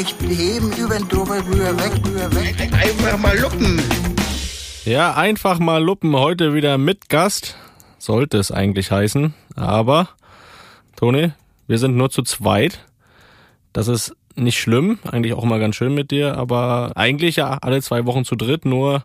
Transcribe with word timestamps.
rechts 0.00 0.14
heben, 0.22 0.72
über 0.78 0.96
den 0.96 1.08
Doberbrüher 1.08 1.76
weg, 1.78 1.92
rüber 2.06 2.34
weg. 2.34 2.56
Einfach 2.72 3.18
mal 3.18 3.38
luppen. 3.38 3.82
Ja, 4.86 5.14
einfach 5.14 5.58
mal 5.58 5.82
luppen. 5.82 6.16
Heute 6.16 6.54
wieder 6.54 6.78
mit 6.78 7.10
Gast. 7.10 7.56
Sollte 7.98 8.38
es 8.38 8.50
eigentlich 8.50 8.90
heißen. 8.90 9.34
Aber, 9.56 10.08
Toni, 10.96 11.32
wir 11.66 11.78
sind 11.78 11.96
nur 11.96 12.08
zu 12.08 12.22
zweit. 12.22 12.86
Das 13.74 13.88
ist 13.88 14.16
nicht 14.36 14.58
schlimm. 14.58 14.98
Eigentlich 15.04 15.34
auch 15.34 15.44
mal 15.44 15.60
ganz 15.60 15.76
schön 15.76 15.94
mit 15.94 16.10
dir. 16.10 16.38
Aber 16.38 16.92
eigentlich 16.94 17.36
ja 17.36 17.58
alle 17.60 17.82
zwei 17.82 18.06
Wochen 18.06 18.24
zu 18.24 18.36
dritt. 18.36 18.64
Nur 18.64 19.04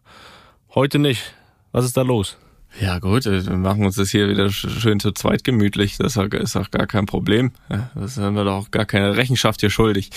heute 0.73 0.98
nicht. 0.98 1.34
Was 1.73 1.84
ist 1.84 1.98
da 1.98 2.03
los? 2.03 2.37
Ja 2.79 2.99
gut, 2.99 3.25
äh, 3.25 3.45
wir 3.45 3.55
machen 3.55 3.85
uns 3.85 3.95
das 3.95 4.09
hier 4.09 4.27
wieder 4.27 4.49
schön 4.49 4.99
zu 4.99 5.11
zweit 5.13 5.43
gemütlich. 5.43 5.97
Das 5.97 6.17
ist 6.17 6.55
auch 6.57 6.71
gar 6.71 6.88
kein 6.88 7.05
Problem. 7.05 7.51
Das 7.95 8.17
haben 8.17 8.35
wir 8.35 8.43
doch 8.43 8.55
auch 8.55 8.71
gar 8.71 8.85
keine 8.85 9.15
Rechenschaft 9.15 9.61
hier 9.61 9.70
schuldig. 9.70 10.09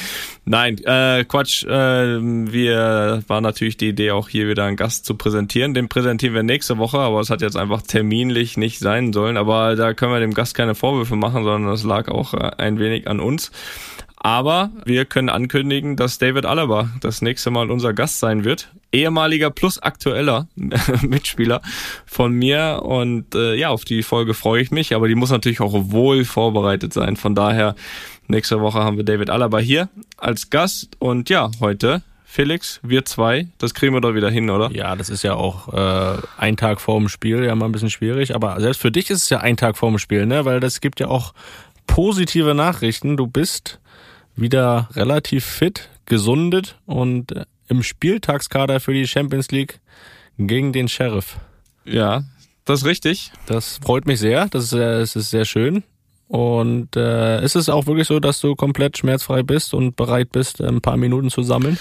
Nein, 0.44 0.78
äh, 0.84 1.24
Quatsch. 1.24 1.64
Äh, 1.64 1.68
wir 2.20 3.22
war 3.28 3.40
natürlich 3.40 3.76
die 3.76 3.88
Idee, 3.88 4.10
auch 4.10 4.28
hier 4.28 4.48
wieder 4.48 4.64
einen 4.64 4.76
Gast 4.76 5.04
zu 5.04 5.14
präsentieren. 5.14 5.72
Den 5.72 5.88
präsentieren 5.88 6.34
wir 6.34 6.42
nächste 6.42 6.78
Woche, 6.78 6.98
aber 6.98 7.20
es 7.20 7.30
hat 7.30 7.42
jetzt 7.42 7.56
einfach 7.56 7.82
terminlich 7.82 8.56
nicht 8.56 8.80
sein 8.80 9.12
sollen. 9.12 9.36
Aber 9.36 9.76
da 9.76 9.94
können 9.94 10.12
wir 10.12 10.20
dem 10.20 10.34
Gast 10.34 10.54
keine 10.54 10.74
Vorwürfe 10.74 11.16
machen, 11.16 11.44
sondern 11.44 11.70
das 11.70 11.84
lag 11.84 12.08
auch 12.08 12.34
äh, 12.34 12.50
ein 12.58 12.80
wenig 12.80 13.06
an 13.06 13.20
uns. 13.20 13.52
Aber 14.20 14.70
wir 14.84 15.04
können 15.04 15.28
ankündigen, 15.28 15.96
dass 15.96 16.18
David 16.18 16.44
Alaba 16.44 16.90
das 17.00 17.22
nächste 17.22 17.50
Mal 17.50 17.70
unser 17.70 17.92
Gast 17.92 18.18
sein 18.18 18.44
wird. 18.44 18.68
Ehemaliger 18.90 19.50
plus 19.50 19.78
aktueller 19.78 20.48
Mitspieler 21.02 21.62
von 22.04 22.32
mir. 22.32 22.80
Und 22.82 23.34
äh, 23.34 23.54
ja, 23.54 23.68
auf 23.68 23.84
die 23.84 24.02
Folge 24.02 24.34
freue 24.34 24.60
ich 24.60 24.70
mich. 24.70 24.94
Aber 24.94 25.06
die 25.06 25.14
muss 25.14 25.30
natürlich 25.30 25.60
auch 25.60 25.72
wohl 25.74 26.24
vorbereitet 26.24 26.92
sein. 26.92 27.16
Von 27.16 27.34
daher, 27.34 27.76
nächste 28.26 28.60
Woche 28.60 28.80
haben 28.80 28.96
wir 28.96 29.04
David 29.04 29.30
Alaba 29.30 29.58
hier 29.58 29.88
als 30.16 30.50
Gast. 30.50 30.96
Und 30.98 31.30
ja, 31.30 31.50
heute 31.60 32.02
Felix, 32.24 32.80
wir 32.82 33.04
zwei, 33.04 33.46
das 33.58 33.72
kriegen 33.72 33.94
wir 33.94 34.00
doch 34.00 34.14
wieder 34.14 34.30
hin, 34.30 34.50
oder? 34.50 34.70
Ja, 34.72 34.96
das 34.96 35.10
ist 35.10 35.22
ja 35.22 35.34
auch 35.34 35.72
äh, 35.72 36.20
ein 36.36 36.56
Tag 36.56 36.80
vor 36.80 36.98
dem 36.98 37.08
Spiel 37.08 37.44
ja 37.44 37.54
mal 37.54 37.66
ein 37.66 37.72
bisschen 37.72 37.90
schwierig. 37.90 38.34
Aber 38.34 38.60
selbst 38.60 38.82
für 38.82 38.90
dich 38.90 39.10
ist 39.10 39.22
es 39.22 39.30
ja 39.30 39.38
ein 39.38 39.56
Tag 39.56 39.78
vor 39.78 39.90
dem 39.90 39.98
Spiel, 39.98 40.26
ne? 40.26 40.44
Weil 40.44 40.60
das 40.60 40.80
gibt 40.80 40.98
ja 40.98 41.06
auch 41.06 41.32
positive 41.86 42.54
Nachrichten. 42.54 43.16
Du 43.16 43.26
bist 43.26 43.80
wieder 44.40 44.88
relativ 44.94 45.44
fit, 45.44 45.88
gesundet 46.06 46.76
und 46.86 47.32
äh, 47.32 47.44
im 47.68 47.82
Spieltagskader 47.82 48.80
für 48.80 48.94
die 48.94 49.06
Champions 49.06 49.50
League 49.50 49.80
gegen 50.38 50.72
den 50.72 50.88
Sheriff. 50.88 51.36
Ja, 51.84 52.24
das 52.64 52.80
ist 52.80 52.86
richtig. 52.86 53.32
Das 53.46 53.78
freut 53.82 54.06
mich 54.06 54.20
sehr. 54.20 54.46
Das 54.48 54.64
ist, 54.64 54.72
das 54.72 55.16
ist 55.16 55.30
sehr 55.30 55.44
schön. 55.44 55.82
Und 56.28 56.96
äh, 56.96 57.42
ist 57.42 57.56
es 57.56 57.68
auch 57.68 57.86
wirklich 57.86 58.06
so, 58.06 58.20
dass 58.20 58.40
du 58.40 58.54
komplett 58.54 58.98
schmerzfrei 58.98 59.42
bist 59.42 59.72
und 59.72 59.96
bereit 59.96 60.30
bist, 60.30 60.60
ein 60.60 60.82
paar 60.82 60.98
Minuten 60.98 61.30
zu 61.30 61.42
sammeln? 61.42 61.78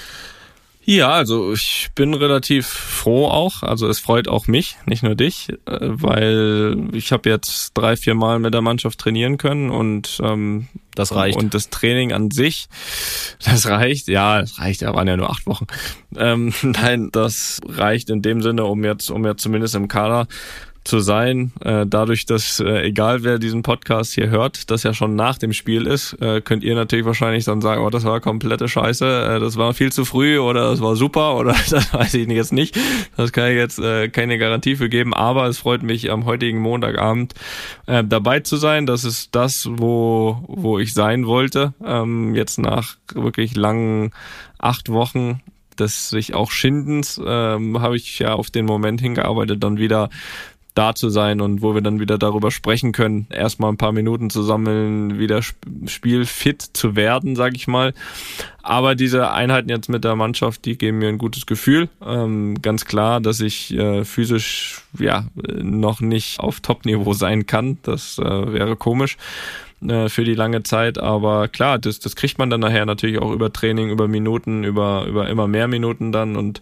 Ja, 0.90 1.10
also 1.10 1.52
ich 1.52 1.90
bin 1.96 2.14
relativ 2.14 2.66
froh 2.66 3.28
auch. 3.28 3.62
Also 3.62 3.90
es 3.90 4.00
freut 4.00 4.30
auch 4.30 4.48
mich, 4.48 4.78
nicht 4.86 5.04
nur 5.04 5.16
dich, 5.16 5.50
äh, 5.66 5.80
weil 5.82 6.78
ich 6.94 7.12
habe 7.12 7.30
jetzt 7.30 7.72
drei, 7.74 7.98
vier 7.98 8.16
Mal 8.16 8.40
mit 8.40 8.54
der 8.54 8.62
Mannschaft 8.62 8.98
trainieren 8.98 9.38
können 9.38 9.70
und 9.70 10.18
ähm, 10.24 10.70
das 10.96 11.14
reicht. 11.14 11.38
Und 11.38 11.54
das 11.54 11.70
Training 11.70 12.14
an 12.14 12.32
sich, 12.32 12.70
das 13.44 13.68
reicht. 13.68 14.08
Ja, 14.08 14.40
das 14.40 14.60
reicht. 14.60 14.80
Ja, 14.80 14.96
waren 14.96 15.10
ja 15.10 15.18
nur 15.18 15.30
acht 15.30 15.46
Wochen. 15.46 15.68
Ähm, 16.16 16.54
nein, 16.62 17.10
das 17.12 17.60
reicht 17.68 18.10
in 18.10 18.22
dem 18.22 18.42
Sinne, 18.42 18.64
um 18.64 18.86
jetzt, 18.86 19.12
um 19.12 19.26
jetzt 19.26 19.42
zumindest 19.42 19.76
im 19.76 19.90
Kader 19.90 20.26
zu 20.88 21.00
sein. 21.00 21.52
Äh, 21.62 21.86
dadurch, 21.88 22.26
dass 22.26 22.60
äh, 22.60 22.84
egal 22.84 23.24
wer 23.24 23.38
diesen 23.40 23.62
Podcast 23.62 24.14
hier 24.14 24.30
hört, 24.30 24.72
das 24.72 24.84
ja 24.84 24.94
schon 24.94 25.16
nach 25.16 25.38
dem 25.38 25.54
Spiel 25.54 25.86
ist, 25.86 26.14
äh, 26.22 26.42
könnt 26.42 26.64
ihr 26.64 26.76
natürlich 26.76 27.06
wahrscheinlich 27.06 27.46
dann 27.46 27.62
sagen, 27.62 27.84
oh, 27.84 27.90
das 27.90 28.04
war 28.04 28.20
komplette 28.20 28.68
Scheiße, 28.68 29.06
äh, 29.06 29.40
das 29.40 29.58
war 29.58 29.74
viel 29.74 29.92
zu 29.92 30.06
früh 30.06 30.40
oder 30.40 30.70
das 30.72 30.82
war 30.82 30.96
super 30.96 31.36
oder 31.38 31.56
das 31.70 31.94
weiß 31.94 32.16
ich 32.16 32.28
jetzt 32.28 32.54
nicht. 32.54 32.78
Das 33.16 33.32
kann 33.32 33.52
ich 33.52 33.58
jetzt 33.58 33.80
äh, 33.80 34.10
keine 34.10 34.38
Garantie 34.38 34.76
für 34.76 34.90
geben, 34.90 35.14
aber 35.14 35.48
es 35.48 35.60
freut 35.60 35.84
mich 35.84 36.10
am 36.10 36.26
heutigen 36.26 36.60
Montagabend 36.60 37.34
äh, 37.86 38.04
dabei 38.04 38.40
zu 38.40 38.58
sein. 38.58 38.86
Das 38.86 39.04
ist 39.04 39.36
das, 39.36 39.70
wo, 39.72 40.44
wo 40.48 40.80
ich 40.80 40.94
sein 40.94 41.28
wollte. 41.28 41.74
Ähm, 41.86 42.34
jetzt 42.36 42.58
nach 42.58 42.96
wirklich 43.14 43.56
langen 43.56 44.12
acht 44.58 44.90
Wochen 44.90 45.42
des 45.80 46.10
sich 46.10 46.34
auch 46.34 46.52
Schindens 46.52 47.22
ähm, 47.24 47.80
habe 47.80 47.96
ich 47.96 48.20
ja 48.20 48.34
auf 48.34 48.50
den 48.50 48.66
Moment 48.66 49.02
hingearbeitet, 49.02 49.64
dann 49.64 49.78
wieder 49.78 50.10
da 50.78 50.94
zu 50.94 51.10
sein 51.10 51.42
und 51.42 51.62
wo 51.62 51.74
wir 51.74 51.82
dann 51.82 52.00
wieder 52.00 52.18
darüber 52.18 52.52
sprechen 52.52 52.92
können, 52.92 53.28
erstmal 53.30 53.72
ein 53.72 53.78
paar 53.78 53.92
Minuten 53.92 54.30
zu 54.30 54.44
sammeln, 54.44 55.18
wieder 55.18 55.42
spielfit 55.42 56.62
zu 56.62 56.96
werden, 56.96 57.36
sag 57.36 57.56
ich 57.56 57.68
mal. 57.68 57.94
Aber 58.62 58.96
diese 58.96 59.32
Einheiten 59.32 59.70
jetzt 59.70 59.90
mit 59.90 60.04
der 60.04 60.16
Mannschaft, 60.16 60.66
die 60.66 60.78
geben 60.78 61.00
mir 61.00 61.10
ein 61.10 61.18
gutes 61.18 61.46
Gefühl. 61.46 61.90
Ähm, 62.06 62.62
ganz 62.62 62.86
klar, 62.86 63.22
dass 63.22 63.40
ich 63.40 63.74
äh, 63.74 64.04
physisch 64.04 64.82
ja 65.00 65.26
noch 65.36 66.02
nicht 66.02 66.40
auf 66.40 66.60
Top-Niveau 66.60 67.14
sein 67.14 67.46
kann. 67.46 67.78
Das 67.84 68.20
äh, 68.20 68.54
wäre 68.54 68.76
komisch 68.76 69.18
äh, 69.82 70.10
für 70.10 70.24
die 70.24 70.36
lange 70.36 70.64
Zeit. 70.64 70.98
Aber 70.98 71.48
klar, 71.48 71.80
das, 71.80 72.00
das 72.00 72.16
kriegt 72.16 72.38
man 72.38 72.50
dann 72.50 72.60
nachher 72.60 72.86
natürlich 72.86 73.20
auch 73.20 73.32
über 73.32 73.54
Training, 73.54 73.90
über 73.90 74.08
Minuten, 74.08 74.64
über, 74.64 75.06
über 75.06 75.30
immer 75.30 75.48
mehr 75.48 75.68
Minuten 75.68 76.12
dann. 76.12 76.36
Und 76.36 76.62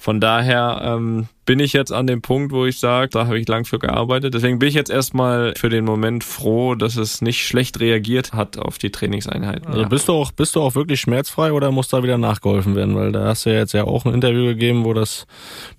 von 0.00 0.20
daher 0.20 0.80
ähm, 0.84 1.26
bin 1.44 1.58
ich 1.58 1.72
jetzt 1.72 1.92
an 1.92 2.06
dem 2.06 2.22
Punkt, 2.22 2.52
wo 2.52 2.66
ich 2.66 2.78
sage, 2.78 3.08
da 3.08 3.26
habe 3.26 3.36
ich 3.36 3.48
lang 3.48 3.64
für 3.64 3.80
gearbeitet. 3.80 4.32
Deswegen 4.32 4.60
bin 4.60 4.68
ich 4.68 4.76
jetzt 4.76 4.90
erstmal 4.90 5.54
für 5.56 5.70
den 5.70 5.84
Moment 5.84 6.22
froh, 6.22 6.76
dass 6.76 6.94
es 6.94 7.20
nicht 7.20 7.44
schlecht 7.44 7.80
reagiert 7.80 8.32
hat 8.32 8.58
auf 8.58 8.78
die 8.78 8.90
Trainingseinheiten. 8.90 9.66
Also 9.66 9.80
ja. 9.80 9.88
bist 9.88 10.06
du 10.06 10.12
auch, 10.12 10.30
bist 10.30 10.54
du 10.54 10.62
auch 10.62 10.76
wirklich 10.76 11.00
schmerzfrei 11.00 11.52
oder 11.52 11.72
muss 11.72 11.88
da 11.88 12.04
wieder 12.04 12.16
nachgeholfen 12.16 12.76
werden? 12.76 12.94
Weil 12.94 13.10
da 13.10 13.24
hast 13.24 13.44
du 13.44 13.50
ja 13.50 13.56
jetzt 13.56 13.74
ja 13.74 13.84
auch 13.84 14.06
ein 14.06 14.14
Interview 14.14 14.44
gegeben, 14.44 14.84
wo 14.84 14.94
das 14.94 15.26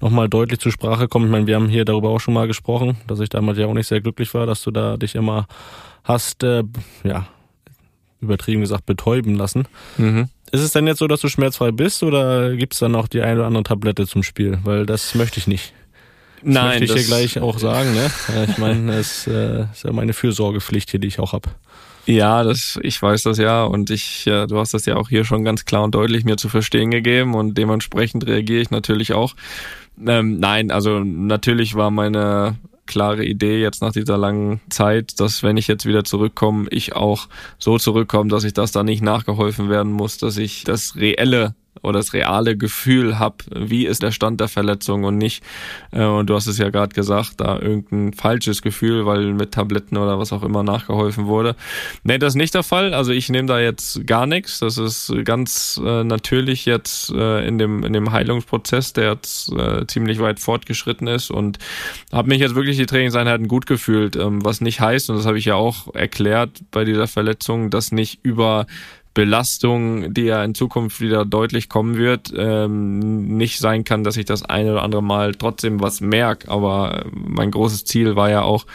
nochmal 0.01 0.27
deutlich 0.27 0.59
zur 0.59 0.73
Sprache 0.73 1.07
kommt. 1.07 1.27
Ich 1.27 1.31
meine, 1.31 1.47
wir 1.47 1.55
haben 1.55 1.69
hier 1.69 1.85
darüber 1.85 2.09
auch 2.09 2.19
schon 2.19 2.33
mal 2.33 2.47
gesprochen, 2.47 2.97
dass 3.07 3.21
ich 3.21 3.29
damals 3.29 3.57
ja 3.57 3.67
auch 3.67 3.73
nicht 3.73 3.87
sehr 3.87 4.01
glücklich 4.01 4.33
war, 4.33 4.45
dass 4.45 4.61
du 4.63 4.71
da 4.71 4.97
dich 4.97 5.15
immer 5.15 5.47
hast, 6.03 6.43
äh, 6.43 6.63
ja, 7.05 7.25
übertrieben 8.19 8.59
gesagt, 8.59 8.85
betäuben 8.85 9.35
lassen. 9.35 9.65
Mhm. 9.97 10.27
Ist 10.51 10.61
es 10.61 10.71
denn 10.71 10.87
jetzt 10.87 10.99
so, 10.99 11.07
dass 11.07 11.21
du 11.21 11.27
schmerzfrei 11.27 11.71
bist 11.71 12.03
oder 12.03 12.55
gibt 12.55 12.73
es 12.73 12.79
dann 12.79 12.91
noch 12.91 13.07
die 13.07 13.21
eine 13.21 13.35
oder 13.35 13.47
andere 13.47 13.63
Tablette 13.63 14.07
zum 14.07 14.23
Spiel? 14.23 14.59
Weil 14.63 14.85
das 14.85 15.15
möchte 15.15 15.39
ich 15.39 15.47
nicht. 15.47 15.73
Das 16.41 16.53
Nein, 16.53 16.79
möchte 16.79 16.85
ich 16.85 17.05
hier 17.05 17.07
gleich 17.07 17.39
auch 17.39 17.59
sagen. 17.59 17.93
Ne? 17.93 18.09
Ich 18.49 18.57
meine, 18.57 18.93
es 18.93 19.27
äh, 19.27 19.65
ist 19.71 19.83
ja 19.83 19.91
meine 19.91 20.13
Fürsorgepflicht 20.13 20.89
hier, 20.89 20.99
die 20.99 21.07
ich 21.07 21.19
auch 21.19 21.33
habe. 21.33 21.49
Ja, 22.05 22.43
das, 22.43 22.79
ich 22.81 22.99
weiß 22.99 23.23
das 23.23 23.37
ja 23.37 23.63
und 23.63 23.91
ich, 23.91 24.25
ja, 24.25 24.47
du 24.47 24.57
hast 24.57 24.73
das 24.73 24.85
ja 24.85 24.95
auch 24.95 25.09
hier 25.09 25.25
schon 25.25 25.43
ganz 25.43 25.65
klar 25.65 25.83
und 25.83 25.93
deutlich 25.93 26.23
mir 26.23 26.37
zu 26.37 26.49
verstehen 26.49 26.89
gegeben 26.89 27.35
und 27.35 27.55
dementsprechend 27.55 28.25
reagiere 28.25 28.61
ich 28.61 28.71
natürlich 28.71 29.13
auch. 29.13 29.35
Ähm, 30.07 30.39
nein, 30.39 30.71
also 30.71 31.01
natürlich 31.01 31.75
war 31.75 31.91
meine 31.91 32.55
klare 32.89 33.23
Idee 33.23 33.61
jetzt 33.61 33.81
nach 33.81 33.93
dieser 33.93 34.17
langen 34.17 34.59
Zeit, 34.69 35.19
dass 35.19 35.43
wenn 35.43 35.57
ich 35.57 35.67
jetzt 35.67 35.85
wieder 35.85 36.03
zurückkomme, 36.03 36.67
ich 36.71 36.95
auch 36.95 37.27
so 37.59 37.77
zurückkomme, 37.77 38.29
dass 38.29 38.43
ich 38.43 38.53
das 38.53 38.71
da 38.71 38.83
nicht 38.83 39.01
nachgeholfen 39.01 39.69
werden 39.69 39.91
muss, 39.91 40.17
dass 40.17 40.37
ich 40.37 40.63
das 40.63 40.95
reelle 40.95 41.53
oder 41.81 41.99
das 41.99 42.13
reale 42.13 42.57
Gefühl 42.57 43.19
habe, 43.19 43.37
wie 43.55 43.85
ist 43.85 44.03
der 44.03 44.11
Stand 44.11 44.39
der 44.41 44.47
Verletzung 44.47 45.03
und 45.03 45.17
nicht, 45.17 45.43
äh, 45.91 46.03
und 46.03 46.29
du 46.29 46.35
hast 46.35 46.47
es 46.47 46.57
ja 46.57 46.69
gerade 46.69 46.93
gesagt, 46.93 47.35
da 47.37 47.59
irgendein 47.59 48.13
falsches 48.13 48.61
Gefühl, 48.61 49.05
weil 49.05 49.33
mit 49.33 49.53
Tabletten 49.53 49.97
oder 49.97 50.19
was 50.19 50.33
auch 50.33 50.43
immer 50.43 50.63
nachgeholfen 50.63 51.25
wurde. 51.27 51.55
Nee, 52.03 52.17
das 52.17 52.33
ist 52.33 52.37
nicht 52.37 52.53
der 52.53 52.63
Fall. 52.63 52.93
Also 52.93 53.11
ich 53.11 53.29
nehme 53.29 53.47
da 53.47 53.59
jetzt 53.59 54.05
gar 54.05 54.25
nichts. 54.25 54.59
Das 54.59 54.77
ist 54.77 55.13
ganz 55.23 55.79
äh, 55.83 56.03
natürlich 56.03 56.65
jetzt 56.65 57.11
äh, 57.11 57.47
in, 57.47 57.57
dem, 57.57 57.83
in 57.83 57.93
dem 57.93 58.11
Heilungsprozess, 58.11 58.93
der 58.93 59.13
jetzt 59.13 59.51
äh, 59.53 59.85
ziemlich 59.87 60.19
weit 60.19 60.39
fortgeschritten 60.39 61.07
ist 61.07 61.31
und 61.31 61.59
habe 62.11 62.29
mich 62.29 62.39
jetzt 62.39 62.55
wirklich 62.55 62.77
die 62.77 62.85
Trainingseinheiten 62.85 63.47
gut 63.47 63.65
gefühlt, 63.65 64.15
ähm, 64.15 64.43
was 64.43 64.61
nicht 64.61 64.81
heißt, 64.81 65.09
und 65.09 65.17
das 65.17 65.25
habe 65.25 65.37
ich 65.37 65.45
ja 65.45 65.55
auch 65.55 65.93
erklärt 65.93 66.61
bei 66.71 66.83
dieser 66.83 67.07
Verletzung, 67.07 67.69
dass 67.69 67.91
nicht 67.91 68.19
über 68.23 68.65
Belastung, 69.13 70.13
die 70.13 70.23
ja 70.23 70.43
in 70.43 70.55
Zukunft 70.55 71.01
wieder 71.01 71.25
deutlich 71.25 71.67
kommen 71.67 71.97
wird, 71.97 72.33
ähm, 72.35 73.37
nicht 73.37 73.59
sein 73.59 73.83
kann, 73.83 74.03
dass 74.03 74.17
ich 74.17 74.25
das 74.25 74.43
eine 74.43 74.73
oder 74.73 74.83
andere 74.83 75.03
Mal 75.03 75.33
trotzdem 75.33 75.81
was 75.81 75.99
merke. 75.99 76.49
Aber 76.49 77.05
mein 77.11 77.51
großes 77.51 77.85
Ziel 77.85 78.15
war 78.15 78.29
ja 78.29 78.43
auch, 78.43 78.65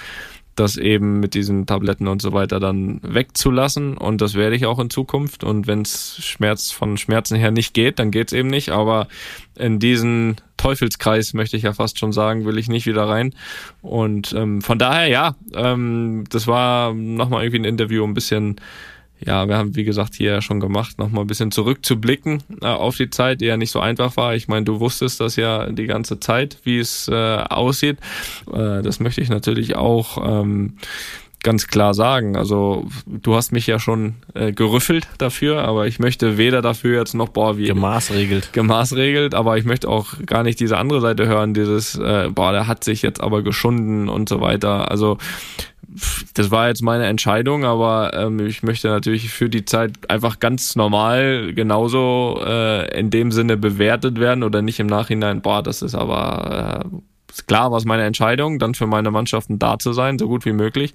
das 0.56 0.76
eben 0.76 1.20
mit 1.20 1.34
diesen 1.34 1.66
Tabletten 1.66 2.06
und 2.06 2.22
so 2.22 2.32
weiter 2.32 2.60
dann 2.60 3.00
wegzulassen. 3.02 3.96
Und 3.96 4.20
das 4.20 4.34
werde 4.34 4.56
ich 4.56 4.66
auch 4.66 4.78
in 4.78 4.90
Zukunft. 4.90 5.44
Und 5.44 5.66
wenn 5.66 5.82
es 5.82 6.18
Schmerz 6.24 6.70
von 6.70 6.96
Schmerzen 6.96 7.36
her 7.36 7.50
nicht 7.50 7.74
geht, 7.74 7.98
dann 7.98 8.10
geht 8.10 8.28
es 8.28 8.32
eben 8.32 8.48
nicht. 8.48 8.70
Aber 8.70 9.08
in 9.56 9.78
diesen 9.78 10.36
Teufelskreis, 10.56 11.34
möchte 11.34 11.56
ich 11.56 11.64
ja 11.64 11.72
fast 11.72 11.98
schon 11.98 12.12
sagen, 12.12 12.44
will 12.44 12.58
ich 12.58 12.68
nicht 12.68 12.86
wieder 12.86 13.08
rein. 13.08 13.34
Und 13.82 14.32
ähm, 14.32 14.62
von 14.62 14.78
daher, 14.78 15.08
ja, 15.08 15.34
ähm, 15.54 16.24
das 16.30 16.46
war 16.46 16.94
nochmal 16.94 17.42
irgendwie 17.42 17.60
ein 17.60 17.64
Interview, 17.64 18.04
ein 18.04 18.14
bisschen 18.14 18.60
ja, 19.20 19.48
wir 19.48 19.56
haben, 19.56 19.74
wie 19.76 19.84
gesagt, 19.84 20.14
hier 20.14 20.32
ja 20.32 20.42
schon 20.42 20.60
gemacht, 20.60 20.98
nochmal 20.98 21.24
ein 21.24 21.26
bisschen 21.26 21.50
zurückzublicken 21.50 22.42
äh, 22.60 22.66
auf 22.66 22.96
die 22.96 23.10
Zeit, 23.10 23.40
die 23.40 23.46
ja 23.46 23.56
nicht 23.56 23.70
so 23.70 23.80
einfach 23.80 24.16
war. 24.16 24.34
Ich 24.34 24.48
meine, 24.48 24.64
du 24.64 24.80
wusstest 24.80 25.20
das 25.20 25.36
ja 25.36 25.70
die 25.70 25.86
ganze 25.86 26.20
Zeit, 26.20 26.58
wie 26.64 26.78
es 26.78 27.08
äh, 27.08 27.36
aussieht. 27.36 27.98
Äh, 28.52 28.82
das 28.82 29.00
möchte 29.00 29.20
ich 29.20 29.30
natürlich 29.30 29.76
auch 29.76 30.18
ähm, 30.42 30.74
ganz 31.44 31.68
klar 31.68 31.94
sagen. 31.94 32.36
Also 32.36 32.88
du 33.06 33.36
hast 33.36 33.52
mich 33.52 33.68
ja 33.68 33.78
schon 33.78 34.14
äh, 34.34 34.50
gerüffelt 34.50 35.06
dafür, 35.18 35.62
aber 35.62 35.86
ich 35.86 36.00
möchte 36.00 36.36
weder 36.36 36.60
dafür 36.60 36.98
jetzt 36.98 37.14
noch, 37.14 37.28
boah, 37.28 37.56
wie... 37.56 37.66
Gemaßregelt. 37.66 38.52
Gemaßregelt, 38.52 39.34
aber 39.34 39.56
ich 39.56 39.64
möchte 39.64 39.88
auch 39.88 40.14
gar 40.26 40.42
nicht 40.42 40.58
diese 40.58 40.78
andere 40.78 41.00
Seite 41.00 41.26
hören, 41.28 41.54
dieses, 41.54 41.96
äh, 41.96 42.30
boah, 42.34 42.50
der 42.50 42.66
hat 42.66 42.82
sich 42.82 43.02
jetzt 43.02 43.20
aber 43.20 43.42
geschunden 43.42 44.08
und 44.08 44.28
so 44.28 44.40
weiter. 44.40 44.90
Also 44.90 45.18
das 46.34 46.50
war 46.50 46.68
jetzt 46.68 46.82
meine 46.82 47.06
Entscheidung, 47.06 47.64
aber 47.64 48.12
ähm, 48.14 48.40
ich 48.46 48.62
möchte 48.62 48.88
natürlich 48.88 49.30
für 49.30 49.48
die 49.48 49.64
Zeit 49.64 50.10
einfach 50.10 50.40
ganz 50.40 50.76
normal 50.76 51.52
genauso 51.54 52.40
äh, 52.44 52.98
in 52.98 53.10
dem 53.10 53.30
Sinne 53.32 53.56
bewertet 53.56 54.18
werden 54.18 54.42
oder 54.42 54.62
nicht 54.62 54.80
im 54.80 54.86
Nachhinein, 54.86 55.40
boah, 55.40 55.62
das 55.62 55.82
ist 55.82 55.94
aber 55.94 56.84
äh, 56.84 56.96
klar 57.46 57.70
war 57.70 57.78
es 57.78 57.84
meine 57.84 58.04
Entscheidung, 58.04 58.58
dann 58.58 58.74
für 58.74 58.86
meine 58.86 59.10
Mannschaften 59.10 59.58
da 59.58 59.78
zu 59.78 59.92
sein, 59.92 60.18
so 60.18 60.28
gut 60.28 60.44
wie 60.44 60.52
möglich. 60.52 60.94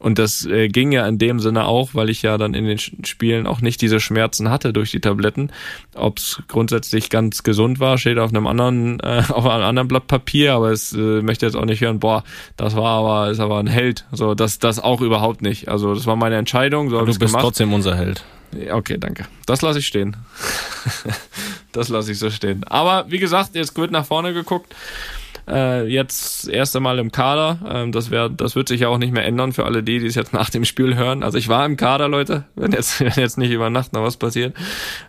Und 0.00 0.18
das 0.18 0.46
äh, 0.46 0.68
ging 0.68 0.92
ja 0.92 1.06
in 1.06 1.18
dem 1.18 1.40
Sinne 1.40 1.66
auch, 1.66 1.90
weil 1.92 2.08
ich 2.08 2.22
ja 2.22 2.38
dann 2.38 2.54
in 2.54 2.64
den 2.64 2.78
Spielen 2.78 3.46
auch 3.46 3.60
nicht 3.60 3.82
diese 3.82 4.00
Schmerzen 4.00 4.48
hatte 4.48 4.72
durch 4.72 4.90
die 4.90 5.00
Tabletten. 5.00 5.52
Ob 5.94 6.16
es 6.16 6.42
grundsätzlich 6.48 7.10
ganz 7.10 7.42
gesund 7.42 7.80
war, 7.80 7.98
steht 7.98 8.18
auf 8.18 8.30
einem 8.30 8.46
anderen, 8.46 8.98
äh, 9.00 9.22
auf 9.28 9.46
einem 9.46 9.64
anderen 9.64 9.88
Blatt 9.88 10.06
Papier, 10.06 10.54
aber 10.54 10.70
es 10.70 10.94
äh, 10.94 11.20
möchte 11.20 11.44
jetzt 11.44 11.54
auch 11.54 11.66
nicht 11.66 11.82
hören, 11.82 12.00
boah, 12.00 12.24
das 12.56 12.76
war 12.76 13.00
aber, 13.00 13.30
ist 13.30 13.40
aber 13.40 13.58
ein 13.58 13.66
Held. 13.66 14.06
So, 14.10 14.34
das, 14.34 14.58
das 14.58 14.78
auch 14.78 15.02
überhaupt 15.02 15.42
nicht. 15.42 15.68
Also 15.68 15.94
das 15.94 16.06
war 16.06 16.16
meine 16.16 16.36
Entscheidung. 16.36 16.88
So 16.88 17.00
du 17.00 17.06
bist 17.06 17.20
gemacht. 17.20 17.42
trotzdem 17.42 17.74
unser 17.74 17.94
Held. 17.94 18.24
Okay, 18.72 18.96
danke. 18.98 19.26
Das 19.46 19.62
lasse 19.62 19.78
ich 19.78 19.86
stehen. 19.86 20.16
das 21.72 21.88
lasse 21.88 22.10
ich 22.12 22.18
so 22.18 22.30
stehen. 22.30 22.64
Aber 22.64 23.04
wie 23.08 23.18
gesagt, 23.18 23.54
jetzt 23.54 23.76
wird 23.76 23.90
nach 23.90 24.06
vorne 24.06 24.32
geguckt. 24.32 24.74
Äh, 25.48 25.86
jetzt 25.86 26.44
das 26.44 26.48
erste 26.48 26.80
Mal 26.80 26.98
im 26.98 27.12
Kader. 27.12 27.58
Ähm, 27.68 27.92
das, 27.92 28.10
wär, 28.10 28.28
das 28.28 28.56
wird 28.56 28.68
sich 28.68 28.80
ja 28.80 28.88
auch 28.88 28.98
nicht 28.98 29.12
mehr 29.12 29.24
ändern 29.24 29.52
für 29.52 29.64
alle 29.64 29.82
die, 29.82 29.98
die 29.98 30.06
es 30.06 30.14
jetzt 30.14 30.32
nach 30.32 30.50
dem 30.50 30.64
Spiel 30.64 30.96
hören. 30.96 31.22
Also 31.22 31.38
ich 31.38 31.48
war 31.48 31.64
im 31.66 31.76
Kader, 31.76 32.08
Leute, 32.08 32.44
wenn 32.56 32.72
jetzt, 32.72 33.00
wenn 33.00 33.12
jetzt 33.16 33.38
nicht 33.38 33.50
über 33.50 33.70
Nacht 33.70 33.92
noch 33.92 34.02
was 34.02 34.16
passiert. 34.16 34.56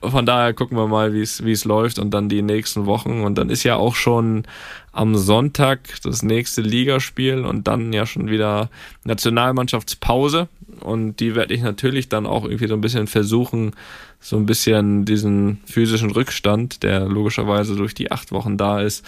Von 0.02 0.26
daher 0.26 0.54
gucken 0.54 0.78
wir 0.78 0.88
mal, 0.88 1.14
wie 1.14 1.22
es 1.22 1.66
läuft 1.66 2.00
und 2.00 2.12
dann 2.12 2.30
die 2.30 2.42
nächsten 2.42 2.86
Wochen. 2.86 3.22
Und 3.22 3.38
dann 3.38 3.50
ist 3.50 3.64
ja 3.64 3.76
auch 3.76 3.96
schon 3.96 4.44
am 4.92 5.16
Sonntag 5.16 5.80
das 6.04 6.22
nächste 6.22 6.62
Ligaspiel 6.62 7.46
und 7.46 7.68
dann 7.68 7.94
ja 7.94 8.06
schon 8.06 8.30
wieder 8.30 8.70
Nationalmannschaftspause. 9.04 10.48
Und 10.82 11.18
die 11.20 11.36
werde 11.36 11.54
ich 11.54 11.62
natürlich 11.62 12.10
dann 12.10 12.26
auch 12.26 12.44
irgendwie 12.44 12.68
so 12.68 12.74
ein 12.74 12.82
bisschen 12.82 13.08
versuchen, 13.08 13.74
so 14.20 14.38
ein 14.38 14.46
bisschen 14.46 15.06
diesen 15.06 15.62
physischen 15.66 16.12
Rückstand, 16.12 16.84
der 16.84 17.06
logischerweise 17.08 17.76
durch 17.76 17.94
die 17.94 18.12
acht 18.12 18.32
Wochen 18.32 18.58
da 18.58 18.82
ist, 18.82 19.06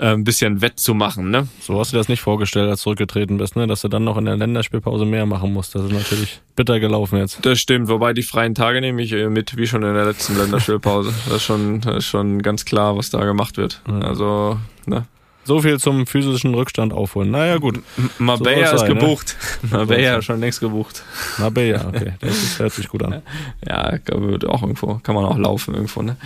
äh, 0.00 0.14
ein 0.14 0.24
bisschen 0.24 0.62
wettzumachen. 0.62 1.30
Ne? 1.30 1.46
So 1.60 1.78
hast 1.78 1.92
du 1.92 1.96
das 1.96 2.08
nicht 2.08 2.20
vorgestellt, 2.20 2.70
als 2.70 2.80
du 2.80 2.84
zurückgetreten 2.84 3.36
bist, 3.36 3.54
ne? 3.54 3.66
dass 3.66 3.82
du 3.82 3.88
dann 3.88 4.04
noch 4.04 4.16
in 4.16 4.24
der 4.24 4.36
Länderspielpause 4.36 5.04
mehr 5.04 5.26
machen 5.26 5.52
musst. 5.52 5.74
Das 5.74 5.84
ist 5.84 5.92
natürlich 5.92 6.40
bitter 6.56 6.80
gelaufen 6.80 7.18
jetzt. 7.18 7.44
Das 7.44 7.60
stimmt, 7.60 7.88
wobei 7.88 8.14
die 8.14 8.22
freien 8.22 8.54
Tage 8.54 8.80
nehme 8.80 9.02
ich 9.02 9.12
äh, 9.12 9.28
mit, 9.28 9.56
wie 9.56 9.66
schon 9.66 9.82
in 9.82 9.94
der 9.94 10.06
letzten 10.06 10.36
Länderspielpause. 10.36 11.12
Das 11.26 11.36
ist 11.36 11.42
schon, 11.44 11.80
das 11.82 11.96
ist 11.98 12.06
schon 12.06 12.42
ganz 12.42 12.64
klar, 12.64 12.96
was 12.96 13.10
da 13.10 13.24
gemacht 13.24 13.56
wird. 13.56 13.82
Also, 14.02 14.58
ne? 14.86 15.04
So 15.44 15.60
viel 15.60 15.78
zum 15.78 16.06
physischen 16.06 16.54
Rückstand 16.54 16.92
aufholen. 16.92 17.30
Naja, 17.30 17.58
gut. 17.58 17.82
Marbella 18.18 18.68
so 18.68 18.74
ist 18.76 18.80
sein, 18.80 18.94
gebucht. 18.94 19.36
Ne? 19.62 19.68
Marbella 19.70 20.16
ist 20.16 20.24
schon 20.24 20.40
längst 20.40 20.60
gebucht. 20.60 21.02
Marbella, 21.38 21.88
okay. 21.88 22.12
Das 22.20 22.30
ist, 22.30 22.58
hört 22.58 22.72
sich 22.72 22.88
gut 22.88 23.02
an. 23.02 23.22
Ja, 23.66 23.98
wird 24.06 24.46
auch 24.46 24.62
irgendwo, 24.62 24.94
kann 25.02 25.14
man 25.14 25.24
auch 25.24 25.38
laufen 25.38 25.74
irgendwo, 25.74 26.02
ne? 26.02 26.16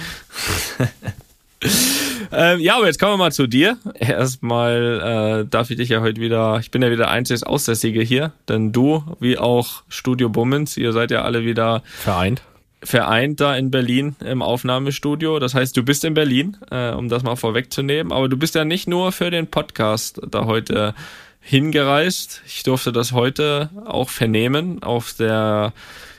ähm, 2.32 2.61
ja, 2.61 2.76
aber 2.76 2.87
jetzt 2.87 2.99
kommen 2.99 3.12
wir 3.12 3.16
mal 3.16 3.32
zu 3.32 3.46
dir. 3.46 3.78
Erstmal 3.99 5.44
äh, 5.44 5.49
darf 5.49 5.70
ich 5.70 5.76
dich 5.76 5.88
ja 5.88 6.00
heute 6.00 6.20
wieder, 6.20 6.58
ich 6.61 6.70
bin 6.70 6.82
ja 6.82 6.90
wieder 6.90 7.11
einziges 7.11 7.43
Aussässige 7.43 8.02
hier, 8.02 8.32
denn 8.49 8.72
du, 8.72 9.05
wie 9.20 9.38
auch 9.38 9.82
Studio 9.88 10.28
Bummens, 10.28 10.76
ihr 10.76 10.93
seid 10.93 11.11
ja 11.11 11.22
alle 11.22 11.44
wieder 11.44 11.82
vereint. 11.84 12.43
Vereint 12.82 13.40
da 13.40 13.56
in 13.56 13.70
Berlin 13.70 14.14
im 14.22 14.43
Aufnahmestudio. 14.43 15.38
Das 15.38 15.55
heißt, 15.55 15.75
du 15.75 15.82
bist 15.82 16.05
in 16.05 16.12
Berlin, 16.12 16.58
äh, 16.70 16.90
um 16.90 17.08
das 17.08 17.22
mal 17.22 17.37
vorwegzunehmen. 17.37 18.12
Aber 18.12 18.28
du 18.28 18.37
bist 18.37 18.55
ja 18.55 18.67
nicht 18.67 18.87
nur 18.87 19.10
für 19.10 19.31
den 19.31 19.46
Podcast 19.46 20.20
da 20.28 20.44
heute 20.44 20.94
hingereist. 21.40 22.43
Ich 22.46 22.62
durfte 22.62 22.93
das 22.93 23.12
heute 23.12 23.70
auch 23.87 24.10
vernehmen 24.10 24.82
auf 24.82 25.14
der 25.14 25.72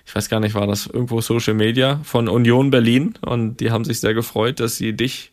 ich 0.06 0.16
weiß 0.16 0.30
gar 0.30 0.40
nicht, 0.40 0.54
war 0.56 0.68
das 0.68 0.88
irgendwo 0.88 1.20
Social 1.22 1.56
Media 1.56 2.00
von 2.04 2.28
Union 2.28 2.70
Berlin 2.70 3.16
und 3.22 3.60
die 3.60 3.72
haben 3.72 3.84
sich 3.84 4.00
sehr 4.00 4.14
gefreut, 4.14 4.60
dass 4.60 4.76
sie 4.76 4.94
dich 4.94 5.32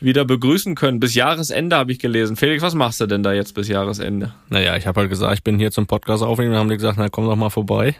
wieder 0.00 0.24
begrüßen 0.24 0.74
können. 0.74 1.00
Bis 1.00 1.14
Jahresende 1.14 1.76
habe 1.76 1.92
ich 1.92 1.98
gelesen. 1.98 2.36
Felix, 2.36 2.62
was 2.62 2.74
machst 2.74 3.00
du 3.00 3.06
denn 3.06 3.22
da 3.22 3.32
jetzt 3.32 3.54
bis 3.54 3.68
Jahresende? 3.68 4.34
Naja, 4.48 4.76
ich 4.76 4.86
habe 4.86 5.00
halt 5.00 5.10
gesagt, 5.10 5.34
ich 5.34 5.42
bin 5.42 5.58
hier 5.58 5.70
zum 5.70 5.86
Podcast 5.86 6.22
aufnehmen. 6.22 6.52
Dann 6.52 6.60
haben 6.60 6.68
die 6.68 6.76
gesagt, 6.76 6.98
na 6.98 7.08
komm 7.08 7.26
doch 7.26 7.36
mal 7.36 7.50
vorbei 7.50 7.96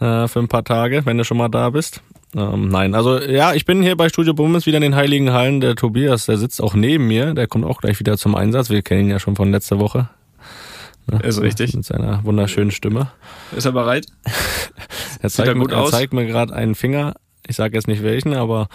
äh, 0.00 0.28
für 0.28 0.38
ein 0.38 0.48
paar 0.48 0.64
Tage, 0.64 1.04
wenn 1.06 1.18
du 1.18 1.24
schon 1.24 1.38
mal 1.38 1.48
da 1.48 1.70
bist. 1.70 2.02
Ähm, 2.34 2.68
nein, 2.68 2.94
also 2.94 3.18
ja, 3.18 3.52
ich 3.52 3.66
bin 3.66 3.82
hier 3.82 3.96
bei 3.96 4.08
Studio 4.08 4.34
Bummens 4.34 4.66
wieder 4.66 4.78
in 4.78 4.82
den 4.82 4.94
Heiligen 4.94 5.32
Hallen. 5.32 5.60
Der 5.60 5.74
Tobias, 5.74 6.26
der 6.26 6.38
sitzt 6.38 6.62
auch 6.62 6.74
neben 6.74 7.08
mir. 7.08 7.34
Der 7.34 7.46
kommt 7.46 7.64
auch 7.64 7.80
gleich 7.80 7.98
wieder 7.98 8.16
zum 8.16 8.34
Einsatz. 8.34 8.70
Wir 8.70 8.82
kennen 8.82 9.02
ihn 9.02 9.10
ja 9.10 9.18
schon 9.18 9.36
von 9.36 9.50
letzter 9.50 9.78
Woche. 9.78 10.08
Ne? 11.06 11.20
Ist 11.22 11.40
richtig. 11.40 11.74
Mit 11.74 11.84
seiner 11.84 12.24
wunderschönen 12.24 12.70
Stimme. 12.70 13.10
Ist 13.56 13.64
er 13.64 13.72
bereit? 13.72 14.06
er 15.22 15.30
zeigt, 15.30 15.48
er 15.48 15.54
gut 15.54 15.72
er 15.72 15.86
zeigt 15.86 16.12
mir 16.12 16.26
gerade 16.26 16.54
einen 16.54 16.74
Finger 16.74 17.14
ich 17.48 17.56
sage 17.56 17.74
jetzt 17.74 17.88
nicht 17.88 18.02
welchen, 18.02 18.34
aber 18.34 18.68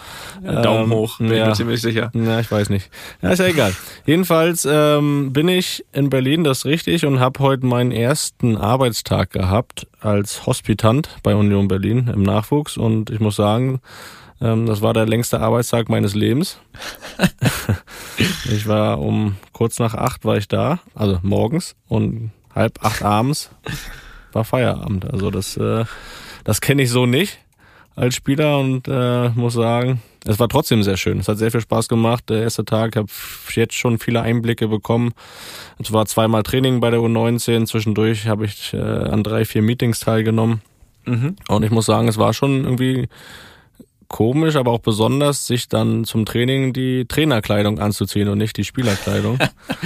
ähm, 0.44 0.62
Daumen 0.62 0.92
hoch, 0.92 1.18
bin 1.18 1.28
ja, 1.28 1.42
ich 1.42 1.48
mir 1.48 1.54
ziemlich 1.54 1.80
sicher. 1.80 2.10
Ja, 2.14 2.38
ich 2.40 2.50
weiß 2.50 2.68
nicht. 2.68 2.90
Ja, 3.22 3.30
ist 3.30 3.38
ja 3.38 3.46
egal. 3.46 3.74
Jedenfalls 4.06 4.66
ähm, 4.70 5.32
bin 5.32 5.48
ich 5.48 5.84
in 5.92 6.10
Berlin, 6.10 6.44
das 6.44 6.58
ist 6.58 6.64
richtig, 6.66 7.06
und 7.06 7.18
habe 7.18 7.40
heute 7.40 7.64
meinen 7.64 7.92
ersten 7.92 8.56
Arbeitstag 8.56 9.30
gehabt 9.30 9.86
als 10.00 10.46
Hospitant 10.46 11.08
bei 11.22 11.34
Union 11.34 11.68
Berlin 11.68 12.10
im 12.12 12.22
Nachwuchs. 12.22 12.76
Und 12.76 13.10
ich 13.10 13.20
muss 13.20 13.36
sagen, 13.36 13.80
ähm, 14.40 14.66
das 14.66 14.82
war 14.82 14.92
der 14.92 15.06
längste 15.06 15.40
Arbeitstag 15.40 15.88
meines 15.88 16.14
Lebens. 16.14 16.58
ich 18.18 18.66
war 18.66 19.00
um 19.00 19.36
kurz 19.52 19.78
nach 19.78 19.94
acht 19.94 20.24
war 20.24 20.36
ich 20.36 20.48
da, 20.48 20.80
also 20.94 21.18
morgens 21.22 21.76
und 21.88 22.30
halb 22.54 22.84
acht 22.84 23.02
abends 23.02 23.50
war 24.32 24.44
Feierabend. 24.44 25.10
Also 25.10 25.30
das, 25.30 25.56
äh, 25.56 25.84
das 26.44 26.60
kenne 26.60 26.82
ich 26.82 26.90
so 26.90 27.06
nicht 27.06 27.38
als 27.94 28.14
Spieler 28.14 28.58
und 28.60 28.86
äh, 28.86 29.28
muss 29.30 29.54
sagen, 29.54 30.00
es 30.24 30.38
war 30.38 30.48
trotzdem 30.48 30.82
sehr 30.82 30.96
schön. 30.96 31.18
Es 31.18 31.28
hat 31.28 31.38
sehr 31.38 31.50
viel 31.50 31.60
Spaß 31.60 31.88
gemacht. 31.88 32.28
Der 32.28 32.42
erste 32.42 32.64
Tag 32.64 32.96
habe 32.96 33.08
jetzt 33.54 33.74
schon 33.74 33.98
viele 33.98 34.22
Einblicke 34.22 34.68
bekommen. 34.68 35.12
Es 35.78 35.92
war 35.92 36.06
zweimal 36.06 36.42
Training 36.42 36.80
bei 36.80 36.90
der 36.90 37.00
U19. 37.00 37.66
Zwischendurch 37.66 38.26
habe 38.26 38.44
ich 38.44 38.72
äh, 38.72 38.78
an 38.78 39.22
drei, 39.22 39.44
vier 39.44 39.62
Meetings 39.62 40.00
teilgenommen. 40.00 40.60
Mhm. 41.06 41.36
Und 41.48 41.64
ich 41.64 41.70
muss 41.70 41.86
sagen, 41.86 42.08
es 42.08 42.18
war 42.18 42.34
schon 42.34 42.64
irgendwie 42.64 43.08
komisch, 44.08 44.56
aber 44.56 44.72
auch 44.72 44.80
besonders, 44.80 45.46
sich 45.46 45.68
dann 45.68 46.04
zum 46.04 46.24
Training 46.24 46.72
die 46.72 47.04
Trainerkleidung 47.06 47.78
anzuziehen 47.78 48.28
und 48.28 48.38
nicht 48.38 48.56
die 48.56 48.64
Spielerkleidung. 48.64 49.38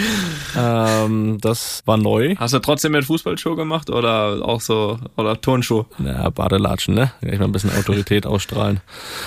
ähm, 0.57 1.39
das 1.41 1.83
war 1.87 1.97
neu. 1.97 2.37
Hast 2.37 2.55
du 2.55 2.61
trotzdem 2.61 2.93
mit 2.93 3.05
Fußballschuh 3.05 3.57
gemacht 3.57 3.91
oder 3.91 4.39
auch 4.43 4.61
so, 4.61 4.99
oder 5.17 5.41
Turnschuh? 5.41 5.85
Ja, 6.05 6.31
Badelatschen, 6.31 6.95
ne? 6.95 7.13
Ich 7.21 7.39
mal 7.39 7.47
ein 7.47 7.53
bisschen 7.53 7.77
Autorität 7.77 8.25
ausstrahlen. 8.25 8.81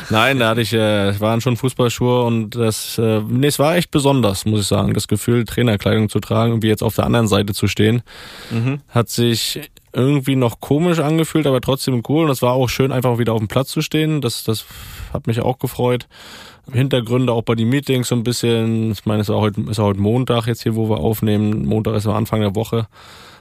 Nein, 0.09 0.39
da 0.39 0.49
hatte 0.49 0.61
ich, 0.61 0.73
äh, 0.73 1.19
waren 1.19 1.41
schon 1.41 1.57
Fußballschuhe 1.57 2.23
und 2.23 2.55
das, 2.55 2.97
äh, 2.97 3.21
nee, 3.27 3.47
es 3.47 3.59
war 3.59 3.75
echt 3.75 3.91
besonders, 3.91 4.45
muss 4.45 4.61
ich 4.61 4.67
sagen. 4.67 4.93
Das 4.93 5.07
Gefühl, 5.07 5.43
Trainerkleidung 5.43 6.09
zu 6.09 6.19
tragen 6.19 6.53
und 6.53 6.63
wie 6.63 6.67
jetzt 6.67 6.83
auf 6.83 6.95
der 6.95 7.05
anderen 7.05 7.27
Seite 7.27 7.53
zu 7.53 7.67
stehen, 7.67 8.01
mhm. 8.49 8.79
hat 8.87 9.09
sich 9.09 9.59
irgendwie 9.95 10.35
noch 10.35 10.59
komisch 10.59 10.99
angefühlt, 10.99 11.47
aber 11.47 11.61
trotzdem 11.61 12.03
cool. 12.09 12.25
Und 12.25 12.31
es 12.31 12.41
war 12.41 12.53
auch 12.53 12.67
schön, 12.67 12.91
einfach 12.91 13.17
wieder 13.17 13.33
auf 13.33 13.39
dem 13.39 13.47
Platz 13.47 13.69
zu 13.69 13.81
stehen. 13.81 14.21
Das, 14.21 14.43
das 14.43 14.65
hat 15.13 15.27
mich 15.27 15.41
auch 15.41 15.57
gefreut. 15.57 16.07
Hintergründe 16.71 17.31
auch 17.31 17.43
bei 17.43 17.55
den 17.55 17.69
Meetings 17.69 18.09
so 18.09 18.15
ein 18.15 18.23
bisschen. 18.23 18.91
Ich 18.91 19.05
meine, 19.05 19.21
es 19.21 19.29
ist 19.29 19.35
auch 19.35 19.41
heute, 19.41 19.61
ist 19.61 19.79
auch 19.79 19.85
heute 19.85 20.01
Montag 20.01 20.47
jetzt 20.47 20.63
hier, 20.63 20.75
wo 20.75 20.89
wir 20.89 20.97
aufnehmen. 20.97 21.65
Montag 21.65 21.95
ist 21.95 22.07
am 22.07 22.15
Anfang 22.15 22.41
der 22.41 22.55
Woche. 22.55 22.87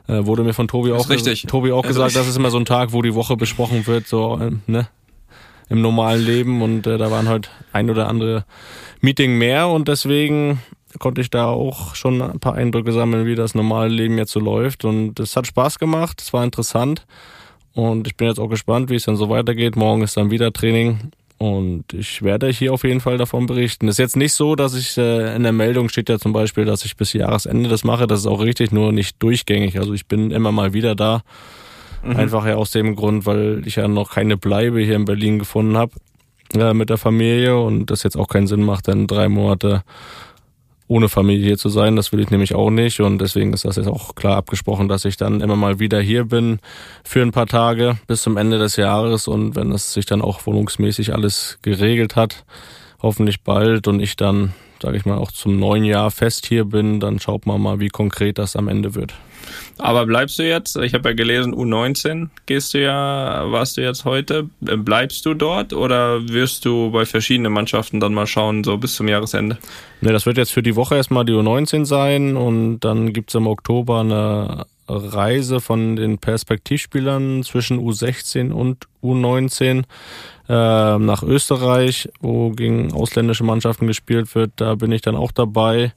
Äh, 0.06 0.26
wurde 0.26 0.44
mir 0.44 0.52
von 0.52 0.68
Tobi 0.68 0.92
auch, 0.92 1.08
richtig. 1.08 1.42
Tobi 1.42 1.73
auch 1.73 1.82
gesagt, 1.82 2.08
richtig. 2.08 2.20
das 2.20 2.28
ist 2.28 2.37
immer 2.37 2.50
so 2.50 2.58
ein 2.58 2.66
Tag, 2.66 2.92
wo 2.92 3.00
die 3.02 3.14
Woche 3.14 3.37
besprochen 3.37 3.87
wird, 3.87 4.06
so, 4.06 4.38
äh, 4.38 4.50
ne? 4.66 4.88
Im 5.70 5.80
normalen 5.80 6.23
Leben. 6.23 6.61
Und 6.61 6.87
äh, 6.87 6.99
da 6.99 7.11
waren 7.11 7.26
halt 7.26 7.50
ein 7.73 7.88
oder 7.88 8.08
andere 8.08 8.44
Meeting 9.00 9.38
mehr 9.38 9.68
und 9.68 9.88
deswegen 9.88 10.61
konnte 10.99 11.21
ich 11.21 11.31
da 11.31 11.47
auch 11.47 11.95
schon 11.95 12.23
ein 12.23 12.41
paar 12.41 12.55
Eindrücke 12.55 12.93
sammeln, 12.93 13.27
wie 13.27 13.35
das 13.35 13.55
normale 13.55 13.89
Leben 13.89 14.19
jetzt 14.19 14.33
so 14.33 14.41
läuft. 14.41 14.85
Und 14.85 15.19
es 15.21 15.37
hat 15.37 15.47
Spaß 15.47 15.79
gemacht, 15.79 16.21
es 16.21 16.33
war 16.33 16.45
interessant. 16.45 17.07
Und 17.75 18.07
ich 18.07 18.17
bin 18.17 18.29
jetzt 18.29 18.39
auch 18.39 18.49
gespannt, 18.49 18.91
wie 18.91 18.95
es 18.95 19.05
dann 19.05 19.17
so 19.17 19.29
weitergeht. 19.29 19.77
Morgen 19.77 20.03
ist 20.03 20.17
dann 20.17 20.31
wieder 20.31 20.53
Training. 20.53 21.11
Und 21.39 21.93
ich 21.93 22.23
werde 22.23 22.49
hier 22.49 22.73
auf 22.73 22.85
jeden 22.85 23.01
Fall 23.01 23.19
davon 23.19 23.47
berichten. 23.47 23.89
Es 23.89 23.95
ist 23.95 23.99
jetzt 23.99 24.17
nicht 24.17 24.33
so, 24.33 24.55
dass 24.55 24.75
ich 24.75 24.97
äh, 24.97 25.35
in 25.35 25.43
der 25.43 25.53
Meldung 25.53 25.89
steht 25.89 26.09
ja 26.09 26.19
zum 26.19 26.33
Beispiel, 26.33 26.65
dass 26.65 26.85
ich 26.85 26.97
bis 26.97 27.13
Jahresende 27.13 27.69
das 27.69 27.85
mache. 27.85 28.07
Das 28.07 28.21
ist 28.21 28.27
auch 28.27 28.41
richtig, 28.41 28.71
nur 28.71 28.93
nicht 28.93 29.21
durchgängig. 29.23 29.79
Also 29.79 29.93
ich 29.93 30.07
bin 30.07 30.31
immer 30.31 30.53
mal 30.53 30.73
wieder 30.73 30.95
da. 30.95 31.23
Mhm. 32.05 32.17
Einfach 32.17 32.47
ja 32.47 32.55
aus 32.55 32.71
dem 32.71 32.95
Grund, 32.95 33.27
weil 33.27 33.63
ich 33.67 33.77
ja 33.77 33.89
noch 33.89 34.13
keine 34.13 34.37
Bleibe 34.37 34.81
hier 34.81 34.95
in 34.95 35.05
Berlin 35.05 35.39
gefunden 35.39 35.77
habe 35.77 35.93
äh, 36.55 36.73
mit 36.73 36.91
der 36.91 36.99
Familie 36.99 37.59
und 37.59 37.87
das 37.87 38.05
jetzt 38.05 38.17
auch 38.17 38.29
keinen 38.29 38.47
Sinn 38.47 38.63
macht, 38.63 38.89
dann 38.89 39.07
drei 39.07 39.29
Monate 39.29 39.83
ohne 40.87 41.09
Familie 41.09 41.47
hier 41.47 41.59
zu 41.59 41.69
sein. 41.69 41.97
Das 41.97 42.12
will 42.12 42.21
ich 42.21 42.31
nämlich 42.31 42.55
auch 42.55 42.71
nicht. 42.71 43.00
Und 43.00 43.19
deswegen 43.19 43.53
ist 43.53 43.64
das 43.64 43.76
jetzt 43.76 43.88
auch 43.88 44.14
klar 44.14 44.37
abgesprochen, 44.37 44.88
dass 44.88 45.05
ich 45.05 45.17
dann 45.17 45.41
immer 45.41 45.57
mal 45.57 45.79
wieder 45.79 46.00
hier 46.00 46.25
bin 46.25 46.59
für 47.05 47.23
ein 47.23 47.33
paar 47.33 47.47
Tage 47.47 47.99
bis 48.07 48.23
zum 48.23 48.37
Ende 48.37 48.59
des 48.59 48.76
Jahres. 48.76 49.29
Und 49.29 49.57
wenn 49.57 49.73
es 49.73 49.93
sich 49.95 50.07
dann 50.07 50.23
auch 50.23 50.47
wohnungsmäßig 50.47 51.14
alles 51.14 51.59
geregelt 51.62 52.17
hat, 52.17 52.45
hoffentlich 53.00 53.43
bald 53.43 53.88
und 53.88 54.00
ich 54.00 54.17
dann, 54.17 54.55
sage 54.85 54.99
ich 54.99 55.07
mal, 55.07 55.17
auch 55.17 55.33
zum 55.33 55.59
neuen 55.59 55.85
Jahr 55.85 56.11
fest 56.11 56.45
hier 56.47 56.67
bin, 56.67 57.00
dann 57.00 57.19
schaut 57.19 57.47
man 57.47 57.61
mal, 57.61 57.81
wie 57.81 57.88
konkret 57.88 58.37
das 58.37 58.55
am 58.55 58.69
Ende 58.69 58.95
wird. 58.95 59.14
Aber 59.79 60.05
bleibst 60.05 60.38
du 60.38 60.43
jetzt? 60.43 60.76
Ich 60.76 60.95
habe 60.95 61.11
ja 61.11 61.14
gelesen, 61.14 61.55
U19 61.55 62.29
gehst 62.47 62.75
du 62.75 62.83
ja, 62.83 63.50
warst 63.50 63.76
du 63.76 63.81
jetzt 63.81 64.05
heute. 64.05 64.49
Bleibst 64.61 65.25
du 65.25 65.35
dort 65.35 65.73
oder 65.73 66.29
wirst 66.29 66.64
du 66.64 66.91
bei 66.91 67.07
verschiedenen 67.07 67.53
Mannschaften 67.53 67.99
dann 67.99 68.12
mal 68.14 68.26
schauen, 68.26 68.62
so 68.62 68.76
bis 68.76 68.95
zum 68.95 69.09
Jahresende? 69.09 69.59
Ne, 70.00 70.12
das 70.12 70.26
wird 70.26 70.37
jetzt 70.37 70.53
für 70.53 70.62
die 70.62 70.76
Woche 70.76 70.97
erstmal 70.97 71.25
die 71.25 71.33
U19 71.33 71.87
sein 71.87 72.37
und 72.37 72.81
dann 72.81 73.12
gibt's 73.12 73.35
im 73.35 73.47
Oktober 73.47 74.00
eine 74.00 74.67
Reise 74.87 75.61
von 75.61 75.97
den 75.97 76.19
Perspektivspielern 76.19 77.43
zwischen 77.43 77.79
U16 77.79 78.53
und 78.53 78.87
U19 79.03 79.85
äh, 80.49 80.99
nach 80.99 81.23
Österreich, 81.23 82.09
wo 82.21 82.51
gegen 82.51 82.93
ausländische 82.93 83.45
Mannschaften 83.45 83.87
gespielt 83.87 84.35
wird. 84.35 84.53
Da 84.57 84.75
bin 84.75 84.93
ich 84.93 85.03
dann 85.03 85.17
auch 85.17 85.33
dabei. 85.33 85.93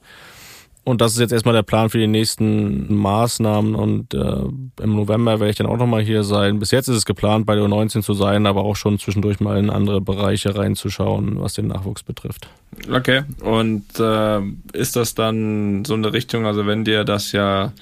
Und 0.88 1.02
das 1.02 1.12
ist 1.12 1.20
jetzt 1.20 1.32
erstmal 1.32 1.52
der 1.52 1.64
Plan 1.64 1.90
für 1.90 1.98
die 1.98 2.06
nächsten 2.06 2.94
Maßnahmen. 2.94 3.74
Und 3.74 4.14
äh, 4.14 4.42
im 4.82 4.96
November 4.96 5.38
werde 5.38 5.50
ich 5.50 5.56
dann 5.56 5.66
auch 5.66 5.76
nochmal 5.76 6.00
hier 6.00 6.24
sein. 6.24 6.58
Bis 6.60 6.70
jetzt 6.70 6.88
ist 6.88 6.96
es 6.96 7.04
geplant, 7.04 7.44
bei 7.44 7.56
der 7.56 7.64
U19 7.64 8.00
zu 8.00 8.14
sein, 8.14 8.46
aber 8.46 8.62
auch 8.62 8.74
schon 8.74 8.98
zwischendurch 8.98 9.38
mal 9.38 9.58
in 9.58 9.68
andere 9.68 10.00
Bereiche 10.00 10.56
reinzuschauen, 10.56 11.42
was 11.42 11.52
den 11.52 11.66
Nachwuchs 11.66 12.02
betrifft. 12.02 12.48
Okay. 12.90 13.24
Und 13.42 14.00
äh, 14.00 14.40
ist 14.72 14.96
das 14.96 15.14
dann 15.14 15.84
so 15.84 15.92
eine 15.92 16.14
Richtung, 16.14 16.46
also 16.46 16.66
wenn 16.66 16.86
dir 16.86 17.04
das 17.04 17.32
ja 17.32 17.72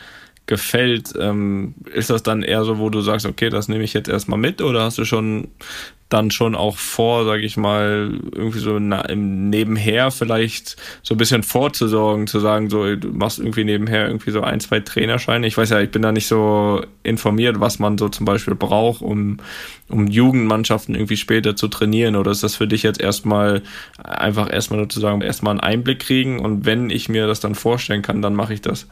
gefällt, 0.46 1.12
ähm, 1.18 1.74
ist 1.92 2.10
das 2.10 2.22
dann 2.22 2.42
eher 2.42 2.64
so, 2.64 2.78
wo 2.78 2.88
du 2.88 3.00
sagst, 3.00 3.26
okay, 3.26 3.50
das 3.50 3.68
nehme 3.68 3.84
ich 3.84 3.94
jetzt 3.94 4.08
erstmal 4.08 4.38
mit 4.38 4.62
oder 4.62 4.82
hast 4.82 4.98
du 4.98 5.04
schon 5.04 5.48
dann 6.08 6.30
schon 6.30 6.54
auch 6.54 6.76
vor, 6.76 7.24
sage 7.24 7.42
ich 7.42 7.56
mal, 7.56 8.12
irgendwie 8.32 8.60
so 8.60 8.76
im 8.76 9.50
Nebenher 9.50 10.12
vielleicht 10.12 10.76
so 11.02 11.14
ein 11.14 11.18
bisschen 11.18 11.42
vorzusorgen, 11.42 12.28
zu 12.28 12.38
sagen, 12.38 12.70
so 12.70 12.94
du 12.94 13.08
machst 13.08 13.40
irgendwie 13.40 13.64
nebenher 13.64 14.06
irgendwie 14.06 14.30
so 14.30 14.40
ein, 14.40 14.60
zwei 14.60 14.78
Trainerscheine. 14.78 15.46
Ich 15.48 15.56
weiß 15.56 15.70
ja, 15.70 15.80
ich 15.80 15.90
bin 15.90 16.02
da 16.02 16.12
nicht 16.12 16.28
so 16.28 16.80
informiert, 17.02 17.58
was 17.58 17.80
man 17.80 17.98
so 17.98 18.08
zum 18.08 18.24
Beispiel 18.24 18.54
braucht, 18.54 19.02
um, 19.02 19.38
um 19.88 20.06
Jugendmannschaften 20.06 20.94
irgendwie 20.94 21.16
später 21.16 21.56
zu 21.56 21.66
trainieren. 21.66 22.14
Oder 22.14 22.30
ist 22.30 22.44
das 22.44 22.54
für 22.54 22.68
dich 22.68 22.84
jetzt 22.84 23.00
erstmal 23.00 23.62
einfach 24.00 24.52
erstmal 24.52 24.78
sozusagen 24.78 25.22
erstmal 25.22 25.52
einen 25.52 25.60
Einblick 25.60 25.98
kriegen 25.98 26.38
und 26.38 26.66
wenn 26.66 26.88
ich 26.88 27.08
mir 27.08 27.26
das 27.26 27.40
dann 27.40 27.56
vorstellen 27.56 28.02
kann, 28.02 28.22
dann 28.22 28.34
mache 28.34 28.54
ich 28.54 28.60
das. 28.60 28.86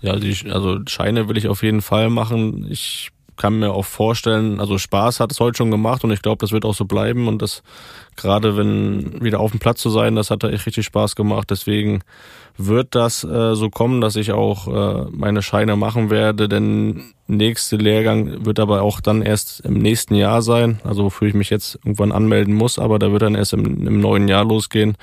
Ja, 0.00 0.16
die, 0.16 0.36
also 0.50 0.78
Scheine 0.86 1.28
will 1.28 1.36
ich 1.36 1.48
auf 1.48 1.62
jeden 1.62 1.82
Fall 1.82 2.10
machen. 2.10 2.66
Ich 2.70 3.10
kann 3.36 3.58
mir 3.58 3.72
auch 3.72 3.86
vorstellen, 3.86 4.60
also 4.60 4.76
Spaß 4.76 5.18
hat 5.18 5.32
es 5.32 5.40
heute 5.40 5.56
schon 5.56 5.70
gemacht 5.70 6.04
und 6.04 6.10
ich 6.10 6.20
glaube, 6.20 6.38
das 6.40 6.52
wird 6.52 6.66
auch 6.66 6.74
so 6.74 6.84
bleiben 6.84 7.26
und 7.26 7.40
das 7.40 7.62
gerade 8.14 8.54
wenn 8.56 9.22
wieder 9.22 9.40
auf 9.40 9.52
dem 9.52 9.60
Platz 9.60 9.80
zu 9.80 9.88
sein, 9.88 10.14
das 10.14 10.30
hat 10.30 10.44
echt 10.44 10.66
richtig 10.66 10.84
Spaß 10.84 11.16
gemacht. 11.16 11.50
Deswegen 11.50 12.02
wird 12.58 12.94
das 12.94 13.24
äh, 13.24 13.54
so 13.54 13.70
kommen, 13.70 14.02
dass 14.02 14.16
ich 14.16 14.32
auch 14.32 14.68
äh, 14.68 15.06
meine 15.10 15.40
Scheine 15.40 15.76
machen 15.76 16.10
werde. 16.10 16.50
Denn 16.50 17.14
nächste 17.26 17.76
Lehrgang 17.76 18.44
wird 18.44 18.60
aber 18.60 18.82
auch 18.82 19.00
dann 19.00 19.22
erst 19.22 19.60
im 19.60 19.78
nächsten 19.78 20.14
Jahr 20.14 20.42
sein, 20.42 20.78
also 20.84 21.04
wofür 21.04 21.28
ich 21.28 21.34
mich 21.34 21.48
jetzt 21.48 21.76
irgendwann 21.76 22.12
anmelden 22.12 22.54
muss, 22.54 22.78
aber 22.78 22.98
da 22.98 23.10
wird 23.10 23.22
dann 23.22 23.34
erst 23.34 23.54
im, 23.54 23.86
im 23.86 24.00
neuen 24.00 24.28
Jahr 24.28 24.44
losgehen. 24.44 24.96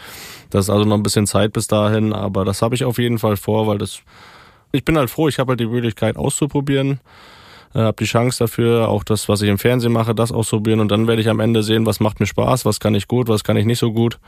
Das 0.52 0.66
ist 0.66 0.70
also 0.70 0.86
noch 0.86 0.98
ein 0.98 1.04
bisschen 1.04 1.26
Zeit 1.26 1.54
bis 1.54 1.66
dahin, 1.66 2.14
aber 2.14 2.46
das 2.46 2.62
habe 2.62 2.76
ich 2.76 2.86
auf 2.86 3.00
jeden 3.00 3.18
Fall 3.18 3.36
vor, 3.36 3.66
weil 3.66 3.80
das 3.80 4.02
ich 4.72 4.86
bin 4.86 4.98
halt 4.98 5.10
froh, 5.10 5.28
ich 5.28 5.40
habe 5.40 5.52
halt 5.52 5.60
die 5.60 5.68
Möglichkeit 5.68 6.18
auszuprobieren 6.18 7.00
äh, 7.74 7.80
habe 7.80 7.98
die 8.00 8.06
Chance 8.06 8.40
dafür, 8.40 8.90
auch 8.90 9.04
das, 9.04 9.30
was 9.30 9.42
ich 9.42 9.50
im 9.50 9.58
Fernsehen 9.58 9.94
mache, 9.94 10.16
das 10.16 10.32
auszuprobieren 10.32 10.80
und 10.80 10.90
dann 10.90 11.08
werde 11.08 11.22
ich 11.22 11.30
am 11.30 11.40
Ende 11.40 11.64
sehen, 11.64 11.86
was 11.86 12.00
macht 12.00 12.20
mir 12.20 12.26
Spaß, 12.26 12.66
was 12.66 12.80
kann 12.80 12.96
ich 12.96 13.08
gut, 13.08 13.28
was 13.28 13.44
kann 13.44 13.58
ich 13.58 13.66
nicht 13.66 13.80
so 13.80 13.92
gut. 13.92 14.20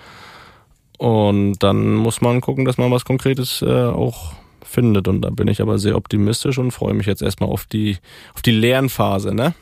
Und 0.98 1.60
dann 1.60 1.96
muss 1.96 2.20
man 2.20 2.42
gucken, 2.42 2.66
dass 2.66 2.78
man 2.78 2.92
was 2.92 3.06
Konkretes 3.06 3.62
äh, 3.62 3.86
auch 3.86 4.34
findet. 4.62 5.08
Und 5.08 5.22
da 5.22 5.30
bin 5.30 5.48
ich 5.48 5.62
aber 5.62 5.80
sehr 5.80 5.96
optimistisch 5.96 6.58
und 6.58 6.72
freue 6.72 6.94
mich 6.94 7.08
jetzt 7.08 7.22
erstmal 7.22 7.50
auf 7.50 7.66
die, 7.66 7.98
auf 8.36 8.42
die 8.42 8.52
Lernphase, 8.52 9.34
ne? 9.34 9.54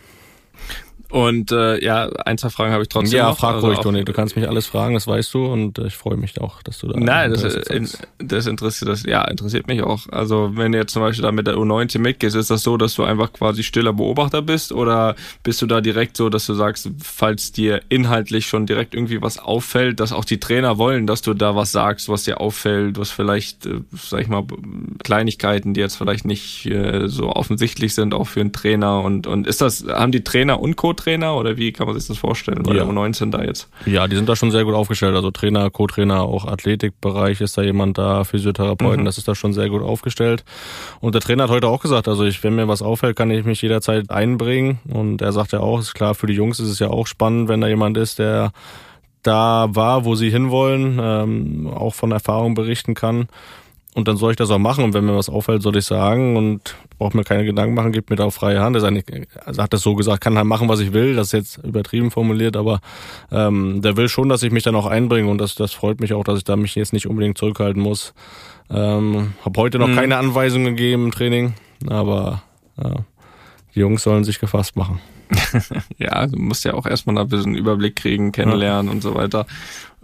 Und 1.09 1.51
äh, 1.53 1.81
ja, 1.83 2.09
ein, 2.25 2.37
zwei 2.37 2.49
Fragen 2.49 2.73
habe 2.73 2.83
ich 2.83 2.89
trotzdem 2.89 3.17
ja, 3.17 3.29
noch. 3.29 3.37
frag 3.37 3.55
also 3.55 3.67
ruhig, 3.67 3.79
Toni. 3.79 4.03
Du 4.03 4.11
kannst 4.11 4.35
mich 4.35 4.47
alles 4.47 4.65
fragen, 4.65 4.93
das 4.93 5.07
weißt 5.07 5.33
du. 5.33 5.45
Und 5.45 5.79
äh, 5.79 5.87
ich 5.87 5.95
freue 5.95 6.17
mich 6.17 6.39
auch, 6.41 6.61
dass 6.63 6.79
du 6.79 6.87
da 6.87 6.99
Nein, 6.99 7.31
das, 7.31 7.43
in, 7.43 7.87
das 8.17 8.45
interessiert 8.45 8.89
das, 8.89 9.03
ja, 9.03 9.23
interessiert 9.23 9.67
mich 9.67 9.81
auch. 9.83 10.01
Also 10.11 10.51
wenn 10.55 10.73
du 10.73 10.79
jetzt 10.79 10.91
zum 10.91 11.01
Beispiel 11.01 11.23
da 11.23 11.31
mit 11.31 11.47
der 11.47 11.55
U19 11.55 11.99
mitgehst, 11.99 12.35
ist 12.35 12.49
das 12.49 12.63
so, 12.63 12.75
dass 12.75 12.95
du 12.95 13.03
einfach 13.03 13.31
quasi 13.31 13.63
stiller 13.63 13.93
Beobachter 13.93 14.41
bist? 14.41 14.73
Oder 14.73 15.15
bist 15.43 15.61
du 15.61 15.65
da 15.65 15.79
direkt 15.79 16.17
so, 16.17 16.29
dass 16.29 16.45
du 16.45 16.53
sagst, 16.53 16.89
falls 17.01 17.53
dir 17.53 17.81
inhaltlich 17.87 18.47
schon 18.47 18.65
direkt 18.65 18.93
irgendwie 18.93 19.21
was 19.21 19.39
auffällt, 19.39 20.01
dass 20.01 20.11
auch 20.11 20.25
die 20.25 20.41
Trainer 20.41 20.77
wollen, 20.77 21.07
dass 21.07 21.21
du 21.21 21.33
da 21.33 21.55
was 21.55 21.71
sagst, 21.71 22.09
was 22.09 22.23
dir 22.23 22.41
auffällt, 22.41 22.97
was 22.99 23.11
vielleicht, 23.11 23.65
äh, 23.65 23.79
sag 23.93 24.21
ich 24.21 24.27
mal, 24.27 24.43
Kleinigkeiten, 25.03 25.73
die 25.73 25.79
jetzt 25.79 25.95
vielleicht 25.95 26.25
nicht 26.25 26.65
äh, 26.65 27.07
so 27.07 27.29
offensichtlich 27.29 27.93
sind, 27.93 28.13
auch 28.13 28.27
für 28.27 28.41
einen 28.41 28.51
Trainer. 28.51 29.01
Und, 29.01 29.25
und 29.25 29.47
ist 29.47 29.61
das, 29.61 29.85
haben 29.87 30.11
die 30.11 30.25
Trainer 30.25 30.59
und 30.59 30.75
Co 30.75 30.96
Co-Trainer 30.97 31.35
oder 31.35 31.57
wie 31.57 31.71
kann 31.71 31.87
man 31.87 31.97
sich 31.97 32.07
das 32.07 32.17
vorstellen 32.17 32.63
bei 32.63 32.73
ja. 32.73 32.83
der 32.83 32.93
U19 32.93 33.31
da 33.31 33.43
jetzt? 33.43 33.69
Ja, 33.85 34.07
die 34.07 34.15
sind 34.15 34.27
da 34.27 34.35
schon 34.35 34.51
sehr 34.51 34.65
gut 34.65 34.73
aufgestellt. 34.73 35.15
Also 35.15 35.31
Trainer, 35.31 35.69
Co-Trainer, 35.69 36.23
auch 36.23 36.45
Athletikbereich 36.45 37.41
ist 37.41 37.57
da 37.57 37.61
jemand 37.61 37.97
da, 37.97 38.23
Physiotherapeuten, 38.23 39.01
mhm. 39.01 39.05
das 39.05 39.17
ist 39.17 39.27
da 39.27 39.35
schon 39.35 39.53
sehr 39.53 39.69
gut 39.69 39.81
aufgestellt. 39.81 40.43
Und 40.99 41.13
der 41.15 41.21
Trainer 41.21 41.43
hat 41.43 41.49
heute 41.49 41.67
auch 41.67 41.81
gesagt, 41.81 42.07
also 42.07 42.25
ich, 42.25 42.43
wenn 42.43 42.55
mir 42.55 42.67
was 42.67 42.81
auffällt, 42.81 43.15
kann 43.15 43.31
ich 43.31 43.45
mich 43.45 43.61
jederzeit 43.61 44.09
einbringen. 44.09 44.79
Und 44.89 45.21
er 45.21 45.31
sagt 45.31 45.51
ja 45.51 45.59
auch, 45.59 45.79
ist 45.79 45.93
klar, 45.93 46.15
für 46.15 46.27
die 46.27 46.33
Jungs 46.33 46.59
ist 46.59 46.69
es 46.69 46.79
ja 46.79 46.89
auch 46.89 47.07
spannend, 47.07 47.47
wenn 47.47 47.61
da 47.61 47.67
jemand 47.67 47.97
ist, 47.97 48.19
der 48.19 48.51
da 49.23 49.67
war, 49.69 50.05
wo 50.05 50.15
sie 50.15 50.29
hinwollen, 50.29 50.99
ähm, 51.01 51.67
auch 51.73 51.93
von 51.93 52.11
Erfahrung 52.11 52.53
berichten 52.53 52.93
kann. 52.93 53.27
Und 53.97 54.07
dann 54.07 54.15
soll 54.15 54.29
ich 54.29 54.37
das 54.37 54.51
auch 54.51 54.59
machen. 54.59 54.83
Und 54.83 54.93
wenn 54.93 55.05
mir 55.05 55.15
was 55.15 55.27
auffällt, 55.27 55.63
soll 55.63 55.75
ich 55.75 55.85
sagen. 55.85 56.37
Und 56.37 56.75
braucht 56.99 57.15
mir 57.15 57.23
keine 57.23 57.45
Gedanken 57.45 57.73
machen, 57.73 57.91
gibt 57.91 58.11
mir 58.11 58.15
da 58.15 58.29
freie 58.29 58.59
Hand. 58.59 58.75
Er 58.75 58.83
also 59.43 59.63
hat 59.63 59.73
das 59.73 59.81
so 59.81 59.95
gesagt, 59.95 60.21
kann 60.21 60.37
halt 60.37 60.45
machen, 60.45 60.69
was 60.69 60.81
ich 60.81 60.93
will. 60.93 61.15
Das 61.15 61.27
ist 61.27 61.31
jetzt 61.33 61.57
übertrieben 61.65 62.11
formuliert, 62.11 62.55
aber 62.55 62.79
ähm, 63.31 63.81
der 63.81 63.97
will 63.97 64.07
schon, 64.07 64.29
dass 64.29 64.43
ich 64.43 64.51
mich 64.51 64.61
dann 64.61 64.75
auch 64.75 64.85
einbringe. 64.85 65.31
Und 65.31 65.39
das, 65.39 65.55
das 65.55 65.73
freut 65.73 65.99
mich 65.99 66.13
auch, 66.13 66.23
dass 66.23 66.37
ich 66.37 66.43
da 66.43 66.55
mich 66.55 66.75
jetzt 66.75 66.93
nicht 66.93 67.07
unbedingt 67.07 67.39
zurückhalten 67.39 67.81
muss. 67.81 68.13
Ähm, 68.69 69.33
habe 69.43 69.59
heute 69.59 69.79
noch 69.79 69.87
mhm. 69.87 69.95
keine 69.95 70.17
Anweisungen 70.17 70.75
gegeben 70.75 71.05
im 71.05 71.11
Training, 71.11 71.55
aber 71.87 72.43
ja, 72.79 72.97
die 73.73 73.79
Jungs 73.79 74.03
sollen 74.03 74.23
sich 74.23 74.39
gefasst 74.39 74.75
machen. 74.75 74.99
ja, 75.97 76.27
du 76.27 76.37
musst 76.37 76.65
ja 76.65 76.75
auch 76.75 76.85
erstmal 76.85 77.17
ein 77.17 77.27
bisschen 77.27 77.55
Überblick 77.55 77.95
kriegen, 77.95 78.31
kennenlernen 78.31 78.87
ja. 78.87 78.91
und 78.91 79.01
so 79.01 79.15
weiter. 79.15 79.47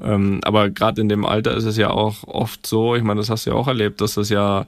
Ähm, 0.03 0.41
aber 0.43 0.69
gerade 0.69 1.01
in 1.01 1.09
dem 1.09 1.25
Alter 1.25 1.55
ist 1.55 1.65
es 1.65 1.77
ja 1.77 1.89
auch 1.89 2.23
oft 2.25 2.67
so, 2.67 2.95
ich 2.95 3.03
meine, 3.03 3.19
das 3.19 3.29
hast 3.29 3.45
du 3.45 3.51
ja 3.51 3.55
auch 3.55 3.67
erlebt, 3.67 4.01
dass 4.01 4.15
das 4.15 4.29
ja 4.29 4.65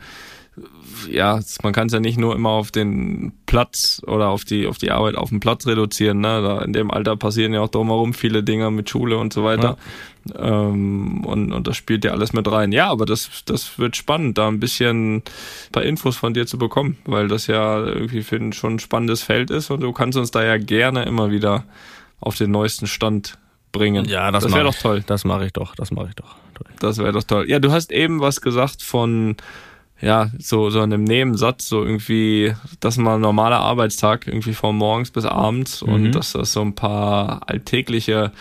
ja, 1.10 1.39
man 1.63 1.74
kann 1.74 1.88
es 1.88 1.94
ja 1.94 2.00
nicht 2.00 2.18
nur 2.18 2.34
immer 2.36 2.50
auf 2.50 2.72
den 2.72 3.34
Platz 3.46 4.01
oder 4.08 4.30
auf 4.30 4.46
die 4.46 4.68
auf 4.68 4.77
die 4.77 4.92
Arbeit 4.92 5.15
auf 5.15 5.30
dem 5.30 5.39
Platz 5.39 5.68
reduzieren. 5.68 6.22
Ne? 6.22 6.42
Da 6.42 6.62
in 6.62 6.74
dem 6.74 6.92
Alter 6.92 7.18
passieren 7.18 7.54
ja 7.54 7.62
auch 7.62 7.70
drumherum 7.70 8.13
viele 8.13 8.44
Dinge 8.44 8.72
mit 8.72 8.89
Schule 8.89 9.18
und 9.18 9.34
so 9.34 9.44
weiter. 9.44 9.77
Ja. 10.34 10.70
Ähm, 10.70 11.25
und, 11.25 11.51
und 11.51 11.68
das 11.68 11.75
spielt 11.75 12.06
ja 12.06 12.12
alles 12.12 12.34
mit 12.34 12.50
rein. 12.50 12.72
Ja, 12.72 12.89
aber 12.89 13.06
das, 13.06 13.30
das 13.46 13.77
wird 13.77 13.96
spannend, 13.96 14.38
da 14.38 14.48
ein 14.48 14.60
bisschen 14.60 15.18
ein 15.18 15.24
paar 15.72 15.84
Infos 15.84 16.15
von 16.15 16.34
dir 16.34 16.48
zu 16.48 16.58
bekommen, 16.58 16.98
weil 17.06 17.27
das 17.27 17.48
ja 17.48 17.86
irgendwie 17.86 18.24
für 18.24 18.38
ein, 18.38 18.54
schon 18.54 18.75
ein 18.75 18.80
spannendes 18.80 19.22
Feld 19.22 19.51
ist 19.51 19.70
und 19.70 19.82
du 19.82 19.92
kannst 19.92 20.18
uns 20.18 20.32
da 20.32 20.44
ja 20.44 20.58
gerne 20.58 21.04
immer 21.04 21.32
wieder 21.32 21.65
auf 22.22 22.38
den 22.38 22.51
neuesten 22.51 22.88
Stand 22.88 23.38
bringen. 23.77 24.05
Ja, 24.05 24.32
das, 24.32 24.44
das 24.44 24.53
wäre 24.53 24.63
doch 24.63 24.75
toll. 24.75 25.03
Das 25.05 25.25
mache 25.25 25.46
ich 25.46 25.53
doch, 25.53 25.75
das 25.75 25.91
mache 25.91 26.08
ich 26.10 26.15
doch. 26.15 26.36
Das 26.79 26.98
wäre 26.98 27.12
doch 27.12 27.24
toll. 27.24 27.50
Ja, 27.50 27.60
du 27.60 27.72
hast 27.72 27.91
eben 27.91 28.22
was 28.22 28.41
gesagt 28.41 28.82
von 28.82 29.36
ja, 30.01 30.29
so, 30.38 30.70
so 30.70 30.82
in 30.82 30.94
einem 30.94 31.03
Nebensatz, 31.03 31.70
so 31.70 31.84
irgendwie, 31.84 32.53
das 32.79 32.96
ist 32.96 32.98
mal 33.00 33.15
ein 33.15 33.22
normaler 33.22 33.60
Arbeitstag, 33.60 34.27
irgendwie 34.27 34.53
von 34.53 34.75
morgens 34.75 35.12
bis 35.12 35.25
abends 35.25 35.82
mhm. 35.82 35.94
und 35.94 36.12
dass 36.12 36.34
das 36.34 36.51
so 36.51 36.62
ein 36.62 36.75
paar 36.75 37.50
alltägliche, 37.50 38.32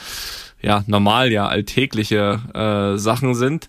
ja, 0.60 0.82
normal 0.86 1.30
ja, 1.30 1.46
alltägliche 1.46 2.40
äh, 2.54 2.98
Sachen 2.98 3.34
sind. 3.34 3.68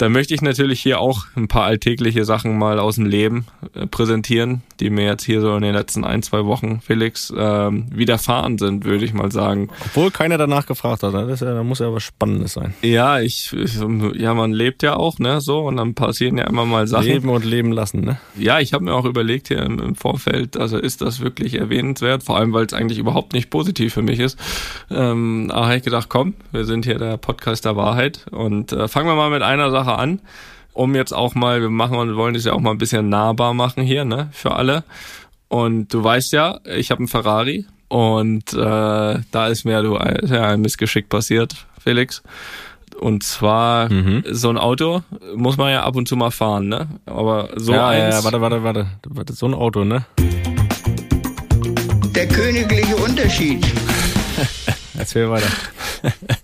Da 0.00 0.08
möchte 0.08 0.32
ich 0.32 0.40
natürlich 0.40 0.80
hier 0.80 0.98
auch 0.98 1.26
ein 1.36 1.46
paar 1.46 1.64
alltägliche 1.64 2.24
Sachen 2.24 2.56
mal 2.56 2.78
aus 2.78 2.94
dem 2.94 3.04
Leben 3.04 3.44
äh, 3.74 3.86
präsentieren, 3.86 4.62
die 4.80 4.88
mir 4.88 5.04
jetzt 5.04 5.24
hier 5.24 5.42
so 5.42 5.54
in 5.54 5.60
den 5.60 5.74
letzten 5.74 6.04
ein, 6.04 6.22
zwei 6.22 6.46
Wochen, 6.46 6.80
Felix, 6.80 7.30
ähm, 7.36 7.84
widerfahren 7.92 8.56
sind, 8.56 8.86
würde 8.86 9.04
ich 9.04 9.12
mal 9.12 9.30
sagen. 9.30 9.68
Obwohl 9.84 10.10
keiner 10.10 10.38
danach 10.38 10.64
gefragt 10.64 11.02
hat, 11.02 11.12
ne? 11.12 11.26
das 11.26 11.40
ja, 11.40 11.52
da 11.52 11.62
muss 11.62 11.80
ja 11.80 11.92
was 11.92 12.02
Spannendes 12.02 12.54
sein. 12.54 12.72
Ja, 12.80 13.20
ich, 13.20 13.52
ich, 13.52 13.78
ja, 14.14 14.32
man 14.32 14.52
lebt 14.52 14.82
ja 14.82 14.96
auch, 14.96 15.18
ne, 15.18 15.42
so, 15.42 15.60
und 15.60 15.76
dann 15.76 15.92
passieren 15.92 16.38
ja 16.38 16.44
immer 16.44 16.64
mal 16.64 16.86
Sachen. 16.86 17.04
Leben 17.04 17.28
und 17.28 17.44
leben 17.44 17.70
lassen, 17.70 18.00
ne? 18.00 18.18
Ja, 18.38 18.58
ich 18.58 18.72
habe 18.72 18.84
mir 18.84 18.94
auch 18.94 19.04
überlegt 19.04 19.48
hier 19.48 19.58
im, 19.58 19.80
im, 19.80 19.96
Vorfeld, 19.96 20.56
also 20.56 20.78
ist 20.78 21.02
das 21.02 21.20
wirklich 21.20 21.56
erwähnenswert, 21.56 22.22
vor 22.22 22.38
allem, 22.38 22.54
weil 22.54 22.64
es 22.64 22.72
eigentlich 22.72 22.98
überhaupt 22.98 23.34
nicht 23.34 23.50
positiv 23.50 23.92
für 23.92 24.02
mich 24.02 24.18
ist. 24.18 24.38
Ähm, 24.90 25.50
aber 25.52 25.66
habe 25.66 25.76
ich 25.76 25.82
gedacht, 25.82 26.08
komm, 26.08 26.32
wir 26.52 26.64
sind 26.64 26.86
hier 26.86 26.96
der 26.96 27.18
Podcast 27.18 27.66
der 27.66 27.76
Wahrheit 27.76 28.24
und 28.30 28.72
äh, 28.72 28.88
fangen 28.88 29.06
wir 29.06 29.14
mal 29.14 29.28
mit 29.28 29.42
einer 29.42 29.70
Sache 29.70 29.89
Sache 29.90 29.98
an. 29.98 30.20
um 30.72 30.94
jetzt 30.94 31.12
auch 31.12 31.34
mal, 31.34 31.60
wir 31.60 31.68
machen 31.70 31.98
und 31.98 32.14
wollen 32.16 32.34
das 32.34 32.44
ja 32.44 32.52
auch 32.52 32.60
mal 32.60 32.70
ein 32.70 32.78
bisschen 32.78 33.08
nahbar 33.08 33.54
machen 33.54 33.82
hier, 33.82 34.04
ne, 34.04 34.28
für 34.32 34.52
alle. 34.52 34.84
Und 35.48 35.92
du 35.92 36.02
weißt 36.02 36.32
ja, 36.32 36.60
ich 36.64 36.90
habe 36.92 37.00
einen 37.00 37.08
Ferrari 37.08 37.66
und 37.88 38.52
äh, 38.52 38.56
da 39.30 39.46
ist 39.48 39.64
mir 39.64 39.82
du, 39.82 39.94
ja, 39.96 40.48
ein 40.48 40.60
Missgeschick 40.60 41.08
passiert, 41.08 41.54
Felix. 41.82 42.22
Und 43.00 43.24
zwar 43.24 43.90
Mhm. 43.92 44.22
so 44.30 44.48
ein 44.50 44.58
Auto 44.58 45.02
muss 45.34 45.56
man 45.56 45.72
ja 45.72 45.82
ab 45.82 45.96
und 45.96 46.06
zu 46.06 46.16
mal 46.16 46.30
fahren, 46.30 46.68
ne? 46.68 46.86
Aber 47.06 47.48
so 47.56 47.72
ja, 47.72 47.88
eins. 47.88 48.14
ja, 48.14 48.24
warte, 48.24 48.40
warte, 48.40 48.62
warte, 48.62 48.86
warte. 49.08 49.32
So 49.32 49.46
ein 49.46 49.54
Auto, 49.54 49.84
ne? 49.84 50.04
Der 52.14 52.28
königliche 52.28 52.94
Unterschied. 52.96 53.66
Erzähl 54.98 55.28
weiter. 55.30 55.48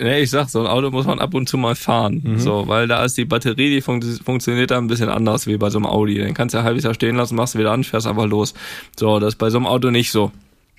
Nee, 0.00 0.20
ich 0.20 0.30
sag, 0.30 0.48
so 0.48 0.60
ein 0.60 0.66
Auto 0.66 0.90
muss 0.90 1.06
man 1.06 1.18
ab 1.20 1.34
und 1.34 1.48
zu 1.48 1.56
mal 1.56 1.76
fahren. 1.76 2.20
Mhm. 2.24 2.38
So, 2.38 2.66
weil 2.66 2.88
da 2.88 3.04
ist 3.04 3.16
die 3.16 3.24
Batterie, 3.24 3.70
die 3.70 3.80
fun 3.80 4.02
funktioniert 4.02 4.70
da 4.70 4.78
ein 4.78 4.88
bisschen 4.88 5.08
anders 5.08 5.46
wie 5.46 5.56
bei 5.56 5.70
so 5.70 5.78
einem 5.78 5.86
Audi. 5.86 6.16
Den 6.16 6.34
kannst 6.34 6.54
du 6.54 6.58
ja 6.58 6.64
halbes 6.64 6.84
Jahr 6.84 6.94
stehen 6.94 7.16
lassen, 7.16 7.36
machst 7.36 7.54
du 7.54 7.58
wieder 7.58 7.72
an, 7.72 7.84
fährst 7.84 8.06
einfach 8.06 8.26
los. 8.26 8.54
So, 8.98 9.20
das 9.20 9.34
ist 9.34 9.38
bei 9.38 9.50
so 9.50 9.58
einem 9.58 9.66
Auto 9.66 9.90
nicht 9.90 10.10
so. 10.10 10.32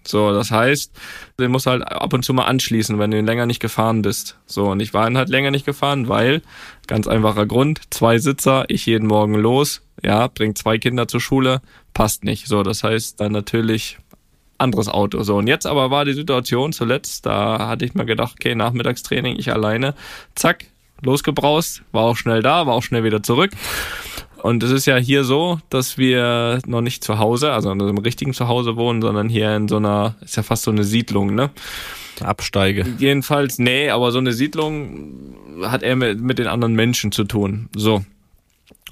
So, 0.06 0.32
das 0.32 0.52
heißt, 0.52 0.92
den 1.40 1.52
musst 1.52 1.66
du 1.66 1.72
halt 1.72 1.84
ab 1.84 2.14
und 2.14 2.24
zu 2.24 2.34
mal 2.34 2.46
anschließen, 2.46 2.98
wenn 2.98 3.12
du 3.12 3.20
ihn 3.20 3.26
länger 3.26 3.46
nicht 3.46 3.60
gefahren 3.60 4.02
bist. 4.02 4.38
So, 4.46 4.68
und 4.72 4.80
ich 4.80 4.94
war 4.94 5.08
ihn 5.08 5.18
halt 5.18 5.30
länger 5.30 5.52
nicht 5.52 5.66
gefahren, 5.66 6.08
weil, 6.08 6.42
ganz 6.88 7.08
einfacher 7.08 7.46
Grund, 7.46 7.82
zwei 7.90 8.18
Sitzer, 8.18 8.66
ich 8.70 8.86
jeden 8.86 9.08
Morgen 9.08 9.36
los, 9.36 9.82
ja, 10.04 10.28
bringt 10.28 10.58
zwei 10.58 10.78
Kinder 10.78 11.08
zur 11.08 11.20
Schule, 11.20 11.62
passt 11.94 12.24
nicht. 12.24 12.48
So, 12.48 12.64
das 12.64 12.84
heißt 12.84 13.20
dann 13.20 13.34
natürlich 13.34 13.98
anderes 14.58 14.90
Auto. 14.90 15.24
So, 15.24 15.38
und 15.38 15.48
jetzt 15.48 15.66
aber 15.66 15.92
war 15.92 16.06
die 16.06 16.14
Situation 16.14 16.74
zuletzt, 16.74 17.26
da 17.26 17.68
hatte 17.68 17.86
ich 17.86 17.94
mir 17.94 18.06
gedacht, 18.06 18.36
okay, 18.40 18.56
Nachmittagstraining, 18.56 19.38
ich 19.38 19.52
alleine, 19.52 19.94
zack, 20.36 20.66
losgebraust, 21.02 21.84
war 21.92 22.04
auch 22.04 22.18
schnell 22.18 22.42
da, 22.42 22.66
war 22.66 22.74
auch 22.74 22.84
schnell 22.84 23.04
wieder 23.04 23.24
zurück. 23.24 23.52
Und 24.42 24.64
es 24.64 24.72
ist 24.72 24.86
ja 24.86 24.98
hier 24.98 25.24
so, 25.24 25.60
dass 25.70 25.98
wir 25.98 26.60
noch 26.66 26.82
nicht 26.82 27.04
zu 27.04 27.18
Hause, 27.18 27.52
also 27.52 27.72
in 27.72 27.82
einem 27.82 27.98
richtigen 27.98 28.34
Zuhause 28.34 28.76
wohnen, 28.76 29.02
sondern 29.02 29.30
hier 29.30 29.56
in 29.56 29.68
so 29.68 29.78
einer, 29.78 30.16
ist 30.22 30.38
ja 30.38 30.44
fast 30.44 30.64
so 30.64 30.72
eine 30.72 30.84
Siedlung, 30.84 31.34
ne? 31.34 31.50
Absteige. 32.22 32.86
Jedenfalls, 32.98 33.60
nee, 33.60 33.90
aber 33.90 34.12
so 34.12 34.18
eine 34.18 34.34
Siedlung 34.34 35.36
hat 35.64 35.84
eher 35.84 35.96
mit, 35.96 36.20
mit 36.22 36.40
den 36.40 36.48
anderen 36.48 36.74
Menschen 36.74 37.12
zu 37.12 37.24
tun. 37.24 37.70
So. 37.76 38.04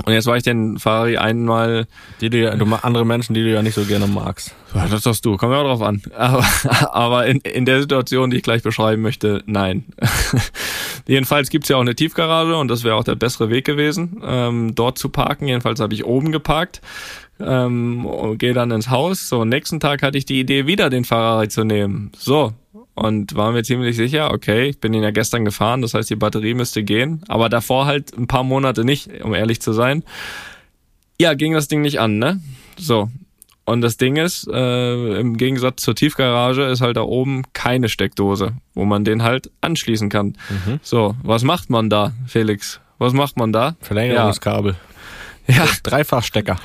Und 0.06 0.12
jetzt 0.12 0.26
war 0.26 0.36
ich 0.36 0.44
den 0.44 0.78
Ferrari 0.78 1.18
einmal 1.18 1.88
Die 2.20 2.30
du 2.30 2.38
ja, 2.38 2.56
du 2.56 2.66
andere 2.66 3.06
Menschen, 3.06 3.34
die 3.34 3.44
du 3.44 3.54
ja 3.54 3.62
nicht 3.62 3.76
so 3.76 3.86
gerne 3.86 4.08
magst. 4.08 4.54
Ja, 4.74 4.88
das 4.88 5.04
sagst 5.04 5.26
du, 5.26 5.38
kommen 5.38 5.54
wir 5.54 5.60
auch 5.60 5.64
drauf 5.64 5.82
an. 5.82 6.02
Aber, 6.14 6.46
aber 6.92 7.26
in, 7.28 7.40
in 7.40 7.66
der 7.66 7.80
Situation, 7.80 8.30
die 8.30 8.38
ich 8.38 8.44
gleich 8.44 8.62
beschreiben 8.62 9.02
möchte, 9.02 9.42
nein. 9.46 9.86
Jedenfalls 11.08 11.50
gibt's 11.50 11.70
ja 11.70 11.78
auch 11.78 11.82
eine 11.82 11.96
Tiefgarage 11.96 12.58
und 12.58 12.68
das 12.68 12.84
wäre 12.84 12.96
auch 12.96 13.06
der 13.06 13.16
bessere 13.16 13.50
Weg 13.50 13.66
gewesen, 13.66 14.22
ähm, 14.26 14.76
dort 14.76 14.98
zu 14.98 15.10
parken. 15.10 15.48
Jedenfalls 15.48 15.80
habe 15.80 15.94
ich 15.94 16.04
oben 16.04 16.32
geparkt, 16.32 16.82
ähm, 17.40 18.06
und 18.06 18.38
gehe 18.38 18.54
dann 18.54 18.72
ins 18.72 18.90
Haus. 18.90 19.30
So, 19.30 19.46
nächsten 19.46 19.80
Tag 19.80 20.02
hatte 20.04 20.18
ich 20.18 20.26
die 20.26 20.40
Idee, 20.40 20.68
wieder 20.68 20.90
den 20.90 21.06
Ferrari 21.06 21.50
zu 21.50 21.64
nehmen. 21.64 22.12
So, 22.18 22.54
und 22.96 23.36
war 23.36 23.52
mir 23.52 23.64
ziemlich 23.64 23.96
sicher, 23.96 24.32
okay, 24.32 24.70
ich 24.70 24.80
bin 24.80 24.94
ihn 24.94 25.04
ja 25.04 25.12
gestern 25.12 25.46
gefahren, 25.46 25.82
das 25.82 25.94
heißt, 25.94 26.10
die 26.10 26.16
Batterie 26.16 26.54
müsste 26.54 26.84
gehen. 26.84 27.22
Aber 27.28 27.50
davor 27.50 27.86
halt 27.86 28.18
ein 28.18 28.28
paar 28.28 28.44
Monate 28.44 28.84
nicht, 28.84 29.24
um 29.24 29.34
ehrlich 29.34 29.62
zu 29.62 29.74
sein. 29.74 30.04
Ja, 31.20 31.34
ging 31.34 31.54
das 31.54 31.68
Ding 31.68 31.82
nicht 31.82 32.00
an, 32.00 32.18
ne? 32.18 32.42
So, 32.78 33.10
und 33.66 33.82
das 33.82 33.98
Ding 33.98 34.16
ist, 34.16 34.48
äh, 34.48 35.20
im 35.20 35.38
Gegensatz 35.38 35.82
zur 35.82 35.96
Tiefgarage 35.96 36.64
ist 36.64 36.82
halt 36.82 36.98
da 36.98 37.02
oben 37.02 37.44
keine 37.54 37.90
Steckdose, 37.90 38.54
wo 38.76 38.86
man 38.86 39.04
den 39.04 39.24
halt 39.24 39.50
anschließen 39.62 40.10
kann. 40.10 40.38
So, 40.84 41.16
was 41.24 41.44
macht 41.44 41.72
man 41.72 41.90
da, 41.90 42.14
Felix? 42.28 42.80
Was 43.00 43.14
macht 43.14 43.38
man 43.38 43.52
da? 43.52 43.76
Verlängerungskabel. 43.82 44.76
Ja, 45.48 45.56
ja 45.56 45.68
Dreifachstecker. 45.84 46.58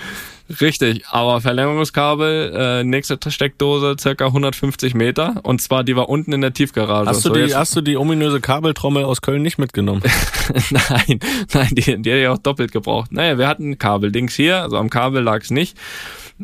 Richtig. 0.60 1.04
Aber 1.10 1.40
Verlängerungskabel, 1.40 2.52
äh, 2.54 2.84
nächste 2.84 3.18
Steckdose, 3.28 3.96
circa 3.98 4.26
150 4.26 4.94
Meter. 4.94 5.40
Und 5.42 5.60
zwar, 5.62 5.84
die 5.84 5.96
war 5.96 6.08
unten 6.08 6.32
in 6.32 6.40
der 6.40 6.52
Tiefgarage. 6.52 7.08
Hast 7.08 7.24
du, 7.24 7.28
So, 7.28 7.34
die, 7.34 7.40
jetzt- 7.40 7.56
hast 7.56 7.76
du 7.76 7.80
die 7.80 7.96
ominöse 7.96 8.40
Kabeltrommel 8.40 9.04
aus 9.04 9.20
Köln 9.22 9.42
nicht 9.42 9.58
mitgenommen? 9.58 10.02
nein, 10.70 11.20
nein, 11.52 11.68
die, 11.72 11.82
die 11.82 12.10
hätte 12.10 12.20
ich 12.22 12.28
auch 12.28 12.38
doppelt 12.38 12.72
gebraucht. 12.72 13.12
Naja, 13.12 13.38
wir 13.38 13.46
hatten 13.48 13.78
Kabeldings 13.78 14.34
hier, 14.34 14.62
also 14.62 14.76
am 14.76 14.90
Kabel 14.90 15.22
lag's 15.22 15.50
nicht. 15.50 15.76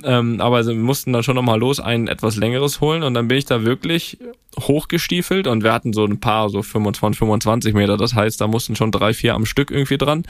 Ähm, 0.05 0.43
aber 0.43 0.67
wir 0.67 0.75
mussten 0.75 1.15
dann 1.15 1.23
schon 1.23 1.37
nochmal 1.37 1.59
los 1.59 1.81
ein 1.81 2.07
etwas 2.07 2.37
längeres 2.37 2.83
holen 2.83 3.03
und 3.03 3.15
dann 3.15 3.29
bin 3.29 3.39
ich 3.39 3.47
da 3.47 3.65
wirklich 3.65 4.19
hochgestiefelt 4.61 5.47
und 5.47 5.65
wir 5.65 5.73
hatten 5.73 5.95
so 5.95 6.05
ein 6.05 6.21
paar, 6.21 6.51
so 6.51 6.63
25, 6.63 7.19
25 7.19 7.73
Meter. 7.75 7.97
Das 7.97 8.15
heißt, 8.15 8.39
da 8.41 8.47
mussten 8.47 8.77
schon 8.77 8.93
drei, 8.93 9.15
vier 9.15 9.35
am 9.35 9.47
Stück 9.47 9.71
irgendwie 9.71 9.97
dran. 9.97 10.25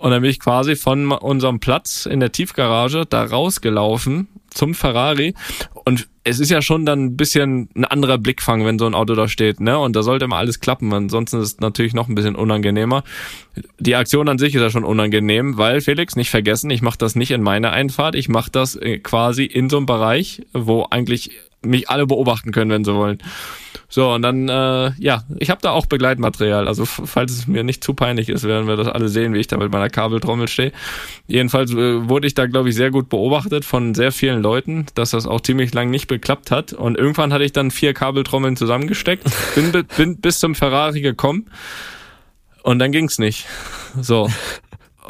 Und 0.00 0.12
dann 0.12 0.22
bin 0.22 0.30
ich 0.30 0.40
quasi 0.40 0.76
von 0.76 1.12
unserem 1.12 1.60
Platz 1.60 2.06
in 2.06 2.20
der 2.20 2.32
Tiefgarage 2.32 3.04
da 3.04 3.22
rausgelaufen 3.22 4.28
zum 4.48 4.74
Ferrari. 4.74 5.34
Und 5.84 6.08
es 6.24 6.40
ist 6.40 6.50
ja 6.50 6.62
schon 6.62 6.86
dann 6.86 7.04
ein 7.04 7.16
bisschen 7.18 7.68
ein 7.74 7.84
anderer 7.84 8.16
Blickfang, 8.16 8.64
wenn 8.64 8.78
so 8.78 8.86
ein 8.86 8.94
Auto 8.94 9.14
da 9.14 9.28
steht, 9.28 9.60
ne? 9.60 9.78
Und 9.78 9.94
da 9.94 10.02
sollte 10.02 10.24
immer 10.24 10.36
alles 10.36 10.58
klappen. 10.58 10.90
Ansonsten 10.94 11.40
ist 11.40 11.52
es 11.52 11.60
natürlich 11.60 11.92
noch 11.92 12.08
ein 12.08 12.14
bisschen 12.14 12.34
unangenehmer. 12.34 13.04
Die 13.78 13.94
Aktion 13.94 14.30
an 14.30 14.38
sich 14.38 14.54
ist 14.54 14.62
ja 14.62 14.70
schon 14.70 14.84
unangenehm, 14.84 15.58
weil 15.58 15.82
Felix, 15.82 16.16
nicht 16.16 16.30
vergessen, 16.30 16.70
ich 16.70 16.80
mache 16.80 16.98
das 16.98 17.14
nicht 17.14 17.30
in 17.30 17.42
meiner 17.42 17.72
Einfahrt, 17.72 18.14
ich 18.14 18.30
mache 18.30 18.50
das 18.50 18.76
äh, 18.76 18.98
quasi 18.98 19.44
in 19.44 19.68
so 19.68 19.76
einem 19.76 19.86
Bereich, 19.86 20.46
wo 20.54 20.86
eigentlich 20.90 21.30
mich 21.62 21.90
alle 21.90 22.06
beobachten 22.06 22.52
können, 22.52 22.70
wenn 22.70 22.84
sie 22.84 22.94
wollen. 22.94 23.18
So, 23.92 24.12
und 24.12 24.22
dann, 24.22 24.48
äh, 24.48 24.92
ja, 24.98 25.24
ich 25.40 25.50
habe 25.50 25.60
da 25.60 25.72
auch 25.72 25.86
Begleitmaterial. 25.86 26.68
Also 26.68 26.84
falls 26.84 27.32
es 27.32 27.46
mir 27.48 27.64
nicht 27.64 27.82
zu 27.82 27.92
peinlich 27.92 28.28
ist, 28.28 28.44
werden 28.44 28.68
wir 28.68 28.76
das 28.76 28.86
alle 28.86 29.08
sehen, 29.08 29.34
wie 29.34 29.40
ich 29.40 29.48
da 29.48 29.56
mit 29.56 29.72
meiner 29.72 29.90
Kabeltrommel 29.90 30.46
stehe. 30.46 30.70
Jedenfalls 31.26 31.72
äh, 31.72 32.08
wurde 32.08 32.28
ich 32.28 32.34
da, 32.34 32.46
glaube 32.46 32.68
ich, 32.68 32.76
sehr 32.76 32.92
gut 32.92 33.08
beobachtet 33.08 33.64
von 33.64 33.96
sehr 33.96 34.12
vielen 34.12 34.42
Leuten, 34.42 34.86
dass 34.94 35.10
das 35.10 35.26
auch 35.26 35.40
ziemlich 35.40 35.74
lang 35.74 35.90
nicht 35.90 36.06
geklappt 36.06 36.52
hat. 36.52 36.72
Und 36.72 36.96
irgendwann 36.96 37.32
hatte 37.32 37.42
ich 37.42 37.52
dann 37.52 37.72
vier 37.72 37.92
Kabeltrommeln 37.92 38.56
zusammengesteckt, 38.56 39.24
bin, 39.56 39.72
bi- 39.72 39.82
bin 39.96 40.20
bis 40.20 40.38
zum 40.38 40.54
Ferrari 40.54 41.00
gekommen 41.00 41.50
und 42.62 42.78
dann 42.78 42.92
ging's 42.92 43.18
nicht. 43.18 43.46
So. 44.00 44.30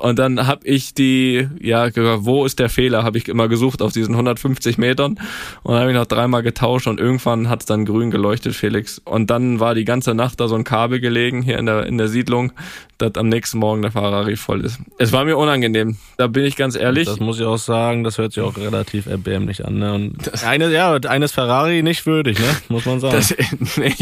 Und 0.00 0.18
dann 0.18 0.46
habe 0.46 0.66
ich 0.66 0.94
die, 0.94 1.48
ja, 1.61 1.88
wo 2.24 2.44
ist 2.44 2.59
der 2.59 2.70
Fehler, 2.70 3.03
habe 3.03 3.18
ich 3.18 3.29
immer 3.29 3.48
gesucht 3.48 3.83
auf 3.83 3.92
diesen 3.92 4.14
150 4.14 4.79
Metern. 4.79 5.18
Und 5.62 5.72
dann 5.72 5.81
habe 5.81 5.90
ich 5.90 5.96
noch 5.96 6.07
dreimal 6.07 6.42
getauscht 6.42 6.87
und 6.87 6.98
irgendwann 6.98 7.48
hat's 7.48 7.66
dann 7.66 7.85
grün 7.85 8.11
geleuchtet, 8.11 8.55
Felix. 8.55 9.00
Und 9.05 9.31
dann 9.31 9.61
war 9.61 9.74
die 9.74 9.85
ganze 9.85 10.14
Nacht 10.14 10.40
da 10.40 10.48
so 10.48 10.55
ein 10.55 10.64
Kabel 10.64 11.00
gelegen 11.00 11.42
hier 11.42 11.59
in 11.59 11.66
der, 11.66 11.87
in 11.87 11.98
der 11.98 12.09
Siedlung, 12.09 12.53
dass 12.98 13.14
am 13.16 13.29
nächsten 13.29 13.59
Morgen 13.59 13.83
der 13.83 13.90
Ferrari 13.90 14.37
voll 14.37 14.64
ist. 14.64 14.79
Es 14.98 15.12
war 15.12 15.24
mir 15.24 15.37
unangenehm, 15.37 15.96
da 16.16 16.26
bin 16.26 16.44
ich 16.44 16.57
ganz 16.57 16.76
ehrlich. 16.76 17.07
Das 17.07 17.20
muss 17.20 17.38
ich 17.38 17.46
auch 17.46 17.59
sagen, 17.59 18.05
das 18.05 18.18
hört 18.18 18.33
sich 18.33 18.42
auch 18.42 18.57
relativ 18.57 19.07
erbärmlich 19.07 19.64
an. 19.66 19.79
Ne? 19.79 19.94
Und 19.94 20.44
eine, 20.44 20.70
ja, 20.70 20.94
eines 20.94 21.33
Ferrari 21.33 21.83
nicht 21.83 22.07
würdig, 22.07 22.38
ne? 22.38 22.46
muss 22.68 22.87
man 22.87 23.00
sagen. 23.00 23.16
Das, 23.16 23.35
nee, 23.76 23.94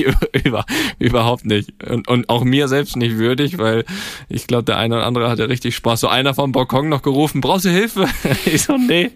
über, 0.44 0.64
überhaupt 0.98 1.46
nicht. 1.46 1.72
Und, 1.82 2.08
und 2.08 2.28
auch 2.28 2.44
mir 2.44 2.68
selbst 2.68 2.96
nicht 2.96 3.16
würdig, 3.16 3.58
weil 3.58 3.84
ich 4.28 4.46
glaube, 4.46 4.64
der 4.64 4.78
eine 4.78 4.96
oder 4.96 5.06
andere 5.06 5.28
hatte 5.28 5.48
richtig 5.48 5.74
Spaß. 5.74 5.87
So 5.96 6.08
einer 6.08 6.34
vom 6.34 6.52
Balkon 6.52 6.88
noch 6.88 7.02
gerufen, 7.02 7.40
brauchst 7.40 7.64
du 7.64 7.70
Hilfe? 7.70 8.06
Ich 8.46 8.62
so, 8.62 8.76
nee, 8.76 9.10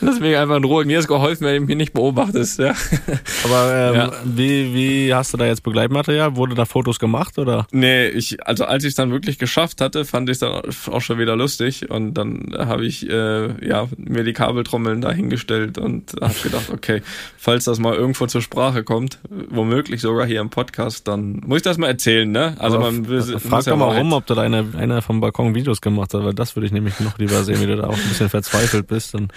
lass 0.00 0.20
mich 0.20 0.36
einfach 0.36 0.56
in 0.56 0.64
Ruhe. 0.64 0.84
Mir 0.84 0.98
ist 0.98 1.08
geholfen, 1.08 1.44
wenn 1.46 1.54
du 1.62 1.66
mich 1.66 1.76
nicht 1.76 1.92
beobachtest. 1.92 2.58
Ja. 2.58 2.74
Aber 3.44 3.74
ähm, 3.74 3.94
Ja. 3.94 4.12
wie, 4.24 4.74
wie 4.74 5.14
hast 5.14 5.32
du 5.32 5.36
da 5.36 5.46
jetzt 5.46 5.62
Begleitmaterial? 5.62 6.36
Wurde 6.36 6.54
da 6.54 6.64
Fotos 6.64 6.98
gemacht 6.98 7.38
oder? 7.38 7.66
Nee, 7.72 8.08
ich, 8.08 8.44
also 8.46 8.64
als 8.64 8.84
ich 8.84 8.90
es 8.90 8.94
dann 8.94 9.10
wirklich 9.10 9.38
geschafft 9.38 9.80
hatte, 9.80 10.04
fand 10.04 10.28
ich 10.28 10.34
es 10.34 10.38
dann 10.40 10.62
auch 10.90 11.00
schon 11.00 11.18
wieder 11.18 11.36
lustig. 11.36 11.90
Und 11.90 12.14
dann 12.14 12.54
habe 12.56 12.84
ich 12.86 13.08
äh, 13.08 13.66
ja, 13.66 13.86
mir 13.96 14.24
die 14.24 14.32
Kabeltrommeln 14.32 15.00
dahingestellt 15.00 15.78
und 15.78 16.12
habe 16.20 16.34
gedacht, 16.42 16.70
okay, 16.72 17.02
falls 17.36 17.64
das 17.64 17.78
mal 17.78 17.94
irgendwo 17.94 18.26
zur 18.26 18.42
Sprache 18.42 18.84
kommt, 18.84 19.18
womöglich 19.50 20.00
sogar 20.00 20.26
hier 20.26 20.40
im 20.40 20.50
Podcast, 20.50 21.08
dann 21.08 21.42
muss 21.46 21.58
ich 21.58 21.62
das 21.62 21.78
mal 21.78 21.88
erzählen, 21.88 22.30
ne? 22.30 22.54
Also 22.58 22.76
Aber 22.76 22.90
man 22.92 23.08
will, 23.08 23.22
frag 23.38 23.66
ja 23.66 23.72
doch 23.72 23.78
mal 23.78 23.86
Wahrheit- 23.88 24.00
rum, 24.00 24.12
ob 24.12 24.26
da 24.26 24.36
einer, 24.36 24.64
einer 24.76 25.02
vom 25.02 25.20
Balkon 25.20 25.54
Videos 25.54 25.80
gemacht 25.80 25.97
hat, 26.02 26.14
weil 26.14 26.34
das 26.34 26.56
würde 26.56 26.66
ich 26.66 26.72
nämlich 26.72 27.00
noch 27.00 27.18
lieber 27.18 27.42
sehen, 27.44 27.60
wie 27.60 27.66
du 27.66 27.76
da 27.76 27.84
auch 27.88 27.96
ein 27.96 28.08
bisschen 28.08 28.28
verzweifelt 28.28 28.86
bist. 28.86 29.14
Und 29.14 29.32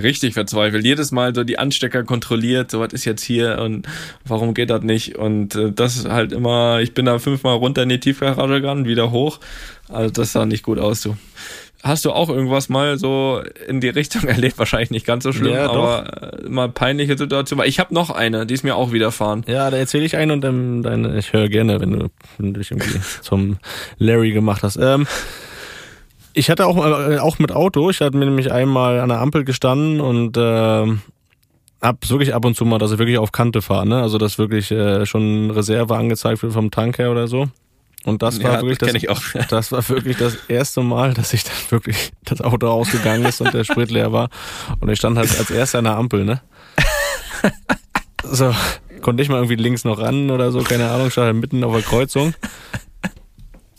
richtig 0.00 0.34
verzweifelt. 0.34 0.84
Jedes 0.84 1.12
Mal 1.12 1.34
so 1.34 1.44
die 1.44 1.58
Anstecker 1.58 2.04
kontrolliert, 2.04 2.70
so 2.70 2.80
was 2.80 2.92
ist 2.92 3.04
jetzt 3.04 3.22
hier 3.22 3.58
und 3.60 3.86
warum 4.24 4.54
geht 4.54 4.70
das 4.70 4.82
nicht? 4.82 5.16
Und 5.16 5.54
äh, 5.54 5.72
das 5.72 5.96
ist 5.96 6.08
halt 6.08 6.32
immer, 6.32 6.80
ich 6.80 6.94
bin 6.94 7.06
da 7.06 7.18
fünfmal 7.18 7.56
runter 7.56 7.82
in 7.82 7.88
die 7.88 8.00
Tiefgarage 8.00 8.54
gegangen, 8.54 8.86
wieder 8.86 9.10
hoch. 9.10 9.40
Also 9.88 10.10
das 10.10 10.32
sah 10.32 10.46
nicht 10.46 10.62
gut 10.62 10.78
aus, 10.78 11.02
du. 11.02 11.16
Hast 11.82 12.06
du 12.06 12.12
auch 12.12 12.30
irgendwas 12.30 12.70
mal 12.70 12.96
so 12.98 13.42
in 13.68 13.82
die 13.82 13.90
Richtung 13.90 14.22
erlebt? 14.26 14.58
Wahrscheinlich 14.58 14.90
nicht 14.90 15.04
ganz 15.04 15.22
so 15.22 15.32
schlimm, 15.32 15.52
Ja, 15.52 15.68
aber 15.70 16.42
äh, 16.42 16.48
mal 16.48 16.70
peinliche 16.70 17.18
Situation. 17.18 17.60
Ich 17.66 17.78
habe 17.78 17.92
noch 17.92 18.08
eine, 18.08 18.46
die 18.46 18.54
ist 18.54 18.62
mir 18.64 18.74
auch 18.74 18.92
widerfahren. 18.92 19.44
ja, 19.46 19.70
da 19.70 19.76
erzähle 19.76 20.04
ich 20.06 20.16
einen 20.16 20.30
und 20.30 20.40
dann 20.40 20.82
deine, 20.82 21.18
ich 21.18 21.34
höre 21.34 21.50
gerne, 21.50 21.82
wenn 21.82 21.90
du, 21.92 22.08
wenn 22.38 22.54
du 22.54 22.60
dich 22.60 22.70
irgendwie 22.70 23.00
zum 23.20 23.58
Larry 23.98 24.32
gemacht 24.32 24.62
hast. 24.62 24.78
Ähm, 24.80 25.06
ich 26.34 26.50
hatte 26.50 26.66
auch, 26.66 26.76
äh, 26.76 27.18
auch 27.18 27.38
mit 27.38 27.52
Auto, 27.52 27.90
ich 27.90 28.00
hatte 28.00 28.16
mir 28.16 28.26
nämlich 28.26 28.52
einmal 28.52 29.00
an 29.00 29.08
der 29.08 29.20
Ampel 29.20 29.44
gestanden 29.44 30.00
und 30.00 30.36
ähm, 30.38 31.00
hab 31.80 32.08
wirklich 32.10 32.34
ab 32.34 32.44
und 32.44 32.56
zu 32.56 32.64
mal, 32.64 32.78
dass 32.78 32.92
ich 32.92 32.98
wirklich 32.98 33.18
auf 33.18 33.32
Kante 33.32 33.62
fahre, 33.62 33.86
ne? 33.86 34.02
Also 34.02 34.18
dass 34.18 34.38
wirklich 34.38 34.70
äh, 34.70 35.06
schon 35.06 35.50
Reserve 35.50 35.94
angezeigt 35.96 36.42
wird 36.42 36.52
vom 36.52 36.70
Tank 36.70 36.98
her 36.98 37.10
oder 37.10 37.28
so. 37.28 37.48
Und 38.04 38.22
das 38.22 38.42
war 38.42 38.54
Ja, 38.54 38.62
wirklich 38.62 38.78
das 38.78 38.92
das, 38.92 39.48
das 39.48 39.72
war 39.72 39.88
wirklich 39.88 40.16
das 40.18 40.36
erste 40.48 40.82
Mal, 40.82 41.14
dass 41.14 41.32
ich 41.32 41.44
dann 41.44 41.54
wirklich 41.70 42.12
das 42.24 42.40
Auto 42.42 42.66
rausgegangen 42.66 43.24
ist 43.26 43.40
und 43.40 43.54
der 43.54 43.64
Sprit 43.64 43.90
leer 43.90 44.12
war. 44.12 44.28
Und 44.80 44.90
ich 44.90 44.98
stand 44.98 45.16
halt 45.16 45.38
als 45.38 45.50
erster 45.50 45.78
an 45.78 45.84
der 45.84 45.96
Ampel, 45.96 46.24
ne? 46.24 46.40
So, 48.26 48.54
konnte 49.02 49.22
ich 49.22 49.28
mal 49.28 49.36
irgendwie 49.36 49.56
links 49.56 49.84
noch 49.84 49.98
ran 49.98 50.30
oder 50.30 50.50
so, 50.50 50.60
keine 50.60 50.90
Ahnung, 50.90 51.10
stand 51.10 51.26
halt 51.26 51.36
mitten 51.36 51.62
auf 51.62 51.74
der 51.74 51.82
Kreuzung. 51.82 52.32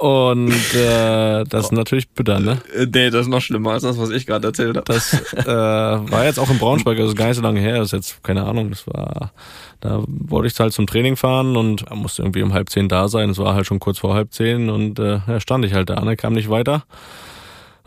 Und 0.06 0.52
äh, 0.76 1.44
das 1.46 1.66
ist 1.66 1.72
natürlich 1.72 2.08
bitter, 2.10 2.40
ne? 2.40 2.60
Äh, 2.76 2.86
Nee, 2.86 3.10
das 3.10 3.22
ist 3.22 3.28
noch 3.28 3.42
schlimmer 3.42 3.72
als 3.72 3.82
das, 3.82 3.98
was 3.98 4.12
ich 4.12 4.28
gerade 4.28 4.46
erzählt 4.50 4.78
habe. 4.78 4.86
Das 4.86 5.14
äh, 5.34 5.48
war 5.48 6.26
jetzt 6.26 6.38
auch 6.38 6.52
in 6.52 6.60
Braunschweig, 6.60 7.00
also 7.00 7.16
gar 7.16 7.26
nicht 7.26 7.38
so 7.38 7.42
lange 7.42 7.60
her, 7.60 7.80
das 7.80 7.88
ist 7.88 7.92
jetzt, 7.94 8.24
keine 8.24 8.44
Ahnung, 8.44 8.70
das 8.70 8.86
war, 8.86 9.32
da 9.82 10.04
wollte 10.06 10.48
ich 10.48 10.60
halt 10.60 10.74
zum 10.74 10.86
Training 10.86 11.16
fahren 11.16 11.58
und 11.58 11.90
musste 11.96 12.22
irgendwie 12.22 12.44
um 12.44 12.54
halb 12.54 12.70
zehn 12.70 12.88
da 12.88 13.08
sein, 13.08 13.32
es 13.32 13.40
war 13.40 13.56
halt 13.56 13.66
schon 13.66 13.80
kurz 13.80 13.98
vor 13.98 14.14
halb 14.14 14.32
zehn 14.32 14.70
und 14.70 15.00
äh, 15.00 15.22
ja, 15.28 15.40
stand 15.40 15.66
ich 15.66 15.74
halt 15.74 15.90
da, 15.90 16.00
ne, 16.02 16.16
kam 16.16 16.34
nicht 16.34 16.52
weiter. 16.52 16.84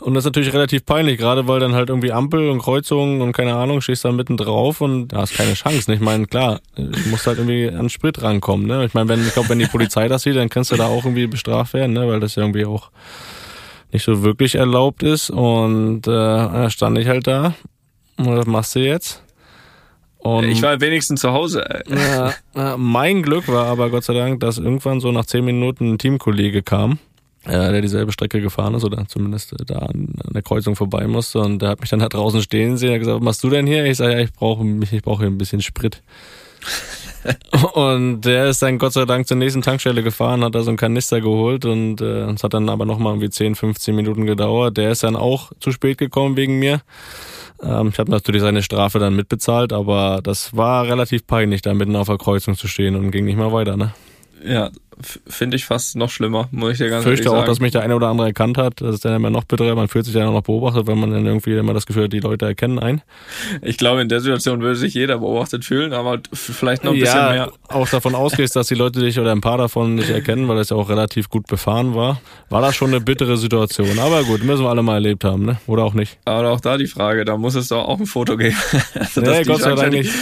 Und 0.01 0.15
das 0.15 0.23
ist 0.23 0.27
natürlich 0.27 0.53
relativ 0.53 0.87
peinlich, 0.87 1.19
gerade 1.19 1.49
weil 1.49 1.59
dann 1.59 1.75
halt 1.75 1.89
irgendwie 1.89 2.13
Ampel 2.13 2.51
und 2.51 2.61
Kreuzung 2.61 3.21
und 3.21 3.33
keine 3.33 3.57
Ahnung, 3.57 3.81
stehst 3.81 4.05
da 4.05 4.13
mitten 4.13 4.37
drauf 4.37 4.81
und 4.81 5.09
da 5.09 5.19
hast 5.19 5.35
keine 5.35 5.55
Chance. 5.55 5.93
Ich 5.93 6.01
meine, 6.01 6.27
klar, 6.27 6.61
ich 6.77 7.07
muss 7.07 7.27
halt 7.27 7.39
irgendwie 7.39 7.69
an 7.69 7.89
Sprit 7.89 8.23
rankommen. 8.23 8.67
Ne? 8.67 8.85
Ich 8.85 8.95
meine, 8.95 9.09
wenn 9.09 9.21
ich 9.27 9.33
glaube, 9.33 9.49
wenn 9.49 9.59
die 9.59 9.67
Polizei 9.67 10.07
das 10.07 10.23
sieht, 10.23 10.37
dann 10.37 10.49
kannst 10.49 10.71
du 10.71 10.77
da 10.77 10.87
auch 10.87 11.05
irgendwie 11.05 11.27
bestraft 11.27 11.75
werden, 11.75 11.95
ne? 11.95 12.07
weil 12.09 12.21
das 12.21 12.37
ja 12.37 12.45
irgendwie 12.45 12.65
auch 12.65 12.91
nicht 13.91 14.05
so 14.05 14.23
wirklich 14.23 14.55
erlaubt 14.55 15.03
ist. 15.03 15.31
Und 15.31 16.07
äh, 16.07 16.11
da 16.11 16.71
stand 16.71 16.97
ich 16.99 17.09
halt 17.09 17.27
da. 17.27 17.55
Und 18.19 18.37
was 18.37 18.47
machst 18.47 18.77
du 18.77 18.81
jetzt? 18.81 19.25
Und 20.19 20.45
Ich 20.45 20.63
war 20.63 20.81
wenigstens 20.81 21.21
zu 21.21 21.33
Hause. 21.33 21.65
ja, 21.89 22.33
ja, 22.55 22.77
mein 22.77 23.23
Glück 23.23 23.49
war 23.49 23.67
aber 23.67 23.91
Gott 23.91 24.05
sei 24.05 24.15
Dank, 24.15 24.41
dass 24.41 24.59
irgendwann 24.59 25.01
so 25.01 25.11
nach 25.13 25.27
zehn 25.27 25.45
Minuten 25.45 25.93
ein 25.93 25.99
Teamkollege 25.99 26.63
kam, 26.63 26.99
äh, 27.49 27.73
der 27.73 27.81
dieselbe 27.81 28.13
Strecke 28.13 28.41
gefahren 28.41 28.75
ist 28.75 28.85
oder 28.85 29.07
zumindest 29.09 29.53
äh, 29.53 29.65
da 29.65 29.79
an, 29.79 30.15
an 30.23 30.33
der 30.33 30.43
Kreuzung 30.43 30.77
vorbei 30.77 31.07
musste 31.07 31.41
und 31.41 31.61
der 31.61 31.71
hat 31.71 31.81
mich 31.81 31.91
dann 31.91 32.03
halt 32.03 32.15
draußen 32.15 32.43
stehen 32.43 32.77
sehen. 32.77 32.91
Er 32.91 32.95
hat 32.95 33.01
gesagt, 33.01 33.17
was 33.17 33.25
machst 33.25 33.43
du 33.43 33.51
denn 33.51 33.67
hier? 33.67 33.85
Ich 33.87 33.97
sage, 33.97 34.13
ja, 34.13 34.19
ich 34.21 34.33
brauche 34.33 34.65
mich, 34.65 34.93
ich 34.93 35.03
brauche 35.03 35.21
hier 35.21 35.29
ein 35.29 35.39
bisschen 35.39 35.63
Sprit. 35.63 36.03
und 37.75 38.23
der 38.23 38.49
ist 38.49 38.63
dann 38.63 38.79
Gott 38.79 38.93
sei 38.93 39.05
Dank 39.05 39.27
zur 39.27 39.37
nächsten 39.37 39.63
Tankstelle 39.63 40.03
gefahren, 40.03 40.45
hat 40.45 40.55
da 40.55 40.63
so 40.63 40.71
einen 40.71 40.77
Kanister 40.77 41.21
geholt 41.21 41.65
und 41.65 42.01
äh, 42.01 42.31
es 42.31 42.45
hat 42.45 42.55
dann 42.55 42.69
aber 42.69 42.85
nochmal 42.85 43.13
irgendwie 43.13 43.31
10, 43.31 43.55
15 43.55 43.95
Minuten 43.95 44.27
gedauert. 44.27 44.77
Der 44.77 44.91
ist 44.91 45.03
dann 45.03 45.17
auch 45.17 45.53
zu 45.61 45.73
spät 45.73 45.99
gekommen 45.99 46.37
wegen 46.37 46.59
mir. 46.59 46.81
Ähm, 47.63 47.89
ich 47.89 47.99
habe 47.99 48.11
natürlich 48.11 48.43
seine 48.43 48.63
Strafe 48.63 48.99
dann 48.99 49.17
mitbezahlt, 49.17 49.73
aber 49.73 50.21
das 50.23 50.57
war 50.57 50.87
relativ 50.87 51.27
peinlich, 51.27 51.63
da 51.63 51.75
mitten 51.75 51.97
auf 51.97 52.09
der 52.09 52.19
Kreuzung 52.19 52.57
zu 52.57 52.69
stehen 52.69 52.95
und 52.95 53.11
ging 53.11 53.25
nicht 53.25 53.39
mal 53.39 53.53
weiter. 53.53 53.77
Ne? 53.77 53.95
Ja, 54.45 54.71
finde 55.27 55.57
ich 55.57 55.65
fast 55.65 55.97
noch 55.97 56.11
schlimmer, 56.11 56.49
muss 56.51 56.73
ich 56.73 56.79
dir 56.79 56.89
ganz 56.89 57.05
Ich 57.05 57.09
fürchte 57.09 57.25
ehrlich 57.25 57.29
auch, 57.29 57.41
sagen. 57.41 57.47
dass 57.47 57.61
mich 57.61 57.73
der 57.73 57.83
eine 57.83 57.95
oder 57.95 58.09
andere 58.09 58.29
erkannt 58.29 58.59
hat. 58.59 58.81
Das 58.81 58.95
ist 58.95 59.05
dann 59.05 59.15
immer 59.15 59.31
noch 59.31 59.45
bitterer. 59.45 59.75
Man 59.75 59.89
fühlt 59.89 60.05
sich 60.05 60.15
dann 60.15 60.27
auch 60.27 60.33
noch 60.33 60.43
beobachtet, 60.43 60.87
wenn 60.87 60.99
man 60.99 61.11
dann 61.11 61.27
irgendwie 61.27 61.57
immer 61.57 61.75
das 61.75 61.87
Gefühl 61.87 62.05
hat, 62.05 62.13
die 62.13 62.21
Leute 62.21 62.47
erkennen 62.47 62.79
einen. 62.79 63.03
Ich 63.63 63.77
glaube, 63.77 64.01
in 64.01 64.09
der 64.09 64.21
Situation 64.21 64.61
würde 64.61 64.77
sich 64.77 64.95
jeder 64.95 65.19
beobachtet 65.19 65.65
fühlen, 65.65 65.93
aber 65.93 66.21
vielleicht 66.33 66.85
noch 66.85 66.93
ein 66.93 67.01
bisschen 67.01 67.17
ja, 67.17 67.31
mehr. 67.31 67.53
auch 67.69 67.89
davon 67.89 68.15
ausgehst, 68.15 68.57
dass 68.57 68.69
die 68.69 68.75
Leute 68.75 69.01
dich 69.01 69.19
oder 69.19 69.33
ein 69.33 69.41
paar 69.41 69.59
davon 69.59 69.95
nicht 69.95 70.11
erkennen, 70.11 70.49
weil 70.49 70.57
das 70.57 70.71
ja 70.71 70.77
auch 70.77 70.89
relativ 70.89 71.29
gut 71.29 71.47
befahren 71.47 71.95
war, 71.95 72.21
war 72.49 72.61
das 72.63 72.75
schon 72.75 72.89
eine 72.89 73.01
bittere 73.01 73.37
Situation. 73.37 73.99
Aber 73.99 74.25
gut, 74.25 74.43
müssen 74.43 74.65
wir 74.65 74.71
alle 74.71 74.83
mal 74.83 74.95
erlebt 74.95 75.25
haben, 75.25 75.45
ne? 75.45 75.59
Oder 75.67 75.85
auch 75.85 75.95
nicht. 75.95 76.19
Aber 76.25 76.51
auch 76.51 76.61
da 76.61 76.77
die 76.77 76.87
Frage, 76.87 77.25
da 77.25 77.37
muss 77.37 77.55
es 77.55 77.69
doch 77.69 77.87
auch 77.87 77.99
ein 77.99 78.07
Foto 78.07 78.37
geben. 78.37 78.57
also, 78.95 79.21
Nee, 79.21 79.43
Gott 79.45 79.61
sei 79.61 79.75
Dank 79.75 79.93
nicht-. 79.93 80.13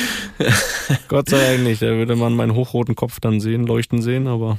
Gott 1.09 1.29
sei 1.29 1.39
Dank 1.39 1.63
nicht. 1.63 1.83
Da 1.83 1.87
würde 1.87 2.17
man 2.17 2.35
meinen 2.35 2.55
hochroten 2.55 2.95
Kopf 2.95 3.21
dann 3.21 3.41
sehen, 3.41 3.67
leuchten 3.67 4.03
sehen, 4.03 4.27
aber 4.27 4.59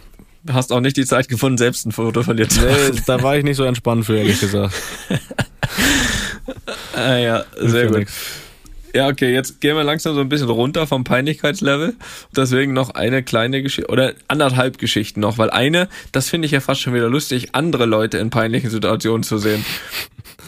hast 0.54 0.72
auch 0.72 0.80
nicht 0.80 0.98
die 0.98 1.06
Zeit 1.06 1.30
gefunden, 1.30 1.58
selbst 1.58 1.86
ein 1.86 1.92
Foto 1.92 2.24
von 2.24 2.38
dir 2.38 2.48
zu 2.48 2.62
machen. 2.62 2.76
nee, 2.94 3.02
da 3.06 3.22
war 3.22 3.38
ich 3.38 3.44
nicht 3.44 3.58
so 3.58 3.64
entspannt 3.64 4.06
für, 4.06 4.18
ehrlich 4.18 4.40
gesagt. 4.40 4.74
Ah, 6.96 7.18
ja, 7.18 7.46
sehr 7.58 7.88
gut. 7.88 8.08
Ja, 8.94 9.08
okay, 9.08 9.32
jetzt 9.32 9.62
gehen 9.62 9.76
wir 9.76 9.84
langsam 9.84 10.16
so 10.16 10.22
ein 10.22 10.30
bisschen 10.30 10.50
runter 10.50 10.88
vom 10.88 11.04
Peinlichkeitslevel. 11.04 11.94
Deswegen 12.36 12.74
noch 12.74 12.92
eine 12.92 13.22
kleine 13.22 13.62
Geschichte 13.62 13.92
oder 13.92 14.14
anderthalb 14.28 14.80
Geschichten 14.80 15.20
noch, 15.20 15.38
weil 15.38 15.52
eine, 15.52 15.88
das 16.12 16.30
finde 16.30 16.48
ich 16.48 16.52
ja 16.52 16.60
fast 16.60 16.82
schon 16.82 16.96
wieder 16.96 17.10
lustig, 17.10 17.50
andere 17.52 17.86
Leute 17.86 18.18
in 18.18 18.32
peinlichen 18.32 18.72
Situationen 18.72 19.22
zu 19.22 19.38
sehen. 19.38 19.64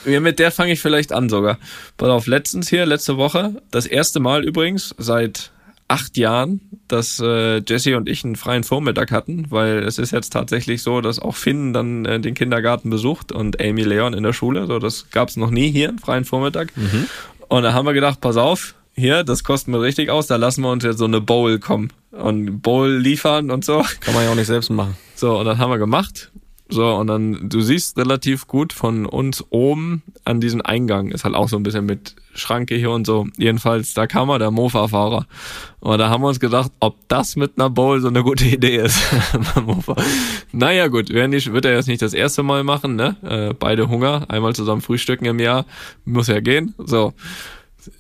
Ja, 0.06 0.20
mit 0.20 0.40
der 0.40 0.52
fange 0.52 0.72
ich 0.72 0.80
vielleicht 0.80 1.12
an 1.12 1.30
sogar. 1.30 1.60
Pass 1.98 2.10
auf, 2.10 2.26
letztens 2.26 2.70
hier, 2.70 2.86
letzte 2.86 3.18
Woche, 3.18 3.62
das 3.70 3.86
erste 3.86 4.20
Mal 4.20 4.44
übrigens 4.44 4.96
seit 4.98 5.52
acht 5.90 6.18
Jahren, 6.18 6.62
dass 6.88 7.20
äh, 7.20 7.62
Jesse 7.68 7.98
und 7.98 8.08
ich 8.08 8.24
einen 8.24 8.36
freien 8.36 8.64
Vormittag 8.64 9.12
hatten, 9.12 9.48
weil 9.50 9.80
es 9.80 9.98
ist 9.98 10.12
jetzt 10.12 10.32
tatsächlich 10.32 10.82
so, 10.84 11.02
dass 11.02 11.20
auch 11.20 11.36
Finn 11.36 11.74
dann 11.74 12.06
äh, 12.06 12.20
den 12.20 12.36
Kindergarten 12.36 12.90
besucht 12.90 13.32
und 13.32 13.60
Amy 13.62 13.84
Leon 13.84 14.14
in 14.14 14.24
der 14.24 14.34
Schule. 14.34 14.68
So, 14.68 14.80
das 14.80 15.10
gab 15.10 15.30
es 15.30 15.36
noch 15.36 15.50
nie 15.50 15.72
hier, 15.72 15.90
einen 15.90 16.00
freien 16.00 16.26
Vormittag. 16.26 16.72
Und 17.48 17.64
da 17.64 17.74
haben 17.74 17.86
wir 17.86 17.94
gedacht, 17.94 18.22
pass 18.22 18.38
auf, 18.38 18.76
hier, 18.94 19.24
das 19.24 19.44
kostet 19.44 19.70
mir 19.70 19.82
richtig 19.82 20.10
aus, 20.10 20.28
da 20.28 20.36
lassen 20.36 20.62
wir 20.62 20.72
uns 20.72 20.84
jetzt 20.84 21.00
so 21.00 21.06
eine 21.06 21.22
Bowl 21.22 21.58
kommen 21.60 21.92
und 22.12 22.62
Bowl 22.62 22.92
liefern 22.92 23.50
und 23.50 23.66
so. 23.66 23.84
Kann 24.02 24.14
man 24.14 24.24
ja 24.24 24.32
auch 24.32 24.36
nicht 24.36 24.48
selbst 24.48 24.70
machen. 24.70 24.96
So, 25.16 25.40
und 25.40 25.46
dann 25.46 25.58
haben 25.58 25.72
wir 25.72 25.80
gemacht. 25.80 26.32
So, 26.72 26.94
und 26.94 27.08
dann, 27.08 27.50
du 27.50 27.62
siehst 27.62 27.98
relativ 27.98 28.46
gut 28.46 28.74
von 28.74 29.08
uns 29.08 29.44
oben 29.50 30.04
an 30.24 30.40
diesen 30.40 30.62
Eingang. 30.62 31.10
Ist 31.10 31.26
halt 31.26 31.34
auch 31.34 31.50
so 31.50 31.58
ein 31.58 31.64
bisschen 31.64 31.86
mit 31.88 32.16
Schranke 32.36 32.76
hier 32.76 32.92
und 32.92 33.08
so. 33.08 33.28
Jedenfalls, 33.38 33.96
da 33.96 34.06
kam 34.06 34.28
mal 34.28 34.38
der 34.38 34.52
Mofa-Fahrer. 34.52 35.26
Und 35.80 35.98
da 35.98 36.10
haben 36.10 36.22
wir 36.22 36.28
uns 36.28 36.40
gedacht, 36.40 36.72
ob 36.80 36.96
das 37.08 37.36
mit 37.36 37.54
einer 37.58 37.72
Bowl 37.72 38.00
so 38.02 38.08
eine 38.08 38.22
gute 38.24 38.46
Idee 38.46 38.78
ist. 38.78 39.02
Naja, 40.52 40.88
gut, 40.88 41.12
werden 41.12 41.32
die, 41.32 41.44
wird 41.54 41.66
er 41.66 41.76
jetzt 41.76 41.88
nicht 41.88 42.02
das 42.02 42.14
erste 42.14 42.42
Mal 42.42 42.64
machen, 42.64 42.96
ne? 42.96 43.16
Äh, 43.24 43.54
beide 43.54 43.88
Hunger, 43.88 44.26
einmal 44.30 44.56
zusammen 44.56 44.82
frühstücken 44.82 45.26
im 45.26 45.40
Jahr. 45.40 45.66
Muss 46.06 46.28
ja 46.28 46.40
gehen. 46.40 46.74
So. 46.78 47.14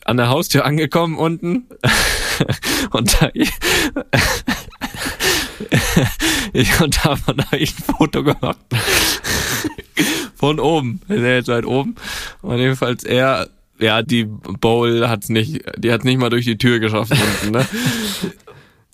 An 0.05 0.17
der 0.17 0.29
Haustür 0.29 0.65
angekommen 0.65 1.15
unten. 1.15 1.67
und 2.91 3.21
da 3.21 3.29
ich, 6.53 6.81
und 6.81 7.05
davon 7.05 7.37
habe 7.45 7.57
ich 7.57 7.73
ein 7.77 7.95
Foto 7.95 8.23
gemacht. 8.23 8.57
Von 10.35 10.59
oben. 10.59 11.01
Er 11.09 11.15
ist 11.15 11.23
jetzt 11.23 11.47
weit 11.49 11.65
oben. 11.65 11.95
Und 12.41 12.57
jedenfalls 12.57 13.03
er, 13.03 13.49
ja, 13.79 14.01
die 14.01 14.25
Bowl 14.25 15.07
hat's 15.07 15.29
nicht, 15.29 15.61
die 15.77 15.91
hat's 15.91 16.05
nicht 16.05 16.19
mal 16.19 16.29
durch 16.29 16.45
die 16.45 16.57
Tür 16.57 16.79
geschafft 16.79 17.11
unten, 17.11 17.51
ne? 17.51 17.67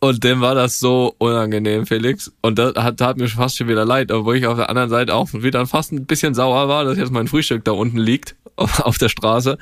Und 0.01 0.23
dem 0.23 0.41
war 0.41 0.53
das 0.53 0.79
so 0.79 1.15
unangenehm, 1.17 1.87
Felix. 1.87 2.31
Und 2.41 2.59
das 2.59 2.75
hat, 2.75 2.97
tat 2.97 3.17
mir 3.17 3.27
fast 3.27 3.57
schon 3.57 3.67
wieder 3.67 3.85
leid, 3.85 4.11
obwohl 4.11 4.37
ich 4.37 4.45
auf 4.45 4.57
der 4.57 4.69
anderen 4.69 4.89
Seite 4.89 5.15
auch 5.15 5.29
wieder 5.33 5.65
fast 5.65 5.91
ein 5.93 6.05
bisschen 6.05 6.35
sauer 6.35 6.67
war, 6.67 6.83
dass 6.83 6.97
jetzt 6.97 7.11
mein 7.11 7.27
Frühstück 7.27 7.63
da 7.63 7.71
unten 7.71 7.97
liegt, 7.97 8.35
auf 8.55 8.97
der 8.97 9.09
Straße. 9.09 9.57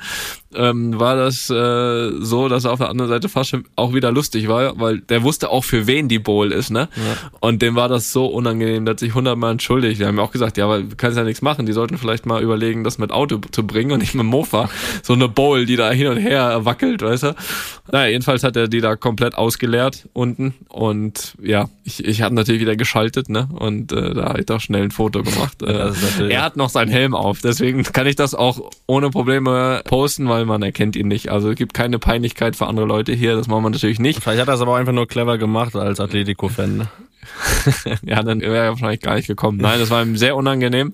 Ähm, 0.56 0.98
war 0.98 1.16
das 1.16 1.50
äh, 1.50 2.10
so, 2.20 2.48
dass 2.48 2.64
er 2.64 2.72
auf 2.72 2.78
der 2.78 2.88
anderen 2.88 3.10
Seite 3.10 3.28
fast 3.28 3.56
auch 3.76 3.94
wieder 3.94 4.12
lustig 4.12 4.48
war, 4.48 4.78
weil 4.78 5.00
der 5.00 5.22
wusste 5.22 5.50
auch, 5.50 5.64
für 5.64 5.86
wen 5.86 6.08
die 6.08 6.18
Bowl 6.18 6.52
ist, 6.52 6.70
ne? 6.70 6.88
Und 7.40 7.62
dem 7.62 7.76
war 7.76 7.88
das 7.88 8.12
so 8.12 8.26
unangenehm, 8.26 8.86
hat 8.88 9.00
sich 9.00 9.14
hundertmal 9.14 9.52
entschuldigt. 9.52 9.98
Wir 9.98 10.06
haben 10.06 10.16
ja 10.16 10.22
auch 10.22 10.32
gesagt, 10.32 10.56
ja, 10.56 10.64
aber 10.64 10.80
du 10.80 10.96
kannst 10.96 11.16
ja 11.16 11.24
nichts 11.24 11.42
machen. 11.42 11.66
Die 11.66 11.72
sollten 11.72 11.98
vielleicht 11.98 12.26
mal 12.26 12.42
überlegen, 12.42 12.84
das 12.84 12.98
mit 12.98 13.12
Auto 13.12 13.40
zu 13.50 13.66
bringen 13.66 13.92
und 13.92 14.00
nicht 14.00 14.14
mit 14.14 14.22
dem 14.22 14.28
Mofa. 14.28 14.68
So 15.02 15.12
eine 15.12 15.28
Bowl, 15.28 15.66
die 15.66 15.76
da 15.76 15.90
hin 15.90 16.08
und 16.08 16.16
her 16.18 16.64
wackelt, 16.64 17.02
weißt 17.02 17.24
du? 17.24 17.34
Naja, 17.92 18.10
jedenfalls 18.10 18.42
hat 18.42 18.56
er 18.56 18.68
die 18.68 18.80
da 18.80 18.96
komplett 18.96 19.34
ausgeleert 19.34 20.08
unten 20.12 20.54
und 20.68 21.34
ja, 21.42 21.68
ich, 21.84 22.04
ich 22.04 22.22
habe 22.22 22.34
natürlich 22.34 22.60
wieder 22.60 22.76
geschaltet, 22.76 23.28
ne? 23.28 23.48
Und 23.52 23.92
äh, 23.92 24.14
da 24.14 24.30
habe 24.30 24.40
ich 24.40 24.46
doch 24.46 24.60
schnell 24.60 24.84
ein 24.84 24.90
Foto 24.90 25.22
gemacht. 25.22 25.62
Äh, 25.64 25.92
er 26.28 26.42
hat 26.42 26.56
noch 26.56 26.68
seinen 26.68 26.90
Helm 26.90 27.14
auf, 27.14 27.40
deswegen 27.40 27.82
kann 27.84 28.06
ich 28.06 28.16
das 28.16 28.34
auch 28.34 28.70
ohne 28.86 29.10
Probleme 29.10 29.82
posten, 29.84 30.28
weil 30.28 30.43
man 30.44 30.62
erkennt 30.62 30.96
ihn 30.96 31.08
nicht. 31.08 31.30
Also 31.30 31.50
es 31.50 31.56
gibt 31.56 31.74
keine 31.74 31.98
Peinlichkeit 31.98 32.56
für 32.56 32.66
andere 32.66 32.86
Leute 32.86 33.12
hier, 33.12 33.36
das 33.36 33.48
machen 33.48 33.64
wir 33.64 33.70
natürlich 33.70 33.98
nicht. 33.98 34.22
Vielleicht 34.22 34.40
hat 34.40 34.48
er 34.48 34.54
es 34.54 34.60
aber 34.60 34.72
auch 34.72 34.76
einfach 34.76 34.92
nur 34.92 35.06
clever 35.06 35.38
gemacht 35.38 35.74
als 35.76 36.00
Atletico-Fan. 36.00 36.76
Ne? 36.78 36.88
ja, 38.04 38.22
dann 38.22 38.40
wäre 38.40 38.56
er 38.56 38.70
wahrscheinlich 38.70 39.00
gar 39.00 39.14
nicht 39.14 39.26
gekommen. 39.26 39.58
Nein, 39.58 39.80
das 39.80 39.90
war 39.90 40.02
ihm 40.02 40.16
sehr 40.16 40.36
unangenehm. 40.36 40.92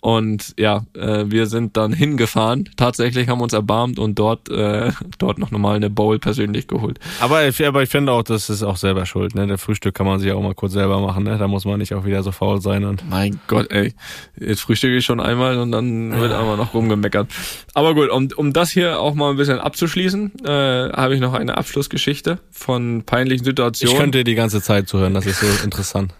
Und 0.00 0.54
ja, 0.56 0.84
äh, 0.94 1.24
wir 1.26 1.46
sind 1.46 1.76
dann 1.76 1.92
hingefahren. 1.92 2.68
Tatsächlich 2.76 3.28
haben 3.28 3.40
wir 3.40 3.42
uns 3.42 3.52
erbarmt 3.52 3.98
und 3.98 4.16
dort, 4.16 4.48
äh, 4.48 4.92
dort 5.18 5.38
noch 5.38 5.50
normal 5.50 5.74
eine 5.74 5.90
Bowl 5.90 6.20
persönlich 6.20 6.68
geholt. 6.68 7.00
Aber, 7.20 7.46
ich- 7.48 7.66
aber 7.66 7.82
ich 7.82 7.88
finde 7.90 8.12
auch, 8.12 8.22
das 8.22 8.48
ist 8.48 8.62
auch 8.62 8.76
selber 8.76 9.06
schuld. 9.06 9.34
Ne? 9.34 9.48
Der 9.48 9.58
Frühstück 9.58 9.96
kann 9.96 10.06
man 10.06 10.20
sich 10.20 10.30
auch 10.30 10.40
mal 10.40 10.54
kurz 10.54 10.74
selber 10.74 11.00
machen. 11.00 11.24
Ne? 11.24 11.36
Da 11.36 11.48
muss 11.48 11.64
man 11.64 11.78
nicht 11.80 11.94
auch 11.94 12.04
wieder 12.04 12.22
so 12.22 12.30
faul 12.30 12.60
sein. 12.60 12.84
Und 12.84 13.02
Mein 13.10 13.40
Gott, 13.48 13.72
ey. 13.72 13.92
Jetzt 14.38 14.60
frühstücke 14.60 14.96
ich 14.96 15.04
schon 15.04 15.18
einmal 15.20 15.58
und 15.58 15.72
dann 15.72 16.12
wird 16.18 16.32
einmal 16.32 16.56
noch 16.56 16.74
rumgemeckert. 16.74 17.26
Aber 17.74 17.94
gut, 17.94 18.08
um, 18.10 18.28
um 18.36 18.52
das 18.52 18.70
hier 18.70 19.00
auch 19.00 19.14
mal 19.14 19.30
ein 19.32 19.36
bisschen 19.36 19.58
abzuschließen, 19.58 20.44
äh, 20.44 20.48
habe 20.92 21.14
ich 21.16 21.20
noch 21.20 21.34
eine 21.34 21.56
Abschlussgeschichte 21.58 22.38
von 22.52 23.02
peinlichen 23.04 23.42
ich 23.42 23.46
Situationen. 23.48 23.96
könnte 23.98 24.18
dir 24.18 24.24
die 24.24 24.36
ganze 24.36 24.62
Zeit 24.62 24.88
zuhören. 24.88 25.14
Das 25.14 25.26
ist 25.26 25.40
so 25.40 25.46
interessant. 25.64 26.14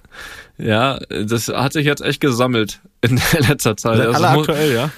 Ja, 0.59 0.99
das 1.09 1.49
hat 1.49 1.73
sich 1.73 1.87
jetzt 1.87 2.03
echt 2.03 2.21
gesammelt 2.21 2.81
in 3.01 3.21
letzter 3.49 3.77
Zeit. 3.77 4.01
Also 4.01 4.13
Alle 4.13 4.23
das 4.23 4.35
muss- 4.37 4.49
aktuell, 4.49 4.75
ja? 4.75 4.91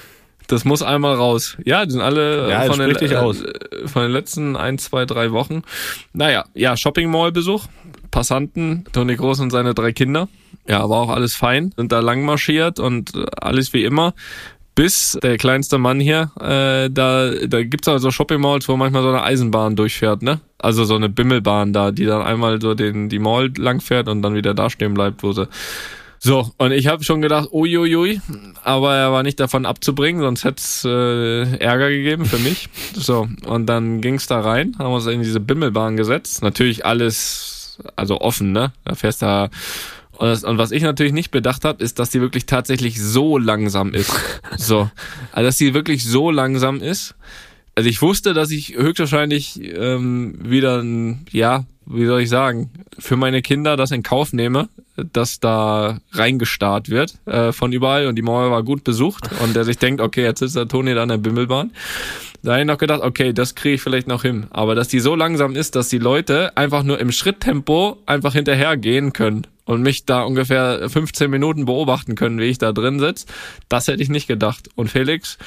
Das 0.46 0.64
muss 0.64 0.82
einmal 0.82 1.14
raus. 1.14 1.56
Ja, 1.64 1.84
die 1.86 1.92
sind 1.92 2.00
alle 2.00 2.48
äh, 2.48 2.50
Ja, 2.50 2.62
von, 2.64 2.80
den, 2.80 2.90
äh, 2.90 3.86
von 3.86 4.02
den 4.02 4.10
letzten 4.10 4.56
ein, 4.56 4.78
zwei, 4.78 5.04
drei 5.06 5.30
Wochen. 5.30 5.62
Naja, 6.12 6.44
ja, 6.54 6.76
Shopping 6.76 7.08
Mall 7.08 7.30
Besuch. 7.30 7.66
Passanten, 8.10 8.84
Toni 8.92 9.14
Groß 9.14 9.38
und 9.38 9.50
seine 9.50 9.74
drei 9.74 9.92
Kinder. 9.92 10.26
Ja, 10.66 10.88
war 10.90 10.98
auch 11.02 11.10
alles 11.10 11.36
fein, 11.36 11.72
sind 11.76 11.92
da 11.92 12.00
lang 12.00 12.24
marschiert 12.24 12.80
und 12.80 13.12
alles 13.40 13.72
wie 13.72 13.84
immer. 13.84 14.14
Bis 14.80 15.18
der 15.22 15.36
kleinste 15.36 15.76
Mann 15.76 16.00
hier, 16.00 16.30
äh, 16.40 16.88
da, 16.88 17.30
da 17.46 17.62
gibt's 17.64 17.86
also 17.86 18.10
Shopping 18.10 18.40
Malls, 18.40 18.66
wo 18.66 18.78
manchmal 18.78 19.02
so 19.02 19.10
eine 19.10 19.22
Eisenbahn 19.22 19.76
durchfährt, 19.76 20.22
ne? 20.22 20.40
Also 20.56 20.84
so 20.84 20.94
eine 20.94 21.10
Bimmelbahn 21.10 21.74
da, 21.74 21.90
die 21.90 22.06
dann 22.06 22.22
einmal 22.22 22.62
so 22.62 22.72
den, 22.72 23.10
die 23.10 23.18
Mall 23.18 23.52
langfährt 23.58 24.08
und 24.08 24.22
dann 24.22 24.34
wieder 24.34 24.54
da 24.54 24.70
stehen 24.70 24.94
bleibt, 24.94 25.22
wo 25.22 25.32
sie 25.32 25.48
so, 26.18 26.50
und 26.56 26.72
ich 26.72 26.86
habe 26.86 27.04
schon 27.04 27.20
gedacht, 27.20 27.50
uiuiui, 27.52 28.22
aber 28.64 28.94
er 28.94 29.12
war 29.12 29.22
nicht 29.22 29.38
davon 29.38 29.66
abzubringen, 29.66 30.22
sonst 30.22 30.44
hätte 30.44 30.56
es 30.62 30.82
äh, 30.86 31.58
Ärger 31.58 31.90
gegeben 31.90 32.24
für 32.24 32.38
mich. 32.38 32.70
So, 32.94 33.28
und 33.44 33.66
dann 33.66 34.00
ging's 34.00 34.28
da 34.28 34.40
rein, 34.40 34.76
haben 34.78 34.94
uns 34.94 35.04
in 35.04 35.20
diese 35.20 35.40
Bimmelbahn 35.40 35.98
gesetzt. 35.98 36.42
Natürlich 36.42 36.86
alles, 36.86 37.78
also 37.96 38.22
offen, 38.22 38.52
ne? 38.52 38.72
Da 38.86 38.94
fährst 38.94 39.20
da 39.20 39.50
und, 40.20 40.28
das, 40.28 40.44
und 40.44 40.58
was 40.58 40.70
ich 40.70 40.82
natürlich 40.82 41.14
nicht 41.14 41.30
bedacht 41.30 41.64
habe, 41.64 41.82
ist, 41.82 41.98
dass 41.98 42.10
die 42.10 42.20
wirklich 42.20 42.44
tatsächlich 42.44 43.00
so 43.00 43.38
langsam 43.38 43.94
ist. 43.94 44.12
So. 44.58 44.90
Also 45.32 45.46
dass 45.46 45.56
die 45.56 45.72
wirklich 45.72 46.04
so 46.04 46.30
langsam 46.30 46.82
ist. 46.82 47.14
Also 47.74 47.88
ich 47.88 48.02
wusste, 48.02 48.34
dass 48.34 48.50
ich 48.50 48.76
höchstwahrscheinlich 48.76 49.58
ähm, 49.74 50.34
wieder 50.42 50.82
ein, 50.82 51.24
ja, 51.30 51.64
wie 51.86 52.04
soll 52.04 52.20
ich 52.20 52.28
sagen, 52.28 52.70
für 52.98 53.16
meine 53.16 53.40
Kinder 53.40 53.78
das 53.78 53.92
in 53.92 54.02
Kauf 54.02 54.34
nehme, 54.34 54.68
dass 54.96 55.40
da 55.40 56.00
reingestarrt 56.12 56.90
wird 56.90 57.14
äh, 57.24 57.52
von 57.52 57.72
überall 57.72 58.06
und 58.06 58.16
die 58.16 58.22
Mauer 58.22 58.50
war 58.50 58.62
gut 58.62 58.84
besucht 58.84 59.30
und 59.42 59.56
der 59.56 59.64
sich 59.64 59.78
denkt, 59.78 60.02
okay, 60.02 60.24
jetzt 60.24 60.42
ist 60.42 60.56
der 60.56 60.68
Toni 60.68 60.92
da 60.92 61.04
an 61.04 61.08
der 61.08 61.16
Bimmelbahn. 61.16 61.70
Da 62.42 62.52
habe 62.52 62.60
ich 62.60 62.66
noch 62.66 62.78
gedacht, 62.78 63.00
okay, 63.00 63.32
das 63.32 63.54
kriege 63.54 63.76
ich 63.76 63.82
vielleicht 63.82 64.08
noch 64.08 64.22
hin. 64.22 64.48
Aber 64.50 64.74
dass 64.74 64.88
die 64.88 65.00
so 65.00 65.14
langsam 65.14 65.56
ist, 65.56 65.76
dass 65.76 65.88
die 65.88 65.98
Leute 65.98 66.56
einfach 66.58 66.82
nur 66.82 66.98
im 66.98 67.10
Schritttempo 67.10 67.96
einfach 68.04 68.34
hinterher 68.34 68.76
gehen 68.76 69.14
können 69.14 69.46
und 69.70 69.82
mich 69.82 70.04
da 70.04 70.22
ungefähr 70.22 70.90
15 70.90 71.30
Minuten 71.30 71.64
beobachten 71.64 72.16
können, 72.16 72.40
wie 72.40 72.46
ich 72.46 72.58
da 72.58 72.72
drin 72.72 72.98
sitze, 72.98 73.26
das 73.68 73.86
hätte 73.86 74.02
ich 74.02 74.08
nicht 74.08 74.26
gedacht. 74.26 74.68
Und 74.74 74.88
Felix, 74.90 75.38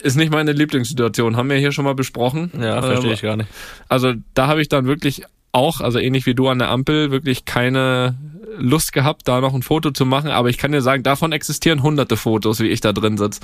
ist 0.00 0.16
nicht 0.16 0.30
meine 0.30 0.52
Lieblingssituation, 0.52 1.36
haben 1.36 1.50
wir 1.50 1.56
hier 1.56 1.72
schon 1.72 1.84
mal 1.84 1.96
besprochen. 1.96 2.52
Ja, 2.60 2.80
verstehe 2.80 3.14
ich 3.14 3.22
gar 3.22 3.36
nicht. 3.36 3.50
Also 3.88 4.12
da 4.34 4.46
habe 4.46 4.62
ich 4.62 4.68
dann 4.68 4.86
wirklich 4.86 5.24
auch, 5.56 5.80
also 5.80 5.98
ähnlich 5.98 6.26
wie 6.26 6.34
du 6.34 6.48
an 6.48 6.58
der 6.58 6.70
Ampel, 6.70 7.10
wirklich 7.10 7.44
keine 7.46 8.14
Lust 8.58 8.92
gehabt, 8.92 9.26
da 9.28 9.40
noch 9.40 9.54
ein 9.54 9.62
Foto 9.62 9.90
zu 9.90 10.06
machen. 10.06 10.30
Aber 10.30 10.48
ich 10.48 10.58
kann 10.58 10.72
dir 10.72 10.82
sagen, 10.82 11.02
davon 11.02 11.32
existieren 11.32 11.82
hunderte 11.82 12.16
Fotos, 12.16 12.60
wie 12.60 12.68
ich 12.68 12.80
da 12.80 12.92
drin 12.92 13.18
sitze. 13.18 13.40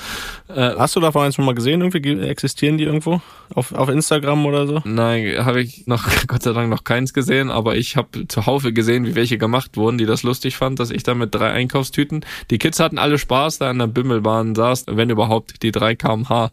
Äh, 0.49 0.75
Hast 0.77 0.97
du 0.97 1.01
davon 1.01 1.25
eins 1.25 1.35
schon 1.35 1.45
mal 1.45 1.55
gesehen? 1.55 1.81
Irgendwie 1.81 2.21
existieren 2.21 2.79
die 2.79 2.85
irgendwo 2.85 3.21
auf, 3.55 3.73
auf 3.73 3.89
Instagram 3.89 4.45
oder 4.47 4.67
so? 4.67 4.83
Nein, 4.85 5.45
habe 5.45 5.61
ich 5.61 5.87
noch 5.87 6.09
Gott 6.27 6.43
sei 6.43 6.53
Dank 6.53 6.71
noch 6.71 6.85
keins 6.85 7.13
gesehen. 7.13 7.51
Aber 7.51 7.77
ich 7.77 7.97
habe 7.97 8.27
zuhaufe 8.29 8.73
gesehen, 8.73 9.07
wie 9.07 9.15
welche 9.15 9.39
gemacht 9.39 9.77
wurden, 9.77 9.99
die 9.99 10.07
das 10.07 10.23
lustig 10.23 10.57
fand, 10.57 10.81
dass 10.81 10.91
ich 10.91 11.03
da 11.03 11.15
mit 11.15 11.35
drei 11.35 11.51
Einkaufstüten. 11.51 12.25
Die 12.51 12.59
Kids 12.59 12.81
hatten 12.81 12.99
alle 12.99 13.19
Spaß, 13.19 13.59
da 13.59 13.71
an 13.71 13.79
der 13.79 13.87
Bimmelbahn 13.87 14.55
saß, 14.55 14.87
wenn 14.89 15.11
überhaupt 15.11 15.63
die 15.63 15.73
drei 15.73 15.95
kmh 15.95 16.51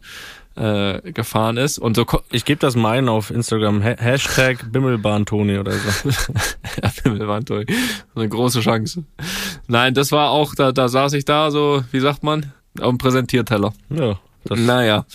äh, 0.60 1.12
gefahren 1.12 1.56
ist. 1.56 1.78
Und 1.78 1.96
so 1.96 2.04
ich 2.30 2.44
gebe 2.44 2.60
das 2.60 2.76
meinen 2.76 3.08
auf 3.08 3.30
Instagram. 3.30 3.82
Ha 3.82 3.94
Hashtag 3.98 4.70
Bimmelbahn-Toni 4.70 5.58
oder 5.58 5.72
so. 5.72 6.08
ja, 6.82 6.92
Bimmelbahn-Toni. 7.02 7.66
Eine 8.14 8.28
große 8.28 8.60
Chance. 8.60 9.04
Nein, 9.68 9.94
das 9.94 10.12
war 10.12 10.30
auch, 10.30 10.54
da, 10.54 10.72
da 10.72 10.88
saß 10.88 11.14
ich 11.14 11.24
da 11.24 11.50
so, 11.50 11.82
wie 11.92 12.00
sagt 12.00 12.22
man, 12.22 12.52
auf 12.78 12.90
dem 12.90 12.98
Präsentierteller. 12.98 13.72
Ja. 13.88 14.18
Das 14.44 14.58
naja. 14.58 15.06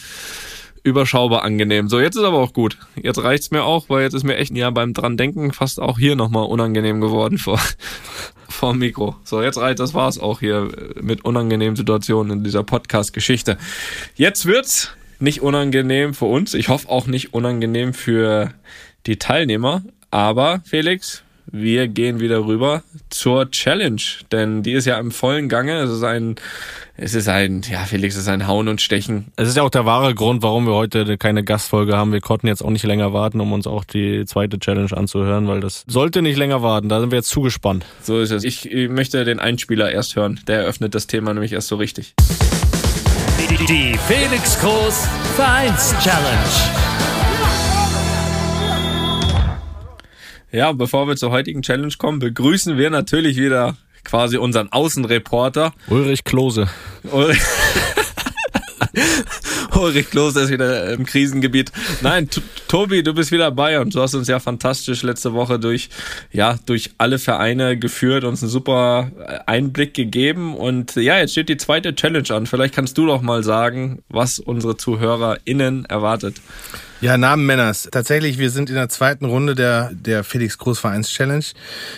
Überschaubar 0.83 1.43
angenehm. 1.43 1.89
So, 1.89 1.99
jetzt 1.99 2.15
ist 2.15 2.23
aber 2.23 2.37
auch 2.37 2.53
gut. 2.53 2.77
Jetzt 3.01 3.23
reicht's 3.23 3.49
mir 3.51 3.63
auch, 3.63 3.89
weil 3.89 4.03
jetzt 4.03 4.13
ist 4.13 4.23
mir 4.23 4.37
echt 4.37 4.55
ja 4.55 4.69
beim 4.69 4.93
dran 4.93 5.17
denken 5.17 5.51
fast 5.51 5.79
auch 5.79 5.97
hier 5.97 6.15
nochmal 6.15 6.45
unangenehm 6.45 7.01
geworden 7.01 7.37
vor, 7.37 7.59
vor 8.49 8.73
dem 8.73 8.79
Mikro. 8.79 9.15
So, 9.23 9.41
jetzt 9.41 9.57
reicht, 9.57 9.79
das 9.79 9.93
war's 9.93 10.19
auch 10.19 10.39
hier 10.39 10.69
mit 11.01 11.25
unangenehmen 11.25 11.75
Situationen 11.75 12.39
in 12.39 12.43
dieser 12.43 12.63
Podcast-Geschichte. 12.63 13.57
Jetzt 14.15 14.45
wird's 14.45 14.95
nicht 15.25 15.41
unangenehm 15.41 16.13
für 16.13 16.25
uns. 16.25 16.53
Ich 16.53 16.69
hoffe 16.69 16.87
auch 16.87 17.07
nicht 17.07 17.33
unangenehm 17.33 17.93
für 17.93 18.53
die 19.05 19.17
Teilnehmer. 19.17 19.81
Aber 20.11 20.61
Felix, 20.63 21.23
wir 21.47 21.87
gehen 21.87 22.19
wieder 22.19 22.45
rüber 22.45 22.83
zur 23.09 23.49
Challenge, 23.49 24.01
denn 24.31 24.61
die 24.63 24.73
ist 24.73 24.85
ja 24.85 24.97
im 24.99 25.11
vollen 25.11 25.49
Gange. 25.49 25.79
Es 25.79 25.89
ist 25.89 26.03
ein, 26.03 26.35
es 26.95 27.15
ist 27.15 27.27
ein, 27.27 27.63
ja, 27.69 27.79
Felix, 27.79 28.15
es 28.15 28.21
ist 28.21 28.27
ein 28.27 28.45
Hauen 28.47 28.67
und 28.67 28.81
Stechen. 28.81 29.31
Es 29.35 29.49
ist 29.49 29.57
ja 29.57 29.63
auch 29.63 29.69
der 29.69 29.85
wahre 29.85 30.13
Grund, 30.13 30.43
warum 30.43 30.67
wir 30.67 30.73
heute 30.73 31.17
keine 31.17 31.43
Gastfolge 31.43 31.97
haben. 31.97 32.13
Wir 32.13 32.21
konnten 32.21 32.47
jetzt 32.47 32.63
auch 32.63 32.69
nicht 32.69 32.85
länger 32.85 33.11
warten, 33.11 33.41
um 33.41 33.51
uns 33.51 33.65
auch 33.65 33.83
die 33.83 34.25
zweite 34.25 34.59
Challenge 34.59 34.95
anzuhören, 34.95 35.47
weil 35.47 35.59
das 35.59 35.85
sollte 35.87 36.21
nicht 36.21 36.37
länger 36.37 36.61
warten. 36.61 36.87
Da 36.87 36.99
sind 36.99 37.11
wir 37.11 37.17
jetzt 37.17 37.29
zugespannt. 37.29 37.83
So 38.03 38.19
ist 38.19 38.31
es. 38.31 38.43
Ich 38.43 38.69
möchte 38.89 39.25
den 39.25 39.39
Einspieler 39.39 39.91
erst 39.91 40.15
hören. 40.15 40.39
Der 40.47 40.59
eröffnet 40.59 40.93
das 40.93 41.07
Thema 41.07 41.33
nämlich 41.33 41.51
erst 41.51 41.67
so 41.67 41.77
richtig. 41.77 42.13
Die 43.63 43.97
Felix 44.07 44.59
Groß 44.59 45.07
Vereins 45.37 45.95
Challenge. 46.03 46.49
Ja, 50.51 50.73
bevor 50.73 51.07
wir 51.07 51.15
zur 51.15 51.31
heutigen 51.31 51.61
Challenge 51.61 51.93
kommen, 51.97 52.19
begrüßen 52.19 52.77
wir 52.77 52.89
natürlich 52.89 53.37
wieder 53.37 53.77
quasi 54.03 54.37
unseren 54.37 54.71
Außenreporter. 54.71 55.73
Ulrich 55.87 56.25
Klose. 56.25 56.69
Ulrich 57.03 57.41
Ulrich 59.75 60.09
Klose 60.09 60.41
ist 60.41 60.51
wieder 60.51 60.93
im 60.93 61.05
Krisengebiet. 61.05 61.71
Nein, 62.01 62.29
Tobi, 62.67 63.03
du 63.03 63.13
bist 63.13 63.31
wieder 63.31 63.51
bei 63.51 63.79
uns. 63.79 63.93
Du 63.93 64.01
hast 64.01 64.13
uns 64.13 64.27
ja 64.27 64.39
fantastisch 64.39 65.03
letzte 65.03 65.33
Woche 65.33 65.59
durch, 65.59 65.89
ja, 66.31 66.57
durch 66.65 66.91
alle 66.97 67.19
Vereine 67.19 67.77
geführt, 67.77 68.23
uns 68.23 68.41
einen 68.41 68.49
super 68.49 69.11
Einblick 69.45 69.93
gegeben. 69.93 70.55
Und 70.55 70.95
ja, 70.95 71.17
jetzt 71.17 71.31
steht 71.31 71.49
die 71.49 71.57
zweite 71.57 71.93
Challenge 71.93 72.29
an. 72.31 72.45
Vielleicht 72.45 72.73
kannst 72.73 72.97
du 72.97 73.05
doch 73.05 73.21
mal 73.21 73.43
sagen, 73.43 74.01
was 74.09 74.39
unsere 74.39 74.77
ZuhörerInnen 74.77 75.85
erwartet. 75.85 76.35
Ja, 77.01 77.17
Namen 77.17 77.45
Männers. 77.45 77.89
Tatsächlich, 77.91 78.37
wir 78.39 78.49
sind 78.49 78.69
in 78.69 78.75
der 78.75 78.87
zweiten 78.87 79.25
Runde 79.25 79.53
der, 79.53 79.91
der 79.93 80.23
Felix 80.23 80.57
Groß 80.57 80.79
Vereins 80.79 81.09
Challenge. 81.09 81.43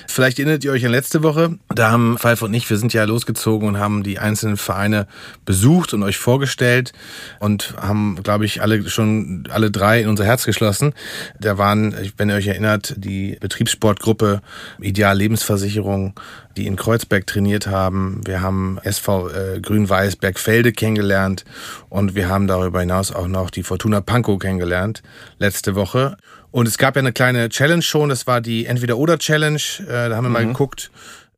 Vielleicht 0.08 0.40
erinnert 0.40 0.64
ihr 0.64 0.72
euch 0.72 0.84
an 0.88 0.92
letzte 0.92 1.22
Woche. 1.22 1.60
Da 1.70 1.92
haben 1.92 2.18
Pfeif 2.18 2.42
und 2.42 2.52
ich, 2.56 2.68
wir 2.68 2.78
sind 2.78 2.94
ja 2.94 3.04
losgezogen 3.04 3.68
und 3.68 3.78
haben 3.78 4.02
die 4.02 4.18
einzelnen 4.18 4.58
Vereine 4.58 5.06
besucht 5.46 5.94
und 5.94 6.02
euch 6.02 6.18
vorgestellt 6.18 6.94
und 7.40 7.76
haben, 7.80 8.18
glaube 8.24 8.46
ich, 8.46 8.64
alle 8.64 8.90
schon, 8.90 9.48
alle 9.52 9.70
drei 9.70 10.02
in 10.02 10.10
unser 10.10 10.26
Herz 10.26 10.46
geschlossen. 10.46 10.94
Da 11.40 11.60
waren, 11.60 11.96
wenn 12.18 12.30
ihr 12.30 12.36
euch 12.36 12.48
erinnert, 12.48 12.96
die 12.98 13.38
Betriebssportgruppe 13.40 14.42
Ideal 14.82 15.16
Lebensversicherung, 15.16 16.20
die 16.58 16.67
in 16.67 16.76
Kreuzberg 16.76 17.28
trainiert 17.28 17.67
haben. 17.67 18.22
Wir 18.26 18.41
haben 18.41 18.80
SV 18.84 19.30
äh, 19.30 19.60
Grün-Weiß 19.62 20.17
Bergfelde 20.17 20.74
kennengelernt 20.74 21.46
und 21.89 22.15
wir 22.15 22.28
haben 22.28 22.48
darüber 22.48 22.80
hinaus 22.80 23.12
auch 23.12 23.28
noch 23.28 23.50
die 23.50 23.63
Fortuna 23.63 24.02
Pankow 24.02 24.39
kennengelernt 24.39 25.04
letzte 25.38 25.76
Woche. 25.76 26.17
Und 26.52 26.67
es 26.67 26.78
gab 26.78 26.96
ja 26.96 27.02
eine 27.02 27.13
kleine 27.13 27.50
Challenge 27.50 27.84
schon, 27.84 28.10
das 28.10 28.26
war 28.26 28.41
die 28.41 28.65
Entweder-Oder-Challenge. 28.65 29.60
Äh, 29.88 30.10
da 30.10 30.15
haben 30.15 30.26
wir 30.26 30.30
mhm. 30.30 30.34
mal 30.34 30.48
geguckt, 30.48 30.91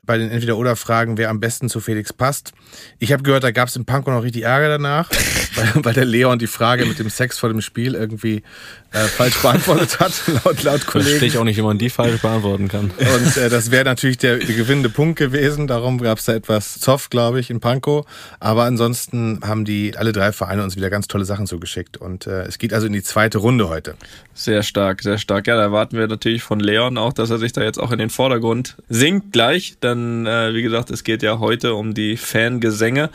bei 0.09 0.17
den 0.17 0.31
Entweder-Oder-Fragen, 0.31 1.19
wer 1.19 1.29
am 1.29 1.39
besten 1.39 1.69
zu 1.69 1.79
Felix 1.79 2.11
passt. 2.11 2.53
Ich 2.97 3.13
habe 3.13 3.21
gehört, 3.21 3.43
da 3.43 3.51
gab 3.51 3.67
es 3.67 3.75
im 3.75 3.85
Pankow 3.85 4.11
noch 4.11 4.23
richtig 4.23 4.41
Ärger 4.41 4.67
danach, 4.67 5.07
weil, 5.55 5.85
weil 5.85 5.93
der 5.93 6.05
Leon 6.05 6.39
die 6.39 6.47
Frage 6.47 6.87
mit 6.87 6.97
dem 6.97 7.11
Sex 7.11 7.37
vor 7.37 7.49
dem 7.49 7.61
Spiel 7.61 7.93
irgendwie 7.93 8.41
äh, 8.91 9.01
falsch 9.01 9.37
beantwortet 9.39 9.99
hat, 9.99 10.11
laut, 10.43 10.63
laut 10.63 10.87
Kollegen. 10.87 11.09
Verstehe 11.11 11.27
ich 11.27 11.37
auch 11.37 11.43
nicht, 11.43 11.57
wie 11.57 11.61
man 11.61 11.77
die 11.77 11.91
falsch 11.91 12.21
beantworten 12.21 12.67
kann. 12.69 12.89
Und 12.97 13.37
äh, 13.37 13.49
das 13.49 13.69
wäre 13.69 13.85
natürlich 13.85 14.17
der, 14.17 14.37
der 14.37 14.55
gewinnende 14.55 14.89
Punkt 14.89 15.19
gewesen. 15.19 15.67
Darum 15.67 15.99
gab 15.99 16.17
es 16.17 16.25
da 16.25 16.33
etwas 16.33 16.79
Zoff, 16.79 17.11
glaube 17.11 17.39
ich, 17.39 17.51
in 17.51 17.59
Pankow. 17.59 18.05
Aber 18.39 18.63
ansonsten 18.63 19.41
haben 19.43 19.63
die 19.63 19.95
alle 19.95 20.11
drei 20.11 20.31
Vereine 20.31 20.63
uns 20.63 20.75
wieder 20.75 20.89
ganz 20.89 21.07
tolle 21.07 21.25
Sachen 21.25 21.45
zugeschickt. 21.45 21.97
Und 21.97 22.25
äh, 22.25 22.45
es 22.45 22.57
geht 22.57 22.73
also 22.73 22.87
in 22.87 22.93
die 22.93 23.03
zweite 23.03 23.37
Runde 23.37 23.69
heute. 23.69 23.95
Sehr 24.33 24.63
stark, 24.63 25.03
sehr 25.03 25.19
stark. 25.19 25.45
Ja, 25.45 25.55
da 25.55 25.61
erwarten 25.61 25.97
wir 25.97 26.07
natürlich 26.07 26.41
von 26.41 26.59
Leon 26.59 26.97
auch, 26.97 27.13
dass 27.13 27.29
er 27.29 27.37
sich 27.37 27.51
da 27.51 27.61
jetzt 27.61 27.77
auch 27.77 27.91
in 27.91 27.99
den 27.99 28.09
Vordergrund 28.09 28.77
sinkt 28.89 29.33
gleich. 29.33 29.75
Denn 29.99 30.25
äh, 30.25 30.53
wie 30.53 30.61
gesagt, 30.61 30.89
es 30.89 31.03
geht 31.03 31.23
ja 31.23 31.39
heute 31.39 31.75
um 31.75 31.93
die 31.93 32.17
Fangesänge 32.17 33.09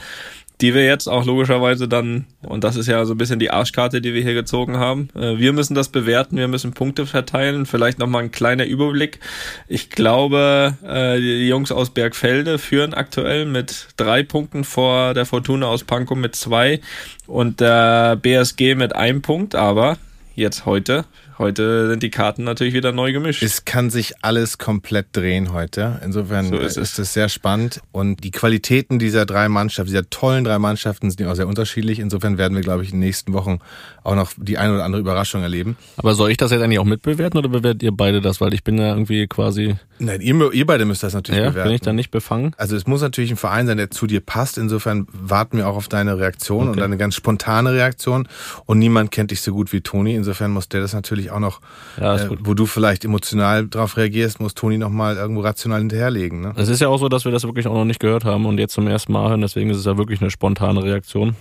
die 0.60 0.72
wir 0.72 0.84
jetzt 0.84 1.08
auch 1.08 1.24
logischerweise 1.24 1.88
dann, 1.88 2.26
und 2.42 2.62
das 2.62 2.76
ist 2.76 2.86
ja 2.86 3.04
so 3.04 3.14
ein 3.14 3.18
bisschen 3.18 3.40
die 3.40 3.50
Arschkarte, 3.50 4.00
die 4.00 4.14
wir 4.14 4.22
hier 4.22 4.34
gezogen 4.34 4.78
haben, 4.78 5.08
äh, 5.14 5.36
wir 5.36 5.52
müssen 5.52 5.74
das 5.74 5.88
bewerten, 5.88 6.36
wir 6.36 6.48
müssen 6.48 6.72
Punkte 6.72 7.06
verteilen, 7.06 7.66
vielleicht 7.66 7.98
nochmal 7.98 8.22
ein 8.22 8.30
kleiner 8.30 8.64
Überblick. 8.64 9.18
Ich 9.66 9.90
glaube, 9.90 10.76
äh, 10.86 11.18
die 11.18 11.48
Jungs 11.48 11.72
aus 11.72 11.90
Bergfelde 11.90 12.58
führen 12.58 12.94
aktuell 12.94 13.46
mit 13.46 13.88
drei 13.96 14.22
Punkten 14.22 14.62
vor 14.62 15.12
der 15.12 15.26
Fortuna 15.26 15.66
aus 15.66 15.82
Pankow 15.82 16.16
mit 16.16 16.36
zwei 16.36 16.80
und 17.26 17.60
der 17.60 18.16
BSG 18.16 18.76
mit 18.76 18.94
einem 18.94 19.22
Punkt, 19.22 19.56
aber 19.56 19.98
jetzt 20.36 20.66
heute 20.66 21.04
heute 21.38 21.88
sind 21.88 22.02
die 22.02 22.10
Karten 22.10 22.44
natürlich 22.44 22.74
wieder 22.74 22.92
neu 22.92 23.12
gemischt. 23.12 23.42
Es 23.42 23.64
kann 23.64 23.90
sich 23.90 24.14
alles 24.22 24.58
komplett 24.58 25.06
drehen 25.12 25.52
heute. 25.52 26.00
Insofern 26.04 26.48
So 26.48 26.56
ist, 26.56 26.76
ist 26.76 26.92
es. 26.94 26.98
es 26.98 27.12
sehr 27.14 27.28
spannend. 27.28 27.80
Und 27.92 28.22
die 28.24 28.30
Qualitäten 28.30 28.98
dieser 28.98 29.26
drei 29.26 29.48
Mannschaften, 29.48 29.90
dieser 29.90 30.08
tollen 30.10 30.44
drei 30.44 30.58
Mannschaften 30.58 31.10
sind 31.10 31.20
ja 31.20 31.30
auch 31.30 31.36
sehr 31.36 31.48
unterschiedlich. 31.48 31.98
Insofern 31.98 32.38
werden 32.38 32.54
wir, 32.54 32.62
glaube 32.62 32.82
ich, 32.82 32.90
in 32.92 32.96
den 33.00 33.06
nächsten 33.06 33.32
Wochen 33.32 33.58
auch 34.02 34.14
noch 34.14 34.32
die 34.36 34.58
eine 34.58 34.74
oder 34.74 34.84
andere 34.84 35.00
Überraschung 35.00 35.42
erleben. 35.42 35.76
Aber 35.96 36.14
soll 36.14 36.30
ich 36.30 36.36
das 36.36 36.50
jetzt 36.50 36.62
eigentlich 36.62 36.78
auch 36.78 36.84
mitbewerten 36.84 37.38
oder 37.38 37.48
bewertet 37.48 37.82
ihr 37.82 37.92
beide 37.92 38.20
das? 38.20 38.40
Weil 38.40 38.54
ich 38.54 38.62
bin 38.64 38.78
ja 38.78 38.88
irgendwie 38.90 39.26
quasi, 39.26 39.76
Nein, 39.98 40.20
ihr, 40.20 40.52
ihr 40.52 40.66
beide 40.66 40.84
müsst 40.84 41.02
das 41.02 41.14
natürlich 41.14 41.40
ja, 41.42 41.50
bewerten. 41.50 41.68
bin 41.68 41.74
ich 41.76 41.80
da 41.80 41.92
nicht 41.92 42.10
befangen? 42.10 42.52
Also 42.58 42.76
es 42.76 42.86
muss 42.86 43.00
natürlich 43.00 43.30
ein 43.30 43.36
Verein 43.36 43.66
sein, 43.66 43.76
der 43.78 43.90
zu 43.90 44.06
dir 44.06 44.20
passt. 44.20 44.58
Insofern 44.58 45.06
warten 45.12 45.56
wir 45.58 45.68
auch 45.68 45.76
auf 45.76 45.88
deine 45.88 46.18
Reaktion 46.18 46.68
und 46.68 46.78
deine 46.78 46.96
ganz 46.96 47.14
spontane 47.14 47.72
Reaktion. 47.72 48.28
Und 48.66 48.78
niemand 48.78 49.10
kennt 49.10 49.30
dich 49.30 49.40
so 49.40 49.52
gut 49.52 49.72
wie 49.72 49.80
Toni. 49.80 50.14
Insofern 50.14 50.50
muss 50.50 50.68
der 50.68 50.80
das 50.80 50.92
natürlich 50.92 51.23
auch 51.30 51.38
noch, 51.38 51.60
Ja, 52.00 52.16
äh, 52.16 52.28
wo 52.40 52.54
du 52.54 52.66
vielleicht 52.66 53.04
emotional 53.04 53.68
drauf 53.68 53.96
reagierst, 53.96 54.40
muss 54.40 54.54
Toni 54.54 54.78
noch 54.78 54.90
mal 54.90 55.16
irgendwo 55.16 55.42
rational 55.42 55.80
hinterherlegen. 55.80 56.40
Ne? 56.40 56.52
Es 56.56 56.68
ist 56.68 56.80
ja 56.80 56.88
auch 56.88 56.98
so, 56.98 57.08
dass 57.08 57.24
wir 57.24 57.32
das 57.32 57.44
wirklich 57.44 57.66
auch 57.66 57.74
noch 57.74 57.84
nicht 57.84 58.00
gehört 58.00 58.24
haben 58.24 58.46
und 58.46 58.58
jetzt 58.58 58.74
zum 58.74 58.86
ersten 58.86 59.12
Mal 59.12 59.28
hören, 59.28 59.40
deswegen 59.40 59.70
ist 59.70 59.78
es 59.78 59.84
ja 59.84 59.96
wirklich 59.96 60.20
eine 60.20 60.30
spontane 60.30 60.82
Reaktion. 60.82 61.36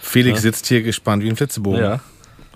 Felix 0.00 0.42
sitzt 0.42 0.66
hier 0.66 0.82
gespannt 0.82 1.22
wie 1.22 1.28
ein 1.28 1.36
Flitzebogen. 1.36 2.00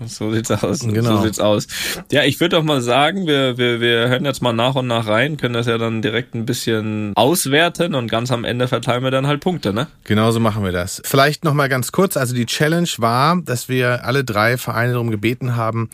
So 0.07 0.31
sieht's 0.31 0.49
aus. 0.51 0.79
Genau. 0.79 1.17
So 1.17 1.23
sieht's 1.23 1.39
aus. 1.39 1.67
Ja, 2.11 2.23
ich 2.23 2.39
würde 2.39 2.55
doch 2.55 2.63
mal 2.63 2.81
sagen, 2.81 3.27
wir, 3.27 3.57
wir, 3.57 3.79
wir 3.79 4.09
hören 4.09 4.25
jetzt 4.25 4.41
mal 4.41 4.53
nach 4.53 4.75
und 4.75 4.87
nach 4.87 5.07
rein, 5.07 5.37
können 5.37 5.53
das 5.53 5.67
ja 5.67 5.77
dann 5.77 6.01
direkt 6.01 6.33
ein 6.33 6.45
bisschen 6.45 7.13
auswerten 7.15 7.93
und 7.95 8.09
ganz 8.09 8.31
am 8.31 8.43
Ende 8.43 8.67
verteilen 8.67 9.03
wir 9.03 9.11
dann 9.11 9.27
halt 9.27 9.41
Punkte, 9.41 9.73
ne? 9.73 9.87
Genauso 10.03 10.39
machen 10.39 10.63
wir 10.63 10.71
das. 10.71 11.01
Vielleicht 11.05 11.43
noch 11.43 11.53
mal 11.53 11.69
ganz 11.69 11.91
kurz. 11.91 12.17
Also 12.17 12.33
die 12.33 12.45
Challenge 12.45 12.89
war, 12.97 13.39
dass 13.43 13.69
wir 13.69 14.05
alle 14.05 14.23
drei 14.23 14.57
Vereine 14.57 14.93
darum 14.93 15.11
gebeten 15.11 15.55
haben, 15.55 15.89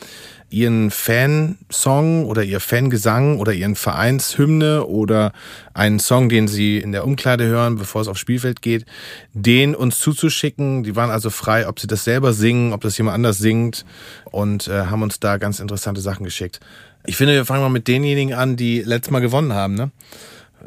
ihren 0.49 0.91
Fansong 0.91 2.25
oder 2.25 2.43
ihr 2.43 2.59
Fangesang 2.59 3.39
oder 3.39 3.53
ihren 3.53 3.75
Vereinshymne 3.75 4.85
oder 4.85 5.33
einen 5.73 5.99
Song, 5.99 6.29
den 6.29 6.47
sie 6.47 6.77
in 6.77 6.91
der 6.91 7.05
Umkleide 7.05 7.45
hören, 7.45 7.75
bevor 7.75 8.01
es 8.01 8.07
aufs 8.07 8.19
Spielfeld 8.19 8.61
geht, 8.61 8.85
den 9.33 9.75
uns 9.75 9.99
zuzuschicken. 9.99 10.83
Die 10.83 10.95
waren 10.95 11.09
also 11.09 11.29
frei, 11.29 11.67
ob 11.67 11.79
sie 11.79 11.87
das 11.87 12.03
selber 12.03 12.33
singen, 12.33 12.73
ob 12.73 12.81
das 12.81 12.97
jemand 12.97 13.15
anders 13.15 13.37
singt 13.39 13.85
und 14.25 14.67
äh, 14.67 14.85
haben 14.85 15.01
uns 15.01 15.19
da 15.19 15.37
ganz 15.37 15.59
interessante 15.59 16.01
Sachen 16.01 16.23
geschickt. 16.23 16.59
Ich 17.05 17.17
finde, 17.17 17.33
wir 17.33 17.45
fangen 17.45 17.61
mal 17.61 17.69
mit 17.69 17.87
denjenigen 17.87 18.33
an, 18.33 18.55
die 18.55 18.81
letztes 18.81 19.11
Mal 19.11 19.19
gewonnen 19.19 19.53
haben. 19.53 19.75
Ne? 19.75 19.91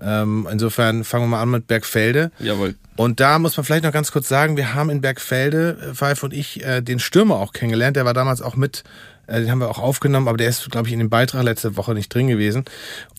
Ähm, 0.02 0.48
insofern 0.50 1.04
fangen 1.04 1.24
wir 1.24 1.28
mal 1.28 1.42
an 1.42 1.50
mit 1.50 1.66
Bergfelde. 1.66 2.30
Jawohl. 2.38 2.74
Und 2.96 3.20
da 3.20 3.38
muss 3.38 3.56
man 3.56 3.64
vielleicht 3.64 3.84
noch 3.84 3.92
ganz 3.92 4.12
kurz 4.12 4.28
sagen, 4.28 4.56
wir 4.56 4.74
haben 4.74 4.90
in 4.90 5.00
Bergfelde, 5.00 5.78
äh, 5.90 5.94
Pfeif 5.94 6.22
und 6.22 6.32
ich, 6.32 6.64
äh, 6.64 6.80
den 6.80 6.98
Stürmer 6.98 7.36
auch 7.36 7.52
kennengelernt. 7.52 7.96
Der 7.96 8.04
war 8.04 8.14
damals 8.14 8.42
auch 8.42 8.56
mit, 8.56 8.84
den 9.38 9.50
haben 9.50 9.60
wir 9.60 9.68
auch 9.68 9.78
aufgenommen, 9.78 10.28
aber 10.28 10.36
der 10.36 10.48
ist, 10.48 10.70
glaube 10.70 10.88
ich, 10.88 10.92
in 10.92 10.98
dem 10.98 11.10
Beitrag 11.10 11.44
letzte 11.44 11.76
Woche 11.76 11.94
nicht 11.94 12.12
drin 12.12 12.26
gewesen. 12.26 12.64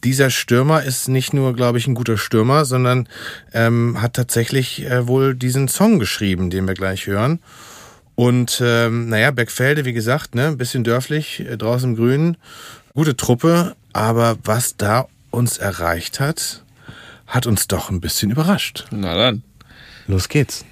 Dieser 0.04 0.30
Stürmer 0.30 0.84
ist 0.84 1.08
nicht 1.08 1.34
nur, 1.34 1.54
glaube 1.54 1.78
ich, 1.78 1.88
ein 1.88 1.96
guter 1.96 2.18
Stürmer, 2.18 2.66
sondern 2.66 3.08
ähm, 3.54 4.02
hat 4.02 4.14
tatsächlich 4.14 4.86
äh, 4.86 5.08
wohl 5.08 5.36
diesen 5.36 5.68
Song 5.68 6.00
geschrieben, 6.00 6.50
den 6.50 6.68
wir 6.68 6.74
gleich 6.74 7.08
hören. 7.08 7.40
Und 8.16 8.62
ähm, 8.64 9.10
naja, 9.10 9.32
Bergfelde, 9.32 9.86
wie 9.86 9.94
gesagt, 9.94 10.36
ne, 10.36 10.48
ein 10.48 10.58
bisschen 10.58 10.84
dörflich, 10.84 11.40
äh, 11.40 11.58
draußen 11.58 11.92
im 11.92 11.96
Grünen, 11.96 12.38
gute 12.94 13.16
Truppe, 13.16 13.76
aber 13.94 14.38
was 14.44 14.76
da 14.76 15.08
uns 15.32 15.58
erreicht 15.58 16.20
hat, 16.20 16.64
hat 17.26 17.48
uns 17.48 17.68
doch 17.68 17.90
ein 17.90 18.02
bisschen 18.02 18.32
überrascht. 18.32 18.86
Na 18.92 19.16
dann. 19.16 19.44
Los 20.08 20.28
geht's. 20.28 20.66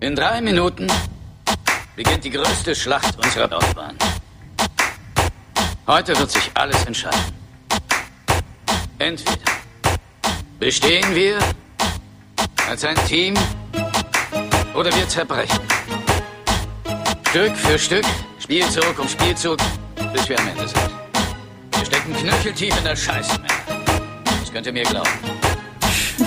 In 0.00 0.14
drei 0.14 0.40
Minuten 0.42 0.86
beginnt 1.98 2.22
die 2.22 2.30
größte 2.30 2.76
Schlacht 2.76 3.16
unserer 3.16 3.48
Laufbahn. 3.48 3.96
Heute 5.88 6.16
wird 6.16 6.30
sich 6.30 6.48
alles 6.54 6.84
entscheiden. 6.84 7.32
Entweder 9.00 9.50
bestehen 10.60 11.12
wir 11.12 11.40
als 12.68 12.84
ein 12.84 12.94
Team 13.08 13.34
oder 14.74 14.94
wir 14.94 15.08
zerbrechen. 15.08 15.58
Stück 17.30 17.56
für 17.56 17.76
Stück, 17.76 18.04
Spielzug 18.38 18.96
um 18.96 19.08
Spielzug, 19.08 19.58
bis 20.12 20.28
wir 20.28 20.38
am 20.38 20.46
Ende 20.46 20.68
sind. 20.68 20.90
Wir 21.72 21.84
stecken 21.84 22.14
knöcheltief 22.14 22.78
in 22.78 22.84
der 22.84 22.94
Scheiße, 22.94 23.40
Männer. 23.40 23.92
Das 24.38 24.52
könnt 24.52 24.66
ihr 24.66 24.72
mir 24.72 24.84
glauben. 24.84 25.18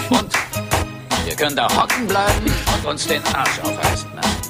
Und 0.09 0.33
wir 1.23 1.35
können 1.37 1.55
da 1.55 1.73
hocken 1.73 2.07
bleiben 2.07 2.53
und 2.75 2.85
uns 2.85 3.07
den 3.07 3.23
Arsch 3.33 3.59
aufreißen 3.59 4.13
lassen. 4.15 4.40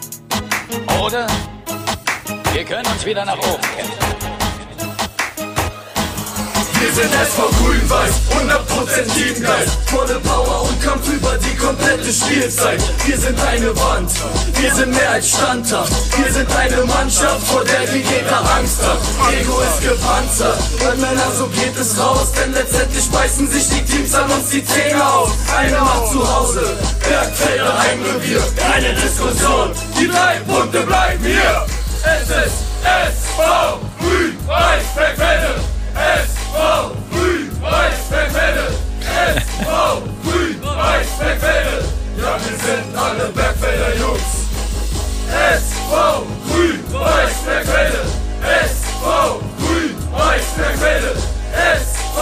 Oder 1.02 1.28
wir 2.54 2.64
können 2.66 2.88
uns 2.88 3.06
wieder 3.06 3.26
nach 3.26 3.38
oben 3.38 3.62
kämpfen. 3.76 4.11
Wir 6.82 6.92
sind 6.94 7.14
SV 7.14 7.48
Grün-Weiß, 7.62 8.14
100% 8.42 9.14
Teamgeist. 9.14 9.78
Volle 9.86 10.20
Power 10.22 10.64
und 10.64 10.82
Kampf 10.82 11.08
über 11.10 11.38
die 11.38 11.56
komplette 11.56 12.12
Spielzeit. 12.12 12.82
Wir 13.06 13.18
sind 13.20 13.40
eine 13.40 13.68
Wand, 13.78 14.10
wir 14.60 14.74
sind 14.74 14.90
mehr 14.90 15.12
als 15.12 15.30
standhaft. 15.30 15.94
Wir 16.18 16.34
sind 16.34 16.50
eine 16.56 16.84
Mannschaft, 16.86 17.46
vor 17.46 17.64
der 17.66 17.86
die 17.86 18.02
Gegner 18.02 18.42
Angst 18.58 18.82
hat. 18.82 18.98
Ego 19.32 19.62
ist 19.62 19.88
gepanzert, 19.88 20.58
und 20.82 21.00
Männer, 21.00 21.32
so 21.38 21.46
geht 21.50 21.78
es 21.80 22.00
raus. 22.00 22.32
Denn 22.32 22.52
letztendlich 22.52 23.08
beißen 23.12 23.48
sich 23.48 23.70
die 23.70 23.86
Teams 23.86 24.16
an 24.16 24.32
uns 24.32 24.50
die 24.50 24.66
Zähne 24.66 25.06
auf. 25.06 25.32
Eine 25.56 25.80
macht 25.82 26.12
zu 26.12 26.36
Hause, 26.36 26.78
Bergfelder 27.08 27.78
Heimrevier. 27.78 28.42
Keine 28.58 28.96
Diskussion, 28.96 29.70
die 30.00 30.08
drei 30.08 30.40
Punkte 30.48 30.82
bleiben 30.82 31.24
hier. 31.24 31.64
Es 32.04 32.28
ist 32.28 32.58
SV 32.82 33.80
Grün-Weiß 34.00 34.96
Bergfelde. 34.96 35.62
SV 35.94 36.41
Grün-Weiß 37.12 38.00
Bergfelde. 38.12 38.66
SV 39.44 39.68
Grün-Weiß 40.24 41.10
Bergfelde. 41.20 41.86
Ja, 42.22 42.38
wir 42.44 42.58
sind 42.66 42.98
alle 42.98 43.30
Bergfelder 43.36 43.96
Jungs. 44.00 44.32
SV 45.30 45.94
Grün-Weiß 46.48 47.36
Bergfelde. 47.46 48.02
SV 48.68 49.06
Grün-Weiß 49.60 50.48
Bergfelde. 50.58 51.14
SV 51.88 52.18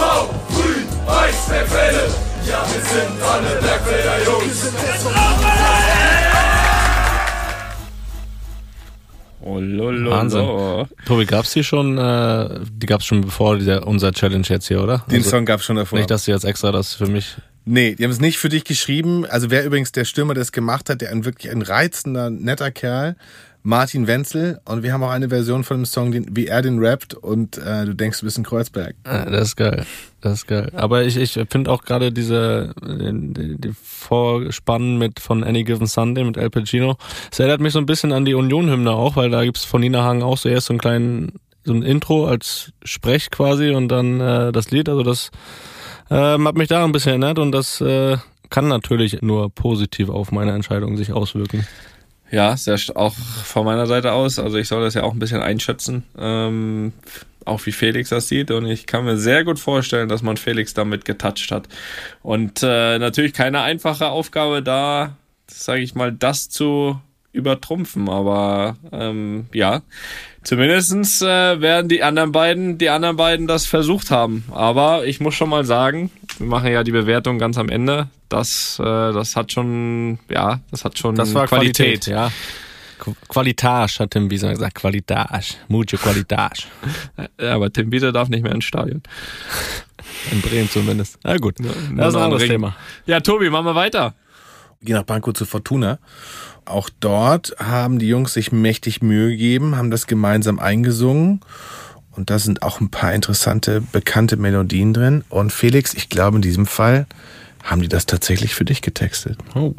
Grün-Weiß 0.54 1.40
Bergfelde. 1.50 2.04
Ja, 2.50 2.64
wir 2.72 2.82
sind 2.90 3.22
alle 3.22 3.52
Bergfelder 3.62 4.18
Jungs. 4.24 5.89
Oh. 9.58 10.10
Wahnsinn. 10.10 10.86
Tobi, 11.06 11.26
gab's 11.26 11.52
die 11.52 11.64
schon, 11.64 11.98
äh, 11.98 12.60
die 12.72 12.86
gab's 12.86 13.04
schon 13.06 13.20
bevor 13.22 13.56
dieser, 13.58 13.86
unser 13.86 14.12
Challenge 14.12 14.44
jetzt 14.48 14.68
hier, 14.68 14.82
oder? 14.82 15.04
Den 15.10 15.18
Also, 15.18 15.30
Song 15.30 15.44
gab's 15.44 15.64
schon 15.64 15.76
davor. 15.76 15.98
Nicht, 15.98 16.10
dass 16.10 16.24
du 16.24 16.30
jetzt 16.30 16.44
extra 16.44 16.72
das 16.72 16.94
für 16.94 17.06
mich. 17.06 17.36
nee, 17.64 17.94
die 17.94 18.04
haben 18.04 18.10
es 18.10 18.20
nicht 18.20 18.38
für 18.38 18.48
dich 18.48 18.64
geschrieben. 18.64 19.26
Also 19.26 19.50
wer 19.50 19.64
übrigens 19.64 19.92
der 19.92 20.04
Stürmer, 20.04 20.34
der 20.34 20.42
es 20.42 20.52
gemacht 20.52 20.88
hat, 20.90 21.00
der 21.00 21.10
ein 21.10 21.24
wirklich 21.24 21.50
ein 21.52 21.62
reizender, 21.62 22.30
netter 22.30 22.70
Kerl, 22.70 23.16
Martin 23.62 24.06
Wenzel. 24.06 24.60
Und 24.64 24.82
wir 24.82 24.92
haben 24.92 25.02
auch 25.02 25.10
eine 25.10 25.28
Version 25.28 25.64
von 25.64 25.78
dem 25.78 25.86
Song, 25.86 26.12
den, 26.12 26.26
wie 26.30 26.46
er 26.46 26.62
den 26.62 26.78
rappt. 26.78 27.14
Und 27.14 27.58
äh, 27.58 27.84
du 27.84 27.94
denkst, 27.94 28.20
du 28.20 28.26
bist 28.26 28.38
in 28.38 28.44
Kreuzberg. 28.44 28.94
Äh, 29.04 29.30
das 29.30 29.48
ist 29.48 29.56
geil. 29.56 29.84
Das 30.20 30.34
ist 30.34 30.46
geil. 30.46 30.70
Aber 30.74 31.02
ich, 31.04 31.16
ich 31.16 31.38
finde 31.50 31.70
auch 31.70 31.82
gerade 31.82 32.12
diese 32.12 32.74
die, 32.82 33.56
die, 33.58 33.72
Vorspannen 33.82 34.98
mit 34.98 35.20
von 35.20 35.44
Any 35.44 35.64
Given 35.64 35.86
Sunday 35.86 36.24
mit 36.24 36.36
El 36.36 36.50
Pacino. 36.50 36.96
Es 37.30 37.38
erinnert 37.38 37.60
mich 37.60 37.72
so 37.72 37.78
ein 37.78 37.86
bisschen 37.86 38.12
an 38.12 38.24
die 38.24 38.34
Union-Hymne 38.34 38.90
auch, 38.90 39.16
weil 39.16 39.30
da 39.30 39.44
gibt's 39.44 39.64
von 39.64 39.80
Nina 39.80 40.02
Hagen 40.02 40.22
auch 40.22 40.38
so 40.38 40.48
erst 40.48 40.66
so 40.66 40.72
einen 40.72 40.80
kleinen 40.80 41.32
so 41.64 41.74
ein 41.74 41.82
Intro 41.82 42.26
als 42.26 42.72
Sprech 42.84 43.30
quasi 43.30 43.70
und 43.70 43.88
dann 43.88 44.20
äh, 44.20 44.52
das 44.52 44.70
Lied. 44.70 44.88
Also 44.88 45.02
das 45.02 45.30
ähm, 46.10 46.48
hat 46.48 46.56
mich 46.56 46.68
da 46.68 46.84
ein 46.84 46.92
bisschen 46.92 47.10
erinnert 47.10 47.38
und 47.38 47.52
das 47.52 47.80
äh, 47.80 48.16
kann 48.50 48.68
natürlich 48.68 49.22
nur 49.22 49.50
positiv 49.50 50.08
auf 50.08 50.32
meine 50.32 50.52
Entscheidung 50.52 50.96
sich 50.96 51.12
auswirken. 51.12 51.66
Ja, 52.30 52.56
sehr 52.56 52.78
auch 52.94 53.14
von 53.14 53.64
meiner 53.64 53.86
Seite 53.86 54.12
aus. 54.12 54.38
Also 54.38 54.56
ich 54.56 54.68
soll 54.68 54.82
das 54.82 54.94
ja 54.94 55.02
auch 55.02 55.12
ein 55.12 55.18
bisschen 55.18 55.42
einschätzen, 55.42 56.04
ähm, 56.16 56.92
auch 57.44 57.64
wie 57.66 57.72
Felix 57.72 58.10
das 58.10 58.28
sieht. 58.28 58.50
Und 58.50 58.66
ich 58.66 58.86
kann 58.86 59.04
mir 59.04 59.16
sehr 59.16 59.44
gut 59.44 59.58
vorstellen, 59.58 60.08
dass 60.08 60.22
man 60.22 60.36
Felix 60.36 60.72
damit 60.72 61.04
getoucht 61.04 61.50
hat. 61.50 61.68
Und 62.22 62.62
äh, 62.62 62.98
natürlich 62.98 63.32
keine 63.32 63.62
einfache 63.62 64.10
Aufgabe 64.10 64.62
da, 64.62 65.16
sage 65.48 65.80
ich 65.80 65.94
mal, 65.94 66.12
das 66.12 66.48
zu 66.48 67.00
übertrumpfen. 67.32 68.08
Aber 68.08 68.76
ähm, 68.92 69.46
ja, 69.52 69.82
zumindestens 70.42 71.22
äh, 71.22 71.60
werden 71.60 71.88
die 71.88 72.02
anderen 72.02 72.32
beiden, 72.32 72.78
die 72.78 72.88
anderen 72.88 73.16
beiden 73.16 73.46
das 73.46 73.66
versucht 73.66 74.10
haben. 74.10 74.44
Aber 74.50 75.06
ich 75.06 75.20
muss 75.20 75.34
schon 75.34 75.48
mal 75.50 75.64
sagen, 75.64 76.10
wir 76.38 76.46
machen 76.46 76.70
ja 76.72 76.82
die 76.84 76.92
Bewertung 76.92 77.38
ganz 77.38 77.58
am 77.58 77.68
Ende. 77.68 78.08
Das, 78.28 78.78
äh, 78.78 78.84
das 78.84 79.36
hat 79.36 79.52
schon, 79.52 80.18
ja, 80.30 80.60
das 80.70 80.84
hat 80.84 80.98
schon 80.98 81.14
Das 81.16 81.34
war 81.34 81.46
Qualität, 81.46 82.04
Qualität. 82.04 82.06
ja. 82.06 82.30
Qu- 83.00 83.14
Qualitage, 83.28 83.98
hat 84.00 84.10
Tim 84.10 84.30
Wieser 84.30 84.50
gesagt. 84.50 84.74
Qualitage. 84.74 85.54
Mucho 85.68 85.96
Qualitage. 85.96 86.64
Ja, 87.40 87.54
aber 87.54 87.72
Tim 87.72 87.88
Bieter 87.90 88.12
darf 88.12 88.28
nicht 88.28 88.42
mehr 88.42 88.52
ins 88.54 88.64
Stadion. 88.66 89.02
In 90.30 90.40
Bremen 90.42 90.68
zumindest. 90.70 91.18
Na 91.24 91.36
gut, 91.38 91.54
das 91.58 91.66
ist 91.66 91.88
ein 91.90 92.00
anderes. 92.00 92.44
Thema. 92.46 92.76
Ja, 93.06 93.20
Tobi, 93.20 93.48
machen 93.50 93.64
wir 93.66 93.74
weiter. 93.74 94.14
Geh 94.82 94.94
nach 94.94 95.04
Pankow 95.04 95.34
zu 95.34 95.44
Fortuna. 95.44 95.98
Auch 96.64 96.88
dort 97.00 97.54
haben 97.58 97.98
die 97.98 98.08
Jungs 98.08 98.32
sich 98.32 98.50
mächtig 98.50 99.02
Mühe 99.02 99.28
gegeben, 99.28 99.76
haben 99.76 99.90
das 99.90 100.06
gemeinsam 100.06 100.58
eingesungen. 100.58 101.40
Und 102.16 102.30
da 102.30 102.38
sind 102.38 102.62
auch 102.62 102.80
ein 102.80 102.90
paar 102.90 103.12
interessante, 103.12 103.82
bekannte 103.92 104.38
Melodien 104.38 104.94
drin. 104.94 105.22
Und 105.28 105.52
Felix, 105.52 105.92
ich 105.92 106.08
glaube, 106.08 106.36
in 106.36 106.42
diesem 106.42 106.66
Fall 106.66 107.06
haben 107.62 107.82
die 107.82 107.88
das 107.88 108.06
tatsächlich 108.06 108.54
für 108.54 108.64
dich 108.64 108.80
getextet. 108.80 109.36
Oh. 109.54 109.74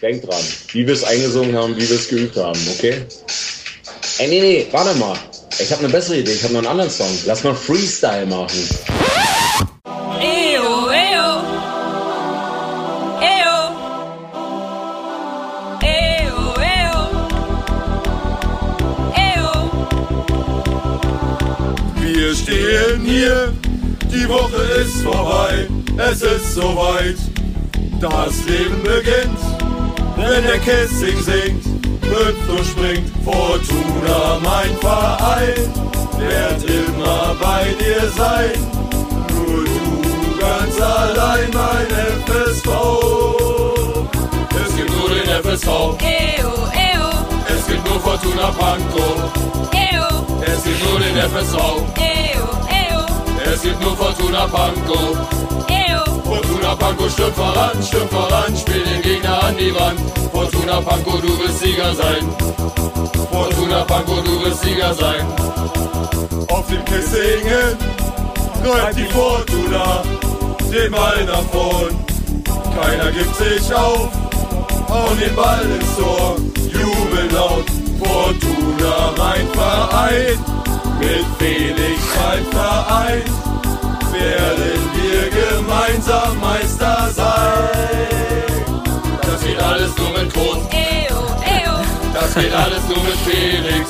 Denk 0.00 0.22
dran, 0.22 0.42
wie 0.72 0.86
wir 0.86 0.94
es 0.94 1.04
eingesungen 1.04 1.54
haben, 1.54 1.76
wie 1.76 1.88
wir 1.88 1.96
es 1.96 2.08
geübt 2.08 2.36
haben, 2.36 2.58
okay? 2.74 3.04
Ey, 4.18 4.28
nee, 4.28 4.40
nee, 4.40 4.66
warte 4.72 4.98
mal. 4.98 5.16
Ich 5.60 5.70
habe 5.70 5.84
eine 5.84 5.92
bessere 5.92 6.18
Idee, 6.18 6.32
ich 6.32 6.42
habe 6.42 6.54
noch 6.54 6.60
einen 6.60 6.68
anderen 6.68 6.90
Song. 6.90 7.10
Lass 7.26 7.44
mal 7.44 7.54
Freestyle 7.54 8.26
machen. 8.26 8.58
Eyo. 10.20 10.91
Wir 22.32 22.38
stehen 22.38 23.04
hier, 23.04 23.52
die 24.10 24.26
Woche 24.26 24.62
ist 24.80 25.02
vorbei, 25.02 25.68
es 25.98 26.22
ist 26.22 26.54
soweit. 26.54 27.16
Das 28.00 28.46
Leben 28.46 28.82
beginnt, 28.82 29.38
wenn 30.16 30.42
der 30.42 30.58
Kissing 30.60 31.20
singt, 31.20 31.66
und 31.66 32.64
springt. 32.64 33.12
Fortuna, 33.22 34.40
mein 34.42 34.74
Verein, 34.78 35.74
wird 36.16 36.70
immer 36.70 37.36
bei 37.38 37.74
dir 37.78 38.08
sein. 38.16 38.52
Nur 39.28 39.64
du 39.64 40.38
ganz 40.40 40.80
allein, 40.80 41.50
mein 41.52 41.86
FSV. 42.24 42.68
Es 44.66 44.74
gibt 44.74 44.90
nur 44.90 45.10
den 45.10 45.28
FSV, 45.44 45.68
Eyo, 46.00 46.48
eyo. 46.72 47.10
es 47.54 47.66
gibt 47.66 47.86
nur 47.86 48.00
Fortuna 48.00 48.50
Pankow. 48.52 49.30
Eyo. 49.74 50.21
Es 50.44 50.64
gibt 50.64 50.90
nur 50.90 50.98
den 50.98 51.16
FSV, 51.16 51.56
Eyo, 51.96 52.48
eyo. 52.68 53.00
es 53.52 53.62
gibt 53.62 53.80
nur 53.80 53.96
Fortuna 53.96 54.46
Pankow. 54.46 55.16
Eyo. 55.68 56.04
Fortuna 56.24 56.74
Pankow 56.74 57.10
stürmt 57.10 57.34
voran, 57.36 57.82
stürmt 57.82 58.10
voran, 58.10 58.56
spiel 58.56 58.82
den 58.84 59.02
Gegner 59.02 59.44
an 59.44 59.56
die 59.56 59.74
Wand. 59.74 60.00
Fortuna 60.32 60.80
Pankow, 60.80 61.20
du 61.20 61.38
wirst 61.38 61.60
Sieger 61.60 61.94
sein. 61.94 62.28
Fortuna 63.30 63.84
Pankow, 63.84 64.22
du 64.24 64.44
wirst 64.44 64.62
Sieger 64.62 64.94
sein. 64.94 65.26
Auf 66.48 66.66
dem 66.66 66.84
Kissingen 66.84 67.76
treibt 68.62 68.96
die 68.98 69.04
Fortuna 69.06 70.02
den 70.72 70.90
Ball 70.90 71.24
nach 71.24 71.42
vorn. 71.52 71.94
Keiner 72.80 73.10
gibt 73.12 73.36
sich 73.36 73.74
auf, 73.74 74.08
hauen 74.88 75.18
den 75.20 75.34
Ball 75.36 75.60
ins 75.78 75.96
Tor, 75.96 76.36
jubeln 76.72 77.30
laut. 77.32 77.64
Fortuna, 77.98 78.61
mein 79.16 79.48
Verein, 79.52 80.38
mit 80.98 81.24
Felix, 81.38 82.00
mein 82.16 82.44
Verein 82.46 83.22
werden 84.12 84.82
wir 84.94 85.30
gemeinsam 85.30 86.38
Meister 86.40 87.08
sein. 87.14 88.02
Das 89.22 89.40
geht 89.42 89.62
alles 89.62 89.96
nur 89.96 90.10
mit 90.10 90.36
eyo. 90.36 91.28
das 92.14 92.34
geht 92.34 92.52
alles 92.54 92.82
nur 92.88 93.02
mit 93.04 93.18
Felix, 93.26 93.88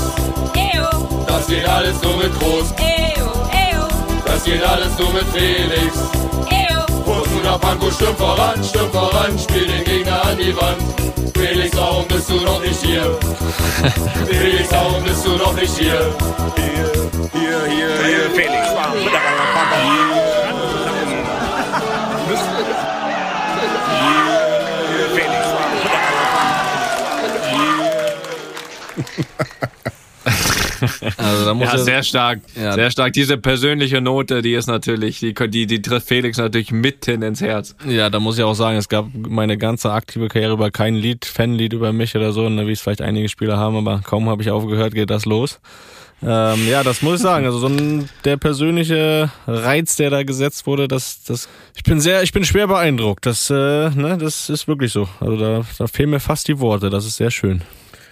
das 1.26 1.46
geht 1.46 1.68
alles 1.68 2.02
nur 2.02 2.16
mit 2.16 2.32
eyo. 2.42 3.88
das 4.24 4.44
geht 4.44 4.64
alles 4.64 4.98
nur 4.98 5.12
mit 5.12 5.26
Felix. 5.32 6.22
Eyo. 7.52 7.58
Fortuna 7.58 7.58
Pankow 7.58 7.92
stürmt 7.92 8.18
voran, 8.18 8.64
stürmt 8.64 8.92
voran, 8.92 9.38
spiel 9.38 9.66
den 9.66 9.84
Gegner 9.84 10.24
an 10.24 10.38
die 10.38 10.56
Wand. 10.56 10.82
Felix, 11.34 11.76
warum 11.76 12.06
bist 12.08 12.30
du 12.30 12.36
noch 12.36 12.60
nicht 12.60 12.82
hier? 12.82 13.18
Felix, 14.26 14.70
warum 14.70 15.02
bist 15.04 15.26
du 15.26 15.36
noch 15.36 15.54
nicht 15.54 15.76
hier? 15.76 16.14
Hier, 16.56 16.92
hier, 17.34 17.60
hier, 17.68 18.06
hier. 18.06 18.30
Felix, 18.34 18.66
warum? 18.74 20.61
Also 31.16 31.44
da 31.44 31.54
muss 31.54 31.66
Ja, 31.68 31.72
er- 31.72 31.78
sehr 31.78 32.02
stark. 32.02 32.40
Ja. 32.54 32.72
Sehr 32.72 32.90
stark. 32.90 33.12
Diese 33.12 33.38
persönliche 33.38 34.00
Note, 34.00 34.42
die 34.42 34.54
ist 34.54 34.66
natürlich, 34.66 35.20
die, 35.20 35.34
die, 35.34 35.66
die 35.66 35.82
trifft 35.82 36.08
Felix 36.08 36.38
natürlich 36.38 36.72
mitten 36.72 37.22
ins 37.22 37.40
Herz. 37.40 37.74
Ja, 37.88 38.10
da 38.10 38.20
muss 38.20 38.38
ich 38.38 38.44
auch 38.44 38.54
sagen, 38.54 38.76
es 38.76 38.88
gab 38.88 39.06
meine 39.14 39.58
ganze 39.58 39.92
aktive 39.92 40.28
Karriere 40.28 40.52
über 40.54 40.70
kein 40.70 40.94
Lied, 40.94 41.24
Fanlied 41.24 41.72
über 41.72 41.92
mich 41.92 42.14
oder 42.16 42.32
so, 42.32 42.48
ne, 42.48 42.66
wie 42.66 42.72
es 42.72 42.80
vielleicht 42.80 43.02
einige 43.02 43.28
Spieler 43.28 43.56
haben, 43.58 43.76
aber 43.76 44.00
kaum 44.04 44.28
habe 44.28 44.42
ich 44.42 44.50
aufgehört, 44.50 44.94
geht 44.94 45.10
das 45.10 45.24
los. 45.24 45.60
Ähm, 46.24 46.68
ja, 46.68 46.84
das 46.84 47.02
muss 47.02 47.16
ich 47.16 47.20
sagen. 47.22 47.46
Also 47.46 47.58
so 47.58 47.66
ein, 47.66 48.08
der 48.24 48.36
persönliche 48.36 49.30
Reiz, 49.48 49.96
der 49.96 50.08
da 50.10 50.22
gesetzt 50.22 50.66
wurde, 50.68 50.86
das, 50.86 51.24
das, 51.24 51.48
ich 51.74 51.82
bin 51.82 52.00
sehr, 52.00 52.22
ich 52.22 52.32
bin 52.32 52.44
schwer 52.44 52.68
beeindruckt. 52.68 53.26
Das, 53.26 53.50
äh, 53.50 53.54
ne, 53.90 54.16
das 54.20 54.48
ist 54.48 54.68
wirklich 54.68 54.92
so. 54.92 55.08
Also 55.18 55.36
da, 55.36 55.62
da 55.78 55.86
fehlen 55.88 56.10
mir 56.10 56.20
fast 56.20 56.46
die 56.46 56.60
Worte. 56.60 56.90
Das 56.90 57.04
ist 57.06 57.16
sehr 57.16 57.32
schön. 57.32 57.62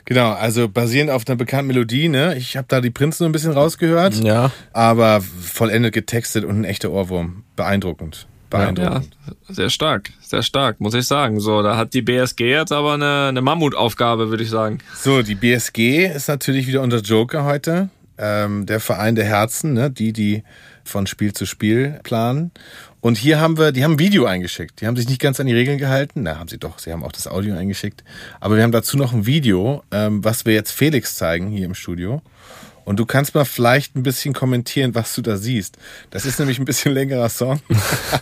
Genau, 0.05 0.33
also 0.33 0.69
basierend 0.69 1.11
auf 1.11 1.27
einer 1.27 1.37
bekannten 1.37 1.69
Melodie, 1.69 2.09
ne? 2.09 2.37
Ich 2.37 2.57
habe 2.57 2.67
da 2.69 2.81
die 2.81 2.91
Prinzen 2.91 3.25
ein 3.27 3.33
bisschen 3.33 3.53
rausgehört, 3.53 4.15
Ja, 4.25 4.51
aber 4.73 5.21
vollendet 5.21 5.93
getextet 5.95 6.45
und 6.45 6.61
ein 6.61 6.65
echter 6.65 6.91
Ohrwurm. 6.91 7.45
Beeindruckend. 7.57 8.27
Ja, 8.53 8.59
Beeindruckend. 8.59 9.17
sehr 9.49 9.71
stark. 9.71 10.11
Sehr 10.21 10.43
stark, 10.43 10.81
muss 10.81 10.95
ich 10.95 11.07
sagen. 11.07 11.39
So, 11.39 11.63
da 11.63 11.77
hat 11.77 11.95
die 11.95 12.03
BSG 12.03 12.41
jetzt 12.51 12.73
aber 12.73 12.95
eine, 12.95 13.27
eine 13.29 13.43
Mammutaufgabe, 13.43 14.31
würde 14.31 14.43
ich 14.43 14.51
sagen. 14.51 14.79
So, 14.97 15.23
die 15.23 15.37
BSG 15.37 16.07
ist 16.07 16.29
natürlich 16.29 16.67
wieder 16.67 16.83
unser 16.83 16.99
Joker 16.99 17.45
heute. 17.45 17.91
Ähm, 18.19 18.67
der 18.67 18.81
Verein 18.81 19.15
der 19.15 19.25
Herzen, 19.25 19.73
ne? 19.75 19.91
die, 19.91 20.13
die 20.13 20.43
von 20.85 21.07
Spiel 21.07 21.33
zu 21.33 21.47
Spiel 21.47 22.01
planen. 22.03 22.51
Und 23.01 23.17
hier 23.17 23.41
haben 23.41 23.57
wir, 23.59 23.73
die 23.73 23.83
haben 23.85 23.93
ein 23.93 23.99
Video 23.99 24.27
eingeschickt. 24.27 24.81
Die 24.81 24.87
haben 24.87 24.97
sich 24.97 25.09
nicht 25.09 25.21
ganz 25.21 25.41
an 25.41 25.47
die 25.47 25.55
Regeln 25.55 25.79
gehalten. 25.79 26.23
Na, 26.25 26.39
haben 26.39 26.49
sie 26.49 26.59
doch. 26.59 26.79
Sie 26.79 26.93
haben 26.93 27.03
auch 27.03 27.13
das 27.13 27.27
Audio 27.27 27.57
eingeschickt. 27.57 28.05
Aber 28.41 28.57
wir 28.57 28.63
haben 28.63 28.73
dazu 28.73 28.97
noch 28.97 29.13
ein 29.13 29.25
Video, 29.27 29.83
ähm, 29.91 30.23
was 30.23 30.45
wir 30.45 30.53
jetzt 30.55 30.73
Felix 30.73 31.15
zeigen 31.15 31.49
hier 31.49 31.65
im 31.65 31.75
Studio. 31.75 32.21
Und 32.85 32.99
du 32.99 33.07
kannst 33.07 33.35
mal 33.35 33.45
vielleicht 33.45 33.95
ein 33.95 34.03
bisschen 34.03 34.35
kommentieren, 34.35 34.95
was 34.95 35.15
du 35.15 35.23
da 35.23 35.37
siehst. 35.37 35.77
Das 36.11 36.25
ist 36.27 36.39
nämlich 36.41 36.59
ein 36.59 36.65
bisschen 36.65 36.93
längerer 36.93 37.29
Song. 37.29 37.61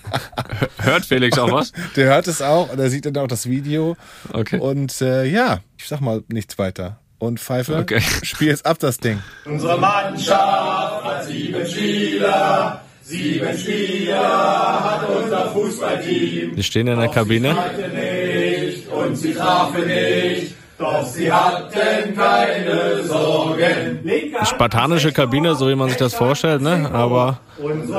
Hört 0.78 1.06
Felix 1.06 1.38
auch 1.38 1.50
was? 1.52 1.72
Der 1.96 2.06
hört 2.06 2.26
es 2.28 2.42
auch 2.42 2.70
und 2.72 2.78
er 2.78 2.90
sieht 2.90 3.06
dann 3.06 3.16
auch 3.18 3.26
das 3.28 3.48
Video. 3.48 3.96
Okay. 4.32 4.58
Und 4.58 5.00
äh, 5.00 5.24
ja, 5.24 5.60
ich 5.78 5.86
sag 5.88 6.00
mal 6.00 6.22
nichts 6.28 6.58
weiter. 6.58 6.98
Und 7.18 7.40
Pfeife, 7.40 7.76
Okay. 7.76 8.00
spiel 8.22 8.48
jetzt 8.48 8.64
ab 8.66 8.78
das 8.78 8.98
Ding. 8.98 9.20
Unsere 9.44 9.78
Mannschaft 9.78 11.04
hat 11.04 11.24
sieben 11.26 11.66
Spieler, 11.66 12.80
sieben 13.08 13.56
Spieler 13.56 14.84
hat 14.84 15.08
unser 15.08 15.46
Fußballteam. 15.52 16.54
die 16.56 16.62
stehen 16.62 16.88
in 16.88 16.98
der 16.98 17.08
Kabine. 17.08 17.54
nicht 17.94 18.86
und 18.92 19.16
sie 19.16 19.32
trafen 19.32 19.86
nicht, 19.86 20.54
doch 20.78 21.06
sie 21.06 21.32
hatten 21.32 22.14
keine 22.14 23.02
Sorgen. 23.04 24.10
Spartanische 24.44 25.12
Kabine, 25.12 25.54
so 25.54 25.68
wie 25.68 25.74
man 25.74 25.88
sich 25.88 25.96
das 25.98 26.14
vorstellt, 26.14 26.60
ne? 26.60 26.90
Aber 26.92 27.40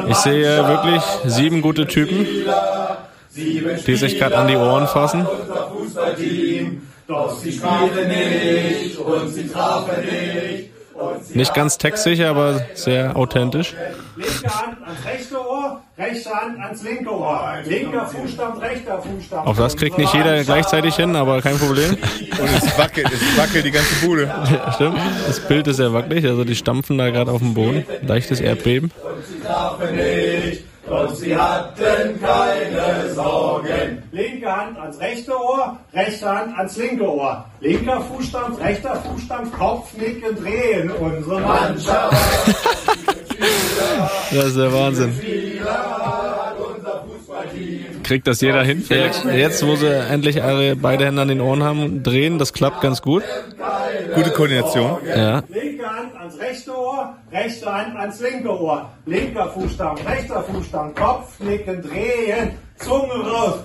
ich 0.08 0.18
sehe 0.18 0.68
wirklich 0.68 1.02
sieben 1.26 1.62
gute 1.62 1.88
Typen, 1.88 2.28
die 3.36 3.96
sich 3.96 4.20
gerade 4.20 4.38
an 4.38 4.48
die 4.48 4.58
Ohren 4.58 4.88
fassen. 4.88 5.26
Doch 7.08 7.36
sie 7.40 7.52
spielten 7.52 8.08
nicht 8.08 9.00
und 9.00 9.30
sie 9.30 9.48
trafen 9.48 10.06
nicht. 10.06 10.79
Nicht 11.34 11.54
ganz 11.54 11.78
textsicher, 11.78 12.30
aber 12.30 12.62
sehr 12.74 13.16
authentisch. 13.16 13.76
Linke 14.16 14.50
Hand 14.50 14.78
ans 14.84 15.06
rechte 15.06 15.40
Ohr, 15.40 15.82
rechte 15.98 16.30
Hand 16.30 16.60
ans 16.60 16.84
linke 16.84 17.12
Ohr. 17.12 17.58
Linker 17.66 18.06
Fußstamm, 18.08 18.58
rechter 18.58 19.02
Fußstamm. 19.02 19.48
Auch 19.48 19.56
das 19.56 19.78
kriegt 19.78 19.98
nicht 19.98 20.14
jeder 20.14 20.44
gleichzeitig 20.44 20.96
hin, 20.96 21.16
aber 21.16 21.42
kein 21.42 21.58
Problem. 21.58 21.92
Und 22.40 22.50
es 22.58 22.78
wackelt, 22.78 23.08
es 23.12 23.38
wackelt 23.38 23.66
die 23.66 23.72
ganze 23.72 24.06
Bude. 24.06 24.24
Ja, 24.24 24.72
stimmt. 24.74 24.98
Das 25.28 25.40
Bild 25.40 25.68
ist 25.68 25.78
sehr 25.78 25.94
wackelig, 25.94 26.26
also 26.26 26.44
die 26.44 26.56
stampfen 26.56 26.98
da 26.98 27.10
gerade 27.10 27.32
auf 27.32 27.40
dem 27.40 27.54
Boden. 27.54 27.86
Leichtes 28.02 28.42
Erdbeben. 28.42 28.92
Sie 29.28 29.40
trafen 29.40 29.96
nicht, 29.96 30.64
doch 30.90 31.14
sie 31.14 31.36
hatten 31.36 32.20
keine 32.20 33.14
Sorgen. 33.14 34.04
Linke 34.12 34.52
Hand 34.52 34.78
ans 34.78 35.00
rechte 35.00 35.32
Ohr, 35.32 35.78
rechte 35.94 36.30
Hand 36.30 36.58
ans 36.58 36.78
linke 36.78 37.04
Ohr. 37.04 37.46
Linker 37.62 38.02
Fußstamm, 38.02 38.56
rechter 38.56 38.96
Fußstamm, 38.96 39.52
Kopf 39.52 39.94
nicken, 39.98 40.36
drehen. 40.36 40.92
Unsere 40.92 41.42
Mannschaft. 41.42 42.16
Das 44.32 44.46
ist 44.48 44.58
der 44.58 44.74
Wahnsinn. 44.74 45.18
Kriegt 48.04 48.28
das 48.28 48.42
jeder 48.42 48.64
hin, 48.64 48.82
Felix? 48.82 49.24
Jetzt, 49.24 49.66
wo 49.66 49.76
sie 49.76 49.88
endlich 49.88 50.44
alle 50.44 50.76
beide 50.76 51.06
Hände 51.06 51.22
an 51.22 51.28
den 51.28 51.42
Ohren 51.42 51.64
haben, 51.64 52.04
drehen, 52.04 52.38
das 52.38 52.54
klappt 52.54 52.82
ganz 52.82 53.02
gut. 53.02 53.24
Gute 54.16 54.32
Koordination. 54.32 54.98
Ja. 55.08 55.44
Linke 55.48 55.88
Hand 55.90 56.16
ans 56.16 56.38
rechte 56.40 56.76
Ohr, 56.76 57.16
rechte 57.32 57.72
Hand 57.72 57.96
ans 57.98 58.20
linke 58.20 58.50
Ohr. 58.50 58.90
Linker 59.06 59.50
Fußstamm, 59.50 59.98
rechter 60.06 60.44
Fußstamm, 60.44 60.94
Kopf 60.96 61.40
nicken, 61.40 61.82
drehen. 61.82 62.52
Zunge 62.78 63.14
raus. 63.14 63.60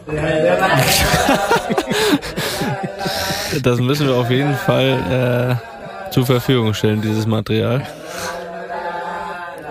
Das 3.63 3.79
müssen 3.79 4.09
wir 4.09 4.17
auf 4.17 4.31
jeden 4.31 4.55
Fall 4.55 5.59
äh, 6.11 6.11
zur 6.11 6.27
Verfügung 6.27 6.75
stellen, 6.75 7.01
dieses 7.01 7.25
Material. 7.25 7.87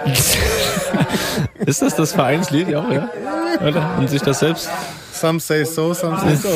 Ist 1.65 1.81
das 1.81 1.95
das 1.95 2.13
Vereinslied 2.13 2.69
ja 2.69 2.79
auch, 2.79 2.89
ja? 2.89 3.09
Oder? 3.65 3.97
Und 3.97 4.09
sich 4.09 4.21
das 4.21 4.39
selbst. 4.39 4.69
Some 5.11 5.39
say 5.39 5.65
so, 5.65 5.93
some 5.93 6.17
say 6.19 6.35
so. 6.35 6.49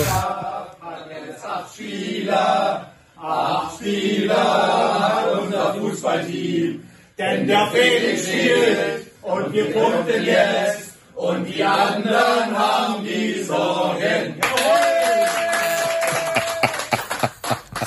Denn 7.18 7.48
der 7.48 7.66
Felix 7.68 8.28
spielt 8.28 9.08
und 9.24 9.52
wir 9.52 9.72
punkten 9.72 10.24
jetzt 10.24 10.92
und 11.16 11.46
die 11.46 11.64
anderen 11.64 12.56
haben 12.56 13.04
die 13.04 13.42
Sorgen. 13.42 14.36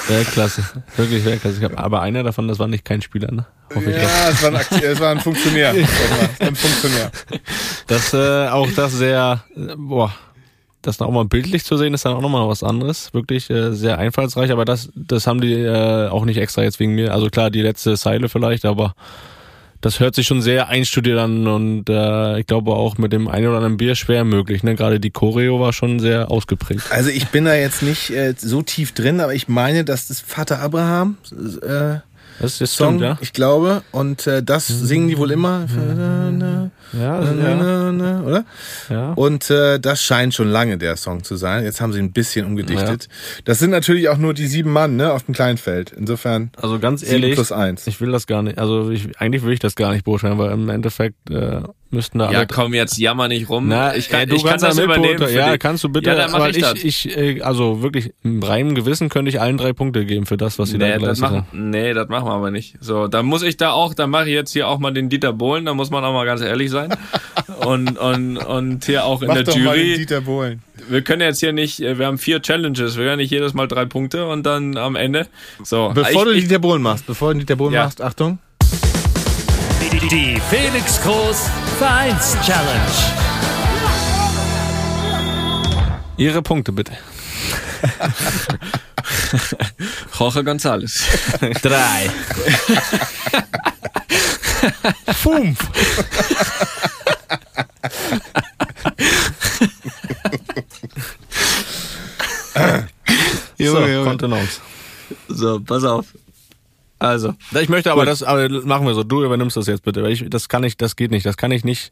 Weltklasse. 0.08 0.64
Wirklich 0.96 1.24
Weltklasse. 1.24 1.70
Aber 1.76 2.02
einer 2.02 2.24
davon, 2.24 2.48
das 2.48 2.58
war 2.58 2.66
nicht 2.66 2.84
kein 2.84 3.02
Spieler, 3.02 3.30
ne? 3.30 3.46
Hoffe 3.72 3.90
ich. 3.90 3.96
Ja, 3.96 4.30
es 4.30 4.42
war 4.42 4.52
ein, 4.52 4.66
es 4.82 4.98
war 4.98 5.10
ein 5.12 5.20
Funktionär. 5.20 5.72
War 5.76 6.48
ein 6.48 6.56
Funktionär. 6.56 7.12
Das, 7.86 8.12
äh, 8.12 8.48
auch 8.48 8.68
das 8.74 8.94
sehr, 8.94 9.44
äh, 9.54 9.76
boah, 9.76 10.12
das 10.82 10.96
dann 10.96 11.08
auch 11.08 11.12
mal 11.12 11.24
bildlich 11.24 11.64
zu 11.64 11.76
sehen, 11.76 11.94
ist 11.94 12.04
dann 12.04 12.14
auch 12.14 12.22
nochmal 12.22 12.48
was 12.48 12.62
anderes. 12.62 13.12
Wirklich 13.12 13.50
äh, 13.50 13.72
sehr 13.72 13.98
einfallsreich, 13.98 14.50
aber 14.50 14.64
das, 14.64 14.90
das 14.94 15.26
haben 15.26 15.40
die 15.40 15.54
äh, 15.54 16.08
auch 16.08 16.24
nicht 16.24 16.38
extra 16.38 16.62
jetzt 16.62 16.80
wegen 16.80 16.94
mir. 16.94 17.12
Also 17.12 17.28
klar, 17.28 17.50
die 17.50 17.62
letzte 17.62 17.96
Zeile 17.96 18.28
vielleicht, 18.28 18.64
aber 18.64 18.94
das 19.80 19.98
hört 19.98 20.14
sich 20.14 20.26
schon 20.26 20.42
sehr 20.42 20.68
einstudiert 20.68 21.18
an 21.18 21.46
und 21.46 21.88
äh, 21.88 22.38
ich 22.38 22.46
glaube 22.46 22.72
auch 22.72 22.98
mit 22.98 23.12
dem 23.12 23.28
einen 23.28 23.46
oder 23.46 23.56
anderen 23.56 23.78
Bier 23.78 23.94
schwer 23.94 24.24
möglich. 24.24 24.62
Ne? 24.62 24.74
Gerade 24.74 25.00
die 25.00 25.10
Choreo 25.10 25.58
war 25.58 25.72
schon 25.72 26.00
sehr 26.00 26.30
ausgeprägt. 26.30 26.90
Also 26.90 27.08
ich 27.08 27.28
bin 27.28 27.46
da 27.46 27.54
jetzt 27.54 27.82
nicht 27.82 28.10
äh, 28.10 28.34
so 28.36 28.60
tief 28.62 28.92
drin, 28.92 29.20
aber 29.20 29.34
ich 29.34 29.48
meine, 29.48 29.84
dass 29.84 30.08
das 30.08 30.20
Vater 30.20 30.60
Abraham 30.60 31.16
äh, 31.62 32.00
Das 32.40 32.60
ist 32.60 32.74
Song, 32.74 32.96
stimmt, 32.98 33.02
ja. 33.02 33.18
ich 33.20 33.32
glaube, 33.32 33.82
und 33.92 34.26
äh, 34.26 34.42
das 34.42 34.66
singen 34.66 35.08
die 35.08 35.18
wohl 35.18 35.30
immer. 35.30 35.66
Ja, 36.92 37.20
Na, 37.20 38.22
Oder? 38.22 38.44
ja. 38.88 39.12
Und 39.12 39.50
äh, 39.50 39.78
das 39.78 40.02
scheint 40.02 40.34
schon 40.34 40.48
lange 40.48 40.78
der 40.78 40.96
Song 40.96 41.22
zu 41.22 41.36
sein. 41.36 41.64
Jetzt 41.64 41.80
haben 41.80 41.92
sie 41.92 42.00
ein 42.00 42.12
bisschen 42.12 42.46
umgedichtet. 42.46 43.08
Das 43.44 43.58
sind 43.58 43.70
natürlich 43.70 44.08
auch 44.08 44.16
nur 44.16 44.34
die 44.34 44.46
sieben 44.46 44.72
Mann 44.72 44.96
ne, 44.96 45.12
auf 45.12 45.24
dem 45.24 45.34
Kleinfeld. 45.34 45.92
Insofern 45.92 46.50
Also 46.56 46.78
ganz 46.78 47.02
ehrlich, 47.02 47.34
plus 47.34 47.52
eins. 47.52 47.86
ich 47.86 48.00
will 48.00 48.10
das 48.10 48.26
gar 48.26 48.42
nicht, 48.42 48.58
also 48.58 48.90
ich, 48.90 49.20
eigentlich 49.20 49.42
will 49.44 49.52
ich 49.52 49.60
das 49.60 49.76
gar 49.76 49.92
nicht 49.92 50.04
beurteilen, 50.04 50.38
weil 50.38 50.50
im 50.52 50.68
Endeffekt 50.68 51.30
äh, 51.30 51.60
müssten 51.92 52.18
da 52.18 52.30
Ja, 52.30 52.38
alle 52.38 52.46
komm, 52.46 52.74
jetzt 52.74 52.98
jammer 52.98 53.28
nicht 53.28 53.48
rum. 53.48 53.68
Na, 53.68 53.94
ich 53.96 54.08
kann, 54.08 54.20
äh, 54.20 54.26
du 54.26 54.36
ich 54.36 54.42
kann 54.42 54.50
kannst 54.52 54.64
das 54.64 54.76
da 54.76 54.84
übernehmen. 54.84 55.26
Ja, 55.32 55.50
dich. 55.52 55.60
kannst 55.60 55.84
du 55.84 55.88
bitte. 55.88 56.10
Ja, 56.10 56.16
dann 56.16 56.30
mach 56.30 56.38
aber 56.40 56.50
ich, 56.50 56.58
das. 56.58 56.74
ich, 56.82 57.16
äh, 57.16 57.40
also 57.42 57.82
wirklich 57.82 58.12
im 58.22 58.42
reinen 58.42 58.74
Gewissen 58.74 59.08
könnte 59.08 59.28
ich 59.28 59.40
allen 59.40 59.56
drei 59.58 59.72
Punkte 59.72 60.04
geben 60.06 60.26
für 60.26 60.36
das, 60.36 60.58
was 60.58 60.70
sie 60.70 60.78
da 60.78 60.86
Nee 60.86 60.92
das, 60.92 61.00
geleistet 61.02 61.22
machen, 61.22 61.36
haben. 61.50 61.70
nee, 61.70 61.92
das 61.94 62.08
machen 62.08 62.26
wir 62.26 62.32
aber 62.32 62.50
nicht. 62.50 62.76
So, 62.80 63.08
dann 63.08 63.26
muss 63.26 63.42
ich 63.42 63.56
da 63.56 63.72
auch, 63.72 63.94
dann 63.94 64.10
mache 64.10 64.28
ich 64.28 64.34
jetzt 64.34 64.52
hier 64.52 64.68
auch 64.68 64.78
mal 64.78 64.90
den 64.92 65.08
Dieter 65.08 65.32
Bohlen, 65.32 65.64
da 65.64 65.74
muss 65.74 65.90
man 65.90 66.04
auch 66.04 66.12
mal 66.12 66.24
ganz 66.26 66.40
ehrlich 66.40 66.70
sein. 66.70 66.90
Und, 67.60 67.98
und, 67.98 68.38
und 68.38 68.84
hier 68.86 69.04
auch 69.04 69.20
in 69.20 69.28
Mach 69.28 69.34
der 69.34 69.44
doch 69.44 69.54
mal 69.58 69.76
den 69.76 69.86
Jury. 69.86 69.98
Dieter 69.98 70.22
Bohlen. 70.22 70.62
Wir 70.88 71.02
können 71.02 71.20
jetzt 71.20 71.40
hier 71.40 71.52
nicht, 71.52 71.80
äh, 71.80 71.98
wir 71.98 72.06
haben 72.06 72.16
vier 72.16 72.40
Challenges, 72.40 72.96
wir 72.96 73.04
können 73.04 73.18
nicht 73.18 73.30
jedes 73.30 73.52
Mal 73.52 73.68
drei 73.68 73.84
Punkte 73.84 74.26
und 74.28 74.46
dann 74.46 74.78
am 74.78 74.96
Ende. 74.96 75.26
So, 75.62 75.90
Bevor 75.94 76.24
du 76.24 76.30
ich, 76.30 76.44
Dieter 76.44 76.58
Bohlen 76.58 76.80
machst, 76.80 77.06
bevor 77.06 77.34
du 77.34 77.40
Dieter 77.40 77.56
Bohlen 77.56 77.74
Ja. 77.74 77.84
machst, 77.84 78.00
Achtung. 78.00 78.38
Die, 79.92 80.08
die 80.08 80.40
Felix 80.48 81.02
Groß 81.02 81.50
Vereins 81.80 82.36
Challenge. 82.44 82.92
Ihre 86.18 86.42
Punkte 86.42 86.72
bitte. 86.72 86.92
Jorge 90.18 90.44
González. 90.44 91.06
Drei. 91.62 92.10
Fünf. 95.14 95.58
so, 102.54 102.60
Junge, 103.56 103.90
Junge. 103.90 104.04
Kontenance. 104.04 104.60
So, 105.28 105.60
pass 105.60 105.84
auf. 105.84 106.04
Also, 107.00 107.34
Ich 107.58 107.70
möchte 107.70 107.90
aber 107.90 108.02
Gut. 108.02 108.10
das, 108.10 108.22
aber 108.22 108.48
machen 108.48 108.86
wir 108.86 108.92
so. 108.94 109.02
Du 109.02 109.24
übernimmst 109.24 109.56
das 109.56 109.66
jetzt 109.66 109.82
bitte, 109.82 110.02
weil 110.02 110.12
ich, 110.12 110.26
das 110.28 110.50
kann 110.50 110.62
ich, 110.64 110.76
das 110.76 110.96
geht 110.96 111.10
nicht. 111.10 111.24
Das 111.24 111.38
kann 111.38 111.50
ich 111.50 111.64
nicht 111.64 111.90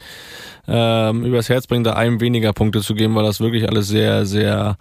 ähm, 0.69 1.25
übers 1.25 1.49
Herz 1.49 1.67
bringen, 1.67 1.83
da 1.83 1.95
einem 1.95 2.21
weniger 2.21 2.53
Punkte 2.53 2.83
zu 2.83 2.95
geben, 2.95 3.15
weil 3.15 3.25
das 3.25 3.41
wirklich 3.41 3.67
alles 3.69 3.89
sehr, 3.89 4.27
sehr 4.27 4.77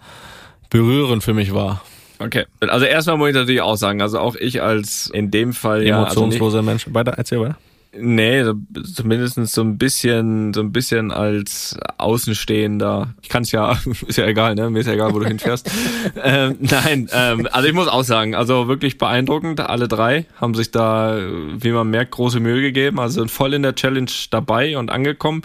berührend 0.68 1.24
für 1.24 1.32
mich 1.32 1.54
war. 1.54 1.82
okay. 2.18 2.44
Also 2.60 2.84
erstmal 2.84 3.16
muss 3.16 3.30
ich 3.30 3.34
natürlich 3.34 3.62
auch 3.62 3.76
sagen, 3.76 4.02
also 4.02 4.18
auch 4.18 4.36
ich 4.36 4.60
als 4.62 5.08
in 5.10 5.30
dem 5.30 5.54
Fall 5.54 5.86
ja, 5.86 5.96
also 6.04 6.26
nicht, 6.26 6.36
Emotionsloser 6.36 6.62
Mensch. 6.62 6.86
Weiter, 6.90 7.14
erzähl 7.16 7.40
weiter. 7.40 7.56
Nee, 7.92 8.44
so, 8.44 8.54
zumindest 8.94 9.36
so 9.46 9.62
ein 9.62 9.78
bisschen, 9.78 10.52
so 10.52 10.60
ein 10.60 10.72
bisschen 10.72 11.10
als 11.10 11.76
Außenstehender. 11.96 13.14
Ich 13.22 13.30
kann 13.30 13.42
es 13.42 13.52
ja, 13.52 13.78
ist 14.06 14.18
ja 14.18 14.26
egal, 14.26 14.54
ne? 14.54 14.68
Mir 14.70 14.80
ist 14.80 14.86
ja 14.86 14.92
egal, 14.92 15.14
wo 15.14 15.18
du 15.18 15.26
hinfährst. 15.26 15.70
ähm, 16.22 16.56
nein, 16.60 17.08
ähm, 17.12 17.48
also 17.50 17.66
ich 17.66 17.74
muss 17.74 17.88
auch 17.88 18.04
sagen, 18.04 18.34
also 18.34 18.68
wirklich 18.68 18.98
beeindruckend. 18.98 19.60
Alle 19.60 19.88
drei 19.88 20.26
haben 20.36 20.54
sich 20.54 20.70
da, 20.70 21.18
wie 21.18 21.72
man 21.72 21.88
merkt, 21.88 22.10
große 22.10 22.40
Mühe 22.40 22.60
gegeben. 22.60 23.00
Also 23.00 23.20
sind 23.20 23.30
voll 23.30 23.54
in 23.54 23.62
der 23.62 23.74
Challenge 23.74 24.10
dabei 24.30 24.76
und 24.76 24.90
angekommen. 24.90 25.42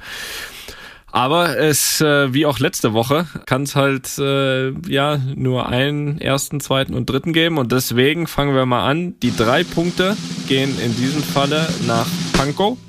Aber 1.14 1.60
es, 1.60 2.02
äh, 2.02 2.34
wie 2.34 2.48
auch 2.48 2.58
letzte 2.58 2.94
Woche, 2.94 3.28
kann 3.46 3.64
es 3.64 3.76
halt 3.76 4.18
äh, 4.18 4.72
ja 4.90 5.20
nur 5.36 5.70
einen 5.70 6.20
ersten, 6.20 6.60
zweiten 6.60 6.96
und 6.96 7.08
dritten 7.08 7.34
geben. 7.34 7.60
Und 7.60 7.72
deswegen 7.72 8.26
fangen 8.26 8.56
wir 8.56 8.66
mal 8.66 8.90
an. 8.90 9.20
Die 9.20 9.34
drei 9.34 9.64
Punkte 9.64 10.18
gehen 10.48 10.76
in 10.84 10.96
diesem 10.98 11.22
Falle 11.22 11.68
nach 11.86 12.08
Pankow 12.36 12.80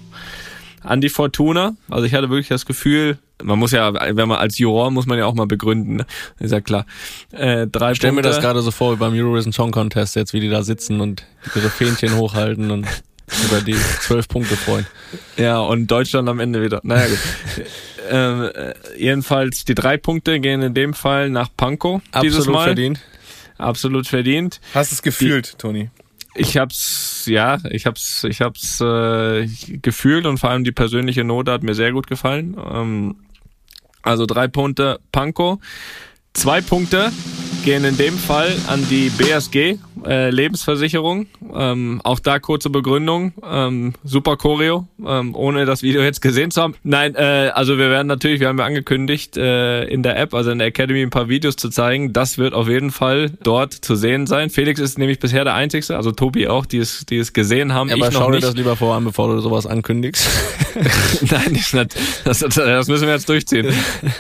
an 0.81 1.03
die 1.03 1.11
Fortuna. 1.11 1.77
Also 1.91 2.07
ich 2.07 2.15
hatte 2.15 2.31
wirklich 2.31 2.49
das 2.49 2.65
Gefühl, 2.65 3.19
man 3.43 3.59
muss 3.59 3.73
ja, 3.73 3.93
wenn 3.93 4.29
man 4.29 4.39
als 4.39 4.57
Juror 4.57 4.91
muss 4.91 5.05
man 5.05 5.19
ja 5.19 5.27
auch 5.27 5.35
mal 5.35 5.47
begründen, 5.47 5.97
ne? 5.97 6.07
ist 6.41 6.53
ja 6.53 6.63
klar. 6.63 6.87
Äh, 7.31 7.67
drei 7.67 7.95
Stell 7.95 8.13
mir 8.13 8.23
Punkte. 8.23 8.31
das 8.31 8.41
gerade 8.41 8.63
so 8.63 8.71
vor 8.71 8.95
wie 8.95 8.97
beim 8.97 9.13
Eurovision 9.13 9.53
Song 9.53 9.71
Contest 9.71 10.17
jetzt, 10.17 10.33
wie 10.33 10.41
die 10.41 10.49
da 10.49 10.63
sitzen 10.63 11.03
und 11.03 11.27
ihre 11.55 11.69
Fähnchen 11.69 12.17
hochhalten 12.17 12.71
und 12.71 12.87
über 13.47 13.61
die 13.61 13.77
zwölf 14.01 14.29
Punkte 14.29 14.57
freuen. 14.57 14.87
Ja, 15.37 15.59
und 15.59 15.87
Deutschland 15.87 16.29
am 16.29 16.41
Ende 16.41 16.63
wieder. 16.63 16.81
Naja, 16.83 17.07
gut. 17.07 17.19
ähm, 18.11 18.51
äh, 18.55 18.75
jedenfalls, 18.97 19.65
die 19.65 19.75
drei 19.75 19.97
Punkte 19.97 20.41
gehen 20.41 20.63
in 20.63 20.75
dem 20.75 20.95
Fall 20.95 21.31
nach 21.31 21.49
Pankow 21.57 22.03
dieses 22.23 22.41
Absolut 22.41 22.55
Mal. 22.55 22.65
verdient. 22.67 23.01
Absolut 23.59 24.07
verdient. 24.07 24.61
Hast 24.75 24.93
es 24.93 25.03
gefühlt, 25.03 25.59
Toni? 25.59 25.91
Ich 26.37 26.57
hab's, 26.57 27.27
ja, 27.27 27.59
ich 27.71 27.87
hab's, 27.87 28.25
ich 28.25 28.41
hab's 28.41 28.81
äh, 28.81 29.47
gefühlt 29.81 30.27
und 30.27 30.39
vor 30.39 30.51
allem 30.51 30.65
die 30.65 30.73
persönliche 30.73 31.23
Note 31.23 31.53
hat 31.53 31.63
mir 31.63 31.75
sehr 31.75 31.93
gut 31.93 32.09
gefallen. 32.09 32.57
Ähm, 32.73 33.17
also 34.03 34.27
drei 34.27 34.49
Punkte 34.49 34.99
Pankow. 35.13 35.59
Zwei 36.33 36.61
Punkte 36.61 37.13
gehen 37.65 37.85
in 37.85 37.97
dem 37.97 38.19
Fall 38.19 38.53
an 38.67 38.85
die 38.91 39.09
BSG 39.11 39.79
äh, 40.05 40.31
Lebensversicherung. 40.31 41.27
Ähm, 41.55 42.01
auch 42.05 42.19
da 42.19 42.39
kurze 42.39 42.71
Begründung. 42.71 43.33
Ähm, 43.49 43.95
super 44.05 44.37
Choreo, 44.37 44.87
ähm, 45.07 45.35
ohne 45.35 45.67
das 45.67 45.83
Video 45.83 46.03
jetzt 46.03 46.21
gesehen 46.21 46.51
zu 46.51 46.63
haben. 46.63 46.75
Nein, 46.83 47.15
äh, 47.15 47.51
also 47.55 47.79
wir 47.79 47.91
werden 47.91 48.07
natürlich, 48.07 48.41
wir 48.41 48.49
haben 48.49 48.59
ja 48.59 48.65
angekündigt, 48.65 49.37
äh, 49.37 49.85
in 49.85 50.03
der 50.03 50.19
App, 50.19 50.35
also 50.35 50.51
in 50.51 50.59
der 50.59 50.69
Academy, 50.69 51.03
ein 51.03 51.11
paar 51.11 51.29
Videos 51.29 51.57
zu 51.57 51.71
zeigen. 51.71 52.13
Das 52.13 52.39
wird 52.39 52.55
auf 52.55 52.69
jeden 52.69 52.91
Fall 52.91 53.31
dort 53.43 53.73
zu 53.73 53.95
sehen 53.95 54.27
sein. 54.27 54.51
Felix 54.51 54.81
ist 54.81 54.99
nämlich 54.99 55.19
bisher 55.19 55.45
der 55.45 55.55
Einzige, 55.55 55.97
also 55.97 56.13
Tobi 56.13 56.49
auch, 56.49 56.67
die 56.67 56.79
es, 56.79 57.07
die 57.07 57.19
es 57.19 57.33
gesehen 57.33 57.73
haben. 57.73 57.91
Aber 57.91 58.09
ich 58.09 58.15
noch 58.15 58.21
schau 58.21 58.27
dir 58.27 58.37
nicht. 58.37 58.45
das 58.45 58.55
lieber 58.55 58.77
vor 58.77 58.95
an, 58.95 59.05
bevor 59.05 59.33
du 59.33 59.41
sowas 59.41 59.67
ankündigst. 59.67 60.29
Nein, 61.31 61.61
das, 61.73 61.89
das, 62.25 62.39
das, 62.41 62.55
das 62.55 62.89
müssen 62.89 63.07
wir 63.07 63.15
jetzt 63.15 63.29
durchziehen. 63.29 63.67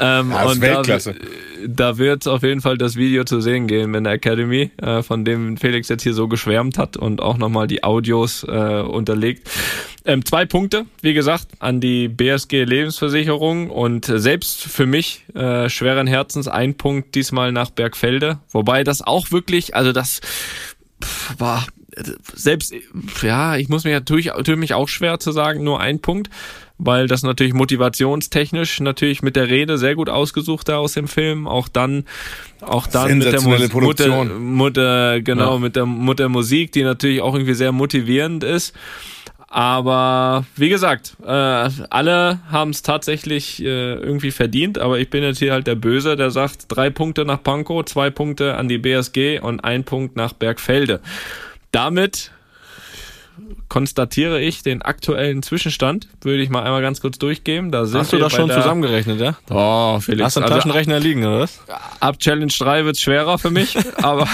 Ähm, 0.00 0.30
Ja, 0.30 0.44
das 0.44 0.46
ist 0.46 0.54
und 0.54 0.60
Weltklasse. 0.62 1.14
Da, 1.14 1.92
da 1.92 1.98
wird 1.98 2.26
auf 2.26 2.42
jeden 2.42 2.60
Fall 2.60 2.78
das 2.78 2.96
Video 2.96 3.24
zu 3.24 3.40
sehen 3.40 3.66
gehen 3.66 3.94
in 3.94 4.04
der 4.04 4.14
Academy, 4.14 4.70
äh, 4.80 5.02
von 5.02 5.24
dem 5.24 5.56
Felix 5.56 5.88
jetzt 5.88 6.02
hier 6.02 6.14
so 6.14 6.28
geschwärmt 6.28 6.78
hat 6.78 6.96
und 6.96 7.20
auch 7.24 7.38
nochmal 7.38 7.66
die 7.66 7.82
Audios 7.82 8.44
äh, 8.44 8.48
unterlegt. 8.82 9.48
Ähm, 10.04 10.24
zwei 10.24 10.44
Punkte, 10.44 10.86
wie 11.00 11.14
gesagt, 11.14 11.48
an 11.60 11.80
die 11.80 12.08
BSG 12.08 12.64
Lebensversicherung 12.64 13.70
und 13.70 14.04
selbst 14.04 14.62
für 14.62 14.86
mich 14.86 15.24
äh, 15.34 15.68
schweren 15.68 16.06
Herzens 16.06 16.46
ein 16.46 16.74
Punkt 16.74 17.14
diesmal 17.14 17.52
nach 17.52 17.70
Bergfelde, 17.70 18.38
wobei 18.50 18.84
das 18.84 19.02
auch 19.02 19.32
wirklich, 19.32 19.74
also 19.74 19.92
das 19.92 20.20
war 21.38 21.66
selbst, 22.34 22.74
ja, 23.22 23.56
ich 23.56 23.68
muss 23.68 23.84
mir 23.84 23.92
natürlich, 23.92 24.30
mich 24.56 24.74
auch 24.74 24.88
schwer 24.88 25.18
zu 25.20 25.32
sagen, 25.32 25.62
nur 25.64 25.80
ein 25.80 26.00
Punkt, 26.00 26.28
weil 26.78 27.06
das 27.06 27.22
natürlich 27.22 27.54
motivationstechnisch 27.54 28.80
natürlich 28.80 29.22
mit 29.22 29.36
der 29.36 29.48
Rede 29.48 29.78
sehr 29.78 29.94
gut 29.94 30.08
ausgesucht 30.08 30.68
da 30.68 30.78
aus 30.78 30.94
dem 30.94 31.08
Film, 31.08 31.46
auch 31.46 31.68
dann, 31.68 32.04
auch 32.60 32.86
dann 32.86 33.18
mit 33.18 33.32
der 33.32 33.40
Mus-. 33.42 33.72
Mutter, 33.72 34.24
Mutter, 34.24 35.20
genau, 35.20 35.54
Ja. 35.54 35.58
mit 35.58 35.76
der 35.76 35.86
Mutter 35.86 36.28
Musik, 36.28 36.72
die 36.72 36.82
natürlich 36.82 37.20
auch 37.20 37.34
irgendwie 37.34 37.54
sehr 37.54 37.72
motivierend 37.72 38.42
ist. 38.44 38.74
Aber 39.54 40.46
wie 40.56 40.68
gesagt, 40.68 41.16
äh, 41.24 41.28
alle 41.30 42.40
haben 42.50 42.70
es 42.70 42.82
tatsächlich 42.82 43.62
äh, 43.62 43.94
irgendwie 43.94 44.32
verdient, 44.32 44.78
aber 44.78 44.98
ich 44.98 45.10
bin 45.10 45.22
jetzt 45.22 45.38
hier 45.38 45.52
halt 45.52 45.68
der 45.68 45.76
Böse, 45.76 46.16
der 46.16 46.32
sagt 46.32 46.64
drei 46.68 46.90
Punkte 46.90 47.24
nach 47.24 47.40
Pankow, 47.40 47.84
zwei 47.84 48.10
Punkte 48.10 48.56
an 48.56 48.66
die 48.66 48.78
BSG 48.78 49.38
und 49.38 49.60
ein 49.62 49.84
Punkt 49.84 50.16
nach 50.16 50.32
Bergfelde. 50.32 51.00
Damit 51.74 52.30
konstatiere 53.68 54.40
ich 54.40 54.62
den 54.62 54.82
aktuellen 54.82 55.42
Zwischenstand. 55.42 56.06
Würde 56.20 56.40
ich 56.40 56.50
mal 56.50 56.62
einmal 56.62 56.82
ganz 56.82 57.00
kurz 57.00 57.18
durchgeben. 57.18 57.72
Da 57.72 57.84
sind 57.86 57.98
Hast 57.98 58.12
du 58.12 58.18
das 58.18 58.32
schon 58.32 58.48
zusammengerechnet, 58.48 59.20
ja? 59.20 59.36
Oh, 59.50 59.98
Felix. 59.98 60.24
Hast 60.24 60.36
du 60.36 60.40
einen 60.40 60.44
also 60.44 60.54
Taschenrechner 60.54 61.00
liegen, 61.00 61.24
oder 61.24 61.40
was? 61.40 61.60
ab 61.98 62.20
Challenge 62.20 62.52
3 62.56 62.84
wird's 62.84 63.00
schwerer 63.00 63.38
für 63.38 63.50
mich, 63.50 63.76
aber, 64.02 64.28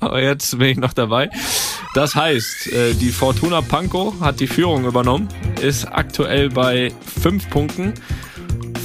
aber 0.00 0.22
jetzt 0.22 0.58
bin 0.58 0.68
ich 0.68 0.76
noch 0.78 0.94
dabei. 0.94 1.28
Das 1.92 2.14
heißt, 2.14 2.72
äh, 2.72 2.94
die 2.94 3.10
Fortuna 3.10 3.60
Pankow 3.60 4.18
hat 4.20 4.40
die 4.40 4.46
Führung 4.46 4.86
übernommen, 4.86 5.28
ist 5.60 5.84
aktuell 5.84 6.48
bei 6.48 6.90
fünf 7.20 7.50
Punkten 7.50 7.92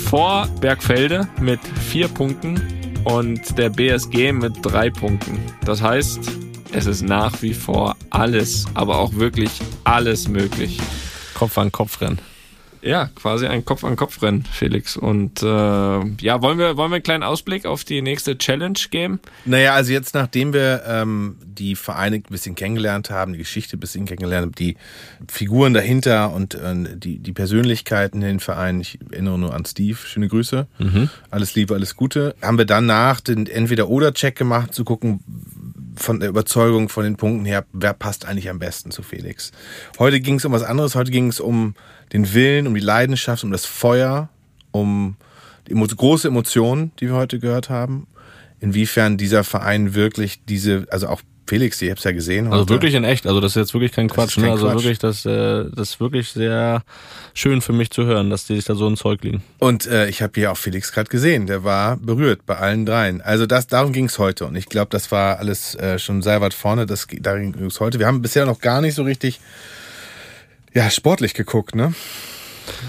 vor 0.10 0.50
Bergfelde 0.60 1.30
mit 1.40 1.62
vier 1.90 2.10
Punkten 2.10 2.62
und 3.06 3.58
der 3.58 3.70
BSG 3.70 4.34
mit 4.34 4.54
drei 4.62 4.90
Punkten. 4.90 5.40
Das 5.64 5.82
heißt, 5.82 6.20
es 6.74 6.88
ist 6.88 7.04
nach 7.04 7.42
wie 7.42 7.54
vor 7.54 7.96
alles, 8.10 8.66
aber 8.74 8.98
auch 8.98 9.14
wirklich 9.14 9.52
alles 9.84 10.28
möglich. 10.28 10.80
Kopf 11.36 11.58
an 11.58 11.72
Kopf 11.72 12.02
rennen. 12.02 12.20
Ja, 12.82 13.10
quasi 13.16 13.48
ein 13.48 13.64
Kopf 13.64 13.86
an 13.86 13.96
Kopf 13.96 14.22
Rennen, 14.22 14.44
Felix. 14.44 14.98
Und 14.98 15.42
äh, 15.42 15.46
ja, 15.46 16.42
wollen 16.42 16.58
wir 16.58 16.76
wollen 16.76 16.92
wir 16.92 16.96
einen 16.96 17.04
kleinen 17.04 17.24
Ausblick 17.24 17.66
auf 17.66 17.86
die 17.86 18.02
nächste 18.02 18.38
Challenge 18.38 18.78
geben? 18.92 19.22
Naja, 19.46 19.74
also 19.74 19.94
jetzt, 19.94 20.14
nachdem 20.14 20.52
wir 20.52 20.84
ähm, 20.86 21.38
die 21.46 21.78
Vereine 21.78 22.18
ein 22.18 22.24
bisschen 22.24 22.56
kennengelernt 22.56 23.10
haben, 23.10 23.32
die 23.32 23.40
Geschichte 23.40 23.78
ein 23.78 23.80
bisschen 23.80 24.06
kennengelernt 24.06 24.48
haben, 24.48 24.56
die 24.56 24.76
Figuren 25.30 25.74
dahinter 25.74 26.34
und 26.34 26.56
äh, 26.56 26.98
die, 26.98 27.20
die 27.20 27.32
Persönlichkeiten 27.32 28.22
in 28.22 28.28
den 28.28 28.40
Vereinen, 28.42 28.82
ich 28.82 29.00
erinnere 29.12 29.40
nur 29.40 29.54
an 29.54 29.64
Steve, 29.64 29.98
schöne 29.98 30.28
Grüße, 30.28 30.68
alles 31.32 31.56
Liebe, 31.56 31.76
alles 31.76 31.96
Gute, 31.96 32.36
haben 32.42 32.58
wir 32.58 32.66
danach 32.66 33.22
den 33.22 33.48
Entweder-Oder-Check 33.48 34.36
gemacht, 34.36 34.74
zu 34.74 34.84
gucken, 34.84 35.22
von 35.96 36.20
der 36.20 36.30
Überzeugung, 36.30 36.90
von 36.90 37.04
den 37.04 37.18
Punkten 37.18 37.46
her, 37.46 37.66
wer 37.74 37.94
passt 37.94 38.26
eigentlich 38.26 38.50
am 38.50 38.60
besten 38.60 38.92
zu 38.92 39.04
Felix. 39.04 39.52
Heute 40.00 40.20
ging 40.20 40.36
es 40.36 40.46
um 40.46 40.52
was 40.52 40.64
anderes, 40.64 40.96
heute 40.96 41.12
ging 41.12 41.28
es 41.28 41.40
um 41.40 41.76
den 42.12 42.34
Willen, 42.34 42.68
um 42.68 42.76
die 42.76 42.82
Leidenschaft, 42.82 43.44
um 43.44 43.52
das 43.52 43.66
Feuer, 43.66 44.30
um 44.72 45.18
die 45.68 45.74
große 45.74 46.28
Emotionen, 46.28 46.92
die 47.00 47.08
wir 47.08 47.16
heute 47.16 47.40
gehört 47.40 47.70
haben. 47.70 48.08
Inwiefern 48.60 49.18
dieser 49.18 49.44
Verein 49.44 49.94
wirklich 49.94 50.46
diese, 50.46 50.86
also 50.90 51.08
auch 51.08 51.22
Felix, 51.46 51.82
ihr 51.82 51.90
habt 51.92 52.00
es 52.00 52.06
ja 52.06 52.12
gesehen. 52.12 52.48
Also 52.48 52.62
heute. 52.62 52.70
wirklich 52.70 52.94
in 52.94 53.04
echt. 53.04 53.28
Also 53.28 53.42
das 53.42 53.52
ist 53.52 53.56
jetzt 53.56 53.74
wirklich 53.74 53.92
kein 53.92 54.08
Das 54.08 54.16
Quatsch. 54.16 54.36
kein 54.36 54.46
ne? 54.46 54.52
Also 54.52 54.68
Quatsch. 54.68 54.76
wirklich, 54.76 55.00
das, 55.00 55.26
äh, 55.26 55.66
das 55.76 55.92
ist 55.92 56.00
wirklich 56.00 56.30
sehr 56.30 56.84
schön 57.34 57.62
für 57.62 57.74
mich 57.74 57.92
zu 57.92 58.06
hören, 58.06 58.30
dass 58.30 58.46
die 58.46 58.56
sich 58.56 58.66
da 58.66 58.76
so 58.76 58.88
ein 58.88 58.96
Zeug 58.96 59.24
liegen. 59.24 59.44
Und 59.60 59.86
äh, 59.86 60.08
ich 60.08 60.22
habe 60.22 60.32
hier 60.36 60.52
auch 60.52 60.58
Felix 60.58 60.92
gerade 60.92 61.10
gesehen, 61.10 61.46
der 61.48 61.64
war 61.64 61.98
berührt 61.98 62.46
bei 62.46 62.56
allen 62.58 62.86
dreien. 62.86 63.22
Also 63.22 63.46
das, 63.46 63.68
darum 63.68 63.92
ging 63.92 64.06
es 64.06 64.18
heute 64.20 64.46
und 64.46 64.56
ich 64.56 64.68
glaube, 64.68 64.90
das 64.92 65.12
war 65.12 65.40
alles 65.40 65.76
äh, 65.76 66.00
schon 66.00 66.22
sehr 66.22 66.40
weit 66.42 66.54
vorne. 66.54 66.86
Das, 66.86 67.08
darum 67.20 67.52
ging 67.52 67.66
es 67.66 67.80
heute. 67.80 68.00
Wir 68.00 68.08
haben 68.08 68.22
bisher 68.22 68.46
noch 68.46 68.60
gar 68.60 68.82
nicht 68.82 68.96
so 68.96 69.04
richtig 69.04 69.40
ja, 70.74 70.90
sportlich 70.90 71.34
geguckt, 71.34 71.76
ne? 71.76 71.94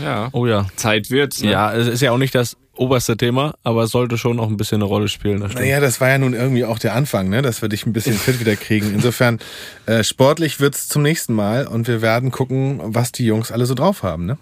Ja. 0.02 0.28
Oh 0.32 0.46
ja. 0.46 0.66
Zeit 0.76 1.11
wird's. 1.11 1.42
Ne? 1.42 1.50
Ja, 1.50 1.74
es 1.74 1.86
ist 1.88 2.00
ja 2.00 2.12
auch 2.12 2.18
nicht 2.18 2.34
das 2.34 2.57
oberste 2.77 3.16
Thema, 3.16 3.55
aber 3.62 3.85
es 3.85 3.91
sollte 3.91 4.18
schon 4.18 4.41
auch 4.41 4.49
ein 4.49 4.57
bisschen 4.57 4.77
eine 4.77 4.85
Rolle 4.85 5.09
spielen. 5.09 5.41
Das. 5.41 5.55
Naja, 5.55 5.81
das 5.81 6.01
war 6.01 6.09
ja 6.09 6.18
nun 6.18 6.35
irgendwie 6.35 6.64
auch 6.64 6.79
der 6.79 6.95
Anfang, 6.95 7.29
ne? 7.29 7.43
dass 7.43 7.62
wir 7.62 7.68
dich 7.68 7.87
ein 7.87 7.93
bisschen 7.93 8.14
fit 8.16 8.41
wieder 8.41 8.57
kriegen. 8.57 8.93
Insofern, 8.95 9.39
äh, 9.87 10.03
sportlich 10.03 10.61
wird's 10.61 10.89
zum 10.89 11.03
nächsten 11.03 11.35
Mal 11.35 11.66
und 11.66 11.89
wir 11.89 12.03
werden 12.03 12.31
gucken, 12.31 12.81
was 12.83 13.12
die 13.12 13.27
Jungs 13.27 13.53
alle 13.53 13.66
so 13.66 13.75
drauf 13.75 14.03
haben. 14.03 14.27
Ne? 14.27 14.39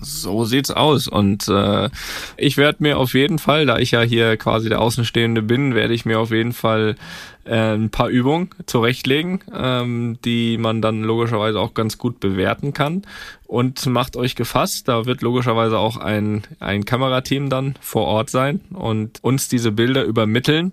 So 0.00 0.44
sieht's 0.44 0.70
aus. 0.70 1.08
Und 1.08 1.48
äh, 1.48 1.88
ich 2.36 2.56
werde 2.56 2.82
mir 2.82 2.98
auf 2.98 3.14
jeden 3.14 3.38
Fall, 3.38 3.66
da 3.66 3.78
ich 3.78 3.90
ja 3.90 4.02
hier 4.02 4.36
quasi 4.36 4.68
der 4.68 4.80
Außenstehende 4.80 5.42
bin, 5.42 5.74
werde 5.74 5.94
ich 5.94 6.04
mir 6.04 6.18
auf 6.18 6.30
jeden 6.30 6.52
Fall 6.52 6.96
äh, 7.48 7.74
ein 7.74 7.90
paar 7.90 8.08
Übungen 8.08 8.50
zurechtlegen, 8.66 9.40
ähm, 9.52 10.18
die 10.24 10.58
man 10.58 10.82
dann 10.82 11.02
logischerweise 11.02 11.58
auch 11.58 11.74
ganz 11.74 11.98
gut 11.98 12.20
bewerten 12.20 12.72
kann. 12.72 13.02
Und 13.46 13.86
macht 13.86 14.16
euch 14.16 14.36
gefasst, 14.36 14.88
da 14.88 15.06
wird 15.06 15.22
logischerweise 15.22 15.78
auch 15.78 15.96
ein, 15.96 16.42
ein 16.60 16.84
Kamerateam 16.84 17.48
dann 17.48 17.74
vor 17.80 18.06
Ort 18.06 18.28
sein 18.30 18.60
und 18.72 19.24
uns 19.24 19.48
diese 19.48 19.72
Bilder 19.72 20.04
übermitteln. 20.04 20.72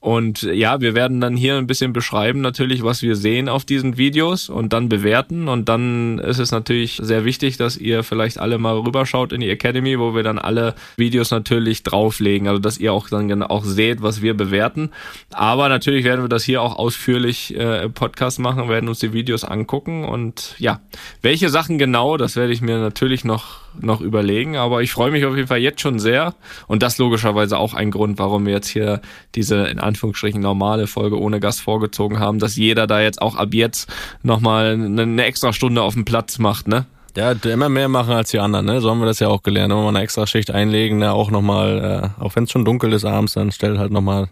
Und 0.00 0.42
ja, 0.42 0.80
wir 0.80 0.94
werden 0.94 1.20
dann 1.20 1.36
hier 1.36 1.58
ein 1.58 1.66
bisschen 1.66 1.92
beschreiben 1.92 2.40
natürlich, 2.40 2.82
was 2.82 3.02
wir 3.02 3.16
sehen 3.16 3.50
auf 3.50 3.66
diesen 3.66 3.98
Videos 3.98 4.48
und 4.48 4.72
dann 4.72 4.88
bewerten. 4.88 5.46
Und 5.46 5.68
dann 5.68 6.18
ist 6.18 6.38
es 6.38 6.52
natürlich 6.52 6.98
sehr 7.02 7.26
wichtig, 7.26 7.58
dass 7.58 7.76
ihr 7.76 8.02
vielleicht 8.02 8.38
alle 8.38 8.56
mal 8.56 8.78
rüberschaut 8.78 9.30
in 9.34 9.42
die 9.42 9.50
Academy, 9.50 9.98
wo 9.98 10.14
wir 10.14 10.22
dann 10.22 10.38
alle 10.38 10.74
Videos 10.96 11.30
natürlich 11.30 11.82
drauflegen. 11.82 12.48
Also 12.48 12.60
dass 12.60 12.78
ihr 12.78 12.94
auch 12.94 13.10
dann 13.10 13.42
auch 13.42 13.64
seht, 13.64 14.00
was 14.00 14.22
wir 14.22 14.32
bewerten. 14.32 14.88
Aber 15.32 15.68
natürlich 15.68 16.04
werden 16.04 16.22
wir 16.22 16.30
das 16.30 16.44
hier 16.44 16.62
auch 16.62 16.78
ausführlich 16.78 17.54
äh, 17.54 17.84
im 17.84 17.92
Podcast 17.92 18.38
machen, 18.38 18.70
werden 18.70 18.88
uns 18.88 19.00
die 19.00 19.12
Videos 19.12 19.44
angucken. 19.44 20.06
Und 20.06 20.54
ja, 20.58 20.80
welche 21.20 21.50
Sachen 21.50 21.76
genau, 21.76 22.16
das 22.16 22.36
werde 22.36 22.54
ich 22.54 22.62
mir 22.62 22.78
natürlich 22.78 23.26
noch, 23.26 23.60
noch 23.80 24.00
überlegen. 24.00 24.56
Aber 24.56 24.82
ich 24.82 24.92
freue 24.92 25.10
mich 25.10 25.24
auf 25.24 25.36
jeden 25.36 25.48
Fall 25.48 25.58
jetzt 25.58 25.80
schon 25.80 25.98
sehr. 25.98 26.34
Und 26.66 26.82
das 26.82 26.98
logischerweise 26.98 27.58
auch 27.58 27.74
ein 27.74 27.90
Grund, 27.90 28.18
warum 28.18 28.46
wir 28.46 28.52
jetzt 28.52 28.68
hier 28.68 29.00
diese 29.34 29.66
in 29.66 29.78
Anführungsstrichen 29.78 30.40
normale 30.40 30.86
Folge 30.86 31.18
ohne 31.18 31.40
Gast 31.40 31.60
vorgezogen 31.60 32.18
haben, 32.18 32.38
dass 32.38 32.56
jeder 32.56 32.86
da 32.86 33.00
jetzt 33.00 33.22
auch 33.22 33.36
ab 33.36 33.54
jetzt 33.54 33.90
nochmal 34.22 34.72
eine, 34.72 35.24
extra 35.24 35.52
Stunde 35.52 35.82
auf 35.82 35.94
dem 35.94 36.04
Platz 36.04 36.38
macht, 36.38 36.68
ne? 36.68 36.86
Ja, 37.16 37.32
immer 37.32 37.68
mehr 37.68 37.88
machen 37.88 38.12
als 38.14 38.30
die 38.30 38.38
anderen, 38.38 38.66
ne? 38.66 38.80
So 38.80 38.90
haben 38.90 39.00
wir 39.00 39.06
das 39.06 39.18
ja 39.18 39.28
auch 39.28 39.42
gelernt. 39.42 39.72
Immer 39.72 39.82
mal 39.82 39.88
eine 39.88 40.02
extra 40.02 40.26
Schicht 40.26 40.50
einlegen, 40.50 40.98
ne? 40.98 41.12
Auch 41.12 41.30
nochmal, 41.30 42.12
äh, 42.18 42.22
auch 42.22 42.36
wenn 42.36 42.44
es 42.44 42.52
schon 42.52 42.64
dunkel 42.64 42.92
ist 42.92 43.04
abends, 43.04 43.34
dann 43.34 43.50
stell 43.50 43.78
halt 43.78 43.90
nochmal 43.90 44.28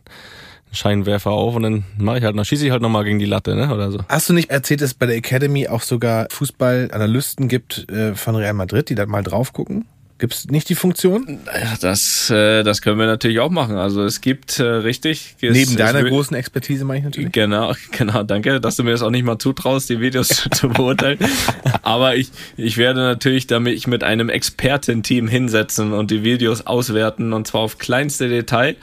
Scheinwerfer 0.73 1.31
auf 1.31 1.55
und 1.55 1.63
dann 1.63 1.85
mache 1.99 2.19
ich 2.19 2.25
halt 2.25 2.35
noch, 2.37 2.45
schieße 2.45 2.65
ich 2.67 2.71
halt 2.73 2.83
nochmal 2.83 3.05
gegen 3.05 3.19
die 3.19 3.25
Latte, 3.27 3.55
ne? 3.55 3.73
Oder 3.73 3.91
so. 3.91 3.99
Hast 4.09 4.29
du 4.29 4.33
nicht 4.35 4.51
erzählt, 4.51 4.81
dass 4.81 4.91
es 4.91 4.95
bei 4.95 5.07
der 5.07 5.17
Academy 5.17 5.69
auch 5.69 5.83
sogar 5.83 6.27
Fußballanalysten 6.31 7.49
gibt 7.49 7.91
äh, 7.91 8.15
von 8.15 8.35
Real 8.37 8.55
Madrid, 8.55 8.89
die 8.91 8.95
da 8.95 9.07
mal 9.07 9.23
drauf 9.23 9.53
gucken? 9.53 9.87
Gibt's 10.21 10.49
nicht 10.49 10.69
die 10.69 10.75
Funktion? 10.75 11.39
Ja, 11.47 11.77
das, 11.81 12.29
äh, 12.29 12.65
das 12.65 12.83
können 12.83 12.99
wir 12.99 13.07
natürlich 13.07 13.39
auch 13.39 13.51
machen. 13.53 13.77
Also 13.77 14.03
es 14.03 14.21
gibt 14.21 14.59
äh, 14.59 14.65
richtig. 14.65 15.37
Es, 15.41 15.53
Neben 15.53 15.77
deiner 15.77 16.01
es 16.01 16.05
will- 16.07 16.11
großen 16.11 16.37
Expertise 16.37 16.85
meine 16.85 16.99
ich 16.99 17.05
natürlich. 17.05 17.31
Genau, 17.31 17.73
genau, 17.97 18.25
danke, 18.25 18.61
dass 18.61 18.75
du 18.75 18.83
mir 18.83 18.91
das 18.91 19.03
auch 19.03 19.11
nicht 19.11 19.25
mal 19.25 19.39
zutraust, 19.39 19.89
die 19.91 20.01
Videos 20.01 20.27
zu, 20.27 20.51
zu 20.51 20.69
beurteilen. 20.71 21.19
Aber 21.83 22.17
ich, 22.17 22.33
ich 22.57 22.79
werde 22.79 22.99
natürlich 22.99 23.47
damit 23.47 23.75
ich 23.75 23.87
mit 23.87 24.03
einem 24.03 24.29
Expertenteam 24.29 25.29
hinsetzen 25.29 25.93
und 25.93 26.11
die 26.11 26.25
Videos 26.25 26.67
auswerten 26.67 27.33
und 27.33 27.47
zwar 27.47 27.61
auf 27.61 27.79
kleinste 27.79 28.29
Detail. 28.29 28.75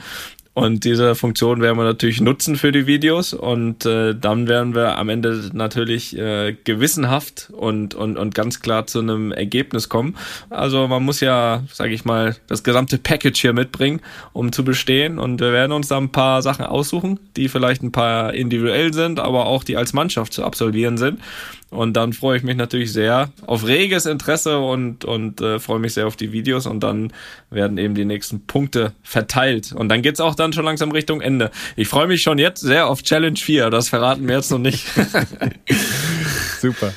Und 0.56 0.84
diese 0.84 1.14
Funktion 1.14 1.60
werden 1.60 1.76
wir 1.76 1.84
natürlich 1.84 2.22
nutzen 2.22 2.56
für 2.56 2.72
die 2.72 2.86
Videos 2.86 3.34
und 3.34 3.84
äh, 3.84 4.14
dann 4.14 4.48
werden 4.48 4.74
wir 4.74 4.96
am 4.96 5.10
Ende 5.10 5.50
natürlich 5.52 6.16
äh, 6.16 6.56
gewissenhaft 6.64 7.50
und, 7.54 7.94
und, 7.94 8.16
und 8.16 8.34
ganz 8.34 8.60
klar 8.60 8.86
zu 8.86 9.00
einem 9.00 9.32
Ergebnis 9.32 9.90
kommen. 9.90 10.16
Also 10.48 10.88
man 10.88 11.02
muss 11.02 11.20
ja, 11.20 11.62
sage 11.70 11.92
ich 11.92 12.06
mal, 12.06 12.36
das 12.46 12.62
gesamte 12.62 12.96
Package 12.96 13.38
hier 13.38 13.52
mitbringen, 13.52 14.00
um 14.32 14.50
zu 14.50 14.64
bestehen. 14.64 15.18
Und 15.18 15.42
wir 15.42 15.52
werden 15.52 15.72
uns 15.72 15.88
da 15.88 15.98
ein 15.98 16.10
paar 16.10 16.40
Sachen 16.40 16.64
aussuchen, 16.64 17.20
die 17.36 17.50
vielleicht 17.50 17.82
ein 17.82 17.92
paar 17.92 18.32
individuell 18.32 18.94
sind, 18.94 19.20
aber 19.20 19.44
auch 19.44 19.62
die 19.62 19.76
als 19.76 19.92
Mannschaft 19.92 20.32
zu 20.32 20.42
absolvieren 20.42 20.96
sind. 20.96 21.20
Und 21.70 21.94
dann 21.94 22.12
freue 22.12 22.36
ich 22.36 22.44
mich 22.44 22.56
natürlich 22.56 22.92
sehr 22.92 23.30
auf 23.46 23.66
reges 23.66 24.06
Interesse 24.06 24.60
und, 24.60 25.04
und 25.04 25.40
äh, 25.40 25.58
freue 25.58 25.80
mich 25.80 25.94
sehr 25.94 26.06
auf 26.06 26.14
die 26.14 26.30
Videos 26.30 26.66
und 26.66 26.80
dann 26.80 27.12
werden 27.50 27.76
eben 27.76 27.94
die 27.94 28.04
nächsten 28.04 28.46
Punkte 28.46 28.92
verteilt. 29.02 29.72
Und 29.72 29.88
dann 29.88 30.00
geht's 30.02 30.20
auch 30.20 30.36
dann 30.36 30.52
schon 30.52 30.64
langsam 30.64 30.92
Richtung 30.92 31.20
Ende. 31.20 31.50
Ich 31.74 31.88
freue 31.88 32.06
mich 32.06 32.22
schon 32.22 32.38
jetzt 32.38 32.60
sehr 32.60 32.86
auf 32.86 33.02
Challenge 33.02 33.36
4, 33.36 33.70
das 33.70 33.88
verraten 33.88 34.28
wir 34.28 34.36
jetzt 34.36 34.50
noch 34.50 34.58
nicht. 34.58 34.86
Super. 36.60 36.92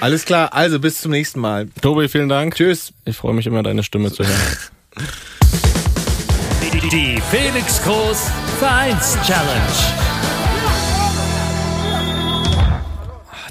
Alles 0.00 0.24
klar, 0.24 0.54
also 0.54 0.78
bis 0.78 1.00
zum 1.00 1.10
nächsten 1.10 1.40
Mal. 1.40 1.68
Tobi, 1.82 2.08
vielen 2.08 2.28
Dank. 2.28 2.54
Tschüss. 2.54 2.92
Ich 3.04 3.16
freue 3.16 3.34
mich 3.34 3.46
immer, 3.46 3.62
deine 3.62 3.82
Stimme 3.82 4.12
zu 4.12 4.24
hören. 4.24 4.56
Die, 6.62 6.88
die 6.88 7.20
Felix 7.30 7.82
Groß 7.82 8.30
Vereins 8.58 9.18
Challenge. 9.26 10.17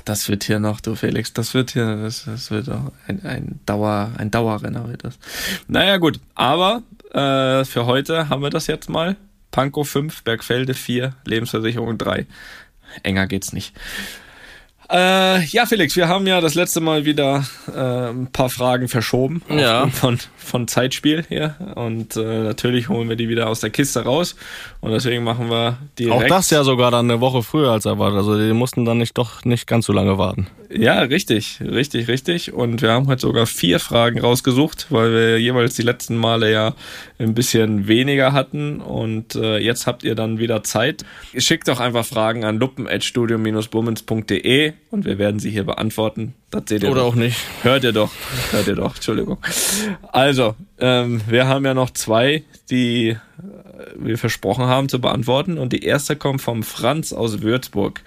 Das 0.08 0.30
wird 0.30 0.45
hier 0.45 0.60
noch, 0.60 0.80
du 0.80 0.95
Felix, 0.95 1.34
das 1.34 1.53
wird 1.53 1.72
hier, 1.72 1.97
das, 1.97 2.24
das 2.24 2.49
wird 2.49 2.70
auch 2.70 2.93
ein, 3.08 3.26
ein 3.26 3.60
Dauer, 3.66 4.12
ein 4.18 4.32
Dauerrenner 4.32 4.88
wird 4.88 5.03
das. 5.03 5.20
Naja, 5.68 5.97
gut, 5.97 6.22
aber 6.34 6.82
äh, 7.12 7.66
für 7.66 7.86
heute 7.86 8.30
haben 8.30 8.41
wir 8.41 8.49
das 8.49 8.68
jetzt 8.68 8.88
mal. 8.88 9.18
Pankow 9.51 9.86
5, 9.86 10.24
Bergfelde 10.24 10.74
4, 10.74 11.14
Lebensversicherung 11.26 11.97
3. 11.97 12.26
Enger 13.03 13.28
geht's 13.28 13.51
nicht. 13.51 13.76
Äh, 14.90 15.44
ja, 15.46 15.66
Felix, 15.66 15.96
wir 15.96 16.08
haben 16.08 16.28
ja 16.28 16.40
das 16.40 16.56
letzte 16.56 16.80
Mal 16.80 17.04
wieder 17.04 17.46
äh, 17.74 18.10
ein 18.10 18.28
paar 18.32 18.50
Fragen 18.50 18.88
verschoben. 18.88 19.42
Ja. 19.50 19.88
Von, 19.98 20.20
von 20.38 20.68
Zeitspiel 20.68 21.26
hier. 21.28 21.56
Und 21.76 22.16
äh, 22.16 22.44
natürlich 22.44 22.88
holen 22.88 23.10
wir 23.10 23.18
die 23.18 23.28
wieder 23.28 23.50
aus 23.50 23.60
der 23.60 23.70
Kiste 23.70 24.04
raus. 24.04 24.36
Und 24.80 24.92
deswegen 24.92 25.24
machen 25.24 25.50
wir 25.50 25.78
direkt. 26.00 26.24
Auch 26.24 26.28
das 26.28 26.50
ja 26.52 26.64
sogar 26.64 26.92
dann 26.92 27.10
eine 27.12 27.20
Woche 27.20 27.44
früher 27.44 27.72
als 27.72 27.86
erwartet. 27.86 28.20
Also 28.20 28.38
die 28.38 28.54
mussten 28.54 28.86
dann 28.86 28.98
nicht 28.98 29.18
doch 29.18 29.44
nicht 29.44 29.68
ganz 29.68 29.88
so 29.88 29.94
lange 29.94 30.18
warten. 30.18 30.48
Ja, 30.70 30.99
richtig, 30.99 31.61
richtig, 31.61 32.09
richtig. 32.09 32.53
Und 32.53 32.82
wir 32.82 32.91
haben 32.91 33.07
heute 33.07 33.22
sogar 33.22 33.45
vier 33.45 33.80
Fragen 33.80 34.20
rausgesucht, 34.20 34.88
weil 34.89 35.13
wir 35.13 35.39
jeweils 35.39 35.76
die 35.76 35.82
letzten 35.82 36.18
Male 36.18 36.51
ja 36.51 36.76
ein 37.20 37.34
bisschen 37.34 37.88
weniger 37.88 38.34
hatten. 38.34 38.82
Und 38.82 39.36
äh, 39.36 39.59
jetzt 39.59 39.88
habt 39.88 40.03
ihr 40.03 40.15
dann 40.15 40.39
wieder 40.39 40.63
Zeit. 40.63 41.05
Schickt 41.38 41.70
doch 41.70 41.80
einfach 41.80 42.05
Fragen 42.05 42.43
an 42.43 42.57
luppen.studio-bummens.de 42.57 44.74
und 44.91 45.05
wir 45.05 45.18
werden 45.18 45.39
sie 45.39 45.51
hier 45.51 45.63
beantworten. 45.63 46.34
Das 46.50 46.64
seht 46.68 46.84
ihr 46.84 46.91
Oder 46.91 47.02
doch. 47.02 47.08
auch 47.08 47.16
nicht. 47.16 47.38
Hört 47.64 47.84
ihr 47.84 47.91
doch, 47.91 48.12
hört 48.52 48.68
ihr 48.68 48.76
doch, 48.76 48.95
Entschuldigung. 48.95 49.38
Also, 50.14 50.56
ähm, 50.80 51.22
wir 51.28 51.48
haben 51.48 51.66
ja 51.66 51.74
noch 51.74 51.89
zwei, 51.89 52.43
die 52.70 53.10
äh, 53.10 53.18
wir 53.98 54.18
versprochen 54.18 54.66
haben 54.66 54.88
zu 54.88 55.02
beantworten. 55.02 55.58
Und 55.58 55.74
die 55.74 55.84
erste 55.84 56.16
kommt 56.16 56.41
vom 56.41 56.64
Franz 56.64 57.12
aus 57.12 57.41
Würzburg. 57.41 58.02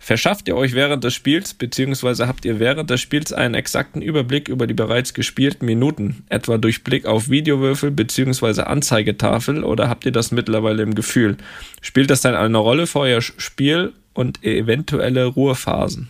Verschafft 0.00 0.48
ihr 0.48 0.56
euch 0.56 0.72
während 0.72 1.04
des 1.04 1.14
Spiels, 1.14 1.54
beziehungsweise 1.54 2.26
habt 2.26 2.44
ihr 2.44 2.58
während 2.58 2.88
des 2.88 3.00
Spiels 3.00 3.32
einen 3.32 3.54
exakten 3.54 4.00
Überblick 4.00 4.48
über 4.48 4.66
die 4.66 4.74
bereits 4.74 5.12
gespielten 5.12 5.66
Minuten, 5.66 6.24
etwa 6.30 6.56
durch 6.56 6.82
Blick 6.82 7.06
auf 7.06 7.28
Videowürfel 7.28 7.90
beziehungsweise 7.90 8.66
Anzeigetafel, 8.66 9.64
oder 9.64 9.88
habt 9.88 10.06
ihr 10.06 10.12
das 10.12 10.32
mittlerweile 10.32 10.82
im 10.82 10.94
Gefühl? 10.94 11.36
Spielt 11.82 12.10
das 12.10 12.22
dann 12.22 12.34
eine 12.34 12.58
Rolle 12.58 12.86
für 12.86 13.00
euer 13.00 13.20
Spiel 13.20 13.92
und 14.14 14.42
eventuelle 14.44 15.26
Ruhephasen? 15.26 16.08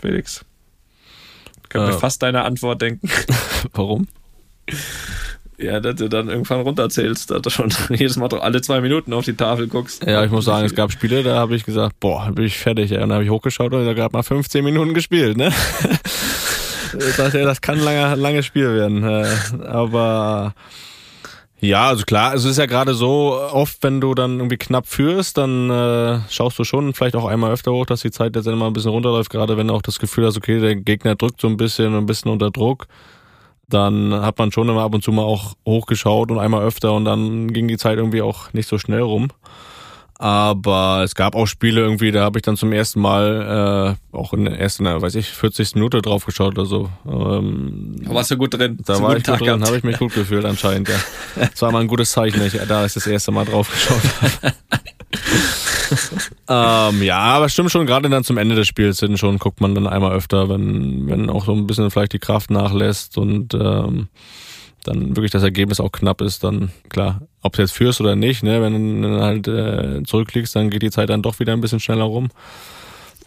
Felix. 0.00 0.45
Kann 1.68 1.82
mir 1.86 1.94
Äh. 1.94 1.98
fast 1.98 2.22
deine 2.22 2.42
Antwort 2.44 2.80
denken. 2.82 3.08
Warum? 3.72 4.08
Ja, 5.58 5.80
dass 5.80 5.94
du 5.96 6.08
dann 6.08 6.28
irgendwann 6.28 6.60
runterzählst, 6.60 7.30
dass 7.30 7.40
du 7.42 7.48
schon 7.50 7.70
jedes 7.90 8.16
Mal 8.16 8.28
alle 8.40 8.60
zwei 8.60 8.80
Minuten 8.80 9.12
auf 9.14 9.24
die 9.24 9.32
Tafel 9.34 9.68
guckst. 9.68 10.04
Ja, 10.04 10.22
ich 10.24 10.30
muss 10.30 10.44
sagen, 10.44 10.66
es 10.66 10.74
gab 10.74 10.92
Spiele, 10.92 11.22
da 11.22 11.36
habe 11.36 11.56
ich 11.56 11.64
gesagt, 11.64 11.98
boah, 11.98 12.30
bin 12.32 12.44
ich 12.44 12.58
fertig. 12.58 12.90
Ja. 12.90 12.96
Und 13.02 13.08
dann 13.08 13.14
habe 13.14 13.24
ich 13.24 13.30
hochgeschaut 13.30 13.72
und 13.72 13.86
da 13.86 13.94
gab 13.94 14.12
mal 14.12 14.22
15 14.22 14.62
Minuten 14.64 14.92
gespielt, 14.94 15.36
ne? 15.36 15.52
Ich 17.08 17.16
dachte, 17.16 17.40
ja, 17.40 17.44
das 17.44 17.60
kann 17.60 17.78
ein 17.78 17.84
lange, 17.84 18.14
langes 18.14 18.46
Spiel 18.46 18.72
werden. 18.74 19.02
Äh, 19.04 19.26
Aber 19.66 20.54
ja, 21.60 21.88
also 21.88 22.04
klar, 22.04 22.34
es 22.34 22.44
ist 22.44 22.58
ja 22.58 22.66
gerade 22.66 22.92
so, 22.94 23.38
oft, 23.52 23.82
wenn 23.82 24.00
du 24.00 24.14
dann 24.14 24.38
irgendwie 24.38 24.58
knapp 24.58 24.86
führst, 24.86 25.38
dann 25.38 25.70
äh, 25.70 26.20
schaust 26.28 26.58
du 26.58 26.64
schon 26.64 26.92
vielleicht 26.92 27.16
auch 27.16 27.24
einmal 27.24 27.52
öfter 27.52 27.72
hoch, 27.72 27.86
dass 27.86 28.02
die 28.02 28.10
Zeit 28.10 28.36
jetzt 28.36 28.46
immer 28.46 28.66
ein 28.66 28.74
bisschen 28.74 28.90
runterläuft, 28.90 29.30
gerade 29.30 29.56
wenn 29.56 29.68
du 29.68 29.74
auch 29.74 29.82
das 29.82 29.98
Gefühl 29.98 30.26
hast, 30.26 30.36
okay, 30.36 30.60
der 30.60 30.76
Gegner 30.76 31.14
drückt 31.14 31.40
so 31.40 31.48
ein 31.48 31.56
bisschen, 31.56 31.94
ein 31.94 32.06
bisschen 32.06 32.30
unter 32.30 32.50
Druck. 32.50 32.86
Dann 33.68 34.14
hat 34.14 34.38
man 34.38 34.52
schon 34.52 34.68
immer 34.68 34.82
ab 34.82 34.94
und 34.94 35.02
zu 35.02 35.10
mal 35.12 35.24
auch 35.24 35.54
hochgeschaut 35.66 36.30
und 36.30 36.38
einmal 36.38 36.62
öfter 36.62 36.92
und 36.92 37.04
dann 37.04 37.52
ging 37.52 37.66
die 37.66 37.78
Zeit 37.78 37.98
irgendwie 37.98 38.22
auch 38.22 38.52
nicht 38.52 38.68
so 38.68 38.78
schnell 38.78 39.00
rum. 39.00 39.28
Aber 40.18 41.02
es 41.04 41.14
gab 41.14 41.34
auch 41.34 41.46
Spiele 41.46 41.82
irgendwie, 41.82 42.10
da 42.10 42.22
habe 42.22 42.38
ich 42.38 42.42
dann 42.42 42.56
zum 42.56 42.72
ersten 42.72 43.00
Mal 43.00 43.96
äh, 44.12 44.16
auch 44.16 44.32
in 44.32 44.46
der 44.46 44.58
ersten, 44.58 44.86
weiß 44.86 45.14
ich, 45.16 45.28
40. 45.28 45.74
Minute 45.74 46.00
drauf 46.00 46.24
geschaut 46.24 46.58
oder 46.58 46.64
so. 46.64 46.88
Ähm, 47.06 47.96
Da 48.02 48.14
warst 48.14 48.30
du 48.30 48.38
gut 48.38 48.54
drin. 48.54 48.78
da 48.86 49.02
war 49.02 49.16
ich 49.16 49.24
guten 49.24 49.38
gut 49.38 49.46
drin, 49.48 49.62
habe 49.64 49.76
ich 49.76 49.84
mich 49.84 49.98
gut 49.98 50.14
gefühlt 50.14 50.46
anscheinend, 50.46 50.88
ja. 50.88 50.96
Das 51.34 51.60
war 51.60 51.70
mal 51.70 51.80
ein 51.80 51.86
gutes 51.86 52.12
Zeichen, 52.12 52.38
dass 52.40 52.54
ich 52.54 52.60
da 52.66 52.86
ich 52.86 52.94
das 52.94 53.06
erste 53.06 53.30
Mal 53.30 53.44
drauf 53.44 53.70
geschaut 53.70 54.00
ähm, 56.48 57.02
ja, 57.02 57.18
aber 57.18 57.48
stimmt 57.48 57.70
schon, 57.70 57.86
gerade 57.86 58.08
dann 58.08 58.24
zum 58.24 58.38
Ende 58.38 58.54
des 58.54 58.66
Spiels 58.66 59.00
hin 59.00 59.16
schon 59.18 59.38
guckt 59.38 59.60
man 59.60 59.74
dann 59.74 59.86
einmal 59.86 60.12
öfter, 60.12 60.48
wenn, 60.48 61.08
wenn 61.08 61.30
auch 61.30 61.44
so 61.44 61.52
ein 61.52 61.66
bisschen 61.66 61.90
vielleicht 61.90 62.12
die 62.12 62.18
Kraft 62.18 62.50
nachlässt 62.50 63.18
und 63.18 63.54
ähm, 63.54 64.08
dann 64.86 65.16
wirklich 65.16 65.30
das 65.30 65.42
Ergebnis 65.42 65.80
auch 65.80 65.92
knapp 65.92 66.20
ist, 66.20 66.44
dann 66.44 66.70
klar, 66.88 67.22
ob 67.42 67.54
du 67.54 67.62
jetzt 67.62 67.72
führst 67.72 68.00
oder 68.00 68.16
nicht, 68.16 68.42
ne, 68.42 68.60
wenn 68.62 69.02
du 69.02 69.08
dann 69.08 69.20
halt 69.20 69.48
äh, 69.48 70.02
zurückliegst, 70.04 70.54
dann 70.56 70.70
geht 70.70 70.82
die 70.82 70.90
Zeit 70.90 71.10
dann 71.10 71.22
doch 71.22 71.38
wieder 71.40 71.52
ein 71.52 71.60
bisschen 71.60 71.80
schneller 71.80 72.04
rum. 72.04 72.28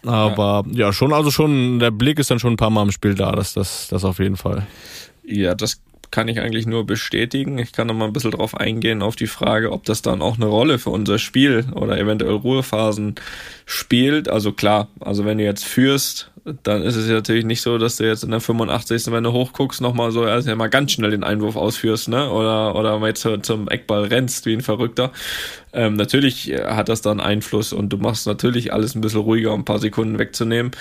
Aber 0.06 0.64
ja. 0.72 0.92
schon, 0.92 1.12
also 1.12 1.30
schon, 1.30 1.78
der 1.78 1.90
Blick 1.90 2.18
ist 2.18 2.30
dann 2.30 2.38
schon 2.38 2.54
ein 2.54 2.56
paar 2.56 2.70
Mal 2.70 2.84
im 2.84 2.92
Spiel 2.92 3.14
da, 3.14 3.32
das, 3.32 3.52
das, 3.52 3.88
das 3.88 4.04
auf 4.04 4.18
jeden 4.18 4.36
Fall. 4.36 4.66
Ja, 5.24 5.54
das 5.54 5.82
kann 6.10 6.28
ich 6.28 6.40
eigentlich 6.40 6.66
nur 6.66 6.86
bestätigen. 6.86 7.58
Ich 7.58 7.72
kann 7.72 7.86
noch 7.86 7.94
mal 7.94 8.06
ein 8.06 8.12
bisschen 8.12 8.32
drauf 8.32 8.56
eingehen 8.56 9.02
auf 9.02 9.16
die 9.16 9.26
Frage, 9.26 9.72
ob 9.72 9.84
das 9.84 10.02
dann 10.02 10.22
auch 10.22 10.36
eine 10.36 10.46
Rolle 10.46 10.78
für 10.78 10.90
unser 10.90 11.18
Spiel 11.18 11.66
oder 11.74 11.98
eventuell 11.98 12.34
Ruhephasen 12.34 13.14
spielt. 13.64 14.28
Also 14.28 14.52
klar, 14.52 14.88
also 14.98 15.24
wenn 15.24 15.38
du 15.38 15.44
jetzt 15.44 15.64
führst, 15.64 16.30
dann 16.62 16.82
ist 16.82 16.96
es 16.96 17.08
ja 17.08 17.14
natürlich 17.14 17.44
nicht 17.44 17.62
so, 17.62 17.78
dass 17.78 17.96
du 17.96 18.06
jetzt 18.06 18.24
in 18.24 18.30
der 18.30 18.40
85. 18.40 19.10
wenn 19.12 19.24
du 19.24 19.32
hochguckst, 19.32 19.80
nochmal 19.80 20.12
so, 20.12 20.22
also 20.22 20.48
ja 20.48 20.56
mal 20.56 20.68
ganz 20.68 20.92
schnell 20.92 21.10
den 21.10 21.24
Einwurf 21.24 21.56
ausführst, 21.56 22.08
ne? 22.08 22.30
Oder, 22.30 22.74
oder 22.74 22.98
mal 22.98 23.08
jetzt 23.08 23.26
zum 23.42 23.68
Eckball 23.68 24.04
rennst 24.04 24.46
wie 24.46 24.54
ein 24.54 24.60
Verrückter. 24.60 25.12
Ähm, 25.72 25.94
natürlich 25.94 26.52
hat 26.64 26.88
das 26.88 27.00
dann 27.00 27.20
Einfluss 27.20 27.72
und 27.72 27.90
du 27.90 27.96
machst 27.96 28.26
natürlich 28.26 28.72
alles 28.72 28.94
ein 28.94 29.00
bisschen 29.00 29.20
ruhiger, 29.20 29.52
um 29.52 29.60
ein 29.60 29.64
paar 29.64 29.78
Sekunden 29.78 30.18
wegzunehmen 30.18 30.72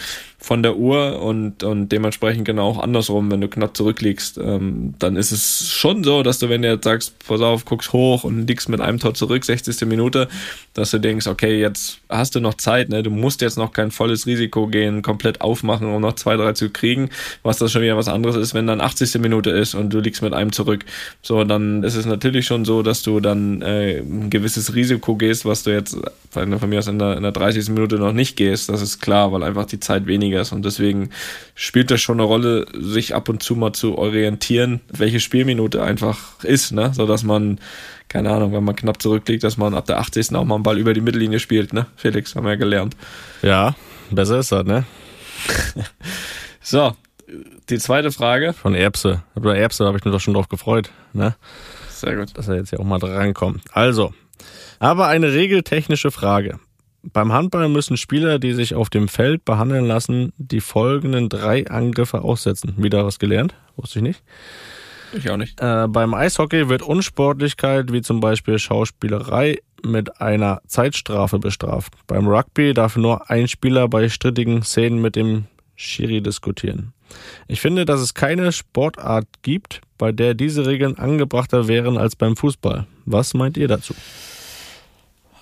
von 0.41 0.63
der 0.63 0.77
Uhr 0.77 1.21
und, 1.21 1.63
und 1.63 1.89
dementsprechend 1.89 2.45
genau 2.45 2.69
auch 2.69 2.79
andersrum, 2.79 3.29
wenn 3.29 3.41
du 3.41 3.49
knapp 3.49 3.75
zurückliegst, 3.75 4.37
ähm, 4.37 4.95
dann 4.97 5.15
ist 5.15 5.31
es 5.31 5.69
schon 5.69 6.03
so, 6.03 6.23
dass 6.23 6.39
du, 6.39 6.49
wenn 6.49 6.61
du 6.61 6.69
jetzt 6.69 6.85
sagst, 6.85 7.13
pass 7.27 7.41
auf, 7.41 7.65
guckst 7.65 7.93
hoch 7.93 8.23
und 8.23 8.47
liegst 8.47 8.69
mit 8.69 8.79
einem 8.79 8.99
Tor 8.99 9.13
zurück, 9.13 9.43
60. 9.43 9.81
Minute, 9.85 10.29
dass 10.73 10.91
du 10.91 10.99
denkst, 10.99 11.27
okay, 11.27 11.59
jetzt 11.59 11.99
hast 12.07 12.35
du 12.35 12.39
noch 12.39 12.53
Zeit, 12.55 12.89
ne? 12.89 13.03
du 13.03 13.11
musst 13.11 13.41
jetzt 13.41 13.57
noch 13.57 13.73
kein 13.73 13.91
volles 13.91 14.25
Risiko 14.25 14.67
gehen, 14.67 15.01
komplett 15.01 15.41
aufmachen, 15.49 15.87
um 15.87 16.01
noch 16.01 16.13
zwei, 16.13 16.37
drei 16.37 16.53
zu 16.53 16.69
kriegen, 16.69 17.09
was 17.43 17.57
das 17.57 17.71
schon 17.71 17.81
wieder 17.81 17.97
was 17.97 18.07
anderes 18.07 18.35
ist, 18.35 18.53
wenn 18.53 18.67
dann 18.67 18.81
80. 18.81 19.15
Minute 19.19 19.49
ist 19.49 19.75
und 19.75 19.91
du 19.91 19.99
liegst 19.99 20.21
mit 20.21 20.33
einem 20.33 20.51
zurück. 20.51 20.85
So, 21.21 21.43
dann 21.43 21.83
ist 21.83 21.95
es 21.95 22.05
natürlich 22.05 22.45
schon 22.45 22.65
so, 22.65 22.83
dass 22.83 23.03
du 23.03 23.19
dann 23.19 23.61
äh, 23.61 23.99
ein 23.99 24.29
gewisses 24.29 24.75
Risiko 24.75 25.15
gehst, 25.15 25.45
was 25.45 25.63
du 25.63 25.71
jetzt 25.71 25.97
von 26.31 26.69
mir 26.69 26.79
aus 26.79 26.87
in 26.87 26.99
der, 26.99 27.17
in 27.17 27.23
der 27.23 27.31
30. 27.31 27.69
Minute 27.69 27.95
noch 27.95 28.13
nicht 28.13 28.35
gehst, 28.35 28.69
das 28.69 28.81
ist 28.81 29.01
klar, 29.01 29.31
weil 29.31 29.43
einfach 29.43 29.65
die 29.65 29.79
Zeit 29.79 30.05
weniger 30.05 30.41
ist 30.41 30.51
und 30.51 30.63
deswegen 30.63 31.09
spielt 31.55 31.91
das 31.91 32.01
schon 32.01 32.19
eine 32.19 32.27
Rolle, 32.27 32.67
sich 32.73 33.15
ab 33.15 33.29
und 33.29 33.41
zu 33.41 33.55
mal 33.55 33.73
zu 33.73 33.97
orientieren, 33.97 34.81
welche 34.89 35.19
Spielminute 35.19 35.81
einfach 35.83 36.43
ist, 36.43 36.71
ne, 36.71 36.91
so 36.93 37.07
dass 37.07 37.23
man 37.23 37.59
keine 38.09 38.31
Ahnung, 38.31 38.51
wenn 38.53 38.63
man 38.63 38.75
knapp 38.75 39.01
zurückliegt, 39.01 39.43
dass 39.43 39.57
man 39.57 39.75
ab 39.75 39.85
der 39.85 39.99
80. 39.99 40.35
auch 40.35 40.43
mal 40.43 40.55
einen 40.55 40.63
Ball 40.63 40.79
über 40.79 40.93
die 40.93 41.01
Mittellinie 41.01 41.39
spielt, 41.39 41.73
ne? 41.73 41.85
Felix, 41.95 42.35
haben 42.35 42.43
wir 42.43 42.51
ja 42.51 42.55
gelernt. 42.55 42.97
Ja, 43.43 43.75
besser 44.09 44.39
ist 44.39 44.51
das, 44.51 44.65
ne? 44.65 44.83
So, 46.61 46.95
die 47.69 47.77
zweite 47.77 48.11
Frage. 48.11 48.53
Von 48.53 48.75
Erbse. 48.75 49.23
Bei 49.33 49.57
Erbse 49.57 49.85
habe 49.85 49.97
ich 49.97 50.05
mich 50.05 50.13
doch 50.13 50.19
schon 50.19 50.33
drauf 50.33 50.49
gefreut, 50.49 50.91
ne? 51.13 51.35
Sehr 51.89 52.15
gut. 52.15 52.37
Dass 52.37 52.47
er 52.47 52.57
jetzt 52.57 52.71
ja 52.71 52.79
auch 52.79 52.83
mal 52.83 52.99
drankommt. 52.99 53.63
Also, 53.71 54.13
aber 54.79 55.07
eine 55.07 55.33
regeltechnische 55.33 56.11
Frage. 56.11 56.59
Beim 57.01 57.31
Handball 57.31 57.69
müssen 57.69 57.97
Spieler, 57.97 58.39
die 58.39 58.53
sich 58.53 58.75
auf 58.75 58.89
dem 58.89 59.07
Feld 59.07 59.45
behandeln 59.45 59.85
lassen, 59.85 60.33
die 60.37 60.59
folgenden 60.59 61.29
drei 61.29 61.65
Angriffe 61.67 62.21
aussetzen. 62.21 62.75
Wieder 62.77 63.05
was 63.05 63.19
gelernt? 63.19 63.55
Wusste 63.75 63.99
ich 63.99 64.03
nicht. 64.03 64.23
Ich 65.13 65.29
auch 65.29 65.37
nicht. 65.37 65.59
Äh, 65.61 65.87
beim 65.87 66.13
Eishockey 66.13 66.69
wird 66.69 66.81
Unsportlichkeit 66.81 67.91
wie 67.91 68.01
zum 68.01 68.19
Beispiel 68.19 68.59
Schauspielerei 68.59 69.59
mit 69.85 70.21
einer 70.21 70.61
Zeitstrafe 70.67 71.39
bestraft. 71.39 71.93
Beim 72.07 72.27
Rugby 72.27 72.73
darf 72.73 72.95
nur 72.95 73.29
ein 73.29 73.47
Spieler 73.47 73.87
bei 73.87 74.09
strittigen 74.09 74.63
Szenen 74.63 75.01
mit 75.01 75.15
dem 75.15 75.45
Schiri 75.75 76.21
diskutieren. 76.21 76.93
Ich 77.47 77.61
finde, 77.61 77.85
dass 77.85 78.01
es 78.01 78.13
keine 78.13 78.51
Sportart 78.51 79.27
gibt, 79.41 79.81
bei 79.97 80.11
der 80.11 80.33
diese 80.33 80.65
Regeln 80.65 80.97
angebrachter 80.97 81.67
wären 81.67 81.97
als 81.97 82.15
beim 82.15 82.35
Fußball. 82.35 82.85
Was 83.05 83.33
meint 83.33 83.57
ihr 83.57 83.67
dazu? 83.67 83.93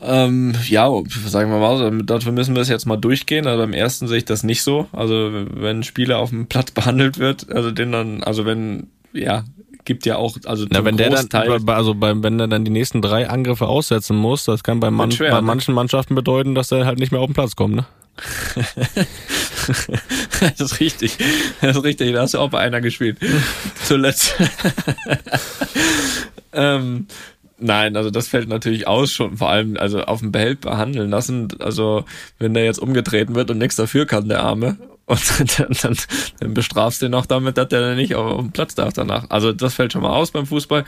Ähm, 0.02 0.54
ja, 0.68 0.90
sagen 1.26 1.52
wir 1.52 1.60
mal, 1.60 1.78
so, 1.78 1.90
dafür 2.04 2.32
müssen 2.32 2.56
wir 2.56 2.62
es 2.62 2.70
jetzt 2.70 2.86
mal 2.86 2.98
durchgehen. 2.98 3.48
Also 3.48 3.64
beim 3.64 3.74
ersten 3.74 4.08
sehe 4.08 4.20
ich 4.20 4.26
das 4.26 4.44
nicht 4.44 4.62
so. 4.62 4.88
Also 4.92 5.32
wenn 5.34 5.80
ein 5.80 5.84
Spieler 5.84 6.20
auf 6.20 6.30
dem 6.30 6.48
Platz 6.48 6.72
behandelt 6.74 7.18
wird, 7.18 7.52
also 7.52 7.72
den 7.72 7.92
dann, 7.92 8.24
also 8.24 8.46
wenn, 8.46 8.88
ja, 9.14 9.44
gibt 9.88 10.06
ja 10.06 10.18
auch, 10.18 10.38
also 10.46 10.68
Na, 10.70 10.86
wenn 10.86 10.98
der 10.98 11.10
dann, 11.10 11.22
Großteil, 11.22 11.70
also 11.70 11.96
beim, 11.96 12.22
wenn 12.22 12.40
er 12.40 12.48
dann 12.48 12.64
die 12.66 12.72
nächsten 12.72 13.02
drei 13.02 13.28
Angriffe 13.28 13.68
aussetzen 13.68 14.16
muss, 14.16 14.44
das 14.44 14.64
kann 14.64 14.80
bei, 14.80 14.92
man, 14.92 15.12
schwer, 15.12 15.32
bei 15.32 15.42
ne? 15.42 15.48
manchen 15.48 15.74
Mannschaften 15.74 16.14
bedeuten, 16.14 16.54
dass 16.54 16.72
er 16.72 16.86
halt 16.86 17.00
nicht 17.00 17.12
mehr 17.12 17.22
auf 17.22 17.28
den 17.28 17.34
Platz 17.34 17.56
kommt, 17.56 17.76
ne? 17.76 17.86
das 20.42 20.60
ist 20.60 20.80
richtig, 20.80 21.18
das 21.62 21.78
ist 21.78 21.84
richtig, 21.84 22.14
da 22.14 22.22
hast 22.22 22.34
du 22.34 22.40
auch 22.40 22.50
bei 22.50 22.60
einer 22.60 22.82
gespielt. 22.82 23.18
Zuletzt. 23.84 24.36
ähm, 26.54 27.08
Nein, 27.60 27.96
also 27.96 28.12
das 28.12 28.28
fällt 28.28 28.50
natürlich 28.50 28.88
aus 28.88 29.12
schon, 29.12 29.38
vor 29.38 29.50
allem 29.50 29.78
also 29.78 30.04
auf 30.04 30.20
dem 30.20 30.32
Behälter 30.32 30.70
behandeln 30.70 31.10
lassen. 31.10 31.48
Also 31.58 32.06
wenn 32.38 32.54
der 32.54 32.66
jetzt 32.66 32.78
umgetreten 32.78 33.34
wird 33.34 33.50
und 33.50 33.58
nichts 33.58 33.76
dafür 33.76 34.06
kann, 34.06 34.30
der 34.30 34.44
Arme, 34.44 34.78
und 35.08 35.40
dann, 35.60 35.70
dann, 35.82 35.98
dann 36.40 36.54
bestrafst 36.54 37.02
du 37.02 37.08
ihn 37.08 37.14
auch 37.14 37.26
damit, 37.26 37.58
dass 37.58 37.70
der 37.70 37.96
nicht 37.96 38.16
auf, 38.16 38.42
den 38.42 38.52
Platz 38.52 38.76
darf 38.76 38.94
danach. 38.94 39.30
Also 39.30 39.54
das 39.54 39.74
fällt 39.74 39.94
schon 39.94 40.04
mal 40.04 40.12
aus 40.12 40.32
beim 40.32 40.46
Fußball. 40.46 40.86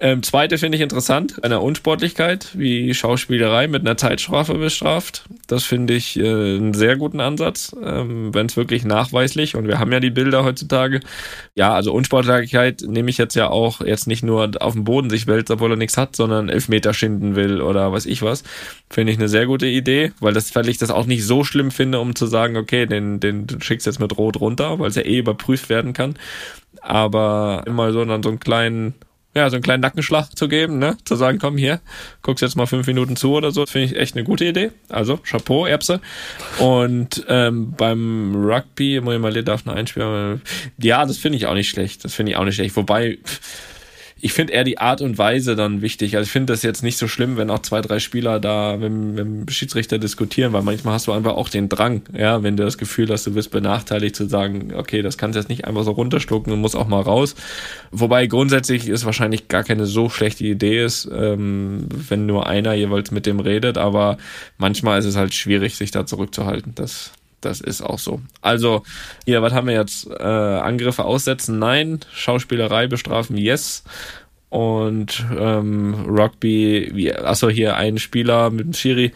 Ähm, 0.00 0.22
zweite 0.22 0.58
finde 0.58 0.76
ich 0.76 0.82
interessant, 0.82 1.42
eine 1.42 1.60
Unsportlichkeit 1.60 2.50
wie 2.54 2.94
Schauspielerei 2.94 3.66
mit 3.66 3.82
einer 3.82 3.96
Zeitstrafe 3.96 4.54
bestraft. 4.54 5.24
Das 5.48 5.64
finde 5.64 5.94
ich 5.94 6.18
äh, 6.18 6.22
einen 6.22 6.74
sehr 6.74 6.96
guten 6.96 7.20
Ansatz, 7.20 7.74
ähm, 7.82 8.32
wenn 8.32 8.46
es 8.46 8.56
wirklich 8.56 8.84
nachweislich 8.84 9.56
und 9.56 9.66
wir 9.66 9.78
haben 9.78 9.90
ja 9.90 9.98
die 9.98 10.10
Bilder 10.10 10.44
heutzutage. 10.44 11.00
Ja, 11.54 11.74
also 11.74 11.92
Unsportlichkeit 11.92 12.82
nehme 12.86 13.10
ich 13.10 13.18
jetzt 13.18 13.34
ja 13.34 13.48
auch 13.48 13.80
jetzt 13.80 14.06
nicht 14.06 14.22
nur 14.22 14.50
auf 14.60 14.74
dem 14.74 14.84
Boden 14.84 15.10
sich 15.10 15.26
wälzt, 15.26 15.50
obwohl 15.50 15.72
er 15.72 15.76
nichts 15.76 15.96
hat, 15.96 16.14
sondern 16.14 16.48
Elfmeter 16.48 16.94
schinden 16.94 17.34
will 17.34 17.60
oder 17.60 17.90
weiß 17.90 18.06
ich 18.06 18.22
was. 18.22 18.44
Finde 18.90 19.12
ich 19.12 19.18
eine 19.18 19.28
sehr 19.28 19.46
gute 19.46 19.66
Idee, 19.66 20.12
weil 20.20 20.32
das, 20.32 20.54
weil 20.54 20.68
ich 20.68 20.78
das 20.78 20.90
auch 20.90 21.06
nicht 21.06 21.24
so 21.24 21.42
schlimm 21.42 21.72
finde, 21.72 21.98
um 21.98 22.14
zu 22.14 22.26
sagen, 22.26 22.56
okay, 22.56 22.86
den, 22.86 23.18
den, 23.18 23.46
den 23.46 23.60
schickst 23.60 23.86
jetzt 23.86 24.00
mit 24.00 24.16
Rot 24.16 24.40
runter, 24.40 24.78
weil 24.78 24.90
es 24.90 24.96
ja 24.96 25.02
eh 25.02 25.18
überprüft 25.18 25.68
werden 25.68 25.92
kann. 25.92 26.14
Aber 26.82 27.64
immer 27.66 27.92
so 27.92 28.04
dann 28.04 28.22
so 28.22 28.28
einen 28.28 28.38
kleinen 28.38 28.94
ja, 29.38 29.50
so 29.50 29.56
einen 29.56 29.62
kleinen 29.62 29.80
Nackenschlag 29.80 30.36
zu 30.36 30.48
geben, 30.48 30.78
ne? 30.78 30.96
Zu 31.04 31.16
sagen, 31.16 31.38
komm 31.38 31.56
hier, 31.56 31.80
guckst 32.22 32.42
jetzt 32.42 32.56
mal 32.56 32.66
fünf 32.66 32.86
Minuten 32.86 33.16
zu 33.16 33.32
oder 33.32 33.50
so, 33.50 33.66
finde 33.66 33.86
ich 33.86 33.96
echt 33.96 34.16
eine 34.16 34.24
gute 34.24 34.44
Idee. 34.44 34.70
Also, 34.88 35.18
Chapeau, 35.18 35.66
Erbse. 35.66 36.00
Und 36.58 37.24
ähm, 37.28 37.72
beim 37.76 38.34
Rugby, 38.34 39.00
muss 39.00 39.14
ich 39.14 39.20
mal 39.20 39.42
darf 39.42 39.64
noch 39.64 39.74
einspielen. 39.74 40.42
Ja, 40.78 41.04
das 41.06 41.18
finde 41.18 41.38
ich 41.38 41.46
auch 41.46 41.54
nicht 41.54 41.70
schlecht. 41.70 42.04
Das 42.04 42.14
finde 42.14 42.32
ich 42.32 42.38
auch 42.38 42.44
nicht 42.44 42.56
schlecht. 42.56 42.76
Wobei, 42.76 43.18
ich 44.20 44.32
finde 44.32 44.52
eher 44.52 44.64
die 44.64 44.78
Art 44.78 45.00
und 45.00 45.16
Weise 45.16 45.54
dann 45.54 45.80
wichtig. 45.80 46.16
Also 46.16 46.26
ich 46.26 46.32
finde 46.32 46.52
das 46.52 46.62
jetzt 46.62 46.82
nicht 46.82 46.98
so 46.98 47.06
schlimm, 47.06 47.36
wenn 47.36 47.50
auch 47.50 47.60
zwei, 47.60 47.80
drei 47.80 48.00
Spieler 48.00 48.40
da 48.40 48.76
mit, 48.76 48.90
mit 48.92 49.18
dem 49.18 49.48
Schiedsrichter 49.48 49.98
diskutieren, 49.98 50.52
weil 50.52 50.62
manchmal 50.62 50.94
hast 50.94 51.06
du 51.06 51.12
einfach 51.12 51.34
auch 51.34 51.48
den 51.48 51.68
Drang, 51.68 52.02
ja, 52.16 52.42
wenn 52.42 52.56
du 52.56 52.64
das 52.64 52.78
Gefühl 52.78 53.08
hast, 53.10 53.26
du 53.26 53.34
bist 53.34 53.50
benachteiligt, 53.50 54.16
zu 54.16 54.28
sagen, 54.28 54.72
okay, 54.74 55.02
das 55.02 55.18
kannst 55.18 55.36
du 55.36 55.40
jetzt 55.40 55.48
nicht 55.48 55.66
einfach 55.66 55.84
so 55.84 55.92
runterschlucken 55.92 56.52
und 56.52 56.60
muss 56.60 56.74
auch 56.74 56.88
mal 56.88 57.00
raus. 57.00 57.36
Wobei 57.92 58.26
grundsätzlich 58.26 58.88
ist 58.88 59.04
wahrscheinlich 59.04 59.46
gar 59.46 59.62
keine 59.62 59.86
so 59.86 60.08
schlechte 60.08 60.44
Idee 60.44 60.84
ist, 60.84 61.08
ähm, 61.12 61.86
wenn 61.90 62.26
nur 62.26 62.46
einer 62.46 62.74
jeweils 62.74 63.12
mit 63.12 63.26
dem 63.26 63.38
redet, 63.38 63.78
aber 63.78 64.18
manchmal 64.56 64.98
ist 64.98 65.04
es 65.04 65.16
halt 65.16 65.32
schwierig, 65.32 65.76
sich 65.76 65.92
da 65.92 66.06
zurückzuhalten. 66.06 66.72
Das, 66.74 67.12
das 67.40 67.60
ist 67.60 67.82
auch 67.82 67.98
so. 67.98 68.20
Also, 68.40 68.82
hier, 69.24 69.42
was 69.42 69.52
haben 69.52 69.66
wir 69.66 69.74
jetzt? 69.74 70.08
Äh, 70.08 70.22
Angriffe 70.22 71.04
aussetzen? 71.04 71.58
Nein. 71.58 72.00
Schauspielerei 72.12 72.86
bestrafen? 72.86 73.36
Yes. 73.36 73.84
Und 74.50 75.24
ähm, 75.38 76.06
Rugby, 76.08 76.90
wie, 76.94 77.14
achso, 77.14 77.48
hier 77.48 77.76
ein 77.76 77.98
Spieler 77.98 78.50
mit 78.50 78.66
dem 78.66 78.72
Schiri. 78.72 79.12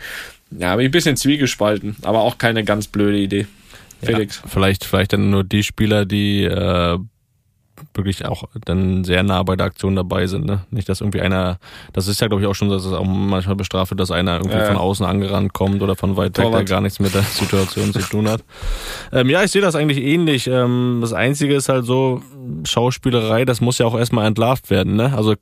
Ja, 0.51 0.77
bin 0.77 0.85
ich 0.85 0.89
ein 0.89 0.93
bisschen 0.93 1.17
zwiegespalten, 1.17 1.97
aber 2.03 2.21
auch 2.21 2.37
keine 2.39 2.65
ganz 2.65 2.87
blöde 2.87 3.19
Idee. 3.19 3.47
Felix. 4.03 4.41
Ja, 4.43 4.49
vielleicht, 4.49 4.85
vielleicht 4.85 5.13
dann 5.13 5.31
nur 5.31 5.45
die 5.45 5.63
Spieler, 5.63 6.05
die 6.05 6.45
äh, 6.45 6.99
wirklich 7.95 8.25
auch 8.25 8.45
dann 8.65 9.05
sehr 9.05 9.23
nah 9.23 9.43
bei 9.43 9.57
der 9.57 9.67
Aktion 9.67 9.97
dabei 9.97 10.27
sind. 10.27 10.45
Ne? 10.45 10.65
Nicht, 10.71 10.89
dass 10.89 11.01
irgendwie 11.01 11.21
einer, 11.21 11.59
das 11.93 12.09
ist 12.09 12.21
ja 12.21 12.29
glaube 12.29 12.43
ich 12.43 12.49
auch 12.49 12.55
schon, 12.55 12.69
dass 12.69 12.85
es 12.85 12.93
auch 12.93 13.05
manchmal 13.05 13.57
bestraft 13.57 13.91
wird, 13.91 14.01
dass 14.01 14.11
einer 14.11 14.37
irgendwie 14.37 14.57
ja. 14.57 14.67
von 14.67 14.77
außen 14.77 15.05
angerannt 15.05 15.53
kommt 15.53 15.83
oder 15.83 15.97
von 15.97 16.17
weit 16.17 16.39
weg, 16.39 16.51
der 16.51 16.65
gar 16.65 16.81
nichts 16.81 17.01
mit 17.01 17.15
der 17.15 17.23
Situation 17.23 17.93
zu 17.93 18.01
tun 18.01 18.29
hat. 18.29 18.43
Ähm, 19.13 19.29
ja, 19.31 19.43
ich 19.43 19.51
sehe 19.51 19.63
das 19.63 19.75
eigentlich 19.75 19.99
ähnlich. 20.03 20.47
Ähm, 20.47 20.99
das 21.01 21.13
Einzige 21.13 21.55
ist 21.55 21.69
halt 21.69 21.85
so, 21.85 22.23
Schauspielerei, 22.65 23.45
das 23.45 23.61
muss 23.61 23.79
ja 23.79 23.87
auch 23.87 23.97
erstmal 23.97 24.27
entlarvt 24.27 24.71
werden. 24.71 24.97
Ne? 24.97 25.13
Also 25.17 25.35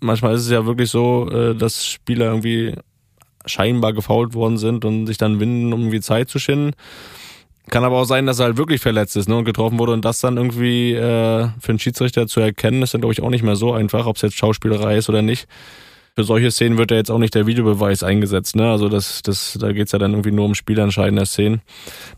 manchmal 0.00 0.34
ist 0.34 0.42
es 0.42 0.50
ja 0.50 0.66
wirklich 0.66 0.90
so, 0.90 1.28
äh, 1.30 1.54
dass 1.54 1.84
Spieler 1.84 2.26
irgendwie 2.26 2.74
scheinbar 3.46 3.92
gefault 3.92 4.34
worden 4.34 4.58
sind 4.58 4.84
und 4.84 5.06
sich 5.06 5.18
dann 5.18 5.40
winden, 5.40 5.72
um 5.72 5.80
irgendwie 5.80 6.00
Zeit 6.00 6.28
zu 6.28 6.38
schinden. 6.38 6.74
Kann 7.70 7.84
aber 7.84 7.96
auch 7.96 8.04
sein, 8.04 8.26
dass 8.26 8.38
er 8.38 8.46
halt 8.46 8.56
wirklich 8.56 8.80
verletzt 8.80 9.16
ist 9.16 9.28
ne, 9.28 9.36
und 9.36 9.44
getroffen 9.44 9.78
wurde 9.78 9.92
und 9.92 10.04
das 10.04 10.20
dann 10.20 10.36
irgendwie 10.36 10.94
äh, 10.94 11.48
für 11.60 11.68
einen 11.70 11.78
Schiedsrichter 11.78 12.26
zu 12.26 12.40
erkennen, 12.40 12.82
ist 12.82 12.94
dann 12.94 13.00
glaube 13.00 13.12
ich 13.12 13.22
auch 13.22 13.30
nicht 13.30 13.42
mehr 13.42 13.56
so 13.56 13.72
einfach, 13.72 14.06
ob 14.06 14.16
es 14.16 14.22
jetzt 14.22 14.36
Schauspielerei 14.36 14.96
ist 14.96 15.08
oder 15.08 15.22
nicht. 15.22 15.46
Für 16.14 16.24
solche 16.24 16.50
Szenen 16.50 16.78
wird 16.78 16.90
ja 16.90 16.96
jetzt 16.96 17.12
auch 17.12 17.18
nicht 17.18 17.36
der 17.36 17.46
Videobeweis 17.46 18.02
eingesetzt, 18.02 18.56
ne? 18.56 18.68
Also 18.68 18.88
das, 18.88 19.22
das, 19.22 19.56
da 19.60 19.70
geht's 19.70 19.92
ja 19.92 20.00
dann 20.00 20.10
irgendwie 20.12 20.32
nur 20.32 20.46
um 20.46 20.56
spielentscheidende 20.56 21.24
Szenen. 21.24 21.60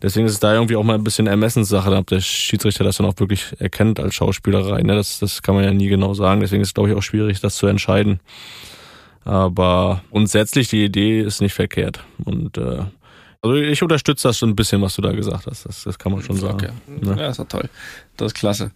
Deswegen 0.01 0.25
ist 0.25 0.33
es 0.33 0.41
da 0.41 0.55
irgendwie 0.55 0.77
auch 0.77 0.85
mal 0.85 0.95
ein 0.95 1.05
bisschen 1.05 1.27
Ermessenssache, 1.27 1.95
ob 1.95 2.07
der 2.07 2.21
Schiedsrichter 2.21 2.83
das 2.83 2.97
dann 2.97 3.05
auch 3.05 3.19
wirklich 3.19 3.45
erkennt 3.59 4.01
als 4.01 4.15
Schauspielerei. 4.15 4.81
Ne? 4.81 4.95
Das, 4.95 5.19
das 5.19 5.43
kann 5.43 5.55
man 5.55 5.65
ja 5.65 5.75
nie 5.75 5.89
genau 5.89 6.15
sagen. 6.15 6.41
Deswegen 6.41 6.63
ist 6.63 6.69
es, 6.69 6.75
glaube 6.75 6.89
ich, 6.89 6.97
auch 6.97 7.03
schwierig, 7.03 7.41
das 7.41 7.57
zu 7.57 7.67
entscheiden. 7.67 8.21
Aber 9.25 10.03
grundsätzlich 10.11 10.69
die 10.69 10.83
Idee 10.83 11.21
ist 11.21 11.43
nicht 11.43 11.53
verkehrt. 11.53 12.01
Und 12.25 12.57
äh, 12.57 12.85
also 13.43 13.57
ich 13.57 13.83
unterstütze 13.83 14.29
das 14.29 14.39
schon 14.39 14.51
ein 14.51 14.57
bisschen, 14.57 14.83
was 14.83 14.95
du 14.97 15.03
da 15.03 15.13
gesagt 15.13 15.47
hast. 15.47 15.67
Das, 15.67 15.85
das 15.85 15.99
kann 15.99 16.13
man 16.13 16.23
schon 16.23 16.37
sagen. 16.37 16.57
Okay. 16.57 17.07
Ne? 17.07 17.21
Ja, 17.21 17.31
ist 17.31 17.39
doch 17.39 17.49
toll. 17.49 17.69
Das 18.17 18.29
ist 18.29 18.35
klasse. 18.35 18.71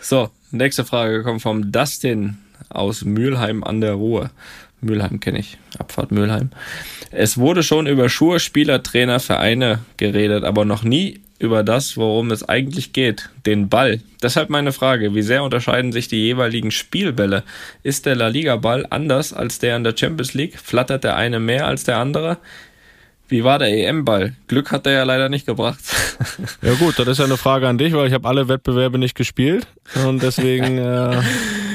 So, 0.00 0.30
nächste 0.50 0.84
Frage 0.84 1.22
kommt 1.22 1.42
vom 1.42 1.72
Dustin 1.72 2.38
aus 2.68 3.04
Mülheim 3.04 3.64
an 3.64 3.80
der 3.80 3.94
Ruhr. 3.94 4.30
Mülheim 4.80 5.20
kenne 5.20 5.38
ich, 5.38 5.58
Abfahrt 5.78 6.12
Mülheim. 6.12 6.50
Es 7.10 7.38
wurde 7.38 7.62
schon 7.62 7.86
über 7.86 8.08
Schuhe, 8.08 8.40
Spieler, 8.40 8.82
Trainer, 8.82 9.20
Vereine 9.20 9.80
geredet, 9.96 10.44
aber 10.44 10.64
noch 10.64 10.82
nie 10.82 11.20
über 11.38 11.62
das, 11.62 11.96
worum 11.96 12.30
es 12.30 12.48
eigentlich 12.48 12.92
geht, 12.92 13.30
den 13.44 13.68
Ball. 13.68 14.00
Deshalb 14.22 14.48
meine 14.48 14.72
Frage, 14.72 15.14
wie 15.14 15.22
sehr 15.22 15.42
unterscheiden 15.42 15.92
sich 15.92 16.08
die 16.08 16.22
jeweiligen 16.22 16.70
Spielbälle? 16.70 17.42
Ist 17.82 18.06
der 18.06 18.16
La 18.16 18.28
Liga 18.28 18.56
Ball 18.56 18.86
anders 18.88 19.32
als 19.32 19.58
der 19.58 19.76
in 19.76 19.84
der 19.84 19.96
Champions 19.96 20.34
League? 20.34 20.58
Flattert 20.58 21.04
der 21.04 21.16
eine 21.16 21.38
mehr 21.38 21.66
als 21.66 21.84
der 21.84 21.98
andere? 21.98 22.38
Wie 23.28 23.42
war 23.42 23.58
der 23.58 23.68
EM-Ball? 23.68 24.34
Glück 24.46 24.70
hat 24.70 24.86
er 24.86 24.92
ja 24.92 25.02
leider 25.04 25.28
nicht 25.28 25.46
gebracht. 25.46 25.80
Ja 26.62 26.72
gut, 26.74 26.98
das 26.98 27.06
ist 27.08 27.18
ja 27.18 27.24
eine 27.26 27.36
Frage 27.36 27.68
an 27.68 27.76
dich, 27.78 27.92
weil 27.92 28.08
ich 28.08 28.14
habe 28.14 28.26
alle 28.26 28.48
Wettbewerbe 28.48 28.98
nicht 28.98 29.14
gespielt 29.14 29.66
und 30.06 30.22
deswegen 30.22 30.78
äh, 30.78 31.20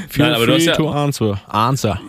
feel 0.09 0.25
Nein, 0.25 0.33
aber 0.33 0.45
du 0.47 0.53
free 0.53 0.59
hast 0.59 0.65
ja- 0.65 0.75
to 0.75 0.89
answer. 0.89 1.41
Answer. 1.47 2.01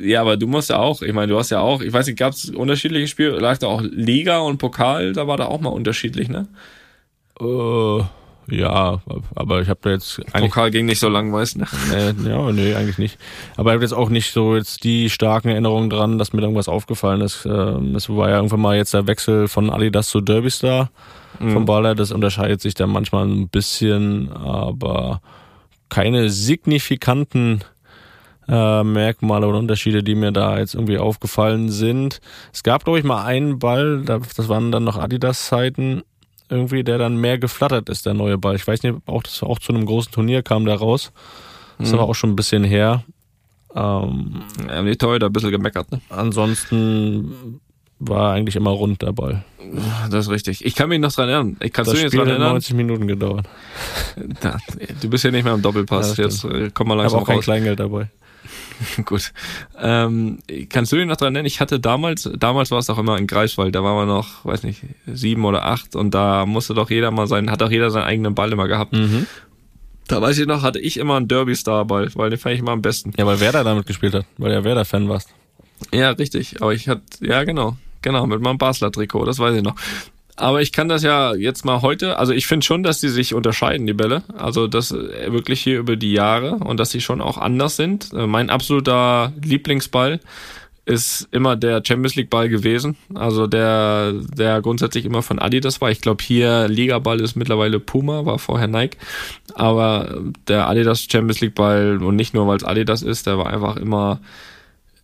Ja, 0.00 0.20
aber 0.22 0.36
du 0.36 0.46
musst 0.46 0.70
ja 0.70 0.78
auch, 0.78 1.02
ich 1.02 1.12
meine, 1.12 1.32
du 1.32 1.38
hast 1.38 1.50
ja 1.50 1.60
auch, 1.60 1.80
ich 1.82 1.92
weiß 1.92 2.06
nicht, 2.06 2.18
gab 2.18 2.32
es 2.32 2.50
unterschiedliche 2.50 3.08
Spiele, 3.08 3.38
lag 3.38 3.58
da 3.58 3.66
auch 3.68 3.82
Liga 3.82 4.38
und 4.38 4.58
Pokal, 4.58 5.12
da 5.12 5.26
war 5.26 5.36
da 5.36 5.46
auch 5.46 5.60
mal 5.60 5.70
unterschiedlich, 5.70 6.28
ne? 6.28 6.46
Äh, 7.40 8.02
ja, 8.48 9.00
aber 9.34 9.60
ich 9.60 9.68
habe 9.68 9.80
da 9.82 9.90
jetzt 9.90 10.20
eigentlich 10.32 10.50
Pokal 10.52 10.70
ging 10.70 10.86
nicht 10.86 11.00
so 11.00 11.08
lang, 11.08 11.32
weißt 11.32 11.56
du? 11.56 11.64
Äh, 11.94 12.14
ja, 12.28 12.52
nee, 12.52 12.74
eigentlich 12.74 12.98
nicht. 12.98 13.18
Aber 13.56 13.70
ich 13.70 13.74
habe 13.74 13.84
jetzt 13.84 13.92
auch 13.92 14.08
nicht 14.08 14.32
so 14.32 14.54
jetzt 14.56 14.84
die 14.84 15.10
starken 15.10 15.48
Erinnerungen 15.48 15.90
dran, 15.90 16.18
dass 16.18 16.32
mir 16.32 16.42
irgendwas 16.42 16.68
aufgefallen 16.68 17.20
ist. 17.22 17.44
Ähm, 17.46 17.94
Es 17.96 18.08
war 18.08 18.28
ja 18.28 18.36
irgendwann 18.36 18.60
mal 18.60 18.76
jetzt 18.76 18.94
der 18.94 19.06
Wechsel 19.06 19.48
von 19.48 19.70
Adidas 19.70 20.08
zu 20.08 20.20
Derbystar 20.20 20.90
vom 21.38 21.64
Baller. 21.66 21.94
Das 21.94 22.12
unterscheidet 22.12 22.60
sich 22.62 22.74
dann 22.74 22.88
manchmal 22.90 23.26
ein 23.26 23.48
bisschen, 23.48 24.32
aber 24.32 25.20
keine 25.90 26.30
signifikanten 26.30 27.60
äh, 28.48 28.82
Merkmale 28.84 29.46
oder 29.46 29.58
Unterschiede, 29.58 30.02
die 30.02 30.14
mir 30.14 30.30
da 30.32 30.58
jetzt 30.58 30.74
irgendwie 30.74 30.98
aufgefallen 30.98 31.68
sind. 31.70 32.20
Es 32.52 32.62
gab, 32.62 32.84
glaube 32.84 32.98
ich, 33.00 33.04
mal 33.04 33.24
einen 33.24 33.58
Ball, 33.58 34.02
da- 34.04 34.20
das 34.36 34.48
waren 34.48 34.70
dann 34.72 34.84
noch 34.84 34.96
Adidas-Zeiten, 34.96 36.02
irgendwie, 36.48 36.84
der 36.84 36.98
dann 36.98 37.16
mehr 37.16 37.38
geflattert 37.38 37.88
ist, 37.88 38.06
der 38.06 38.14
neue 38.14 38.38
Ball. 38.38 38.54
Ich 38.56 38.66
weiß 38.66 38.82
nicht, 38.82 38.96
auch 39.06 39.22
das 39.22 39.42
auch 39.42 39.58
zu 39.58 39.72
einem 39.72 39.86
großen 39.86 40.12
Turnier 40.12 40.42
kam 40.42 40.64
der 40.64 40.76
raus. 40.76 41.12
Das 41.78 41.88
ist 41.88 41.94
aber 41.94 42.04
auch 42.04 42.14
schon 42.14 42.30
ein 42.30 42.36
bisschen 42.36 42.64
her. 42.64 43.02
Ähm, 43.74 44.42
Ja, 44.68 44.82
die 44.82 44.96
Torhüter 44.96 45.26
ein 45.26 45.32
bisschen 45.32 45.50
gemeckert, 45.50 45.90
ne? 45.92 46.00
ansonsten 46.08 47.60
war 47.98 48.32
eigentlich 48.32 48.56
immer 48.56 48.70
rund 48.70 49.02
der 49.02 49.12
Ball. 49.12 49.44
Das 50.10 50.26
ist 50.26 50.30
richtig. 50.30 50.64
Ich 50.64 50.74
kann 50.74 50.88
mich 50.88 51.00
noch 51.00 51.12
dran 51.12 51.28
erinnern. 51.28 51.56
Ich 51.60 51.72
kannst 51.72 51.90
Das 51.90 51.96
du 51.98 52.02
jetzt 52.02 52.12
Spiel 52.12 52.20
dran 52.20 52.28
hat 52.28 52.34
erinnern? 52.38 52.52
90 52.52 52.74
Minuten 52.74 53.06
gedauert. 53.06 53.46
Da, 54.40 54.56
du 55.02 55.10
bist 55.10 55.24
ja 55.24 55.30
nicht 55.30 55.44
mehr 55.44 55.52
im 55.54 55.60
Doppelpass. 55.62 56.16
Ja, 56.16 56.24
jetzt 56.24 56.44
äh, 56.44 56.70
komm 56.72 56.88
mal 56.88 56.94
Ich 56.94 56.98
habe 56.98 57.02
langsam 57.02 57.20
auch 57.20 57.26
kein 57.26 57.36
raus. 57.36 57.44
Kleingeld 57.44 57.80
dabei. 57.80 58.08
Gut. 59.04 59.32
Ähm, 59.78 60.38
kannst 60.68 60.92
du 60.92 60.96
dich 60.96 61.06
noch 61.06 61.16
dran 61.16 61.34
erinnern? 61.34 61.46
Ich 61.46 61.60
hatte 61.60 61.80
damals, 61.80 62.28
damals 62.38 62.70
war 62.70 62.78
es 62.78 62.90
auch 62.90 62.98
immer 62.98 63.16
in 63.18 63.26
Greifswald, 63.26 63.74
da 63.74 63.82
waren 63.82 63.96
wir 63.96 64.12
noch, 64.12 64.44
weiß 64.44 64.62
nicht, 64.62 64.82
sieben 65.06 65.44
oder 65.44 65.64
acht 65.64 65.96
und 65.96 66.14
da 66.14 66.46
musste 66.46 66.74
doch 66.74 66.90
jeder 66.90 67.10
mal 67.10 67.26
sein, 67.26 67.50
hat 67.50 67.62
auch 67.62 67.70
jeder 67.70 67.90
seinen 67.90 68.04
eigenen 68.04 68.34
Ball 68.34 68.52
immer 68.52 68.68
gehabt. 68.68 68.92
Mhm. 68.92 69.26
Da 70.08 70.22
weiß 70.22 70.38
ich 70.38 70.46
noch, 70.46 70.62
hatte 70.62 70.78
ich 70.78 70.98
immer 70.98 71.16
einen 71.16 71.28
Derby-Star-Ball, 71.28 72.10
weil 72.14 72.30
den 72.30 72.38
fand 72.38 72.54
ich 72.54 72.60
immer 72.60 72.72
am 72.72 72.82
besten. 72.82 73.12
Ja, 73.18 73.26
weil 73.26 73.40
Werder 73.40 73.64
damit 73.64 73.86
gespielt 73.86 74.14
hat, 74.14 74.24
weil 74.38 74.52
ja 74.52 74.62
Werder-Fan 74.62 75.08
warst. 75.08 75.30
Ja, 75.92 76.10
richtig. 76.10 76.62
Aber 76.62 76.72
ich 76.72 76.88
hatte, 76.88 77.02
ja 77.20 77.42
genau, 77.44 77.76
genau, 78.02 78.26
mit 78.26 78.40
meinem 78.40 78.58
Basler-Trikot, 78.58 79.24
das 79.24 79.38
weiß 79.38 79.56
ich 79.56 79.62
noch. 79.62 79.74
Aber 80.36 80.60
ich 80.60 80.72
kann 80.72 80.88
das 80.88 81.02
ja 81.02 81.34
jetzt 81.34 81.64
mal 81.64 81.80
heute, 81.80 82.18
also 82.18 82.32
ich 82.32 82.46
finde 82.46 82.64
schon, 82.64 82.82
dass 82.82 83.00
die 83.00 83.08
sich 83.08 83.32
unterscheiden, 83.34 83.86
die 83.86 83.94
Bälle. 83.94 84.22
Also 84.36 84.66
das 84.66 84.92
äh, 84.92 85.32
wirklich 85.32 85.62
hier 85.62 85.78
über 85.78 85.96
die 85.96 86.12
Jahre 86.12 86.56
und 86.56 86.78
dass 86.78 86.90
sie 86.90 87.00
schon 87.00 87.20
auch 87.22 87.38
anders 87.38 87.76
sind. 87.76 88.12
Äh, 88.12 88.26
Mein 88.26 88.50
absoluter 88.50 89.32
Lieblingsball 89.42 90.20
ist 90.84 91.26
immer 91.32 91.56
der 91.56 91.82
Champions 91.84 92.14
League 92.14 92.30
Ball 92.30 92.48
gewesen. 92.48 92.96
Also 93.14 93.46
der, 93.46 94.12
der 94.12 94.60
grundsätzlich 94.60 95.04
immer 95.04 95.22
von 95.22 95.40
Adidas 95.40 95.80
war. 95.80 95.90
Ich 95.90 96.00
glaube 96.00 96.22
hier 96.22 96.68
Liga-Ball 96.68 97.20
ist 97.20 97.34
mittlerweile 97.34 97.80
Puma, 97.80 98.24
war 98.24 98.38
vorher 98.38 98.68
Nike. 98.68 98.96
Aber 99.54 100.20
der 100.46 100.68
Adidas 100.68 101.06
Champions 101.10 101.40
League 101.40 101.56
Ball 101.56 102.00
und 102.02 102.14
nicht 102.14 102.34
nur 102.34 102.46
weil 102.46 102.58
es 102.58 102.64
Adidas 102.64 103.02
ist, 103.02 103.26
der 103.26 103.36
war 103.36 103.48
einfach 103.52 103.76
immer 103.76 104.20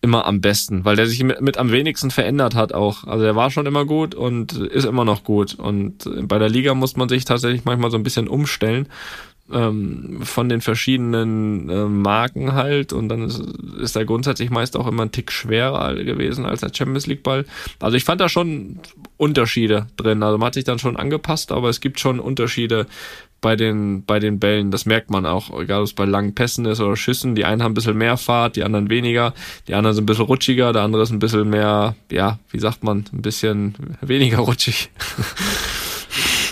immer 0.02 0.26
am 0.26 0.40
besten, 0.40 0.84
weil 0.84 0.96
der 0.96 1.06
sich 1.06 1.22
mit, 1.22 1.40
mit 1.40 1.56
am 1.58 1.70
wenigsten 1.70 2.10
verändert 2.10 2.54
hat 2.54 2.74
auch. 2.74 3.04
Also 3.04 3.24
der 3.24 3.36
war 3.36 3.50
schon 3.50 3.66
immer 3.66 3.84
gut 3.86 4.14
und 4.14 4.52
ist 4.52 4.84
immer 4.84 5.04
noch 5.04 5.24
gut. 5.24 5.54
Und 5.54 6.10
bei 6.28 6.38
der 6.38 6.48
Liga 6.50 6.74
muss 6.74 6.96
man 6.96 7.08
sich 7.08 7.24
tatsächlich 7.24 7.64
manchmal 7.64 7.90
so 7.90 7.96
ein 7.96 8.02
bisschen 8.02 8.28
umstellen. 8.28 8.88
ähm, 9.52 10.20
von 10.22 10.48
den 10.48 10.60
verschiedenen 10.60 11.68
äh, 11.68 11.84
Marken 11.84 12.52
halt 12.54 12.92
und 12.92 13.08
dann 13.08 13.22
ist, 13.22 13.40
ist 13.80 13.96
er 13.96 14.04
grundsätzlich 14.04 14.50
meist 14.50 14.76
auch 14.76 14.86
immer 14.86 15.02
ein 15.02 15.12
Tick 15.12 15.30
schwerer 15.32 15.94
gewesen 15.94 16.46
als 16.46 16.60
der 16.60 16.72
Champions 16.72 17.06
League 17.06 17.22
Ball. 17.22 17.44
Also 17.80 17.96
ich 17.96 18.04
fand 18.04 18.20
da 18.20 18.28
schon 18.28 18.80
Unterschiede 19.16 19.86
drin. 19.96 20.22
Also 20.22 20.38
man 20.38 20.46
hat 20.46 20.54
sich 20.54 20.64
dann 20.64 20.78
schon 20.78 20.96
angepasst, 20.96 21.52
aber 21.52 21.68
es 21.68 21.80
gibt 21.80 22.00
schon 22.00 22.20
Unterschiede 22.20 22.86
bei 23.42 23.56
den, 23.56 24.04
bei 24.06 24.18
den 24.18 24.38
Bällen. 24.38 24.70
Das 24.70 24.86
merkt 24.86 25.10
man 25.10 25.26
auch, 25.26 25.50
egal 25.60 25.80
ob 25.80 25.86
es 25.86 25.92
bei 25.92 26.06
langen 26.06 26.34
Pässen 26.34 26.64
ist 26.64 26.80
oder 26.80 26.96
Schüssen. 26.96 27.34
Die 27.34 27.44
einen 27.44 27.62
haben 27.62 27.72
ein 27.72 27.74
bisschen 27.74 27.98
mehr 27.98 28.16
Fahrt, 28.16 28.56
die 28.56 28.64
anderen 28.64 28.88
weniger. 28.88 29.34
Die 29.68 29.74
anderen 29.74 29.94
sind 29.94 30.04
ein 30.04 30.06
bisschen 30.06 30.24
rutschiger, 30.24 30.72
der 30.72 30.82
andere 30.82 31.02
ist 31.02 31.10
ein 31.10 31.18
bisschen 31.18 31.50
mehr, 31.50 31.94
ja, 32.10 32.38
wie 32.50 32.60
sagt 32.60 32.82
man, 32.82 33.04
ein 33.12 33.20
bisschen 33.20 33.74
weniger 34.00 34.38
rutschig. 34.38 34.90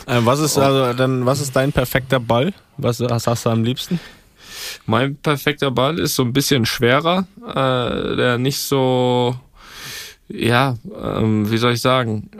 Äh, 0.06 0.24
was 0.24 0.40
ist 0.40 0.58
also 0.58 0.92
dann, 0.92 1.24
was 1.24 1.40
ist 1.40 1.54
dein 1.54 1.70
perfekter 1.70 2.18
Ball? 2.18 2.52
Was, 2.78 3.00
was 3.00 3.26
hast 3.28 3.46
du 3.46 3.50
am 3.50 3.62
liebsten? 3.62 4.00
Mein 4.86 5.14
perfekter 5.16 5.70
Ball 5.70 5.98
ist 6.00 6.16
so 6.16 6.24
ein 6.24 6.32
bisschen 6.32 6.66
schwerer, 6.66 7.26
äh, 7.46 8.16
der 8.16 8.38
nicht 8.38 8.58
so, 8.58 9.36
ja, 10.32 10.76
ähm, 11.02 11.50
wie 11.50 11.58
soll 11.58 11.72
ich 11.72 11.80
sagen, 11.80 12.30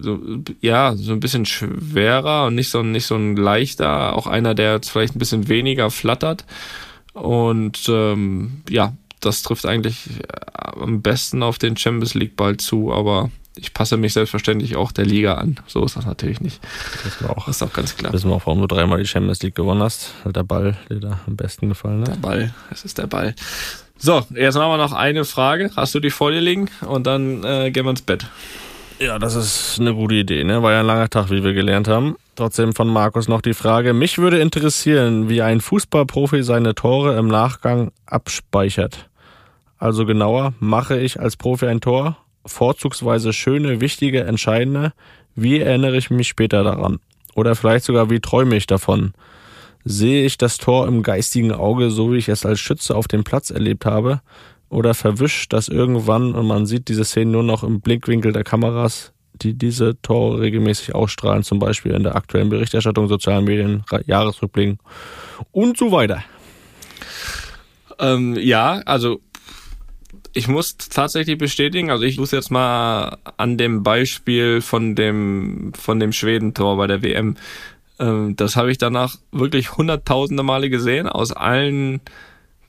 so, 0.00 0.18
ja, 0.60 0.94
so 0.96 1.12
ein 1.12 1.20
bisschen 1.20 1.46
schwerer 1.46 2.46
und 2.46 2.54
nicht 2.54 2.70
so, 2.70 2.82
nicht 2.82 3.06
so 3.06 3.14
ein 3.16 3.36
leichter, 3.36 4.14
auch 4.14 4.26
einer, 4.26 4.54
der 4.54 4.74
jetzt 4.74 4.90
vielleicht 4.90 5.16
ein 5.16 5.18
bisschen 5.18 5.48
weniger 5.48 5.90
flattert. 5.90 6.44
Und 7.14 7.86
ähm, 7.88 8.62
ja, 8.68 8.94
das 9.20 9.42
trifft 9.42 9.66
eigentlich 9.66 10.08
am 10.56 11.02
besten 11.02 11.42
auf 11.42 11.58
den 11.58 11.76
Champions 11.76 12.14
League 12.14 12.36
Ball 12.36 12.56
zu, 12.56 12.92
aber 12.92 13.30
ich 13.56 13.74
passe 13.74 13.96
mich 13.98 14.14
selbstverständlich 14.14 14.76
auch 14.76 14.92
der 14.92 15.04
Liga 15.04 15.34
an. 15.34 15.56
So 15.66 15.84
ist 15.84 15.96
das 15.96 16.06
natürlich 16.06 16.40
nicht. 16.40 16.60
Das 17.04 17.22
war 17.22 17.36
auch, 17.36 17.46
Das 17.46 17.56
ist 17.56 17.62
auch 17.62 17.72
ganz 17.72 17.96
klar. 17.96 18.12
wissen 18.12 18.30
wir 18.30 18.34
auch, 18.36 18.46
warum 18.46 18.60
du 18.62 18.66
dreimal 18.66 18.98
die 18.98 19.06
Champions 19.06 19.42
League 19.42 19.54
gewonnen 19.54 19.82
hast. 19.82 20.12
Der 20.24 20.42
Ball, 20.42 20.76
der 20.88 21.00
da 21.00 21.20
am 21.26 21.36
besten 21.36 21.68
gefallen 21.68 22.04
Der 22.04 22.14
hat. 22.14 22.22
Ball, 22.22 22.54
es 22.70 22.84
ist 22.84 22.96
der 22.98 23.06
Ball. 23.06 23.34
So, 24.04 24.20
jetzt 24.34 24.56
haben 24.56 24.68
wir 24.68 24.78
noch 24.78 24.92
eine 24.92 25.24
Frage. 25.24 25.70
Hast 25.76 25.94
du 25.94 26.00
die 26.00 26.10
vor 26.10 26.32
liegen? 26.32 26.68
Und 26.84 27.06
dann 27.06 27.44
äh, 27.44 27.70
gehen 27.70 27.84
wir 27.84 27.90
ins 27.90 28.02
Bett. 28.02 28.26
Ja, 28.98 29.20
das 29.20 29.36
ist 29.36 29.78
eine 29.78 29.94
gute 29.94 30.16
Idee, 30.16 30.42
ne? 30.42 30.60
War 30.60 30.72
ja 30.72 30.80
ein 30.80 30.86
langer 30.86 31.08
Tag, 31.08 31.30
wie 31.30 31.44
wir 31.44 31.52
gelernt 31.52 31.86
haben. 31.86 32.16
Trotzdem 32.34 32.72
von 32.72 32.88
Markus 32.88 33.28
noch 33.28 33.42
die 33.42 33.54
Frage. 33.54 33.92
Mich 33.92 34.18
würde 34.18 34.40
interessieren, 34.40 35.28
wie 35.28 35.40
ein 35.40 35.60
Fußballprofi 35.60 36.42
seine 36.42 36.74
Tore 36.74 37.16
im 37.16 37.28
Nachgang 37.28 37.92
abspeichert. 38.06 39.08
Also 39.78 40.04
genauer, 40.04 40.52
mache 40.58 40.98
ich 40.98 41.20
als 41.20 41.36
Profi 41.36 41.66
ein 41.66 41.80
Tor? 41.80 42.16
Vorzugsweise 42.44 43.32
schöne, 43.32 43.80
wichtige, 43.80 44.24
entscheidende. 44.24 44.94
Wie 45.36 45.60
erinnere 45.60 45.96
ich 45.96 46.10
mich 46.10 46.26
später 46.26 46.64
daran? 46.64 46.98
Oder 47.36 47.54
vielleicht 47.54 47.84
sogar, 47.84 48.10
wie 48.10 48.18
träume 48.18 48.56
ich 48.56 48.66
davon? 48.66 49.14
Sehe 49.84 50.24
ich 50.24 50.38
das 50.38 50.58
Tor 50.58 50.86
im 50.86 51.02
geistigen 51.02 51.52
Auge, 51.52 51.90
so 51.90 52.12
wie 52.12 52.18
ich 52.18 52.28
es 52.28 52.46
als 52.46 52.60
Schütze 52.60 52.94
auf 52.94 53.08
dem 53.08 53.24
Platz 53.24 53.50
erlebt 53.50 53.84
habe? 53.84 54.20
Oder 54.68 54.94
verwischt 54.94 55.52
das 55.52 55.68
irgendwann 55.68 56.34
und 56.34 56.46
man 56.46 56.66
sieht 56.66 56.88
diese 56.88 57.04
Szenen 57.04 57.32
nur 57.32 57.42
noch 57.42 57.62
im 57.62 57.80
Blickwinkel 57.80 58.32
der 58.32 58.44
Kameras, 58.44 59.12
die 59.34 59.54
diese 59.54 60.00
Tore 60.00 60.40
regelmäßig 60.40 60.94
ausstrahlen, 60.94 61.42
zum 61.42 61.58
Beispiel 61.58 61.92
in 61.92 62.04
der 62.04 62.16
aktuellen 62.16 62.48
Berichterstattung, 62.48 63.08
sozialen 63.08 63.44
Medien, 63.44 63.84
Jahresrückblicken 64.06 64.78
und 65.50 65.76
so 65.76 65.92
weiter. 65.92 66.24
Ähm, 67.98 68.36
ja, 68.40 68.80
also 68.86 69.20
ich 70.34 70.48
muss 70.48 70.76
tatsächlich 70.76 71.38
bestätigen, 71.38 71.90
also 71.90 72.04
ich 72.04 72.18
muss 72.18 72.30
jetzt 72.30 72.50
mal 72.50 73.18
an 73.36 73.58
dem 73.58 73.82
Beispiel 73.82 74.60
von 74.60 74.94
dem 74.94 75.72
von 75.74 76.00
dem 76.00 76.12
Schwedentor 76.12 76.76
bei 76.76 76.86
der 76.86 77.02
WM. 77.02 77.36
Ähm, 77.98 78.36
das 78.36 78.56
habe 78.56 78.70
ich 78.70 78.78
danach 78.78 79.16
wirklich 79.30 79.76
hunderttausende 79.76 80.42
Male 80.42 80.70
gesehen 80.70 81.08
aus 81.08 81.32
allen 81.32 82.00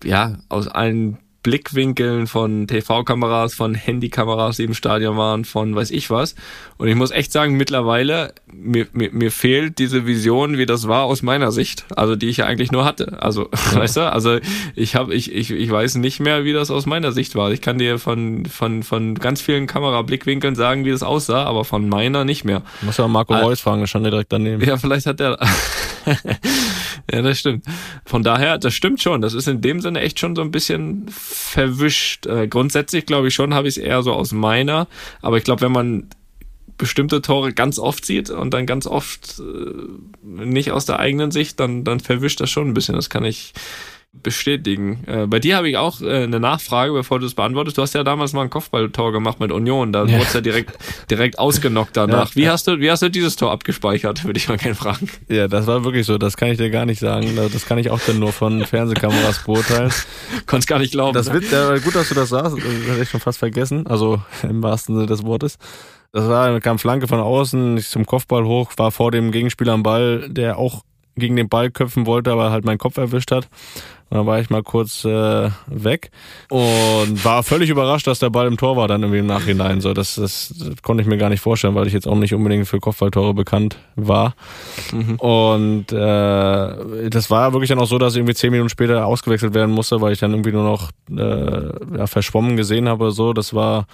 ja 0.03 0.38
aus 0.49 0.67
allen 0.67 1.17
Blickwinkeln 1.43 2.25
von 2.25 2.67
TV-Kameras, 2.67 3.53
von 3.53 3.75
Handykameras, 3.75 4.57
die 4.57 4.63
im 4.63 4.73
Stadion 4.73 5.17
waren, 5.17 5.43
von 5.43 5.75
weiß 5.75 5.91
ich 5.91 6.09
was. 6.09 6.35
Und 6.77 6.87
ich 6.87 6.95
muss 6.95 7.11
echt 7.11 7.33
sagen, 7.33 7.55
mittlerweile, 7.57 8.33
mir, 8.51 8.87
mir, 8.93 9.11
mir 9.11 9.29
fehlt 9.29 9.77
diese 9.77 10.07
Vision, 10.07 10.57
wie 10.57 10.65
das 10.65 10.87
war 10.87 11.03
aus 11.03 11.21
meiner 11.21 11.51
Sicht. 11.51 11.85
Also 11.95 12.15
die 12.15 12.29
ich 12.29 12.37
ja 12.37 12.45
eigentlich 12.45 12.71
nur 12.71 12.85
hatte. 12.85 13.21
Also, 13.21 13.49
weißt 13.73 13.97
du, 13.97 14.11
also 14.11 14.39
ich 14.75 14.95
habe, 14.95 15.13
ich, 15.13 15.33
ich, 15.33 15.51
ich 15.51 15.69
weiß 15.69 15.95
nicht 15.95 16.21
mehr, 16.21 16.45
wie 16.45 16.53
das 16.53 16.71
aus 16.71 16.85
meiner 16.85 17.11
Sicht 17.11 17.35
war. 17.35 17.51
Ich 17.51 17.61
kann 17.61 17.77
dir 17.77 17.99
von, 17.99 18.45
von, 18.45 18.81
von 18.83 19.15
ganz 19.15 19.41
vielen 19.41 19.67
Kamerablickwinkeln 19.67 20.55
sagen, 20.55 20.85
wie 20.85 20.91
das 20.91 21.03
aussah, 21.03 21.43
aber 21.43 21.65
von 21.65 21.89
meiner 21.89 22.23
nicht 22.23 22.45
mehr. 22.45 22.63
Muss 22.81 22.97
ja 22.97 23.07
Marco. 23.07 23.33
Reus 23.33 23.59
fragen, 23.59 23.81
der 23.81 23.87
stand 23.87 24.05
ja 24.05 24.11
direkt 24.11 24.31
daneben. 24.31 24.63
Ja, 24.63 24.77
vielleicht 24.77 25.05
hat 25.07 25.19
der. 25.19 25.37
ja, 27.11 27.21
das 27.21 27.39
stimmt. 27.39 27.65
Von 28.05 28.23
daher, 28.23 28.57
das 28.57 28.73
stimmt 28.73 29.01
schon. 29.01 29.21
Das 29.21 29.33
ist 29.33 29.47
in 29.47 29.61
dem 29.61 29.81
Sinne 29.81 29.99
echt 30.01 30.19
schon 30.19 30.35
so 30.35 30.41
ein 30.41 30.51
bisschen 30.51 31.07
verwischt. 31.36 32.25
Äh, 32.25 32.47
grundsätzlich 32.47 33.05
glaube 33.05 33.27
ich 33.27 33.34
schon, 33.34 33.53
habe 33.53 33.67
ich 33.67 33.77
es 33.77 33.84
eher 33.84 34.03
so 34.03 34.13
aus 34.13 34.31
meiner. 34.31 34.88
Aber 35.21 35.38
ich 35.38 35.43
glaube, 35.43 35.61
wenn 35.61 35.71
man 35.71 36.09
bestimmte 36.77 37.21
Tore 37.21 37.53
ganz 37.53 37.79
oft 37.79 38.05
sieht 38.05 38.29
und 38.29 38.53
dann 38.53 38.65
ganz 38.65 38.88
oft 38.88 39.39
äh, 39.39 40.43
nicht 40.45 40.71
aus 40.71 40.86
der 40.86 40.99
eigenen 40.99 41.31
Sicht, 41.31 41.59
dann, 41.59 41.84
dann 41.84 41.99
verwischt 41.99 42.39
das 42.39 42.49
schon 42.49 42.67
ein 42.67 42.73
bisschen. 42.73 42.95
Das 42.95 43.09
kann 43.09 43.25
ich 43.25 43.53
bestätigen. 44.14 45.03
Äh, 45.07 45.26
bei 45.28 45.39
dir 45.39 45.57
habe 45.57 45.68
ich 45.70 45.78
auch 45.78 45.99
äh, 46.01 46.24
eine 46.24 46.39
Nachfrage, 46.39 46.93
bevor 46.93 47.20
du 47.20 47.26
es 47.26 47.34
beantwortest. 47.34 47.78
Du 47.78 47.82
hast 47.82 47.93
ja 47.93 48.03
damals 48.03 48.34
mal 48.34 48.43
ein 48.43 48.49
Kopfballtor 48.49 49.11
gemacht 49.11 49.39
mit 49.39 49.51
Union. 49.51 49.91
Da 49.91 50.05
Ja. 50.05 50.14
wurde 50.14 50.24
es 50.24 50.34
ja 50.34 50.41
direkt, 50.41 50.78
direkt 51.09 51.39
ausgenockt 51.39 51.97
danach. 51.97 52.30
Ja, 52.30 52.36
wie, 52.36 52.43
ja. 52.43 52.51
hast 52.51 52.68
du, 52.68 52.80
wie 52.80 52.91
hast 52.91 53.01
du 53.01 53.09
dieses 53.09 53.36
Tor 53.36 53.51
abgespeichert? 53.51 54.24
Würde 54.26 54.38
ich 54.38 54.47
mal 54.47 54.57
gerne 54.57 54.76
fragen. 54.76 55.09
Ja, 55.30 55.47
das 55.47 55.66
war 55.68 55.84
wirklich 55.84 56.05
so. 56.05 56.18
Das 56.18 56.38
kann 56.38 56.49
ich 56.49 56.57
dir 56.57 56.70
gar 56.70 56.86
nicht 56.86 56.99
sagen. 56.99 57.36
Das 57.36 57.66
kann 57.66 57.80
ich 57.80 57.89
auch 57.89 57.99
dann 58.05 58.20
nur 58.20 58.32
von 58.32 58.64
Fernsehkameras 58.66 59.43
beurteilen. 59.45 59.91
Konnt's 60.45 60.68
gar 60.68 60.80
nicht 60.80 60.91
glauben. 60.91 61.14
Das 61.14 61.28
ne? 61.28 61.34
wird, 61.34 61.51
ja, 61.51 61.78
gut, 61.80 61.95
dass 61.95 62.09
du 62.09 62.16
das 62.16 62.30
sagst. 62.30 62.55
Das 62.55 62.64
hätte 62.64 63.01
ich 63.01 63.09
schon 63.09 63.20
fast 63.20 63.39
vergessen. 63.39 63.88
Also 63.88 64.22
im 64.43 64.61
wahrsten 64.61 64.95
Sinne 64.95 65.07
des 65.07 65.24
Wortes. 65.24 65.57
Das 66.11 66.28
war, 66.30 66.59
kam 66.61 66.78
Flanke 66.78 67.07
von 67.07 67.20
außen, 67.20 67.78
ich 67.78 67.89
zum 67.89 68.05
Kopfball 68.05 68.45
hoch, 68.45 68.74
war 68.78 68.91
vor 68.91 69.09
dem 69.09 69.32
Gegenspieler 69.32 69.74
am 69.74 69.82
Ball, 69.82 70.30
der 70.30 70.59
auch 70.59 70.84
gegen 71.16 71.36
den 71.36 71.49
Ball 71.49 71.72
köpfen 71.72 72.05
wollte, 72.05 72.32
aber 72.32 72.51
halt 72.51 72.66
meinen 72.66 72.78
Kopf 72.78 72.97
erwischt 72.97 73.32
hat. 73.32 73.47
Dann 74.14 74.28
war 74.28 74.39
ich 74.39 74.51
mal 74.51 74.61
kurz 74.61 75.05
äh, 75.05 75.49
weg 75.66 76.11
und 76.51 77.26
war 77.26 77.41
völlig 77.41 77.72
überrascht, 77.72 78.05
dass 78.05 78.20
der 78.20 78.30
Ball 78.30 78.45
im 78.45 78.57
Tor 78.57 78.78
war 78.78 78.88
dann 78.88 79.01
irgendwie 79.01 79.18
im 79.20 79.26
Nachhinein. 79.26 79.82
So, 79.82 79.91
das, 79.95 80.14
das, 80.14 80.53
das 80.55 80.84
konnte 80.84 81.01
ich 81.01 81.07
mir 81.09 81.18
gar 81.18 81.30
nicht 81.30 81.41
vorstellen, 81.41 81.74
weil 81.74 81.88
ich 81.88 81.93
jetzt 81.93 82.07
auch 82.07 82.16
nicht 82.16 82.32
unbedingt 82.32 82.68
für 82.68 82.80
Kopfballtore 82.80 83.34
bekannt 83.34 83.78
war. 83.95 84.36
Und 85.18 85.91
äh, 85.91 87.09
das 87.09 87.32
war 87.32 87.53
wirklich 87.53 87.70
dann 87.70 87.80
auch 87.80 87.88
so, 87.88 87.97
dass 87.97 88.14
ich 88.14 88.20
irgendwie 88.20 88.36
zehn 88.36 88.51
Minuten 88.51 88.70
später 88.70 89.07
ausgewechselt 89.07 89.55
werden 89.55 89.74
musste, 89.74 89.99
weil 89.99 90.14
ich 90.14 90.20
dann 90.20 90.30
irgendwie 90.30 90.51
nur 90.51 90.64
noch 90.64 90.91
äh, 91.09 91.97
ja, 91.97 92.05
verschwommen 92.05 92.55
gesehen 92.55 92.88
habe. 92.88 93.09
So, 93.09 93.34
das 93.34 93.55
war 93.55 93.88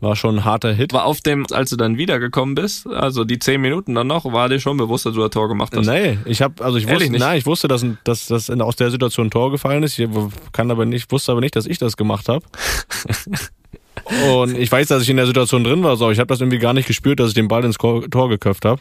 war 0.00 0.16
schon 0.16 0.38
ein 0.38 0.44
harter 0.44 0.72
Hit. 0.72 0.92
War 0.92 1.04
auf 1.04 1.20
dem, 1.20 1.46
als 1.52 1.70
du 1.70 1.76
dann 1.76 1.96
wiedergekommen 1.98 2.54
bist, 2.54 2.86
also 2.86 3.24
die 3.24 3.38
zehn 3.38 3.60
Minuten 3.60 3.94
dann 3.94 4.06
noch, 4.06 4.24
war 4.24 4.48
dir 4.48 4.58
schon 4.58 4.76
bewusst, 4.76 5.06
dass 5.06 5.14
du 5.14 5.20
das 5.20 5.30
Tor 5.30 5.48
gemacht 5.48 5.76
hast? 5.76 5.86
Nee, 5.86 6.18
ich 6.24 6.42
habe 6.42 6.64
also 6.64 6.78
ich 6.78 6.84
Ehrlich 6.84 7.02
wusste, 7.02 7.12
nicht? 7.12 7.20
nein, 7.20 7.38
ich 7.38 7.46
wusste, 7.46 7.68
dass 7.68 7.84
dass 8.04 8.26
das 8.26 8.50
aus 8.50 8.76
der 8.76 8.90
Situation 8.90 9.26
ein 9.26 9.30
Tor 9.30 9.52
gefallen 9.60 9.82
ist. 9.82 9.98
Ich 9.98 10.08
kann 10.52 10.70
aber 10.70 10.86
nicht, 10.86 11.12
wusste 11.12 11.32
aber 11.32 11.40
nicht, 11.40 11.54
dass 11.54 11.66
ich 11.66 11.78
das 11.78 11.96
gemacht 11.96 12.28
habe. 12.28 12.44
Und 14.32 14.56
ich 14.56 14.72
weiß, 14.72 14.88
dass 14.88 15.02
ich 15.02 15.10
in 15.10 15.18
der 15.18 15.26
Situation 15.26 15.62
drin 15.62 15.84
war. 15.84 15.96
So, 15.96 16.10
ich 16.10 16.18
habe 16.18 16.26
das 16.28 16.40
irgendwie 16.40 16.58
gar 16.58 16.72
nicht 16.72 16.88
gespürt, 16.88 17.20
dass 17.20 17.28
ich 17.28 17.34
den 17.34 17.48
Ball 17.48 17.64
ins 17.64 17.76
Tor 17.76 18.28
geköpft 18.28 18.64
habe. 18.64 18.80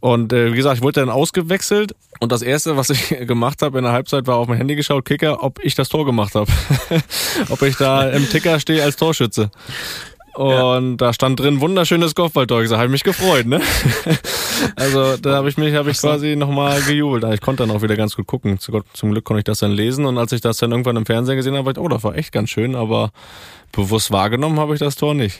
Und 0.00 0.32
äh, 0.32 0.52
wie 0.52 0.56
gesagt, 0.56 0.76
ich 0.76 0.82
wurde 0.82 1.00
dann 1.00 1.08
ausgewechselt 1.08 1.94
und 2.18 2.32
das 2.32 2.42
erste, 2.42 2.76
was 2.76 2.90
ich 2.90 3.08
gemacht 3.26 3.62
habe 3.62 3.78
in 3.78 3.84
der 3.84 3.92
Halbzeit, 3.92 4.26
war 4.26 4.36
auf 4.36 4.48
mein 4.48 4.58
Handy 4.58 4.74
geschaut, 4.74 5.04
Kicker, 5.04 5.42
ob 5.42 5.58
ich 5.64 5.74
das 5.74 5.88
Tor 5.88 6.04
gemacht 6.04 6.34
habe, 6.34 6.50
ob 7.48 7.62
ich 7.62 7.76
da 7.76 8.08
im 8.10 8.28
Ticker 8.28 8.58
stehe 8.60 8.82
als 8.82 8.96
Torschütze. 8.96 9.50
Und 10.34 10.96
da 10.96 11.12
stand 11.12 11.40
drin 11.40 11.60
wunderschönes 11.60 12.14
Kopfballtor. 12.14 12.62
Ich 12.62 12.70
habe 12.70 12.88
mich 12.88 13.04
gefreut, 13.04 13.46
ne? 13.46 13.60
also 14.76 15.16
da 15.18 15.36
habe 15.36 15.48
ich 15.48 15.58
mich, 15.58 15.74
habe 15.74 15.90
ich 15.90 15.98
quasi 15.98 16.36
nochmal 16.36 16.80
gejubelt. 16.82 17.24
Ich 17.34 17.40
konnte 17.40 17.66
dann 17.66 17.76
auch 17.76 17.82
wieder 17.82 17.96
ganz 17.96 18.16
gut 18.16 18.26
gucken. 18.26 18.58
Zum 18.58 19.10
Glück 19.10 19.24
konnte 19.24 19.40
ich 19.40 19.44
das 19.44 19.58
dann 19.58 19.72
lesen. 19.72 20.06
Und 20.06 20.16
als 20.16 20.32
ich 20.32 20.40
das 20.40 20.56
dann 20.56 20.70
irgendwann 20.70 20.96
im 20.96 21.06
Fernsehen 21.06 21.36
gesehen 21.36 21.54
habe, 21.54 21.66
war 21.66 21.72
ich, 21.72 21.78
oh, 21.78 21.88
das 21.88 22.02
war 22.02 22.16
echt 22.16 22.32
ganz 22.32 22.50
schön. 22.50 22.74
Aber 22.74 23.10
bewusst 23.72 24.10
wahrgenommen 24.10 24.58
habe 24.58 24.72
ich 24.72 24.80
das 24.80 24.96
Tor 24.96 25.14
nicht. 25.14 25.38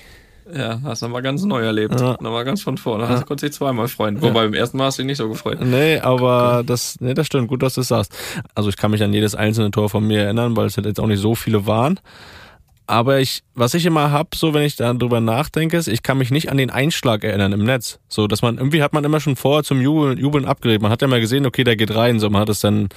Ja, 0.55 0.81
hast 0.83 1.03
du 1.03 1.09
mal 1.09 1.23
ganz 1.23 1.45
neu 1.45 1.63
erlebt. 1.63 1.99
Ja. 2.01 2.19
Nochmal 2.21 2.45
ganz 2.45 2.63
von 2.63 2.77
vorne. 2.77 3.09
Hast 3.09 3.23
du 3.23 3.27
konntest 3.27 3.53
dich 3.53 3.59
zweimal 3.59 3.89
freuen. 3.89 4.21
Wobei 4.21 4.43
beim 4.43 4.55
ersten 4.55 4.77
Mal 4.77 4.87
hast 4.87 4.99
du 4.99 5.03
dich 5.03 5.07
nicht 5.07 5.19
so 5.19 5.29
gefreut. 5.29 5.59
Nee, 5.63 6.01
aber 6.01 6.63
das, 6.67 6.97
nee, 7.01 7.15
das 7.15 7.27
stimmt. 7.27 7.49
Gut, 7.49 7.63
dass 7.63 7.75
du 7.75 7.81
es 7.81 7.89
sagst. 7.89 8.15
Also 8.55 8.69
ich 8.69 8.77
kann 8.77 8.91
mich 8.91 9.03
an 9.03 9.13
jedes 9.13 9.35
einzelne 9.35 9.71
Tor 9.71 9.89
von 9.89 10.07
mir 10.07 10.23
erinnern, 10.23 10.57
weil 10.57 10.67
es 10.67 10.77
jetzt 10.77 11.01
auch 11.01 11.07
nicht 11.07 11.21
so 11.21 11.35
viele 11.35 11.67
waren. 11.67 12.01
Aber 12.87 13.21
ich, 13.21 13.43
was 13.55 13.75
ich 13.75 13.87
immer 13.87 14.11
hab, 14.11 14.35
so 14.35 14.55
wenn 14.55 14.63
ich 14.63 14.77
da 14.77 14.93
drüber 14.93 15.21
nachdenke, 15.21 15.77
ist, 15.77 15.89
ich 15.89 16.03
kann 16.03 16.19
mich 16.19 16.31
nicht 16.31 16.51
an 16.51 16.57
den 16.57 16.71
Einschlag 16.71 17.25
erinnern 17.25 17.53
im 17.53 17.65
Netz. 17.65 18.01
So, 18.09 18.27
dass 18.27 18.43
man, 18.43 18.59
irgendwie 18.59 18.83
hat 18.83 18.93
man 18.93 19.05
immer 19.05 19.21
schon 19.21 19.37
vorher 19.37 19.63
zum 19.63 19.81
Jubeln, 19.81 20.19
Jubeln 20.19 20.45
abgedreht. 20.45 20.83
Man 20.83 20.91
hat 20.91 21.01
ja 21.01 21.09
mal 21.09 21.21
gesehen, 21.21 21.47
okay, 21.47 21.65
der 21.65 21.77
geht 21.77 21.95
rein. 21.95 22.19
So, 22.19 22.29
man 22.29 22.43
hat 22.43 22.49
es 22.49 22.61
dann 22.61 22.89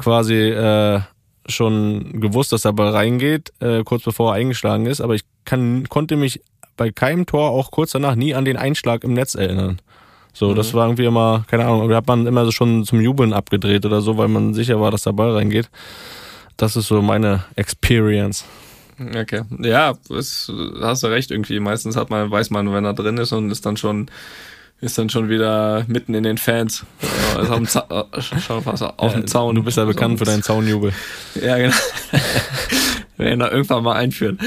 quasi 0.00 0.34
äh, 0.34 1.00
schon 1.46 2.20
gewusst, 2.20 2.52
dass 2.52 2.62
der 2.62 2.72
Ball 2.72 2.90
reingeht, 2.90 3.52
äh, 3.60 3.82
kurz 3.84 4.02
bevor 4.02 4.32
er 4.32 4.36
eingeschlagen 4.36 4.86
ist. 4.86 5.00
Aber 5.00 5.14
ich 5.14 5.22
kann, 5.44 5.88
konnte 5.88 6.16
mich 6.16 6.40
bei 6.76 6.90
keinem 6.90 7.26
Tor 7.26 7.50
auch 7.50 7.70
kurz 7.70 7.92
danach 7.92 8.14
nie 8.14 8.34
an 8.34 8.44
den 8.44 8.56
Einschlag 8.56 9.04
im 9.04 9.12
Netz 9.12 9.34
erinnern. 9.34 9.80
So, 10.32 10.54
das 10.54 10.74
war 10.74 10.86
irgendwie 10.86 11.04
immer, 11.04 11.44
keine 11.48 11.66
Ahnung, 11.66 11.88
da 11.88 11.96
hat 11.96 12.06
man 12.06 12.26
immer 12.26 12.44
so 12.44 12.52
schon 12.52 12.84
zum 12.84 13.00
Jubeln 13.00 13.32
abgedreht 13.32 13.84
oder 13.84 14.00
so, 14.00 14.16
weil 14.16 14.28
man 14.28 14.54
sicher 14.54 14.80
war, 14.80 14.90
dass 14.90 15.02
der 15.02 15.12
Ball 15.12 15.32
reingeht. 15.32 15.68
Das 16.56 16.76
ist 16.76 16.88
so 16.88 17.02
meine 17.02 17.44
Experience. 17.56 18.44
Okay. 19.00 19.42
Ja, 19.60 19.94
das, 20.08 20.52
hast 20.80 21.02
du 21.02 21.06
recht 21.06 21.30
irgendwie. 21.30 21.58
Meistens 21.58 21.96
hat 21.96 22.10
man, 22.10 22.30
weiß 22.30 22.50
man, 22.50 22.72
wenn 22.72 22.84
er 22.84 22.92
drin 22.94 23.16
ist 23.16 23.32
und 23.32 23.50
ist 23.50 23.64
dann 23.64 23.76
schon, 23.76 24.10
ist 24.80 24.98
dann 24.98 25.08
schon 25.08 25.28
wieder 25.28 25.84
mitten 25.88 26.14
in 26.14 26.22
den 26.22 26.36
Fans. 26.38 26.84
Ist 27.40 27.50
auf 27.50 27.56
dem, 27.56 27.66
Za 27.66 27.86
äh, 28.12 28.20
schon 28.20 28.62
fast 28.62 28.82
auf 28.82 29.12
dem 29.14 29.26
Zaun. 29.26 29.54
Du 29.54 29.62
bist 29.62 29.78
ja 29.78 29.84
bekannt 29.84 30.18
für 30.18 30.24
deinen 30.26 30.42
Zaunjubel. 30.42 30.92
Ja, 31.34 31.56
genau. 31.56 31.74
Werden 33.16 33.38
wir 33.40 33.52
irgendwann 33.52 33.84
mal 33.84 33.96
einführen. 33.96 34.38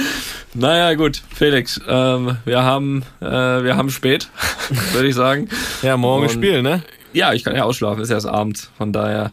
Naja, 0.55 0.93
gut, 0.95 1.21
Felix, 1.33 1.79
ähm, 1.87 2.37
wir 2.45 2.63
haben, 2.63 3.03
äh, 3.21 3.25
wir 3.25 3.75
haben 3.75 3.89
spät, 3.89 4.29
würde 4.93 5.07
ich 5.07 5.15
sagen. 5.15 5.49
Ja, 5.81 5.97
morgen 5.97 6.23
Und- 6.23 6.31
Spiel, 6.31 6.61
ne? 6.61 6.83
Ja, 7.13 7.33
ich 7.33 7.43
kann 7.43 7.55
ja 7.55 7.63
ausschlafen, 7.63 8.01
ist 8.01 8.09
erst 8.09 8.25
abends. 8.25 8.71
Von 8.75 8.91
daher 8.91 9.31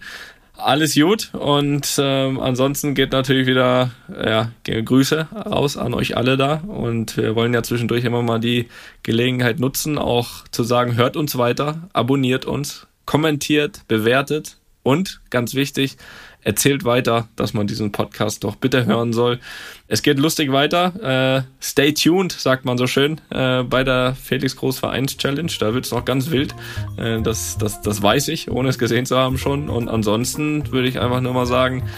alles 0.63 0.95
gut. 0.95 1.31
Und 1.35 1.97
ähm, 1.99 2.41
ansonsten 2.41 2.95
geht 2.95 3.13
natürlich 3.13 3.47
wieder 3.47 3.91
ja, 4.09 4.51
Grüße 4.65 5.29
raus 5.47 5.77
an 5.77 5.95
euch 5.95 6.17
alle 6.17 6.37
da. 6.37 6.57
Und 6.67 7.17
wir 7.17 7.35
wollen 7.35 7.55
ja 7.55 7.63
zwischendurch 7.63 8.05
immer 8.05 8.23
mal 8.23 8.41
die 8.41 8.69
Gelegenheit 9.03 9.59
nutzen, 9.61 9.99
auch 9.99 10.47
zu 10.51 10.63
sagen, 10.63 10.97
hört 10.97 11.17
uns 11.17 11.37
weiter, 11.39 11.89
abonniert 11.93 12.45
uns, 12.45 12.87
kommentiert, 13.07 13.83
bewertet 13.89 14.59
und 14.83 15.21
ganz 15.31 15.55
wichtig, 15.55 15.97
erzählt 16.43 16.85
weiter, 16.85 17.29
dass 17.37 17.55
man 17.55 17.67
diesen 17.67 17.93
Podcast 17.93 18.45
doch 18.45 18.57
bitte 18.57 18.87
hören 18.87 19.13
soll. 19.13 19.41
Es 19.89 20.03
geht 20.03 20.19
lustig 20.19 20.53
weiter. 20.53 20.93
Äh, 21.03 21.43
stay 21.63 21.93
tuned, 21.93 22.33
sagt 22.33 22.65
man 22.65 22.79
so 22.79 22.87
schön, 22.87 23.21
äh, 23.31 23.63
bei 23.63 23.85
der 23.85 24.15
Felix 24.15 24.57
Groß 24.57 24.79
Vereins 24.79 25.17
Challenge. 25.17 25.51
Da 25.59 25.75
wird's 25.75 25.91
noch 25.91 26.05
ganz 26.05 26.31
wild. 26.31 26.55
Äh, 26.97 27.21
das, 27.23 27.59
das, 27.59 27.83
das 27.83 28.03
weiß 28.03 28.29
ich, 28.29 28.51
ohne 28.51 28.69
es 28.69 28.79
gesehen 28.79 29.07
zu 29.07 29.17
haben 29.17 29.39
schon. 29.39 29.69
Und 29.69 29.89
ansonsten 29.89 30.71
würde 30.73 30.89
ich 30.89 31.01
einfach 31.01 31.21
nur 31.21 31.35
mal 31.35 31.47
sagen, 31.47 31.89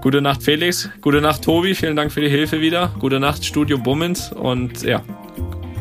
gute 0.00 0.20
Nacht 0.20 0.42
Felix, 0.42 0.90
gute 1.00 1.20
Nacht 1.20 1.42
Tobi, 1.42 1.74
vielen 1.74 1.96
Dank 1.96 2.12
für 2.12 2.20
die 2.20 2.30
Hilfe 2.30 2.60
wieder. 2.60 2.92
Gute 2.98 3.20
Nacht 3.20 3.44
Studio 3.44 3.78
Bummens 3.78 4.32
und 4.32 4.82
ja, 4.82 5.02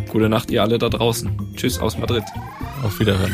gute 0.09 0.29
Nacht 0.29 0.51
ihr 0.51 0.63
alle 0.63 0.77
da 0.77 0.89
draußen. 0.89 1.53
Tschüss 1.55 1.79
aus 1.79 1.97
Madrid. 1.97 2.23
Auf 2.83 2.99
Wiederhören. 2.99 3.33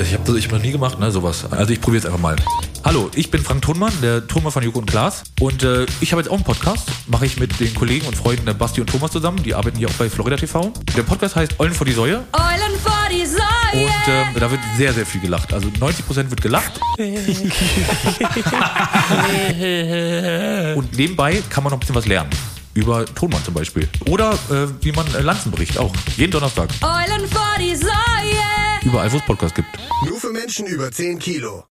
Ich 0.00 0.12
habe 0.12 0.24
das 0.24 0.36
ich 0.36 0.44
hab 0.44 0.52
noch 0.52 0.62
nie 0.62 0.72
gemacht, 0.72 0.98
ne, 0.98 1.10
sowas. 1.10 1.50
Also 1.50 1.72
ich 1.72 1.80
probiere 1.80 2.00
es 2.00 2.06
einfach 2.06 2.20
mal. 2.20 2.36
Hallo, 2.84 3.10
ich 3.14 3.30
bin 3.30 3.42
Frank 3.42 3.62
Thunmann, 3.62 3.94
der 4.02 4.26
Thunmann 4.26 4.52
von 4.52 4.62
Joko 4.62 4.80
und 4.80 4.86
Klaas. 4.86 5.22
Und 5.40 5.62
äh, 5.62 5.86
ich 6.00 6.12
habe 6.12 6.20
jetzt 6.20 6.28
auch 6.30 6.34
einen 6.34 6.44
Podcast. 6.44 6.90
Mache 7.06 7.24
ich 7.26 7.40
mit 7.40 7.58
den 7.58 7.72
Kollegen 7.74 8.06
und 8.06 8.14
Freunden 8.14 8.44
der 8.44 8.52
Basti 8.54 8.80
und 8.80 8.88
Thomas 8.88 9.10
zusammen. 9.10 9.42
Die 9.42 9.54
arbeiten 9.54 9.78
hier 9.78 9.88
auch 9.88 9.94
bei 9.94 10.10
Florida 10.10 10.36
TV. 10.36 10.72
Der 10.96 11.02
Podcast 11.02 11.36
heißt 11.36 11.58
Eulen 11.58 11.72
vor 11.72 11.86
die 11.86 11.92
Säue. 11.92 12.22
Eulen 12.32 12.78
vor 12.82 12.92
die 13.10 13.24
Säue. 13.24 13.40
Und 13.72 14.08
ähm, 14.08 14.26
da 14.38 14.50
wird 14.50 14.60
sehr, 14.76 14.92
sehr 14.92 15.06
viel 15.06 15.22
gelacht. 15.22 15.54
Also 15.54 15.68
90% 15.68 16.30
wird 16.30 16.42
gelacht. 16.42 16.72
und 20.76 20.96
nebenbei 20.96 21.42
kann 21.48 21.64
man 21.64 21.70
noch 21.70 21.78
ein 21.78 21.80
bisschen 21.80 21.96
was 21.96 22.06
lernen. 22.06 22.30
Über 22.74 23.06
Tonmann 23.06 23.42
zum 23.42 23.54
Beispiel. 23.54 23.88
Oder 24.08 24.34
äh, 24.50 24.66
wie 24.82 24.92
man 24.92 25.06
äh, 25.14 25.22
Lanzen 25.22 25.50
bricht, 25.50 25.78
auch. 25.78 25.94
Jeden 26.16 26.32
Donnerstag. 26.32 26.68
Eulen 26.82 27.26
vor 27.28 27.56
die 27.58 27.74
Säue. 27.74 28.65
Überall, 28.86 29.10
wo 29.10 29.16
es 29.16 29.26
Podcasts 29.26 29.56
gibt. 29.56 29.68
Nur 30.08 30.20
für 30.20 30.30
Menschen 30.30 30.68
über 30.68 30.92
10 30.92 31.18
Kilo. 31.18 31.64